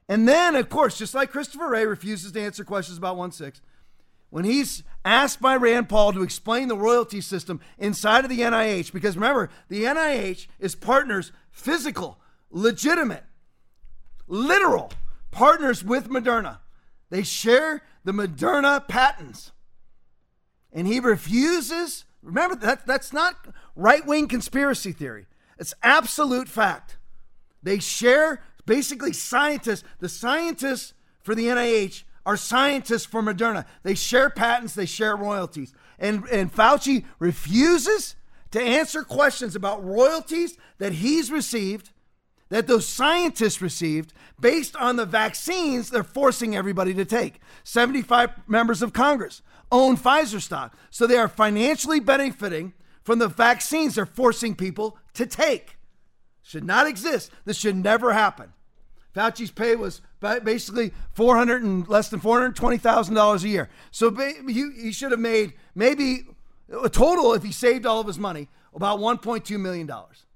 And 0.09 0.29
then 0.29 0.57
of 0.57 0.69
course, 0.69 0.99
just 0.99 1.15
like 1.15 1.31
Christopher 1.31 1.69
Wray 1.69 1.87
refuses 1.87 2.33
to 2.33 2.41
answer 2.41 2.65
questions 2.65 2.99
about 2.99 3.17
1 3.17 3.31
6, 3.31 3.61
when 4.31 4.45
he's 4.45 4.83
asked 5.05 5.41
by 5.41 5.57
Rand 5.57 5.89
Paul 5.89 6.13
to 6.13 6.23
explain 6.23 6.69
the 6.69 6.77
royalty 6.77 7.21
system 7.21 7.61
inside 7.79 8.25
of 8.25 8.31
the 8.31 8.41
NIH, 8.41 8.93
because 8.93 9.17
remember, 9.17 9.51
the 9.69 9.85
NIH 9.85 10.47
is 10.59 10.75
partners, 10.75 11.33
physical, 11.51 12.19
legitimate, 12.51 13.25
literal 14.27 14.93
partners 15.31 15.85
with 15.85 16.09
Moderna. 16.09 16.59
They 17.11 17.23
share 17.23 17.83
the 18.05 18.13
Moderna 18.13 18.87
patents. 18.87 19.53
And 20.73 20.87
he 20.87 21.01
refuses, 21.01 22.05
remember, 22.23 22.57
that, 22.57 22.87
that's 22.87 23.13
not 23.13 23.35
right 23.75 24.05
wing 24.05 24.29
conspiracy 24.29 24.93
theory, 24.93 25.27
it's 25.59 25.75
absolute 25.83 26.49
fact. 26.49 26.99
They 27.63 27.79
share 27.79 28.43
basically 28.67 29.13
scientists. 29.13 29.85
The 30.01 30.09
scientists 30.09 30.93
for 31.23 31.35
the 31.35 31.47
NIH 31.47 32.03
are 32.27 32.37
scientists 32.37 33.07
for 33.07 33.23
Moderna. 33.23 33.65
They 33.85 33.95
share 33.95 34.29
patents, 34.29 34.75
they 34.75 34.85
share 34.85 35.17
royalties. 35.17 35.73
And, 35.99 36.25
and 36.27 36.53
Fauci 36.53 37.05
refuses 37.19 38.17
to 38.51 38.61
answer 38.61 39.03
questions 39.03 39.57
about 39.57 39.85
royalties 39.85 40.59
that 40.79 40.95
he's 40.95 41.31
received, 41.31 41.91
that 42.49 42.67
those 42.67 42.87
scientists 42.87 43.63
received, 43.63 44.13
based 44.39 44.77
on 44.77 44.97
the 44.97 45.07
vaccines 45.07 45.89
they're 45.89 46.05
forcing 46.05 46.55
everybody 46.55 46.93
to 46.95 47.05
take. 47.05 47.41
75 47.65 48.31
members 48.47 48.83
of 48.83 48.93
Congress 48.93 49.41
own 49.73 49.97
Pfizer 49.97 50.41
stock. 50.41 50.77
So 50.91 51.07
they 51.07 51.17
are 51.17 51.29
financially 51.29 52.01
benefiting 52.01 52.73
from 53.03 53.19
the 53.19 53.29
vaccines 53.29 53.95
they're 53.95 54.07
forcing 54.07 54.55
people 54.55 54.99
to 55.15 55.27
take. 55.27 55.77
Should 56.43 56.65
not 56.65 56.87
exist. 56.87 57.31
This 57.45 57.57
should 57.57 57.77
never 57.77 58.13
happen. 58.13 58.53
Fauci's 59.17 59.51
pay 59.51 59.77
was 59.77 60.03
basically 60.21 60.93
four 61.15 61.37
hundred 61.37 61.63
and 61.63 61.89
less 61.89 62.11
than 62.11 62.21
four 62.21 62.39
hundred 62.39 62.55
twenty 62.55 62.77
thousand 62.77 63.15
dollars 63.15 63.45
a 63.45 63.49
year. 63.49 63.71
So 63.91 64.15
he, 64.15 64.71
he 64.77 64.93
should 64.93 65.11
have 65.11 65.21
made 65.21 65.55
maybe 65.75 66.27
a 66.71 66.91
total 66.91 67.33
if 67.33 67.43
he 67.43 67.51
saved 67.51 67.87
all 67.87 67.99
of 67.99 68.07
his 68.07 68.19
money 68.19 68.49
about 68.75 68.99
one 68.99 69.17
point 69.17 69.47
two 69.47 69.57
million 69.57 69.87
dollars. 69.87 70.27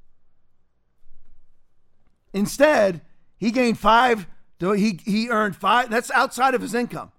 Instead, 2.33 3.03
he 3.37 3.51
gained 3.51 3.79
five. 3.79 4.27
He 4.59 4.99
he 5.05 5.29
earned 5.29 5.57
five. 5.57 5.91
That's 5.91 6.11
outside 6.13 6.55
of 6.55 6.63
his 6.63 6.73
income. 6.73 7.13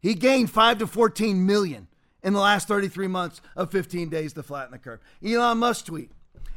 He 0.00 0.14
gained 0.14 0.50
five 0.50 0.78
to 0.78 0.86
fourteen 0.86 1.44
million 1.44 1.88
in 2.22 2.34
the 2.34 2.40
last 2.40 2.66
33 2.68 3.06
months 3.08 3.42
of 3.54 3.70
15 3.70 4.08
days 4.08 4.32
to 4.32 4.42
flatten 4.42 4.72
the 4.72 4.78
curve. 4.78 4.98
Elon 5.22 5.58
Musk 5.58 5.84
tweet. 5.84 6.10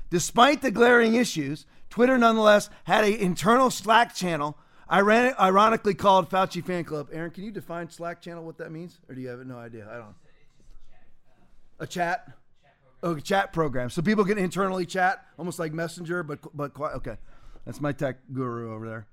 Despite 0.10 0.62
the 0.62 0.72
glaring 0.72 1.16
issues, 1.16 1.66
Twitter 1.90 2.18
nonetheless 2.18 2.70
had 2.84 3.04
an 3.04 3.14
internal 3.14 3.70
Slack 3.70 4.14
channel, 4.14 4.58
ironically 4.90 5.94
called 5.94 6.30
Fauci 6.30 6.64
Fan 6.64 6.84
Club. 6.84 7.10
Aaron, 7.12 7.32
can 7.32 7.44
you 7.44 7.52
define 7.52 7.90
Slack 7.90 8.22
channel 8.22 8.44
what 8.44 8.58
that 8.58 8.72
means? 8.72 9.00
Or 9.10 9.16
do 9.16 9.22
you 9.22 9.30
have 9.30 9.46
no 9.46 9.58
idea? 9.58 9.88
I 9.90 9.98
don't. 9.98 10.16
A 11.80 11.88
chat? 11.88 12.32
Oh, 13.04 13.16
a 13.16 13.22
chat 13.22 13.54
program. 13.54 13.90
So 13.90 14.02
people 14.02 14.26
can 14.26 14.38
internally 14.38 14.86
chat, 14.86 15.24
almost 15.38 15.60
like 15.60 15.72
Messenger, 15.72 16.24
but 16.24 16.40
but 16.56 16.78
okay. 16.80 17.18
That's 17.66 17.82
my 17.82 17.92
tech 17.92 18.18
guru 18.34 18.74
over 18.74 18.88
there. 18.88 19.08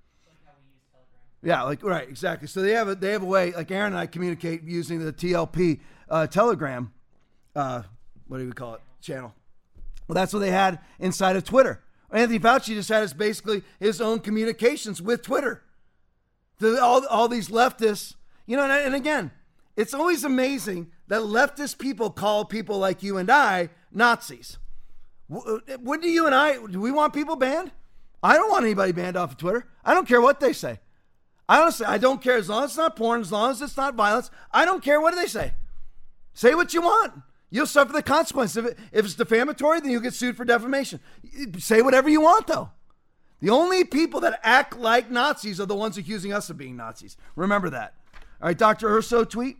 Yeah, 1.43 1.63
like 1.65 1.83
right, 1.83 2.09
exactly. 2.09 2.49
So 2.49 2.63
they 2.63 2.71
have 2.71 2.89
a 2.89 2.95
they 2.95 3.13
have 3.13 3.23
a 3.23 3.27
way. 3.27 3.53
Like 3.53 3.71
Aaron 3.71 3.93
and 3.93 3.99
I 3.99 4.07
communicate 4.07 4.63
using 4.63 5.05
the 5.05 5.13
TLP 5.13 5.81
uh, 6.09 6.27
Telegram. 6.27 6.93
Uh, 7.55 7.83
what 8.27 8.39
do 8.39 8.47
we 8.47 8.53
call 8.53 8.75
it? 8.75 8.81
Channel. 9.03 9.35
Well, 10.09 10.15
that's 10.15 10.33
what 10.33 10.39
they 10.39 10.51
had 10.51 10.79
inside 10.99 11.37
of 11.37 11.45
Twitter. 11.45 11.83
Anthony 12.11 12.39
Fauci 12.39 12.75
just 12.75 12.89
had 12.89 13.03
his 13.03 13.13
basically 13.13 13.63
his 13.81 14.01
own 14.01 14.21
communications 14.21 15.03
with 15.03 15.23
Twitter. 15.23 15.63
The, 16.59 16.81
all, 16.81 17.05
all 17.09 17.29
these 17.29 17.49
leftists, 17.49 18.15
you 18.47 18.57
know, 18.57 18.65
and, 18.65 18.73
and 18.73 18.95
again, 18.95 19.33
it's 19.77 19.95
always 19.95 20.23
amazing 20.23 20.93
that 21.09 21.23
leftist 21.23 21.79
people 21.79 22.11
call 22.11 22.45
people 22.45 22.79
like 22.79 23.03
you 23.03 23.19
and 23.19 23.31
I 23.31 23.71
Nazis. 23.93 24.59
Uh, 25.35 25.59
when 25.81 26.01
do 26.01 26.09
you 26.09 26.27
and 26.27 26.35
I, 26.35 26.65
do 26.67 26.81
we 26.81 26.93
want 26.93 27.13
people 27.13 27.37
banned? 27.37 27.73
I 28.23 28.35
don't 28.35 28.51
want 28.51 28.65
anybody 28.65 28.93
banned 28.93 29.17
off 29.17 29.33
of 29.33 29.37
Twitter. 29.37 29.67
I 29.85 29.95
don't 29.95 30.09
care 30.09 30.21
what 30.21 30.41
they 30.41 30.53
say. 30.53 30.81
I 31.49 31.61
honestly, 31.61 31.87
I 31.87 31.99
don't 31.99 32.23
care 32.23 32.37
as 32.37 32.49
long 32.49 32.65
as 32.65 32.71
it's 32.71 32.79
not 32.79 32.97
porn, 32.97 33.21
as 33.21 33.33
long 33.33 33.51
as 33.51 33.61
it's 33.61 33.77
not 33.77 33.95
violence. 33.95 34.31
I 34.51 34.65
don't 34.65 34.83
care 34.83 35.01
what 35.01 35.13
do 35.13 35.21
they 35.21 35.27
say. 35.27 35.55
Say 36.33 36.55
what 36.55 36.73
you 36.73 36.81
want. 36.81 37.13
You'll 37.55 37.67
suffer 37.67 37.93
the 37.93 38.03
consequence. 38.03 38.57
If, 38.57 38.65
it, 38.65 38.79
if 38.91 39.05
it's 39.05 39.15
defamatory, 39.15 39.79
then 39.79 39.93
you'll 39.93 40.01
get 40.01 40.13
sued 40.13 40.37
for 40.37 40.45
defamation. 40.45 40.99
Say 41.59 41.83
whatever 41.83 42.09
you 42.09 42.21
want, 42.21 42.49
though. 42.49 42.71
The 43.41 43.51
only 43.51 43.85
people 43.85 44.19
that 44.23 44.41
act 44.43 44.77
like 44.77 45.09
Nazis 45.09 45.61
are 45.61 45.67
the 45.67 45.77
ones 45.77 45.97
accusing 45.97 46.33
us 46.33 46.51
of 46.51 46.59
being 46.59 46.77
Nazis. 46.77 47.17
Remember 47.37 47.71
that. 47.71 47.95
All 48.43 48.49
right, 48.49 48.59
Dr. 48.59 48.89
Urso 48.89 49.23
tweet. 49.23 49.57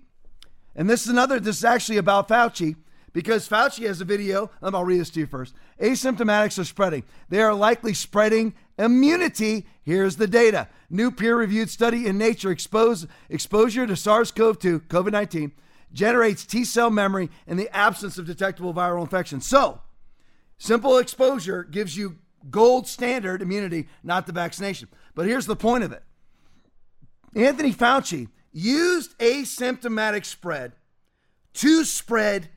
And 0.75 0.91
this 0.91 1.05
is 1.05 1.09
another, 1.09 1.39
this 1.39 1.59
is 1.59 1.65
actually 1.65 1.99
about 1.99 2.27
Fauci 2.27 2.75
because 3.13 3.49
Fauci 3.49 3.87
has 3.87 4.01
a 4.01 4.05
video. 4.05 4.51
I'll 4.61 4.85
read 4.85 4.99
this 4.99 5.11
to 5.11 5.21
you 5.21 5.27
first. 5.27 5.55
Asymptomatics 5.81 6.59
are 6.59 6.65
spreading. 6.65 7.05
They 7.29 7.43
are 7.43 7.55
likely 7.55 7.95
spreading 7.95 8.55
immunity. 8.77 9.69
Here's 9.85 10.17
the 10.17 10.27
data. 10.27 10.67
New 10.91 11.13
peer 11.13 11.37
reviewed 11.37 11.71
study 11.71 12.09
in 12.09 12.19
Nature 12.19 12.51
expose, 12.51 13.07
exposure 13.29 13.87
to 13.87 13.95
SARS 13.95 14.33
CoV 14.33 14.59
2, 14.59 14.81
COVID 14.81 15.13
19, 15.13 15.53
generates 15.95 16.45
T 16.45 16.65
cell 16.65 16.91
memory 16.91 17.31
in 17.47 17.57
the 17.57 17.75
absence 17.75 18.19
of 18.19 18.27
detectable 18.27 18.75
viral 18.75 19.01
infection. 19.01 19.41
So, 19.41 19.81
simple 20.59 20.99
exposure 20.99 21.63
gives 21.63 21.97
you 21.97 22.19
gold 22.51 22.87
standard 22.87 23.41
immunity, 23.41 23.89
not 24.03 24.27
the 24.27 24.33
vaccination. 24.33 24.89
But 25.15 25.27
here's 25.27 25.47
the 25.47 25.57
point 25.57 25.85
of 25.85 25.93
it 25.93 26.03
Anthony 27.35 27.73
Fauci 27.73 28.29
used 28.53 29.17
asymptomatic 29.19 30.25
spread 30.25 30.73
to 31.55 31.85
spread 31.85 32.49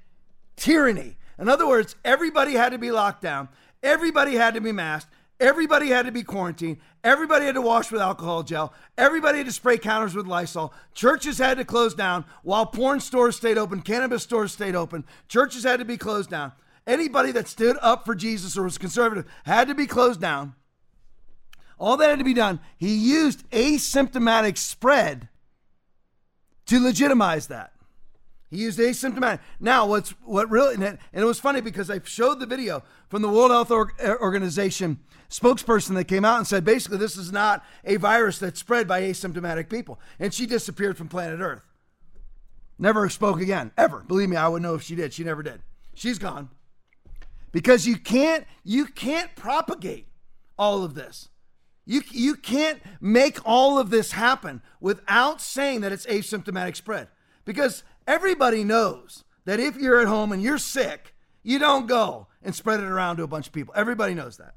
tyranny. 0.55 1.17
In 1.39 1.47
other 1.47 1.67
words, 1.67 1.95
everybody 2.03 2.53
had 2.53 2.69
to 2.69 2.77
be 2.77 2.91
locked 2.91 3.21
down, 3.21 3.49
everybody 3.83 4.35
had 4.35 4.55
to 4.55 4.61
be 4.61 4.71
masked, 4.71 5.11
Everybody 5.39 5.89
had 5.89 6.07
to 6.07 6.11
be 6.11 6.23
quarantined. 6.23 6.77
Everybody 7.03 7.45
had 7.45 7.55
to 7.55 7.61
wash 7.61 7.91
with 7.91 8.01
alcohol 8.01 8.41
gel. 8.41 8.73
Everybody 8.97 9.37
had 9.37 9.47
to 9.47 9.53
spray 9.53 9.77
counters 9.77 10.15
with 10.15 10.25
Lysol. 10.25 10.73
Churches 10.95 11.37
had 11.37 11.57
to 11.57 11.65
close 11.65 11.93
down 11.93 12.25
while 12.41 12.65
porn 12.65 12.99
stores 12.99 13.35
stayed 13.35 13.57
open, 13.57 13.81
cannabis 13.81 14.23
stores 14.23 14.51
stayed 14.51 14.75
open. 14.75 15.05
Churches 15.27 15.63
had 15.63 15.79
to 15.79 15.85
be 15.85 15.97
closed 15.97 16.31
down. 16.31 16.53
Anybody 16.87 17.31
that 17.33 17.47
stood 17.47 17.77
up 17.81 18.05
for 18.05 18.15
Jesus 18.15 18.57
or 18.57 18.63
was 18.63 18.77
conservative 18.77 19.25
had 19.43 19.67
to 19.67 19.75
be 19.75 19.85
closed 19.85 20.21
down. 20.21 20.55
All 21.77 21.97
that 21.97 22.09
had 22.09 22.19
to 22.19 22.25
be 22.25 22.33
done. 22.33 22.59
He 22.77 22.95
used 22.95 23.47
asymptomatic 23.51 24.57
spread 24.57 25.29
to 26.65 26.79
legitimize 26.79 27.47
that. 27.47 27.73
He 28.49 28.57
used 28.57 28.79
asymptomatic. 28.79 29.39
Now, 29.59 29.85
what's 29.87 30.11
what 30.23 30.49
really 30.49 30.75
and 30.75 30.97
it 31.11 31.23
was 31.23 31.39
funny 31.39 31.59
because 31.59 31.89
I 31.89 31.99
showed 32.03 32.39
the 32.39 32.45
video 32.45 32.83
from 33.09 33.21
the 33.21 33.29
World 33.29 33.51
Health 33.51 33.71
er, 33.71 34.21
Organization 34.21 34.99
spokesperson 35.29 35.95
that 35.95 36.05
came 36.05 36.23
out 36.23 36.37
and 36.37 36.47
said 36.47 36.63
basically 36.63 36.97
this 36.97 37.17
is 37.17 37.31
not 37.31 37.65
a 37.83 37.97
virus 37.97 38.39
that's 38.39 38.59
spread 38.59 38.87
by 38.87 39.01
asymptomatic 39.01 39.69
people. 39.69 39.99
And 40.17 40.33
she 40.33 40.45
disappeared 40.45 40.97
from 40.97 41.09
planet 41.09 41.41
Earth. 41.41 41.63
Never 42.79 43.09
spoke 43.09 43.41
again, 43.41 43.71
ever. 43.77 44.05
Believe 44.07 44.29
me, 44.29 44.37
I 44.37 44.47
would 44.47 44.61
know 44.61 44.75
if 44.75 44.83
she 44.83 44.95
did. 44.95 45.13
She 45.13 45.23
never 45.23 45.43
did. 45.43 45.61
She's 45.93 46.19
gone. 46.19 46.49
Because 47.51 47.85
you 47.85 47.97
can't 47.97 48.45
you 48.63 48.85
can't 48.85 49.35
propagate 49.35 50.07
all 50.57 50.83
of 50.83 50.93
this. 50.93 51.29
You, 51.87 52.01
you 52.11 52.35
can't 52.35 52.81
make 52.99 53.39
all 53.45 53.79
of 53.79 53.89
this 53.89 54.11
happen 54.11 54.61
without 54.81 55.39
saying 55.39 55.81
that 55.81 55.93
it's 55.93 56.05
asymptomatic 56.05 56.75
spread. 56.75 57.07
Because 57.45 57.83
everybody 58.07 58.63
knows 58.63 59.23
that 59.45 59.59
if 59.59 59.77
you're 59.77 59.99
at 59.99 60.07
home 60.07 60.31
and 60.31 60.41
you're 60.41 60.57
sick, 60.57 61.13
you 61.43 61.59
don't 61.59 61.87
go 61.87 62.27
and 62.41 62.55
spread 62.55 62.79
it 62.79 62.85
around 62.87 63.17
to 63.17 63.23
a 63.23 63.27
bunch 63.27 63.47
of 63.47 63.53
people. 63.53 63.73
Everybody 63.77 64.13
knows 64.13 64.37
that. 64.37 64.55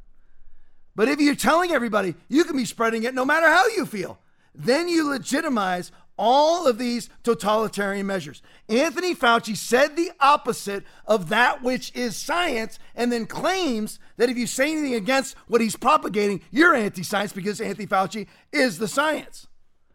But 0.96 1.08
if 1.08 1.20
you're 1.20 1.34
telling 1.34 1.72
everybody 1.72 2.14
you 2.28 2.44
can 2.44 2.56
be 2.56 2.64
spreading 2.64 3.04
it 3.04 3.14
no 3.14 3.24
matter 3.24 3.46
how 3.46 3.66
you 3.68 3.86
feel, 3.86 4.18
then 4.54 4.88
you 4.88 5.08
legitimize 5.08 5.92
all 6.16 6.66
of 6.66 6.76
these 6.76 7.08
totalitarian 7.22 8.06
measures. 8.06 8.42
Anthony 8.68 9.14
Fauci 9.14 9.56
said 9.56 9.96
the 9.96 10.10
opposite 10.20 10.84
of 11.06 11.30
that 11.30 11.62
which 11.62 11.94
is 11.94 12.14
science 12.14 12.78
and 12.94 13.10
then 13.10 13.24
claims 13.24 13.98
that 14.18 14.28
if 14.28 14.36
you 14.36 14.46
say 14.46 14.72
anything 14.72 14.94
against 14.94 15.34
what 15.46 15.62
he's 15.62 15.76
propagating, 15.76 16.42
you're 16.50 16.74
anti 16.74 17.02
science 17.02 17.32
because 17.32 17.60
Anthony 17.60 17.86
Fauci 17.86 18.26
is 18.52 18.78
the 18.78 18.88
science. 18.88 19.46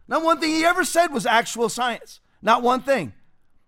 Not 0.08 0.24
one 0.24 0.40
thing 0.40 0.50
he 0.50 0.64
ever 0.64 0.84
said 0.84 1.12
was 1.12 1.26
actual 1.26 1.68
science. 1.68 2.20
Not 2.42 2.62
one 2.62 2.82
thing. 2.82 3.12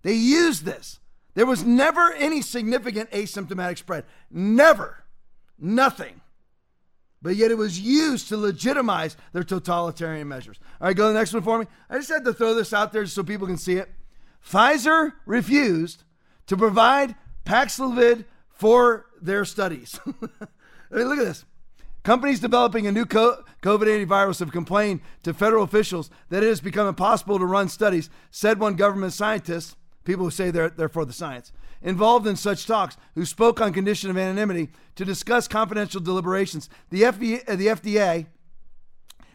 They 0.03 0.15
used 0.15 0.65
this. 0.65 1.01
There 1.35 1.47
was 1.47 1.65
never 1.65 2.13
any 2.15 2.43
significant 2.43 3.11
asymptomatic 3.11 3.79
spread. 3.79 4.05
Never. 4.31 5.05
Nothing 5.59 6.21
but 7.21 7.37
yet 7.37 7.51
it 7.51 7.59
was 7.59 7.81
used 7.81 8.29
to 8.29 8.37
legitimize 8.37 9.17
their 9.33 9.43
totalitarian 9.43 10.29
measures. 10.29 10.59
All 10.81 10.87
right, 10.87 10.97
go 10.97 11.09
to 11.09 11.13
the 11.13 11.19
next 11.19 11.33
one 11.33 11.43
for 11.43 11.59
me. 11.59 11.67
I 11.91 11.97
just 11.97 12.09
had 12.09 12.25
to 12.25 12.33
throw 12.33 12.55
this 12.55 12.73
out 12.73 12.93
there 12.93 13.07
so 13.07 13.23
people 13.23 13.47
can 13.47 13.57
see 13.57 13.77
it. 13.77 13.91
Pfizer 14.47 15.15
refused 15.27 16.05
to 16.47 16.57
provide 16.57 17.17
Paxlovid 17.45 18.25
for 18.49 19.07
their 19.21 19.45
studies. 19.45 19.99
Look 20.91 21.19
at 21.19 21.25
this. 21.25 21.45
Companies 22.05 22.41
developing 22.41 22.87
a 22.87 22.93
new 22.93 23.05
COVID 23.05 23.45
antivirus 23.63 24.39
have 24.39 24.53
complained 24.53 25.01
to 25.25 25.35
federal 25.35 25.65
officials 25.65 26.11
that 26.31 26.43
it 26.43 26.49
has 26.49 26.61
become 26.61 26.87
impossible 26.87 27.39
to 27.39 27.45
run 27.45 27.69
studies, 27.69 28.09
said 28.31 28.61
one 28.61 28.77
government 28.77 29.13
scientist, 29.13 29.77
people 30.09 30.25
who 30.25 30.31
say 30.31 30.51
they're, 30.51 30.71
they're 30.71 30.89
for 30.89 31.05
the 31.05 31.13
science 31.13 31.53
involved 31.83 32.27
in 32.27 32.35
such 32.35 32.67
talks 32.67 32.97
who 33.15 33.27
spoke 33.27 33.61
on 33.61 33.75
condition 33.75 34.09
of 34.09 34.17
anonymity 34.17 34.71
to 34.97 35.05
discuss 35.05 35.47
confidential 35.47 36.01
deliberations. 36.01 36.71
The 36.89 37.03
FDA, 37.03 37.49
uh, 37.49 37.57
the 37.57 37.67
FDA 37.67 38.27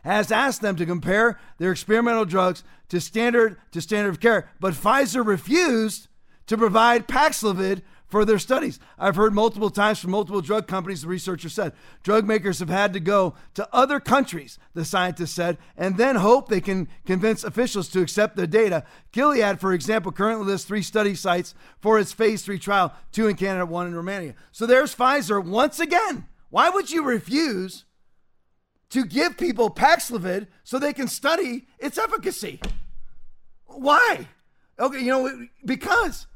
has 0.03 0.31
asked 0.31 0.61
them 0.61 0.75
to 0.75 0.85
compare 0.85 1.39
their 1.59 1.71
experimental 1.71 2.25
drugs 2.25 2.63
to 2.89 2.99
standard 2.99 3.57
to 3.71 3.81
standard 3.81 4.09
of 4.09 4.19
care, 4.19 4.49
but 4.59 4.73
Pfizer 4.73 5.25
refused 5.25 6.07
to 6.47 6.57
provide 6.57 7.07
Paxlovid 7.07 7.83
for 8.13 8.25
their 8.25 8.37
studies. 8.37 8.79
I've 8.99 9.15
heard 9.15 9.33
multiple 9.33 9.71
times 9.71 9.97
from 9.97 10.11
multiple 10.11 10.39
drug 10.39 10.67
companies, 10.67 11.01
the 11.01 11.07
researcher 11.07 11.49
said, 11.49 11.73
drug 12.03 12.27
makers 12.27 12.59
have 12.59 12.69
had 12.69 12.93
to 12.93 12.99
go 12.99 13.33
to 13.55 13.67
other 13.73 13.99
countries, 13.99 14.59
the 14.75 14.85
scientist 14.85 15.33
said, 15.33 15.57
and 15.75 15.97
then 15.97 16.17
hope 16.17 16.47
they 16.47 16.61
can 16.61 16.87
convince 17.07 17.43
officials 17.43 17.89
to 17.89 18.01
accept 18.01 18.35
the 18.35 18.45
data. 18.45 18.85
Gilead, 19.13 19.59
for 19.59 19.73
example, 19.73 20.11
currently 20.11 20.45
lists 20.45 20.67
three 20.67 20.83
study 20.83 21.15
sites 21.15 21.55
for 21.81 21.97
its 21.97 22.13
phase 22.13 22.43
three 22.43 22.59
trial, 22.59 22.93
two 23.11 23.27
in 23.27 23.35
Canada, 23.35 23.65
one 23.65 23.87
in 23.87 23.95
Romania. 23.95 24.35
So 24.51 24.67
there's 24.67 24.93
Pfizer 24.93 25.43
once 25.43 25.79
again. 25.79 26.27
Why 26.51 26.69
would 26.69 26.91
you 26.91 27.03
refuse 27.03 27.85
to 28.91 29.07
give 29.07 29.39
people 29.39 29.71
Paxlovid 29.71 30.45
so 30.63 30.77
they 30.77 30.93
can 30.93 31.07
study 31.07 31.65
its 31.79 31.97
efficacy? 31.97 32.61
Why? 33.65 34.27
Okay, 34.79 34.99
you 34.99 35.07
know, 35.07 35.47
because 35.65 36.27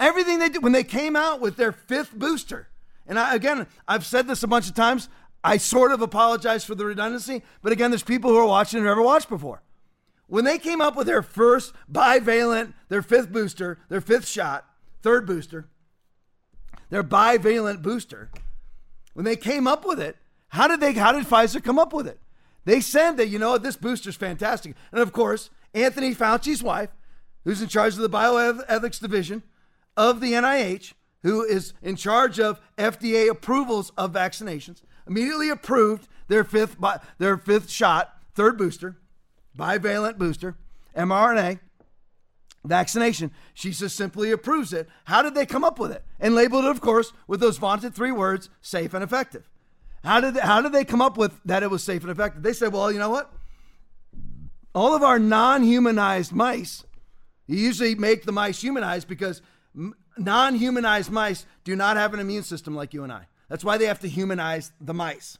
everything 0.00 0.38
they 0.38 0.48
did 0.48 0.62
when 0.62 0.72
they 0.72 0.84
came 0.84 1.16
out 1.16 1.40
with 1.40 1.56
their 1.56 1.72
fifth 1.72 2.14
booster, 2.14 2.68
and 3.06 3.18
I, 3.18 3.34
again, 3.34 3.66
I've 3.86 4.06
said 4.06 4.26
this 4.26 4.42
a 4.42 4.48
bunch 4.48 4.68
of 4.68 4.74
times. 4.74 5.08
I 5.44 5.56
sort 5.56 5.90
of 5.90 6.02
apologize 6.02 6.64
for 6.64 6.74
the 6.74 6.84
redundancy, 6.84 7.42
but 7.62 7.72
again, 7.72 7.90
there's 7.90 8.02
people 8.04 8.30
who 8.30 8.36
are 8.36 8.46
watching 8.46 8.78
and 8.78 8.86
never 8.86 9.02
watched 9.02 9.28
before. 9.28 9.62
When 10.28 10.44
they 10.44 10.58
came 10.58 10.80
up 10.80 10.96
with 10.96 11.06
their 11.06 11.22
first 11.22 11.74
bivalent, 11.90 12.74
their 12.88 13.02
fifth 13.02 13.32
booster, 13.32 13.78
their 13.88 14.00
fifth 14.00 14.28
shot, 14.28 14.64
third 15.02 15.26
booster, 15.26 15.68
their 16.90 17.02
bivalent 17.02 17.82
booster, 17.82 18.30
when 19.14 19.24
they 19.24 19.36
came 19.36 19.66
up 19.66 19.84
with 19.84 20.00
it, 20.00 20.16
how 20.48 20.68
did 20.68 20.80
they? 20.80 20.92
How 20.92 21.12
did 21.12 21.26
Pfizer 21.26 21.62
come 21.62 21.78
up 21.78 21.92
with 21.92 22.06
it? 22.06 22.20
They 22.64 22.80
said 22.80 23.16
that 23.16 23.28
you 23.28 23.38
know 23.38 23.58
this 23.58 23.76
booster's 23.76 24.16
fantastic, 24.16 24.74
and 24.92 25.00
of 25.00 25.12
course, 25.12 25.50
Anthony 25.74 26.14
Fauci's 26.14 26.62
wife, 26.62 26.90
who's 27.44 27.60
in 27.60 27.68
charge 27.68 27.94
of 27.94 28.00
the 28.00 28.08
bioethics 28.08 29.00
division 29.00 29.42
of 29.96 30.20
the 30.20 30.32
NIH, 30.32 30.94
who 31.22 31.42
is 31.42 31.72
in 31.82 31.96
charge 31.96 32.40
of 32.40 32.60
FDA 32.76 33.30
approvals 33.30 33.92
of 33.96 34.12
vaccinations, 34.12 34.82
immediately 35.06 35.50
approved 35.50 36.08
their 36.28 36.44
fifth 36.44 36.76
their 37.18 37.36
fifth 37.36 37.70
shot, 37.70 38.16
third 38.34 38.56
booster, 38.56 38.96
bivalent 39.56 40.18
booster, 40.18 40.56
mRNA 40.96 41.60
vaccination. 42.64 43.30
She 43.54 43.70
just 43.70 43.96
simply 43.96 44.30
approves 44.30 44.72
it. 44.72 44.88
How 45.04 45.22
did 45.22 45.34
they 45.34 45.46
come 45.46 45.64
up 45.64 45.78
with 45.78 45.90
it? 45.90 46.04
And 46.20 46.34
labeled 46.34 46.64
it, 46.64 46.70
of 46.70 46.80
course, 46.80 47.12
with 47.26 47.40
those 47.40 47.58
vaunted 47.58 47.94
three 47.94 48.12
words, 48.12 48.48
safe 48.60 48.94
and 48.94 49.02
effective. 49.02 49.48
How 50.04 50.20
did 50.20 50.34
they, 50.34 50.40
how 50.40 50.60
did 50.60 50.72
they 50.72 50.84
come 50.84 51.02
up 51.02 51.16
with 51.16 51.40
that 51.44 51.62
it 51.62 51.70
was 51.70 51.82
safe 51.82 52.02
and 52.02 52.10
effective? 52.10 52.42
They 52.42 52.52
said, 52.52 52.72
well, 52.72 52.90
you 52.90 52.98
know 52.98 53.10
what? 53.10 53.32
All 54.74 54.94
of 54.94 55.02
our 55.02 55.18
non-humanized 55.18 56.32
mice, 56.32 56.84
you 57.46 57.58
usually 57.58 57.94
make 57.94 58.24
the 58.24 58.32
mice 58.32 58.62
humanized 58.62 59.06
because 59.06 59.42
non 59.74 60.54
humanized 60.54 61.10
mice 61.10 61.46
do 61.64 61.76
not 61.76 61.96
have 61.96 62.14
an 62.14 62.20
immune 62.20 62.42
system 62.42 62.74
like 62.74 62.94
you 62.94 63.04
and 63.04 63.12
I. 63.12 63.26
That's 63.48 63.64
why 63.64 63.78
they 63.78 63.86
have 63.86 64.00
to 64.00 64.08
humanize 64.08 64.72
the 64.80 64.94
mice. 64.94 65.38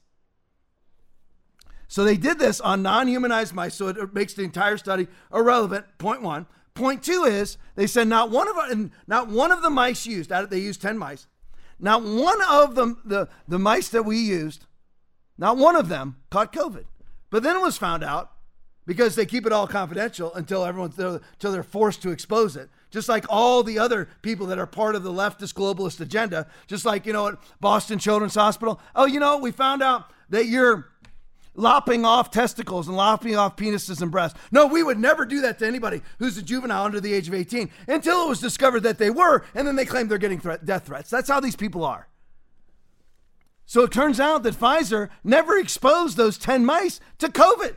So 1.89 2.05
they 2.05 2.17
did 2.17 2.39
this 2.39 2.61
on 2.61 2.83
non 2.83 3.09
humanized 3.09 3.55
mice, 3.55 3.75
so 3.75 3.89
it 3.89 4.15
makes 4.15 4.35
the 4.35 4.43
entire 4.43 4.77
study 4.77 5.09
irrelevant. 5.33 5.87
Point 5.99 6.23
one. 6.23 6.47
Point 6.75 7.03
two 7.03 7.25
is 7.25 7.59
they 7.75 7.87
said 7.87 8.09
not 8.09 8.31
one 8.31 8.49
of 8.49 8.91
not 9.07 9.29
one 9.29 9.53
of 9.53 9.61
the 9.61 9.71
mice 9.71 10.07
used. 10.07 10.31
They 10.31 10.59
used 10.59 10.81
ten 10.81 10.97
mice. 10.97 11.27
Not 11.79 12.03
one 12.03 12.41
of 12.49 12.77
them 12.77 13.01
the 13.05 13.29
the 13.47 13.59
mice 13.59 13.89
that 13.91 14.05
we 14.05 14.17
used, 14.19 14.65
not 15.37 15.57
one 15.59 15.77
of 15.77 15.89
them 15.89 16.17
caught 16.31 16.53
COVID. 16.53 16.85
But 17.29 17.43
then 17.43 17.57
it 17.57 17.63
was 17.63 17.77
found 17.77 18.05
out 18.05 18.31
because 18.87 19.15
they 19.15 19.27
keep 19.27 19.47
it 19.47 19.53
all 19.53 19.67
confidential 19.67 20.33
until 20.35 20.65
everyone's 20.65 20.99
until 20.99 21.53
they're 21.53 21.63
forced 21.63 22.01
to 22.03 22.11
expose 22.11 22.57
it 22.57 22.71
just 22.93 23.09
like 23.09 23.25
all 23.29 23.65
the 23.65 23.79
other 23.79 24.09
people 24.21 24.47
that 24.47 24.59
are 24.59 24.67
part 24.67 24.95
of 24.95 25.03
the 25.03 25.11
leftist 25.11 25.55
globalist 25.55 26.01
agenda, 26.01 26.47
just 26.69 26.85
like, 26.85 27.07
you 27.07 27.13
know, 27.13 27.29
at 27.29 27.35
Boston 27.61 27.99
Children's 27.99 28.37
Hospital. 28.37 28.81
Oh, 28.95 29.07
you 29.07 29.19
know, 29.19 29.39
we 29.39 29.51
found 29.51 29.83
out 29.83 30.13
that 30.29 30.47
you're 30.47 30.93
lopping 31.55 32.05
off 32.05 32.31
testicles 32.31 32.87
and 32.89 32.97
lopping 32.97 33.37
off 33.37 33.57
penises 33.57 34.01
and 34.01 34.11
breasts. 34.11 34.39
No, 34.51 34.67
we 34.67 34.83
would 34.83 34.99
never 34.99 35.25
do 35.25 35.41
that 35.41 35.59
to 35.59 35.67
anybody 35.67 36.03
who's 36.19 36.37
a 36.37 36.43
juvenile 36.43 36.85
under 36.85 37.01
the 37.01 37.13
age 37.13 37.29
of 37.29 37.35
18 37.35 37.71
until 37.89 38.25
it 38.25 38.29
was 38.29 38.41
discovered 38.41 38.81
that 38.81 38.99
they 38.99 39.11
were, 39.11 39.45
and 39.55 39.67
then 39.67 39.77
they 39.77 39.87
claim 39.87 40.09
they're 40.09 40.19
getting 40.19 40.41
threat, 40.41 40.65
death 40.65 40.87
threats. 40.87 41.11
That's 41.11 41.29
how 41.29 41.41
these 41.41 41.57
people 41.57 41.85
are. 41.85 42.09
So 43.65 43.83
it 43.83 43.93
turns 43.93 44.21
out 44.21 44.43
that 44.43 44.55
Pfizer 44.55 45.09
never 45.25 45.57
exposed 45.57 46.17
those 46.17 46.37
10 46.37 46.65
mice 46.65 47.01
to 47.19 47.29
COVID. 47.29 47.77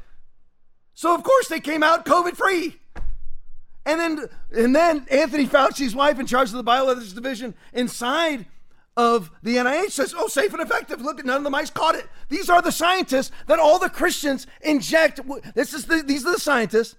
So, 0.94 1.14
of 1.16 1.24
course, 1.24 1.48
they 1.48 1.60
came 1.60 1.84
out 1.84 2.06
COVID 2.06 2.36
free. 2.36 2.80
And 3.86 4.00
then 4.00 4.30
and 4.52 4.76
then 4.76 5.06
Anthony 5.12 5.46
Fauci's 5.46 5.96
wife 5.96 6.20
in 6.20 6.26
charge 6.26 6.50
of 6.50 6.56
the 6.56 6.64
bioethics 6.64 7.14
division 7.14 7.54
inside 7.74 8.48
of 8.98 9.30
the 9.44 9.58
NIH 9.58 9.92
says, 9.92 10.14
"Oh, 10.18 10.28
safe 10.28 10.54
and 10.54 10.62
effective. 10.62 11.02
Look, 11.02 11.20
at 11.20 11.26
none 11.26 11.38
of 11.38 11.44
the 11.44 11.50
mice 11.50 11.70
caught 11.70 11.96
it. 11.96 12.08
These 12.30 12.50
are 12.50 12.62
the 12.62 12.72
scientists 12.72 13.32
that 13.48 13.60
all 13.60 13.78
the 13.78 13.90
Christians 13.90 14.48
inject. 14.62 15.20
This 15.54 15.74
is 15.74 15.86
the, 15.86 16.02
these 16.02 16.26
are 16.26 16.32
the 16.32 16.40
scientists 16.40 16.96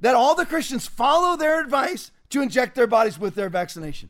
that 0.00 0.14
all 0.14 0.34
the 0.34 0.46
Christians 0.46 0.86
follow 0.86 1.36
their 1.36 1.60
advice 1.60 2.10
to 2.30 2.42
inject 2.42 2.74
their 2.74 2.86
bodies 2.86 3.18
with 3.18 3.34
their 3.34 3.50
vaccination. 3.50 4.08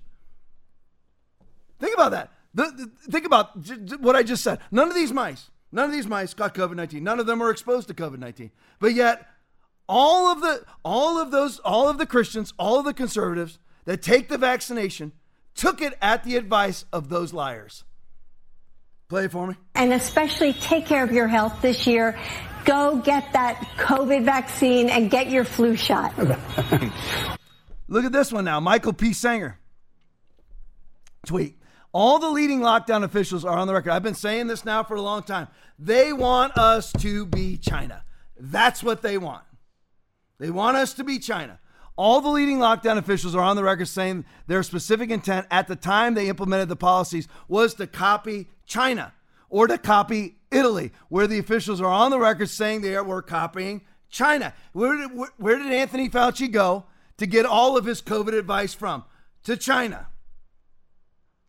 Think 1.81 1.95
about 1.95 2.13
that. 2.13 2.31
The, 2.55 2.65
the, 2.65 3.11
think 3.11 3.27
about 3.27 3.57
what 4.01 4.15
I 4.15 4.23
just 4.23 4.45
said. 4.45 4.61
None 4.71 4.89
of 4.89 4.95
these 4.95 5.13
mice, 5.13 5.51
none 5.73 5.87
of 5.87 5.93
these 5.93 6.07
mice 6.07 6.35
got 6.35 6.55
COVID 6.55 6.77
nineteen. 6.77 7.03
None 7.03 7.19
of 7.19 7.27
them 7.27 7.41
were 7.41 7.51
exposed 7.51 7.89
to 7.89 7.95
COVID 7.95 8.19
nineteen. 8.19 8.53
But 8.79 8.95
yet 8.95 9.27
all 9.93 10.33
of 10.33 10.41
the 10.41 10.65
all 10.85 11.21
of 11.21 11.31
those 11.31 11.59
all 11.59 11.89
of 11.89 11.99
the 11.99 12.07
Christians, 12.07 12.55
all 12.59 12.79
of 12.79 12.87
the 12.87 12.95
conservatives 12.95 13.59
that 13.85 14.01
take 14.01 14.29
the 14.29 14.39
vaccination 14.39 15.13
took 15.55 15.83
it 15.83 15.93
at 16.01 16.25
the 16.25 16.37
advice 16.37 16.87
of 16.95 17.11
those 17.11 17.35
liars. 17.35 17.85
Play 19.09 19.27
it 19.27 19.33
for 19.33 19.47
me. 19.47 19.55
And 19.75 19.93
especially 19.93 20.55
take 20.55 20.87
care 20.87 21.05
of 21.05 21.13
your 21.13 21.29
health 21.29 21.61
this 21.61 21.87
year. 21.87 22.19
Go 22.65 22.97
get 23.05 23.35
that 23.35 23.57
COVID 23.77 24.25
vaccine 24.25 24.89
and 24.89 25.11
get 25.11 25.29
your 25.29 25.45
flu 25.45 25.77
shot. 25.77 26.17
Look 27.89 28.07
at 28.07 28.13
this 28.13 28.33
one 28.33 28.47
now. 28.47 28.61
Michael 28.61 28.95
P. 28.95 29.11
Senger. 29.11 29.57
Tweet. 31.27 31.59
All 31.93 32.19
the 32.19 32.31
leading 32.31 32.61
lockdown 32.61 33.05
officials 33.05 33.45
are 33.45 33.59
on 33.59 33.67
the 33.67 33.75
record. 33.75 33.91
I've 33.91 34.03
been 34.03 34.15
saying 34.15 34.47
this 34.47 34.65
now 34.65 34.83
for 34.85 34.95
a 34.95 35.03
long 35.03 35.23
time. 35.23 35.49
They 35.79 36.15
want 36.15 36.57
us 36.57 36.91
to 37.01 37.27
be 37.27 37.59
China. 37.59 38.05
That's 38.39 38.83
what 38.83 39.03
they 39.03 39.19
want. 39.19 39.45
They 40.43 40.51
want 40.51 40.77
us 40.77 40.93
to 40.95 41.05
be 41.05 41.21
China. 41.21 41.61
All 41.95 42.21
the 42.21 42.29
leading 42.29 42.59
lockdown 42.59 42.99
officials 42.99 43.37
are 43.37 43.45
on 43.45 43.55
the 43.55 43.63
record 43.63 43.87
saying 43.87 44.25
their 44.49 44.65
specific 44.65 45.09
intent 45.09 45.47
at 45.53 45.69
the 45.69 45.77
time 45.77 46.15
they 46.15 46.29
implemented 46.29 46.69
the 46.69 46.75
policies 46.75 47.29
was 47.47 47.75
to 47.75 47.87
copy 47.87 48.49
China 48.67 49.13
or 49.49 49.69
to 49.69 49.79
copy 49.79 50.39
Italy, 50.51 50.91
where 51.09 51.29
the 51.29 51.39
officials 51.39 51.81
are 51.81 51.87
on 51.87 52.11
the 52.11 52.19
record 52.19 52.51
saying 52.51 52.81
they 52.81 53.01
were 53.01 53.23
copying 53.23 53.83
China. 54.11 54.53
Where 54.73 54.97
did, 54.97 55.11
where, 55.37 55.59
did 55.59 55.73
Anthony 55.73 56.09
Fauci 56.09 56.51
go 56.51 56.87
to 57.19 57.27
get 57.27 57.47
all 57.47 57.77
of 57.77 57.85
his 57.85 58.03
COVID 58.03 58.37
advice 58.37 58.75
from? 58.75 59.05
To 59.45 59.57
China. 59.57 60.09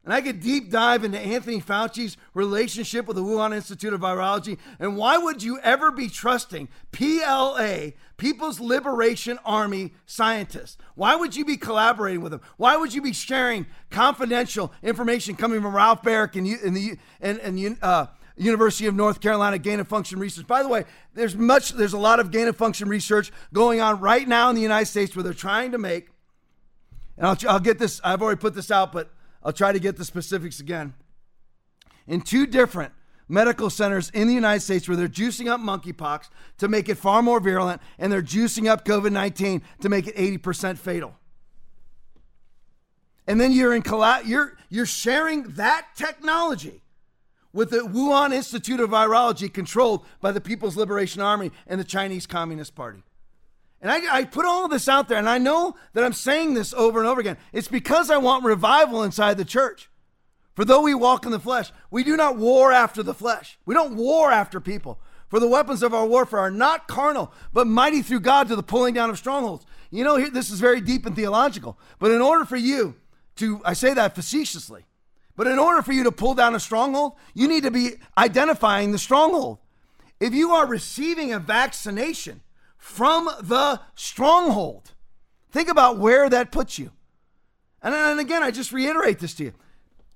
And 0.03 0.13
I 0.13 0.19
could 0.21 0.41
deep 0.41 0.69
dive 0.69 1.05
into 1.05 1.17
Anthony 1.17 1.61
Fauci's 1.61 2.17
relationship 2.33 3.07
with 3.07 3.15
the 3.15 3.23
Wuhan 3.23 3.55
Institute 3.55 3.93
of 3.93 4.01
Virology. 4.01 4.57
And 4.77 4.97
why 4.97 5.17
would 5.17 5.41
you 5.41 5.59
ever 5.61 5.91
be 5.91 6.09
trusting 6.09 6.67
PLA, 6.91 7.91
People's 8.23 8.61
Liberation 8.61 9.37
Army 9.43 9.91
scientists? 10.05 10.77
Why 10.95 11.13
would 11.13 11.35
you 11.35 11.43
be 11.43 11.57
collaborating 11.57 12.21
with 12.21 12.31
them? 12.31 12.39
Why 12.55 12.77
would 12.77 12.93
you 12.93 13.01
be 13.01 13.11
sharing 13.11 13.65
confidential 13.89 14.71
information 14.81 15.35
coming 15.35 15.61
from 15.61 15.75
Ralph 15.75 16.03
Baric 16.03 16.37
and, 16.37 16.47
and 16.47 16.73
the 16.73 16.97
and, 17.19 17.37
and 17.39 17.77
uh, 17.81 18.05
University 18.37 18.85
of 18.85 18.95
North 18.95 19.19
Carolina 19.19 19.57
gain 19.57 19.81
of 19.81 19.89
function 19.89 20.19
research. 20.19 20.47
By 20.47 20.63
the 20.63 20.69
way, 20.69 20.85
there's 21.13 21.35
much, 21.35 21.71
there's 21.71 21.91
a 21.91 21.97
lot 21.97 22.21
of 22.21 22.31
gain 22.31 22.47
of 22.47 22.55
function 22.55 22.87
research 22.87 23.29
going 23.51 23.81
on 23.81 23.99
right 23.99 24.25
now 24.25 24.47
in 24.47 24.55
the 24.55 24.61
United 24.61 24.85
States 24.85 25.13
where 25.17 25.23
they're 25.23 25.33
trying 25.33 25.73
to 25.73 25.77
make, 25.77 26.07
and 27.17 27.27
I'll, 27.27 27.37
I'll 27.49 27.59
get 27.59 27.77
this, 27.77 27.99
I've 28.05 28.21
already 28.21 28.39
put 28.39 28.55
this 28.55 28.71
out, 28.71 28.93
but 28.93 29.11
I'll 29.43 29.51
try 29.51 29.73
to 29.73 29.79
get 29.79 29.97
the 29.97 30.05
specifics 30.05 30.61
again. 30.61 30.93
In 32.07 32.21
two 32.21 32.47
different 32.47 32.93
medical 33.27 33.69
centers 33.69 34.09
in 34.11 34.27
the 34.27 34.33
United 34.33 34.61
States 34.61 34.87
where 34.87 34.97
they're 34.97 35.07
juicing 35.07 35.49
up 35.49 35.59
monkeypox 35.59 36.29
to 36.57 36.67
make 36.67 36.89
it 36.89 36.95
far 36.95 37.21
more 37.21 37.39
virulent, 37.39 37.81
and 37.97 38.11
they're 38.11 38.21
juicing 38.21 38.69
up 38.69 38.85
COVID 38.85 39.11
19 39.11 39.61
to 39.81 39.89
make 39.89 40.07
it 40.07 40.15
80% 40.15 40.77
fatal. 40.77 41.15
And 43.27 43.39
then 43.39 43.51
you're 43.51 43.73
in 43.73 43.83
you're 44.25 44.57
you're 44.69 44.85
sharing 44.85 45.43
that 45.53 45.87
technology 45.95 46.81
with 47.53 47.69
the 47.69 47.77
Wuhan 47.77 48.33
Institute 48.33 48.79
of 48.79 48.89
Virology 48.89 49.53
controlled 49.53 50.05
by 50.19 50.31
the 50.31 50.41
People's 50.41 50.75
Liberation 50.75 51.21
Army 51.21 51.51
and 51.67 51.79
the 51.79 51.85
Chinese 51.85 52.25
Communist 52.25 52.75
Party. 52.75 53.03
And 53.81 53.91
I, 53.91 54.19
I, 54.19 54.23
put 54.23 54.45
all 54.45 54.69
this 54.69 54.87
out 54.87 55.09
there, 55.09 55.17
and 55.17 55.29
I 55.29 55.37
know 55.37 55.75
that 55.91 56.05
I'm 56.05 56.13
saying 56.13 56.53
this 56.53 56.73
over 56.73 56.99
and 56.99 57.07
over 57.07 57.19
again. 57.19 57.37
It's 57.51 57.67
because 57.67 58.09
I 58.09 58.17
want 58.17 58.45
revival 58.45 59.03
inside 59.03 59.37
the 59.37 59.45
church. 59.45 59.89
For 60.53 60.65
though 60.65 60.81
we 60.81 60.93
walk 60.93 61.25
in 61.25 61.31
the 61.31 61.39
flesh, 61.39 61.71
we 61.89 62.03
do 62.03 62.15
not 62.15 62.37
war 62.37 62.71
after 62.71 63.01
the 63.01 63.13
flesh. 63.13 63.57
We 63.65 63.73
don't 63.73 63.95
war 63.95 64.31
after 64.31 64.59
people. 64.59 64.99
For 65.27 65.39
the 65.39 65.47
weapons 65.47 65.81
of 65.81 65.93
our 65.95 66.05
warfare 66.05 66.39
are 66.39 66.51
not 66.51 66.87
carnal, 66.87 67.33
but 67.53 67.65
mighty 67.65 68.03
through 68.03 68.19
God 68.19 68.47
to 68.49 68.55
the 68.55 68.61
pulling 68.61 68.93
down 68.93 69.09
of 69.09 69.17
strongholds. 69.17 69.65
You 69.89 70.03
know, 70.03 70.29
this 70.29 70.51
is 70.51 70.59
very 70.59 70.79
deep 70.79 71.07
and 71.07 71.15
theological. 71.15 71.79
But 71.97 72.11
in 72.11 72.21
order 72.21 72.45
for 72.45 72.55
you 72.55 72.95
to, 73.37 73.61
I 73.65 73.73
say 73.73 73.95
that 73.95 74.13
facetiously, 74.13 74.85
But 75.35 75.47
in 75.47 75.57
order 75.57 75.81
for 75.81 75.93
you 75.93 76.03
to 76.03 76.11
pull 76.11 76.35
down 76.35 76.55
a 76.55 76.59
stronghold, 76.59 77.13
you 77.33 77.47
need 77.47 77.63
to 77.63 77.71
be 77.71 77.93
identifying 78.17 78.91
the 78.91 78.99
stronghold. 78.99 79.57
If 80.19 80.33
you 80.33 80.51
are 80.51 80.67
receiving 80.67 81.33
a 81.33 81.39
vaccination 81.39 82.41
from 82.77 83.29
the 83.41 83.81
stronghold, 83.95 84.91
think 85.51 85.69
about 85.69 85.97
where 85.97 86.29
that 86.29 86.51
puts 86.51 86.77
you. 86.77 86.91
And, 87.81 87.95
and 87.95 88.19
again, 88.19 88.43
I 88.43 88.51
just 88.51 88.71
reiterate 88.71 89.19
this 89.19 89.33
to 89.35 89.45
you. 89.45 89.53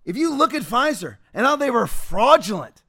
If 0.07 0.15
you 0.15 0.33
look 0.33 0.53
at 0.53 0.63
Pfizer 0.63 1.17
and 1.33 1.45
how 1.45 1.57
they 1.57 1.69
were 1.69 1.85
fraudulent, 1.85 2.81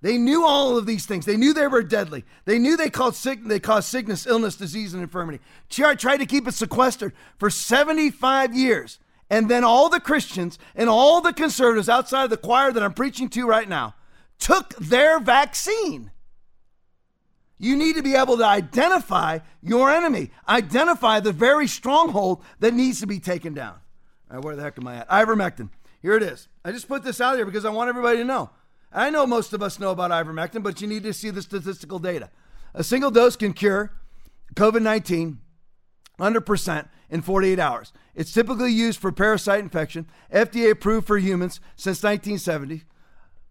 they 0.00 0.16
knew 0.16 0.46
all 0.46 0.78
of 0.78 0.86
these 0.86 1.04
things. 1.04 1.26
They 1.26 1.36
knew 1.36 1.52
they 1.52 1.66
were 1.66 1.82
deadly. 1.82 2.24
They 2.46 2.58
knew 2.58 2.78
they 2.78 2.88
caused, 2.88 3.16
sick, 3.16 3.44
they 3.44 3.60
caused 3.60 3.88
sickness, 3.88 4.26
illness, 4.26 4.56
disease, 4.56 4.94
and 4.94 5.02
infirmity. 5.02 5.40
Tried 5.68 6.00
to 6.00 6.24
keep 6.26 6.48
it 6.48 6.54
sequestered 6.54 7.12
for 7.38 7.50
75 7.50 8.54
years. 8.56 8.98
And 9.28 9.50
then 9.50 9.64
all 9.64 9.90
the 9.90 10.00
Christians 10.00 10.58
and 10.74 10.88
all 10.88 11.20
the 11.20 11.34
conservatives 11.34 11.90
outside 11.90 12.24
of 12.24 12.30
the 12.30 12.38
choir 12.38 12.72
that 12.72 12.82
I'm 12.82 12.94
preaching 12.94 13.28
to 13.28 13.46
right 13.46 13.68
now 13.68 13.94
took 14.38 14.74
their 14.76 15.20
vaccine. 15.20 16.10
You 17.58 17.76
need 17.76 17.96
to 17.96 18.02
be 18.02 18.14
able 18.14 18.38
to 18.38 18.46
identify 18.46 19.40
your 19.62 19.90
enemy, 19.90 20.30
identify 20.48 21.20
the 21.20 21.32
very 21.32 21.66
stronghold 21.66 22.42
that 22.60 22.72
needs 22.72 23.00
to 23.00 23.06
be 23.06 23.20
taken 23.20 23.52
down. 23.52 23.74
Where 24.40 24.56
the 24.56 24.62
heck 24.62 24.78
am 24.78 24.88
I 24.88 24.96
at? 24.96 25.08
Ivermectin. 25.10 25.68
Here 26.00 26.16
it 26.16 26.22
is. 26.22 26.48
I 26.64 26.72
just 26.72 26.88
put 26.88 27.02
this 27.02 27.20
out 27.20 27.36
here 27.36 27.46
because 27.46 27.64
I 27.64 27.70
want 27.70 27.88
everybody 27.88 28.18
to 28.18 28.24
know. 28.24 28.50
I 28.92 29.10
know 29.10 29.26
most 29.26 29.52
of 29.52 29.62
us 29.62 29.78
know 29.78 29.90
about 29.90 30.10
ivermectin, 30.10 30.62
but 30.62 30.80
you 30.80 30.88
need 30.88 31.04
to 31.04 31.12
see 31.12 31.30
the 31.30 31.42
statistical 31.42 31.98
data. 31.98 32.30
A 32.74 32.82
single 32.82 33.10
dose 33.10 33.36
can 33.36 33.52
cure 33.52 33.92
COVID 34.54 34.82
19 34.82 35.38
100% 36.20 36.88
in 37.08 37.22
48 37.22 37.58
hours. 37.58 37.92
It's 38.14 38.32
typically 38.32 38.70
used 38.70 39.00
for 39.00 39.10
parasite 39.10 39.60
infection, 39.60 40.06
FDA 40.32 40.70
approved 40.70 41.06
for 41.06 41.18
humans 41.18 41.60
since 41.76 42.02
1970. 42.02 42.84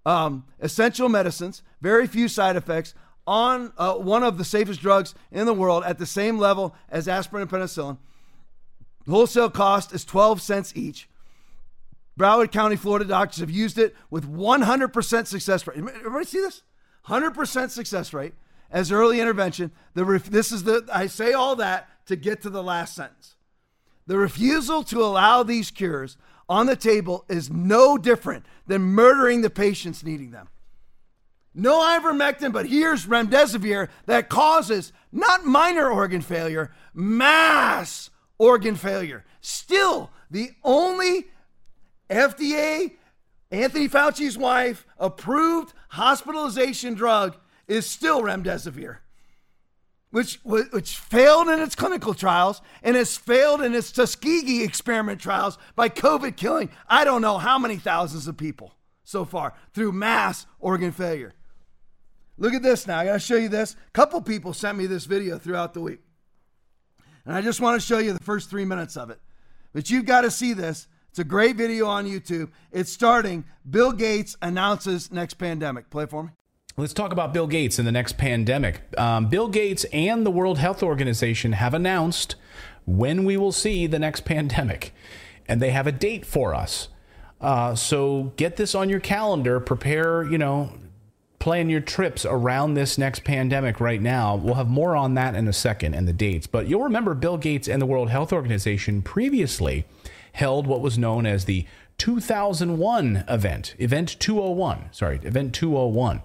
Um, 0.06 0.46
essential 0.60 1.10
medicines, 1.10 1.64
very 1.82 2.08
few 2.08 2.28
side 2.28 2.56
effects, 2.56 2.94
on 3.26 3.74
uh, 3.78 3.96
one 3.96 4.24
of 4.24 4.38
the 4.38 4.46
safest 4.46 4.82
drugs 4.82 5.14
in 5.32 5.46
the 5.46 5.54
world 5.54 5.84
at 5.84 5.98
the 5.98 6.06
same 6.06 6.38
level 6.38 6.76
as 6.90 7.08
aspirin 7.08 7.42
and 7.42 7.52
penicillin. 7.52 7.98
Wholesale 9.08 9.50
cost 9.50 9.94
is 9.94 10.06
12 10.06 10.42
cents 10.42 10.74
each. 10.76 11.09
Broward 12.20 12.52
County, 12.52 12.76
Florida 12.76 13.06
doctors 13.06 13.40
have 13.40 13.50
used 13.50 13.78
it 13.78 13.96
with 14.10 14.30
100% 14.30 15.28
success 15.28 15.66
rate. 15.66 15.78
Everybody 15.78 16.26
see 16.26 16.42
this? 16.42 16.64
100% 17.08 17.70
success 17.70 18.14
rate 18.14 18.34
as 18.70 18.92
early 18.92 19.22
intervention. 19.22 19.72
The 19.94 20.04
ref- 20.04 20.30
this 20.30 20.52
is 20.52 20.64
the 20.64 20.86
I 20.94 21.08
say 21.08 21.32
all 21.32 21.56
that 21.56 21.88
to 22.08 22.18
get 22.18 22.42
to 22.42 22.50
the 22.50 22.62
last 22.62 22.94
sentence. 22.94 23.36
The 24.06 24.18
refusal 24.18 24.84
to 24.84 25.02
allow 25.02 25.44
these 25.44 25.72
cures 25.72 26.18
on 26.50 26.66
the 26.66 26.76
table 26.76 27.26
is 27.30 27.50
no 27.50 27.98
different 27.98 28.46
than 28.68 28.82
murdering 28.82 29.42
the 29.42 29.50
patients 29.50 30.04
needing 30.04 30.32
them. 30.32 30.50
No 31.54 31.80
ivermectin, 31.80 32.52
but 32.52 32.66
here's 32.66 33.06
remdesivir 33.06 33.90
that 34.08 34.30
causes 34.30 34.92
not 35.12 35.46
minor 35.46 35.90
organ 35.90 36.22
failure, 36.22 36.72
mass 36.94 38.10
organ 38.38 38.76
failure. 38.76 39.26
Still, 39.42 40.12
the 40.30 40.52
only 40.64 41.28
FDA, 42.10 42.94
Anthony 43.52 43.88
Fauci's 43.88 44.38
wife, 44.38 44.86
approved 44.98 45.74
hospitalization 45.90 46.94
drug 46.94 47.38
is 47.68 47.86
still 47.86 48.22
remdesivir, 48.22 48.98
which, 50.12 50.40
which 50.44 50.98
failed 50.98 51.48
in 51.50 51.60
its 51.60 51.76
clinical 51.76 52.14
trials 52.14 52.62
and 52.82 52.96
has 52.96 53.16
failed 53.16 53.62
in 53.62 53.76
its 53.76 53.92
Tuskegee 53.92 54.64
experiment 54.64 55.22
trials 55.22 55.58
by 55.76 55.90
COVID 55.90 56.36
killing 56.36 56.70
I 56.88 57.04
don't 57.04 57.22
know 57.22 57.38
how 57.38 57.60
many 57.60 57.78
thousands 57.78 58.28
of 58.28 58.38
people 58.38 58.74
so 59.04 59.26
far 59.26 59.54
through 59.74 59.92
mass 59.92 60.46
organ 60.60 60.92
failure. 60.92 61.34
Look 62.38 62.54
at 62.54 62.64
this 62.64 62.88
now. 62.88 63.00
I 63.00 63.06
got 63.06 63.14
to 63.14 63.20
show 63.20 63.36
you 63.36 63.50
this. 63.50 63.74
A 63.74 63.92
couple 63.92 64.22
people 64.22 64.54
sent 64.54 64.78
me 64.78 64.86
this 64.86 65.06
video 65.06 65.38
throughout 65.38 65.74
the 65.74 65.82
week. 65.82 66.00
And 67.26 67.36
I 67.36 67.42
just 67.42 67.60
want 67.60 67.80
to 67.80 67.86
show 67.86 67.98
you 67.98 68.14
the 68.14 68.24
first 68.24 68.50
three 68.50 68.66
minutes 68.66 68.96
of 68.96 69.10
it. 69.10 69.20
But 69.74 69.90
you've 69.90 70.06
got 70.06 70.22
to 70.22 70.32
see 70.32 70.54
this 70.54 70.88
it's 71.10 71.20
a 71.20 71.24
great 71.24 71.56
video 71.56 71.88
on 71.88 72.06
YouTube. 72.06 72.50
It's 72.72 72.92
starting. 72.92 73.46
Bill 73.70 73.92
Gates 73.92 74.36
announces 74.42 75.12
next 75.12 75.36
pandemic. 75.36 75.90
Play 75.90 76.06
for 76.06 76.24
me. 76.24 76.30
Let's 76.78 76.94
talk 76.94 77.12
about 77.12 77.34
Bill 77.34 77.48
Gates 77.48 77.78
and 77.78 77.88
the 77.88 77.92
next 77.92 78.18
pandemic. 78.18 78.82
Um, 78.98 79.28
Bill 79.28 79.50
Gates 79.50 79.86
and 79.92 80.26
the 80.26 80.32
World 80.32 80.60
Health 80.60 80.82
Organization 80.82 81.54
have 81.54 81.74
announced 81.74 82.36
when 82.86 83.26
we 83.26 83.38
will 83.38 83.52
see 83.52 83.86
the 83.86 84.00
next 84.00 84.22
pandemic, 84.22 84.94
and 85.48 85.62
they 85.62 85.72
have 85.72 85.88
a 85.88 85.92
date 85.92 86.26
for 86.26 86.56
us. 86.56 86.88
Uh, 87.42 87.76
so 87.76 88.32
get 88.36 88.56
this 88.56 88.76
on 88.76 88.88
your 88.88 89.00
calendar. 89.00 89.60
Prepare, 89.60 90.24
you 90.24 90.38
know, 90.38 90.72
plan 91.40 91.70
your 91.70 91.82
trips 91.82 92.26
around 92.26 92.76
this 92.76 92.98
next 92.98 93.24
pandemic 93.24 93.80
right 93.80 94.02
now. 94.02 94.36
We'll 94.36 94.56
have 94.56 94.70
more 94.70 94.96
on 94.96 95.16
that 95.16 95.36
in 95.36 95.48
a 95.48 95.54
second 95.54 95.96
and 95.96 96.08
the 96.08 96.14
dates. 96.14 96.48
But 96.48 96.68
you'll 96.68 96.84
remember 96.84 97.14
Bill 97.14 97.38
Gates 97.38 97.68
and 97.68 97.82
the 97.82 97.86
World 97.86 98.10
Health 98.10 98.32
Organization 98.32 99.02
previously 99.02 99.86
held 100.34 100.68
what 100.68 100.82
was 100.82 100.98
known 100.98 101.26
as 101.26 101.46
the 101.46 101.66
2001 102.00 103.26
event, 103.28 103.76
Event 103.78 104.16
201. 104.20 104.90
Sorry, 104.92 105.20
Event 105.24 105.54
201. 105.54 106.22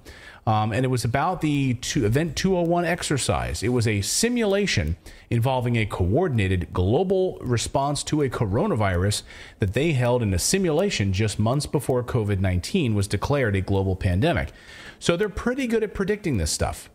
Um, 0.46 0.72
and 0.72 0.84
it 0.84 0.88
was 0.88 1.04
about 1.04 1.40
the 1.40 1.74
two, 1.74 2.04
Event 2.04 2.36
201 2.36 2.84
exercise. 2.84 3.62
It 3.62 3.70
was 3.70 3.88
a 3.88 4.02
simulation 4.02 4.96
involving 5.30 5.76
a 5.76 5.86
coordinated 5.86 6.72
global 6.72 7.38
response 7.40 8.04
to 8.04 8.22
a 8.22 8.28
coronavirus 8.28 9.22
that 9.58 9.72
they 9.72 9.92
held 9.92 10.22
in 10.22 10.32
a 10.34 10.38
simulation 10.38 11.12
just 11.12 11.38
months 11.38 11.66
before 11.66 12.04
COVID 12.04 12.40
19 12.40 12.94
was 12.94 13.08
declared 13.08 13.56
a 13.56 13.60
global 13.60 13.96
pandemic. 13.96 14.50
So 14.98 15.16
they're 15.16 15.28
pretty 15.28 15.66
good 15.66 15.82
at 15.82 15.94
predicting 15.94 16.36
this 16.36 16.50
stuff. 16.50 16.90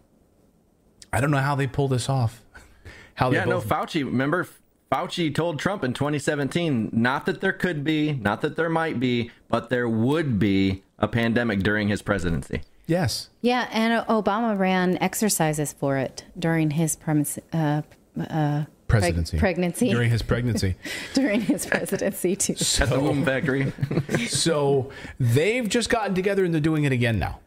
I 1.11 1.19
don't 1.19 1.31
know 1.31 1.38
how 1.38 1.56
they 1.56 1.68
pull 1.68 1.88
this 1.88 2.07
off. 2.07 2.44
How 3.15 3.31
yeah, 3.31 3.44
both... 3.44 3.69
no, 3.69 3.76
Fauci, 3.76 4.06
remember 4.06 4.48
Fauci 4.91 5.34
told 5.34 5.60
Trump 5.60 5.84
in 5.84 5.94
2017 5.94 6.90
not 6.91 7.26
that 7.26 7.41
there 7.41 7.53
could 7.53 7.84
be, 7.84 8.14
not 8.14 8.41
that 8.41 8.56
there 8.56 8.70
might 8.70 8.99
be, 8.99 9.30
but 9.48 9.70
there 9.70 9.88
would 9.88 10.40
be 10.40 10.84
a 10.98 11.07
pandemic 11.07 11.60
during 11.60 11.90
his 11.90 12.02
presidency. 12.02 12.61
Yes. 12.88 13.30
Yeah, 13.41 13.68
and 13.72 14.06
Obama 14.07 14.57
ran 14.57 14.98
exercises 15.02 15.74
for 15.74 15.98
it 15.98 16.26
during 16.38 16.72
his 16.72 16.95
premise, 16.95 17.38
uh, 17.53 17.84
uh, 18.20 18.64
presidency. 18.88 19.38
Preg- 19.38 19.41
pregnancy. 19.41 19.91
During 19.91 20.10
his 20.10 20.24
pregnancy. 20.24 20.76
during 21.14 21.41
his 21.41 21.68
presidency, 21.68 22.36
too. 22.36 22.56
So, 22.56 22.84
At 22.86 22.90
the 22.90 22.99
womb 22.99 23.24
factory. 23.24 23.72
so 24.28 24.90
they've 25.20 25.70
just 25.70 25.91
gotten 25.91 26.16
together 26.16 26.44
and 26.44 26.52
they're 26.52 26.60
doing 26.60 26.86
it 26.86 26.91
again 26.91 27.20
now. 27.20 27.40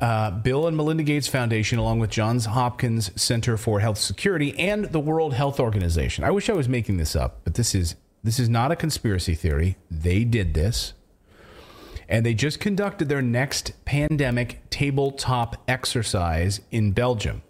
Uh, 0.00 0.30
Bill 0.30 0.66
and 0.66 0.76
Melinda 0.76 1.02
Gates 1.02 1.28
Foundation, 1.28 1.78
along 1.78 1.98
with 1.98 2.08
Johns 2.08 2.46
Hopkins 2.46 3.10
Center 3.20 3.58
for 3.58 3.80
Health 3.80 3.98
Security 3.98 4.58
and 4.58 4.86
the 4.86 5.00
World 5.00 5.34
Health 5.34 5.60
Organization. 5.60 6.24
I 6.24 6.30
wish 6.30 6.48
I 6.48 6.54
was 6.54 6.70
making 6.70 6.96
this 6.96 7.14
up, 7.14 7.40
but 7.44 7.54
this 7.54 7.74
is 7.74 7.96
this 8.24 8.38
is 8.38 8.48
not 8.48 8.72
a 8.72 8.76
conspiracy 8.76 9.34
theory. 9.34 9.76
They 9.90 10.24
did 10.24 10.54
this, 10.54 10.94
and 12.08 12.24
they 12.24 12.32
just 12.32 12.60
conducted 12.60 13.10
their 13.10 13.20
next 13.20 13.72
pandemic 13.84 14.62
tabletop 14.70 15.62
exercise 15.68 16.62
in 16.70 16.92
Belgium. 16.92 17.42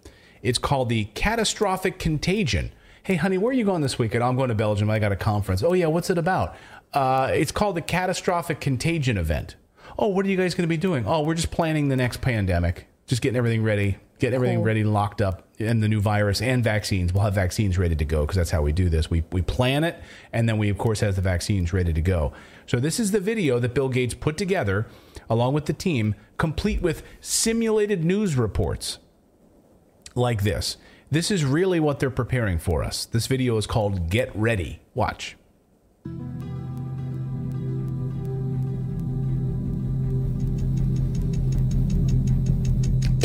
It's 0.43 0.59
called 0.59 0.89
the 0.89 1.05
Catastrophic 1.15 2.01
Contagion. 2.01 2.73
Hey, 3.05 3.15
honey, 3.15 3.39
where 3.39 3.51
are 3.51 3.55
you 3.55 3.65
going 3.65 3.83
this 3.83 3.99
weekend? 3.99 4.25
I'm 4.25 4.37
going 4.37 4.49
to 4.49 4.55
Belgium. 4.57 4.91
I 4.91 4.99
got 4.99 5.13
a 5.13 5.17
conference. 5.17 5.63
Oh 5.63 5.73
yeah, 5.73 5.87
what's 5.87 6.11
it 6.11 6.19
about? 6.19 6.57
Uh, 6.93 7.31
it's 7.33 7.53
called 7.53 7.77
the 7.77 7.83
Catastrophic 7.83 8.59
Contagion 8.61 9.17
event 9.17 9.55
oh, 10.01 10.09
what 10.09 10.25
are 10.27 10.29
you 10.29 10.37
guys 10.37 10.55
going 10.55 10.65
to 10.65 10.69
be 10.69 10.79
doing? 10.79 11.05
Oh, 11.07 11.23
we're 11.23 11.35
just 11.35 11.51
planning 11.51 11.89
the 11.89 11.97
next 11.97 12.21
pandemic, 12.23 12.87
just 13.07 13.21
getting 13.23 13.37
everything 13.37 13.63
ready, 13.63 13.99
getting 14.19 14.35
everything 14.35 14.59
cool. 14.59 14.65
ready, 14.65 14.83
locked 14.83 15.21
up, 15.21 15.47
and 15.59 15.83
the 15.83 15.89
new 15.89 16.01
virus 16.01 16.41
and 16.41 16.65
vaccines. 16.65 17.13
We'll 17.13 17.23
have 17.23 17.35
vaccines 17.35 17.79
ready 17.79 17.95
to 17.95 18.05
go 18.05 18.23
because 18.23 18.37
that's 18.37 18.51
how 18.51 18.63
we 18.63 18.73
do 18.73 18.89
this. 18.89 19.11
We 19.11 19.23
we 19.31 19.43
plan 19.43 19.85
it, 19.85 20.03
and 20.33 20.49
then 20.49 20.59
we 20.59 20.71
of 20.71 20.79
course 20.79 21.01
have 21.01 21.17
the 21.17 21.23
vaccines 21.23 21.73
ready 21.73 21.93
to 21.93 22.01
go. 22.01 22.33
So 22.67 22.81
this 22.81 22.99
is 22.99 23.11
the 23.11 23.21
video 23.21 23.59
that 23.59 23.75
Bill 23.75 23.91
Gates 23.91 24.15
put 24.15 24.37
together 24.37 24.87
along 25.29 25.53
with 25.53 25.67
the 25.67 25.73
team, 25.73 26.15
complete 26.39 26.81
with 26.81 27.03
simulated 27.21 28.05
news 28.05 28.37
reports 28.37 28.99
like 30.15 30.43
this. 30.43 30.77
This 31.11 31.31
is 31.31 31.45
really 31.45 31.81
what 31.81 31.99
they're 31.99 32.11
preparing 32.11 32.59
for 32.59 32.83
us. 32.83 33.05
This 33.05 33.27
video 33.27 33.57
is 33.57 33.67
called 33.67 34.09
Get 34.09 34.35
Ready. 34.35 34.81
Watch. 34.95 35.37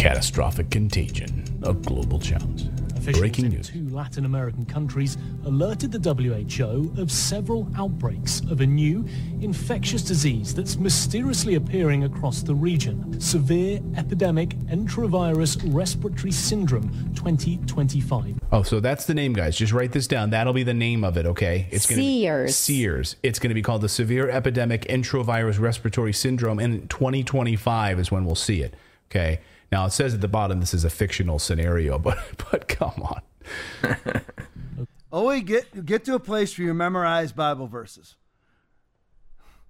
Catastrophic 0.05 0.69
contagion, 0.69 1.43
a 1.63 1.73
global 1.73 2.19
challenge. 2.19 2.67
Officials 2.95 3.17
Breaking 3.21 3.45
in 3.45 3.53
news. 3.53 3.69
two 3.69 3.89
Latin 3.89 4.25
American 4.25 4.63
countries 4.63 5.17
alerted 5.45 5.91
the 5.91 6.13
WHO 6.13 7.01
of 7.01 7.11
several 7.11 7.67
outbreaks 7.75 8.41
of 8.51 8.61
a 8.61 8.67
new 8.67 9.03
infectious 9.41 10.03
disease 10.03 10.53
that's 10.53 10.77
mysteriously 10.77 11.55
appearing 11.55 12.03
across 12.03 12.43
the 12.43 12.53
region. 12.53 13.19
Severe 13.19 13.79
epidemic 13.97 14.49
enterovirus 14.67 15.59
respiratory 15.73 16.31
syndrome 16.31 16.87
2025. 17.15 18.39
Oh, 18.51 18.61
so 18.61 18.79
that's 18.79 19.05
the 19.05 19.15
name, 19.15 19.33
guys. 19.33 19.57
Just 19.57 19.73
write 19.73 19.91
this 19.91 20.05
down. 20.05 20.29
That'll 20.29 20.53
be 20.53 20.61
the 20.61 20.75
name 20.75 21.03
of 21.03 21.17
it, 21.17 21.25
okay? 21.25 21.67
It's 21.71 21.87
gonna 21.87 22.03
SEERS. 22.03 22.45
Be, 22.45 22.51
SEERS. 22.51 23.15
It's 23.23 23.39
going 23.39 23.49
to 23.49 23.55
be 23.55 23.63
called 23.63 23.81
the 23.81 23.89
Severe 23.89 24.29
Epidemic 24.29 24.83
Enterovirus 24.83 25.59
Respiratory 25.59 26.13
Syndrome, 26.13 26.59
and 26.59 26.87
2025 26.91 27.99
is 27.99 28.11
when 28.11 28.23
we'll 28.23 28.35
see 28.35 28.61
it. 28.61 28.75
Okay. 29.09 29.39
Now 29.71 29.85
it 29.85 29.91
says 29.91 30.13
at 30.13 30.21
the 30.21 30.27
bottom 30.27 30.59
this 30.59 30.73
is 30.73 30.83
a 30.83 30.89
fictional 30.89 31.39
scenario, 31.39 31.97
but 31.99 32.17
but 32.51 32.67
come 32.67 33.01
on. 33.01 33.21
Always 35.11 35.43
get 35.43 35.85
get 35.85 36.05
to 36.05 36.15
a 36.15 36.19
place 36.19 36.57
where 36.57 36.67
you 36.67 36.73
memorize 36.73 37.31
Bible 37.31 37.67
verses. 37.67 38.15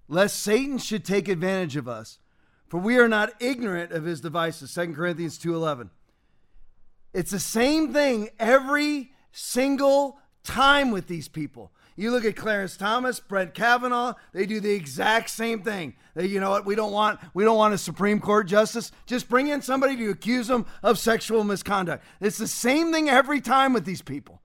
Lest 0.08 0.40
Satan 0.40 0.78
should 0.78 1.04
take 1.04 1.28
advantage 1.28 1.76
of 1.76 1.88
us, 1.88 2.20
for 2.68 2.78
we 2.78 2.96
are 2.98 3.08
not 3.08 3.32
ignorant 3.40 3.90
of 3.92 4.04
his 4.04 4.20
devices. 4.20 4.72
2 4.72 4.94
Corinthians 4.94 5.38
2:11. 5.38 5.90
It's 7.12 7.30
the 7.30 7.40
same 7.40 7.92
thing 7.92 8.28
every 8.38 9.12
single 9.32 10.18
time 10.44 10.90
with 10.90 11.08
these 11.08 11.28
people. 11.28 11.72
You 11.96 12.10
look 12.10 12.26
at 12.26 12.36
Clarence 12.36 12.76
Thomas, 12.76 13.20
Brett 13.20 13.54
Kavanaugh, 13.54 14.14
they 14.32 14.44
do 14.44 14.60
the 14.60 14.72
exact 14.72 15.30
same 15.30 15.62
thing. 15.62 15.94
They, 16.14 16.26
you 16.26 16.40
know 16.40 16.50
what, 16.50 16.66
we 16.66 16.74
don't 16.74 16.92
want 16.92 17.18
we 17.32 17.42
don't 17.42 17.56
want 17.56 17.72
a 17.72 17.78
Supreme 17.78 18.20
Court 18.20 18.46
justice. 18.46 18.92
Just 19.06 19.28
bring 19.28 19.48
in 19.48 19.62
somebody 19.62 19.96
to 19.96 20.10
accuse 20.10 20.48
them 20.48 20.66
of 20.82 20.98
sexual 20.98 21.42
misconduct. 21.42 22.04
It's 22.20 22.38
the 22.38 22.46
same 22.46 22.92
thing 22.92 23.08
every 23.08 23.40
time 23.40 23.72
with 23.72 23.86
these 23.86 24.02
people. 24.02 24.42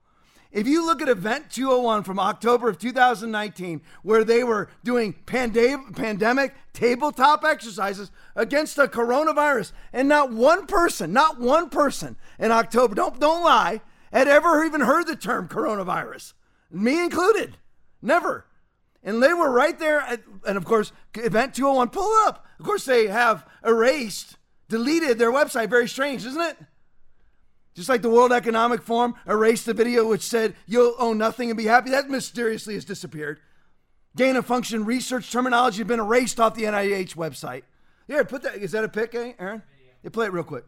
If 0.52 0.66
you 0.66 0.84
look 0.84 1.00
at 1.00 1.08
Event 1.08 1.50
201 1.50 2.02
from 2.02 2.18
October 2.18 2.68
of 2.68 2.78
2019, 2.78 3.80
where 4.02 4.22
they 4.22 4.44
were 4.44 4.68
doing 4.84 5.14
pande- 5.24 5.96
pandemic 5.96 6.54
tabletop 6.74 7.42
exercises 7.42 8.10
against 8.36 8.76
the 8.76 8.86
coronavirus, 8.86 9.72
and 9.94 10.08
not 10.08 10.30
one 10.30 10.66
person, 10.66 11.10
not 11.10 11.40
one 11.40 11.70
person 11.70 12.16
in 12.38 12.52
October, 12.52 12.94
don't, 12.94 13.18
don't 13.18 13.42
lie, 13.42 13.80
had 14.12 14.28
ever 14.28 14.62
even 14.62 14.82
heard 14.82 15.06
the 15.06 15.16
term 15.16 15.48
coronavirus, 15.48 16.34
me 16.72 17.02
included. 17.02 17.56
Never. 18.00 18.46
And 19.04 19.22
they 19.22 19.34
were 19.34 19.50
right 19.50 19.78
there. 19.78 20.00
At, 20.00 20.20
and 20.46 20.56
of 20.56 20.64
course, 20.64 20.92
Event 21.14 21.54
201, 21.54 21.90
pull 21.90 22.12
up. 22.26 22.46
Of 22.58 22.64
course, 22.64 22.84
they 22.84 23.08
have 23.08 23.46
erased, 23.64 24.36
deleted 24.68 25.18
their 25.18 25.32
website. 25.32 25.68
Very 25.68 25.88
strange, 25.88 26.24
isn't 26.24 26.40
it? 26.40 26.56
Just 27.74 27.88
like 27.88 28.02
the 28.02 28.10
World 28.10 28.32
Economic 28.32 28.82
Forum 28.82 29.14
erased 29.26 29.66
the 29.66 29.74
video 29.74 30.06
which 30.06 30.22
said 30.22 30.54
you'll 30.66 30.94
own 30.98 31.16
nothing 31.16 31.50
and 31.50 31.56
be 31.56 31.64
happy, 31.64 31.90
that 31.90 32.10
mysteriously 32.10 32.74
has 32.74 32.84
disappeared. 32.84 33.40
Gain 34.14 34.36
of 34.36 34.44
function 34.44 34.84
research 34.84 35.32
terminology 35.32 35.78
has 35.78 35.88
been 35.88 36.00
erased 36.00 36.38
off 36.38 36.54
the 36.54 36.64
NIH 36.64 37.16
website. 37.16 37.62
Here, 38.06 38.24
put 38.24 38.42
that. 38.42 38.56
Is 38.56 38.72
that 38.72 38.84
a 38.84 38.88
pic, 38.88 39.14
eh, 39.14 39.32
Aaron? 39.38 39.62
Yeah, 40.02 40.10
play 40.10 40.26
it 40.26 40.32
real 40.32 40.44
quick. 40.44 40.64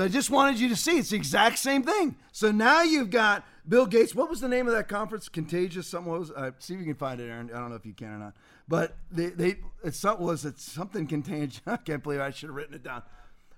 So 0.00 0.04
I 0.04 0.08
just 0.08 0.30
wanted 0.30 0.58
you 0.58 0.70
to 0.70 0.76
see 0.76 0.96
it's 0.96 1.10
the 1.10 1.16
exact 1.16 1.58
same 1.58 1.82
thing. 1.82 2.16
So 2.32 2.50
now 2.50 2.80
you've 2.80 3.10
got 3.10 3.44
Bill 3.68 3.84
Gates. 3.84 4.14
What 4.14 4.30
was 4.30 4.40
the 4.40 4.48
name 4.48 4.66
of 4.66 4.72
that 4.72 4.88
conference? 4.88 5.28
Contagious. 5.28 5.88
Something 5.88 6.10
was. 6.10 6.30
Uh, 6.30 6.52
see 6.58 6.72
if 6.72 6.80
you 6.80 6.86
can 6.86 6.94
find 6.94 7.20
it, 7.20 7.28
Aaron. 7.28 7.50
I 7.54 7.58
don't 7.58 7.68
know 7.68 7.74
if 7.76 7.84
you 7.84 7.92
can 7.92 8.08
or 8.08 8.18
not. 8.18 8.34
But 8.66 8.96
they 9.12 9.26
they 9.26 9.56
it's 9.84 9.98
some, 9.98 10.18
was 10.18 10.46
it 10.46 10.58
something 10.58 11.06
contagious? 11.06 11.60
I 11.66 11.76
can't 11.76 12.02
believe 12.02 12.18
I 12.18 12.30
should 12.30 12.48
have 12.48 12.56
written 12.56 12.72
it 12.72 12.82
down. 12.82 13.02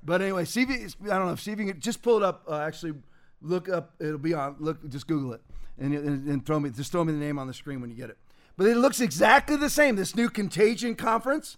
But 0.03 0.21
anyway, 0.21 0.45
see 0.45 0.63
if 0.63 0.69
you, 0.69 1.13
I 1.13 1.17
don't 1.17 1.29
know. 1.29 1.37
See 1.37 1.53
if 1.53 1.61
you 1.61 1.67
can 1.67 1.79
just 1.79 2.03
pull 2.03 2.17
it 2.17 2.25
up. 2.25 2.43
Uh, 2.49 2.59
actually, 2.59 2.95
look 3.41 3.69
up. 3.69 3.95
It'll 4.01 4.19
be 4.19 4.35
on. 4.35 4.57
Look, 4.59 4.89
just 4.89 5.07
Google 5.07 5.35
it 5.35 5.43
and, 5.79 5.95
and, 5.95 6.27
and 6.27 6.45
throw 6.45 6.59
me 6.59 6.71
just 6.71 6.91
throw 6.91 7.05
me 7.05 7.13
the 7.13 7.21
name 7.21 7.39
on 7.39 7.47
the 7.47 7.55
screen 7.55 7.81
when 7.81 7.89
you 7.89 7.95
get 7.95 8.11
it. 8.11 8.19
But 8.57 8.67
it 8.67 8.79
looks 8.79 9.01
exactly 9.01 9.55
the 9.55 9.71
same. 9.71 9.95
This 9.95 10.17
new 10.17 10.29
contagion 10.29 10.97
conference 10.97 11.57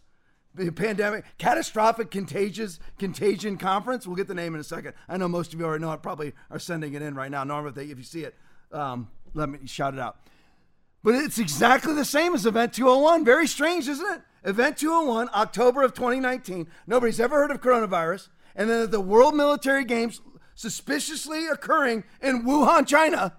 pandemic 0.76 1.24
catastrophic 1.38 2.10
contagious 2.10 2.78
contagion 2.98 3.56
conference. 3.56 4.06
We'll 4.06 4.16
get 4.16 4.28
the 4.28 4.34
name 4.34 4.54
in 4.54 4.60
a 4.60 4.64
second. 4.64 4.94
I 5.08 5.16
know 5.16 5.28
most 5.28 5.52
of 5.52 5.60
you 5.60 5.66
already 5.66 5.82
know 5.82 5.92
it 5.92 6.02
probably 6.02 6.32
are 6.50 6.58
sending 6.58 6.94
it 6.94 7.02
in 7.02 7.14
right 7.14 7.30
now. 7.30 7.44
Norm 7.44 7.66
if, 7.66 7.74
they, 7.74 7.86
if 7.86 7.98
you 7.98 8.04
see 8.04 8.24
it 8.24 8.34
um, 8.72 9.08
let 9.34 9.48
me 9.48 9.58
shout 9.66 9.94
it 9.94 10.00
out. 10.00 10.16
But 11.02 11.14
it's 11.16 11.38
exactly 11.38 11.94
the 11.94 12.04
same 12.04 12.34
as 12.34 12.46
event 12.46 12.72
201 12.72 13.24
very 13.24 13.46
strange 13.46 13.88
isn't 13.88 14.14
it? 14.14 14.22
Event 14.48 14.76
201 14.76 15.28
october 15.34 15.82
of 15.82 15.94
2019 15.94 16.68
nobody's 16.86 17.20
ever 17.20 17.36
heard 17.36 17.50
of 17.50 17.60
coronavirus. 17.60 18.28
And 18.56 18.70
then 18.70 18.90
the 18.90 19.00
world 19.00 19.34
military 19.34 19.84
games 19.84 20.20
suspiciously 20.54 21.46
occurring 21.46 22.04
in 22.22 22.44
wuhan 22.44 22.86
china. 22.86 23.36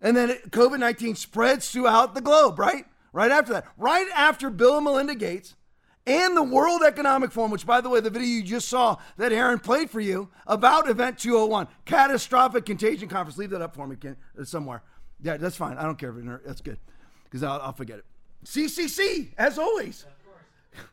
And 0.00 0.16
then 0.16 0.30
covid-19 0.50 1.16
spreads 1.16 1.70
throughout 1.70 2.14
the 2.14 2.20
globe 2.20 2.58
right? 2.58 2.86
Right 3.12 3.32
after 3.32 3.52
that. 3.54 3.66
Right 3.76 4.06
after 4.14 4.50
bill 4.50 4.76
and 4.76 4.84
melinda 4.84 5.14
gates 5.14 5.56
and 6.06 6.36
the 6.36 6.42
World 6.42 6.82
Economic 6.82 7.30
Forum, 7.30 7.50
which, 7.50 7.66
by 7.66 7.80
the 7.80 7.88
way, 7.88 8.00
the 8.00 8.10
video 8.10 8.28
you 8.28 8.42
just 8.42 8.68
saw 8.68 8.96
that 9.16 9.32
Aaron 9.32 9.58
played 9.58 9.90
for 9.90 10.00
you 10.00 10.28
about 10.46 10.88
Event 10.88 11.18
201, 11.18 11.68
Catastrophic 11.84 12.64
Contagion 12.64 13.08
Conference. 13.08 13.38
Leave 13.38 13.50
that 13.50 13.62
up 13.62 13.74
for 13.74 13.86
me 13.86 13.96
Ken, 13.96 14.16
uh, 14.38 14.44
somewhere. 14.44 14.82
Yeah, 15.22 15.36
that's 15.36 15.56
fine. 15.56 15.76
I 15.76 15.82
don't 15.82 15.98
care 15.98 16.16
if 16.16 16.44
that's 16.44 16.60
good 16.60 16.78
because 17.24 17.42
I'll, 17.42 17.60
I'll 17.60 17.72
forget 17.72 17.98
it. 17.98 18.04
CCC, 18.44 19.28
as 19.36 19.58
always. 19.58 20.06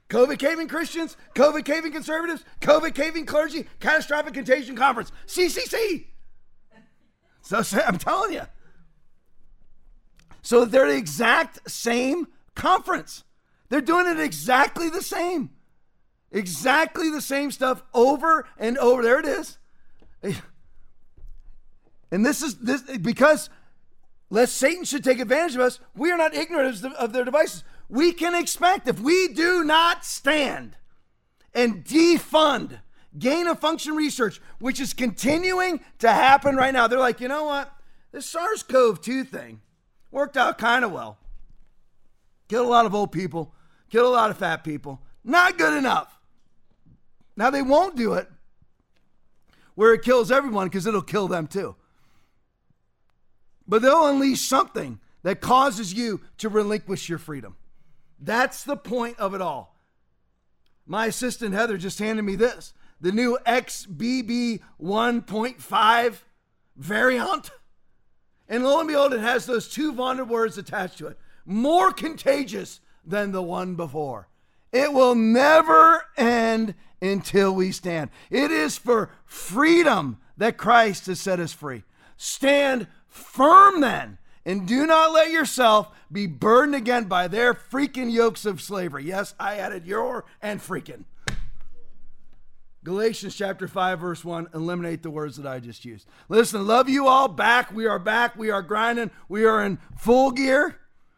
COVID 0.10 0.40
caving 0.40 0.68
Christians, 0.68 1.16
COVID 1.36 1.64
caving 1.64 1.92
conservatives, 1.92 2.44
COVID 2.62 2.94
caving 2.94 3.26
clergy, 3.26 3.68
Catastrophic 3.80 4.34
Contagion 4.34 4.76
Conference. 4.76 5.12
CCC. 5.28 6.06
So 7.42 7.64
I'm 7.86 7.98
telling 7.98 8.34
you. 8.34 8.42
So 10.42 10.66
they're 10.66 10.88
the 10.88 10.98
exact 10.98 11.70
same 11.70 12.28
conference. 12.56 13.24
They're 13.70 13.82
doing 13.82 14.08
it 14.08 14.20
exactly 14.20 14.90
the 14.90 15.02
same. 15.02 15.52
Exactly 16.32 17.10
the 17.10 17.22
same 17.22 17.52
stuff 17.52 17.84
over 17.94 18.48
and 18.58 18.78
over. 18.78 19.02
There 19.04 19.20
it 19.20 19.26
is. 19.26 19.58
And 22.12 22.26
this 22.26 22.42
is 22.42 22.56
this 22.60 22.82
because 23.00 23.50
lest 24.30 24.56
Satan 24.56 24.86
should 24.86 25.04
take 25.04 25.20
advantage 25.20 25.56
of 25.56 25.62
us, 25.62 25.80
we 25.96 26.12
are 26.12 26.18
not 26.18 26.34
ignorant 26.34 26.84
of 26.84 27.14
their 27.14 27.26
devices. 27.26 27.64
We 27.90 28.12
can 28.12 28.36
expect 28.36 28.88
if 28.88 29.00
we 29.00 29.30
do 29.30 29.64
not 29.64 30.06
stand 30.06 30.76
and 31.54 31.84
defund 31.84 32.80
gain 33.18 33.48
of 33.48 33.60
function 33.60 33.96
research, 33.96 34.42
which 34.60 34.80
is 34.80 34.94
continuing 34.94 35.80
to 36.00 36.12
happen 36.12 36.56
right 36.56 36.74
now. 36.74 36.88
They're 36.88 37.00
like, 37.00 37.22
you 37.22 37.28
know 37.28 37.46
what? 37.46 37.74
This 38.12 38.26
SARS 38.26 38.64
CoV 38.64 39.02
2 39.02 39.24
thing 39.24 39.62
worked 40.12 40.38
out 40.38 40.58
kind 40.58 40.86
of 40.86 40.92
well. 40.92 41.18
Killed 42.48 42.68
a 42.68 42.70
lot 42.70 42.86
of 42.86 42.96
old 42.96 43.12
people, 43.12 43.54
killed 43.90 44.08
a 44.08 44.10
lot 44.10 44.30
of 44.30 44.38
fat 44.38 44.64
people. 44.64 45.02
Not 45.24 45.58
good 45.58 45.78
enough. 45.78 46.20
Now 47.36 47.50
they 47.50 47.62
won't 47.62 47.96
do 47.96 48.14
it 48.14 48.30
where 49.76 49.94
it 49.94 50.02
kills 50.02 50.32
everyone 50.32 50.68
because 50.68 50.88
it'll 50.88 51.02
kill 51.02 51.28
them 51.28 51.48
too. 51.48 51.76
But 53.68 53.82
they'll 53.82 54.08
unleash 54.08 54.42
something 54.42 55.00
that 55.24 55.42
causes 55.42 55.94
you 55.94 56.22
to 56.38 56.50
relinquish 56.50 57.10
your 57.10 57.20
freedom. 57.20 57.56
That's 58.20 58.64
the 58.64 58.78
point 58.78 59.20
of 59.20 59.34
it 59.34 59.42
all. 59.42 59.76
My 60.86 61.08
assistant 61.08 61.54
Heather 61.54 61.78
just 61.78 62.00
handed 62.00 62.24
me 62.24 62.36
this 62.36 62.74
the 63.00 63.12
new 63.12 63.38
XBB 63.46 64.62
1.5 64.82 66.16
variant. 66.76 67.52
And 68.50 68.64
lo 68.64 68.80
and 68.80 68.88
behold, 68.88 69.14
it 69.14 69.20
has 69.20 69.46
those 69.46 69.68
two 69.68 69.94
vaunted 69.94 70.30
words 70.30 70.58
attached 70.58 70.98
to 71.00 71.08
it 71.08 71.20
more 71.48 71.94
contagious 71.94 72.82
than 73.08 73.32
the 73.32 73.42
one 73.42 73.76
before. 73.76 74.28
It 74.72 74.94
will 74.94 75.16
never 75.16 76.04
end 76.18 76.76
until 77.02 77.54
we 77.54 77.72
stand. 77.72 78.10
It 78.30 78.52
is 78.52 78.78
for 78.78 79.10
freedom 79.26 80.18
that 80.36 80.58
Christ 80.58 81.08
has 81.08 81.20
set 81.20 81.40
us 81.40 81.54
free. 81.54 81.84
Stand 82.18 82.88
firm 83.08 83.82
then, 83.82 84.18
and 84.46 84.68
do 84.68 84.86
not 84.86 85.14
let 85.14 85.32
yourself 85.32 85.90
be 86.12 86.28
burdened 86.28 86.76
again 86.76 87.06
by 87.06 87.28
their 87.28 87.54
freaking 87.54 88.12
yokes 88.12 88.46
of 88.46 88.62
slavery. 88.62 89.06
Yes, 89.06 89.34
I 89.40 89.58
added 89.58 89.86
your 89.86 90.26
and 90.42 90.60
freaking. 90.60 91.06
Galatians 92.84 93.36
chapter 93.36 93.68
5, 93.68 94.00
verse 94.00 94.24
1, 94.24 94.48
eliminate 94.54 95.04
the 95.04 95.10
words 95.10 95.36
that 95.36 95.46
I 95.46 95.60
just 95.60 95.84
used. 95.84 96.08
Listen, 96.30 96.66
love 96.66 96.88
you 96.88 97.08
all 97.08 97.28
back. 97.28 97.74
We 97.74 97.86
are 97.86 98.00
back. 98.00 98.38
We 98.38 98.50
are 98.50 98.62
grinding. 98.62 99.12
We 99.28 99.44
are 99.44 99.62
in 99.66 99.80
full 99.98 100.32
gear. 100.32 100.78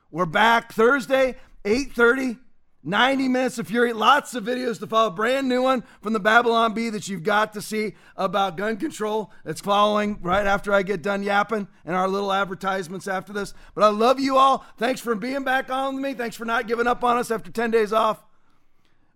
We're 0.10 0.26
back 0.26 0.74
Thursday, 0.74 1.36
8:30 1.66 2.40
90 2.82 3.28
Minutes 3.28 3.60
of 3.60 3.68
Fury, 3.68 3.92
lots 3.92 4.34
of 4.36 4.46
videos 4.46 4.80
to 4.80 4.88
follow. 4.88 5.10
Brand 5.10 5.50
new 5.50 5.64
one 5.64 5.84
from 6.02 6.14
the 6.14 6.20
Babylon 6.20 6.74
Bee 6.74 6.90
that 6.90 7.10
you've 7.10 7.24
got 7.24 7.52
to 7.54 7.62
see 7.62 7.94
about 8.16 8.56
gun 8.56 8.78
control. 8.78 9.32
It's 9.44 9.60
following 9.60 10.18
right 10.22 10.48
after 10.48 10.74
I 10.74 10.84
get 10.84 11.02
done 11.02 11.22
yapping 11.22 11.68
and 11.84 11.96
our 11.96 12.08
little 12.08 12.32
advertisements 12.32 13.06
after 13.08 13.34
this. 13.34 13.54
But 13.76 13.84
I 13.84 13.90
love 13.90 14.20
you 14.20 14.38
all. 14.38 14.66
Thanks 14.78 15.02
for 15.02 15.14
being 15.14 15.44
back 15.44 15.70
on 15.70 15.96
with 15.96 16.04
me. 16.04 16.14
Thanks 16.14 16.38
for 16.38 16.46
not 16.46 16.68
giving 16.68 16.88
up 16.88 17.04
on 17.04 17.18
us 17.18 17.32
after 17.32 17.52
10 17.52 17.70
days 17.70 17.92
off. 17.92 18.24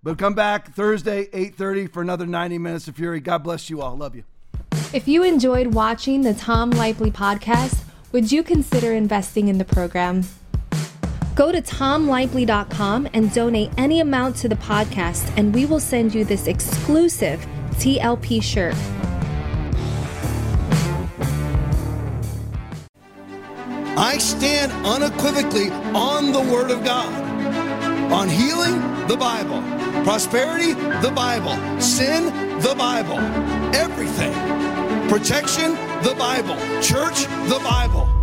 But 0.03 0.18
come 0.18 0.34
back 0.34 0.74
Thursday, 0.76 1.30
8:30 1.32 1.88
for 1.88 2.02
another 2.02 2.26
90 2.26 2.57
Minutes 2.57 2.90
of 2.90 2.98
Fury. 2.98 3.22
God 3.22 3.44
bless 3.44 3.70
you 3.70 3.82
all. 3.82 3.95
Love 3.95 4.14
you. 4.14 4.26
If 4.91 5.07
you 5.07 5.24
enjoyed 5.24 5.68
watching 5.68 6.22
the 6.22 6.34
Tom 6.34 6.70
Lively 6.72 7.11
podcast, 7.11 7.84
would 8.11 8.30
you 8.30 8.44
consider 8.44 8.91
investing 8.91 9.48
in 9.48 9.57
the 9.57 9.65
program? 9.65 10.26
Go 11.35 11.51
to 11.51 11.61
tomlively.com 11.61 13.10
and 13.14 13.34
donate 13.34 13.72
any 13.77 13.99
amount 14.01 14.35
to 14.38 14.49
the 14.49 14.55
podcast, 14.55 15.31
and 15.35 15.53
we 15.53 15.65
will 15.65 15.80
send 15.80 16.14
you 16.14 16.23
this 16.23 16.47
exclusive 16.47 17.45
TLP 17.73 18.41
shirt. 18.41 18.76
I 23.95 24.18
stand 24.19 24.72
unequivocally 24.85 25.72
on 25.95 26.31
the 26.31 26.41
Word 26.41 26.69
of 26.69 26.84
God. 26.84 27.11
On 28.11 28.30
healing, 28.30 28.80
the 29.07 29.18
Bible. 29.18 29.61
Prosperity, 30.03 30.73
the 30.73 31.11
Bible. 31.15 31.55
Sin, 31.81 32.26
the 32.60 32.76
Bible. 32.77 33.18
Everything. 33.76 34.34
Protection, 35.10 35.73
the 36.03 36.15
Bible. 36.18 36.55
Church, 36.81 37.26
the 37.49 37.60
Bible. 37.64 38.22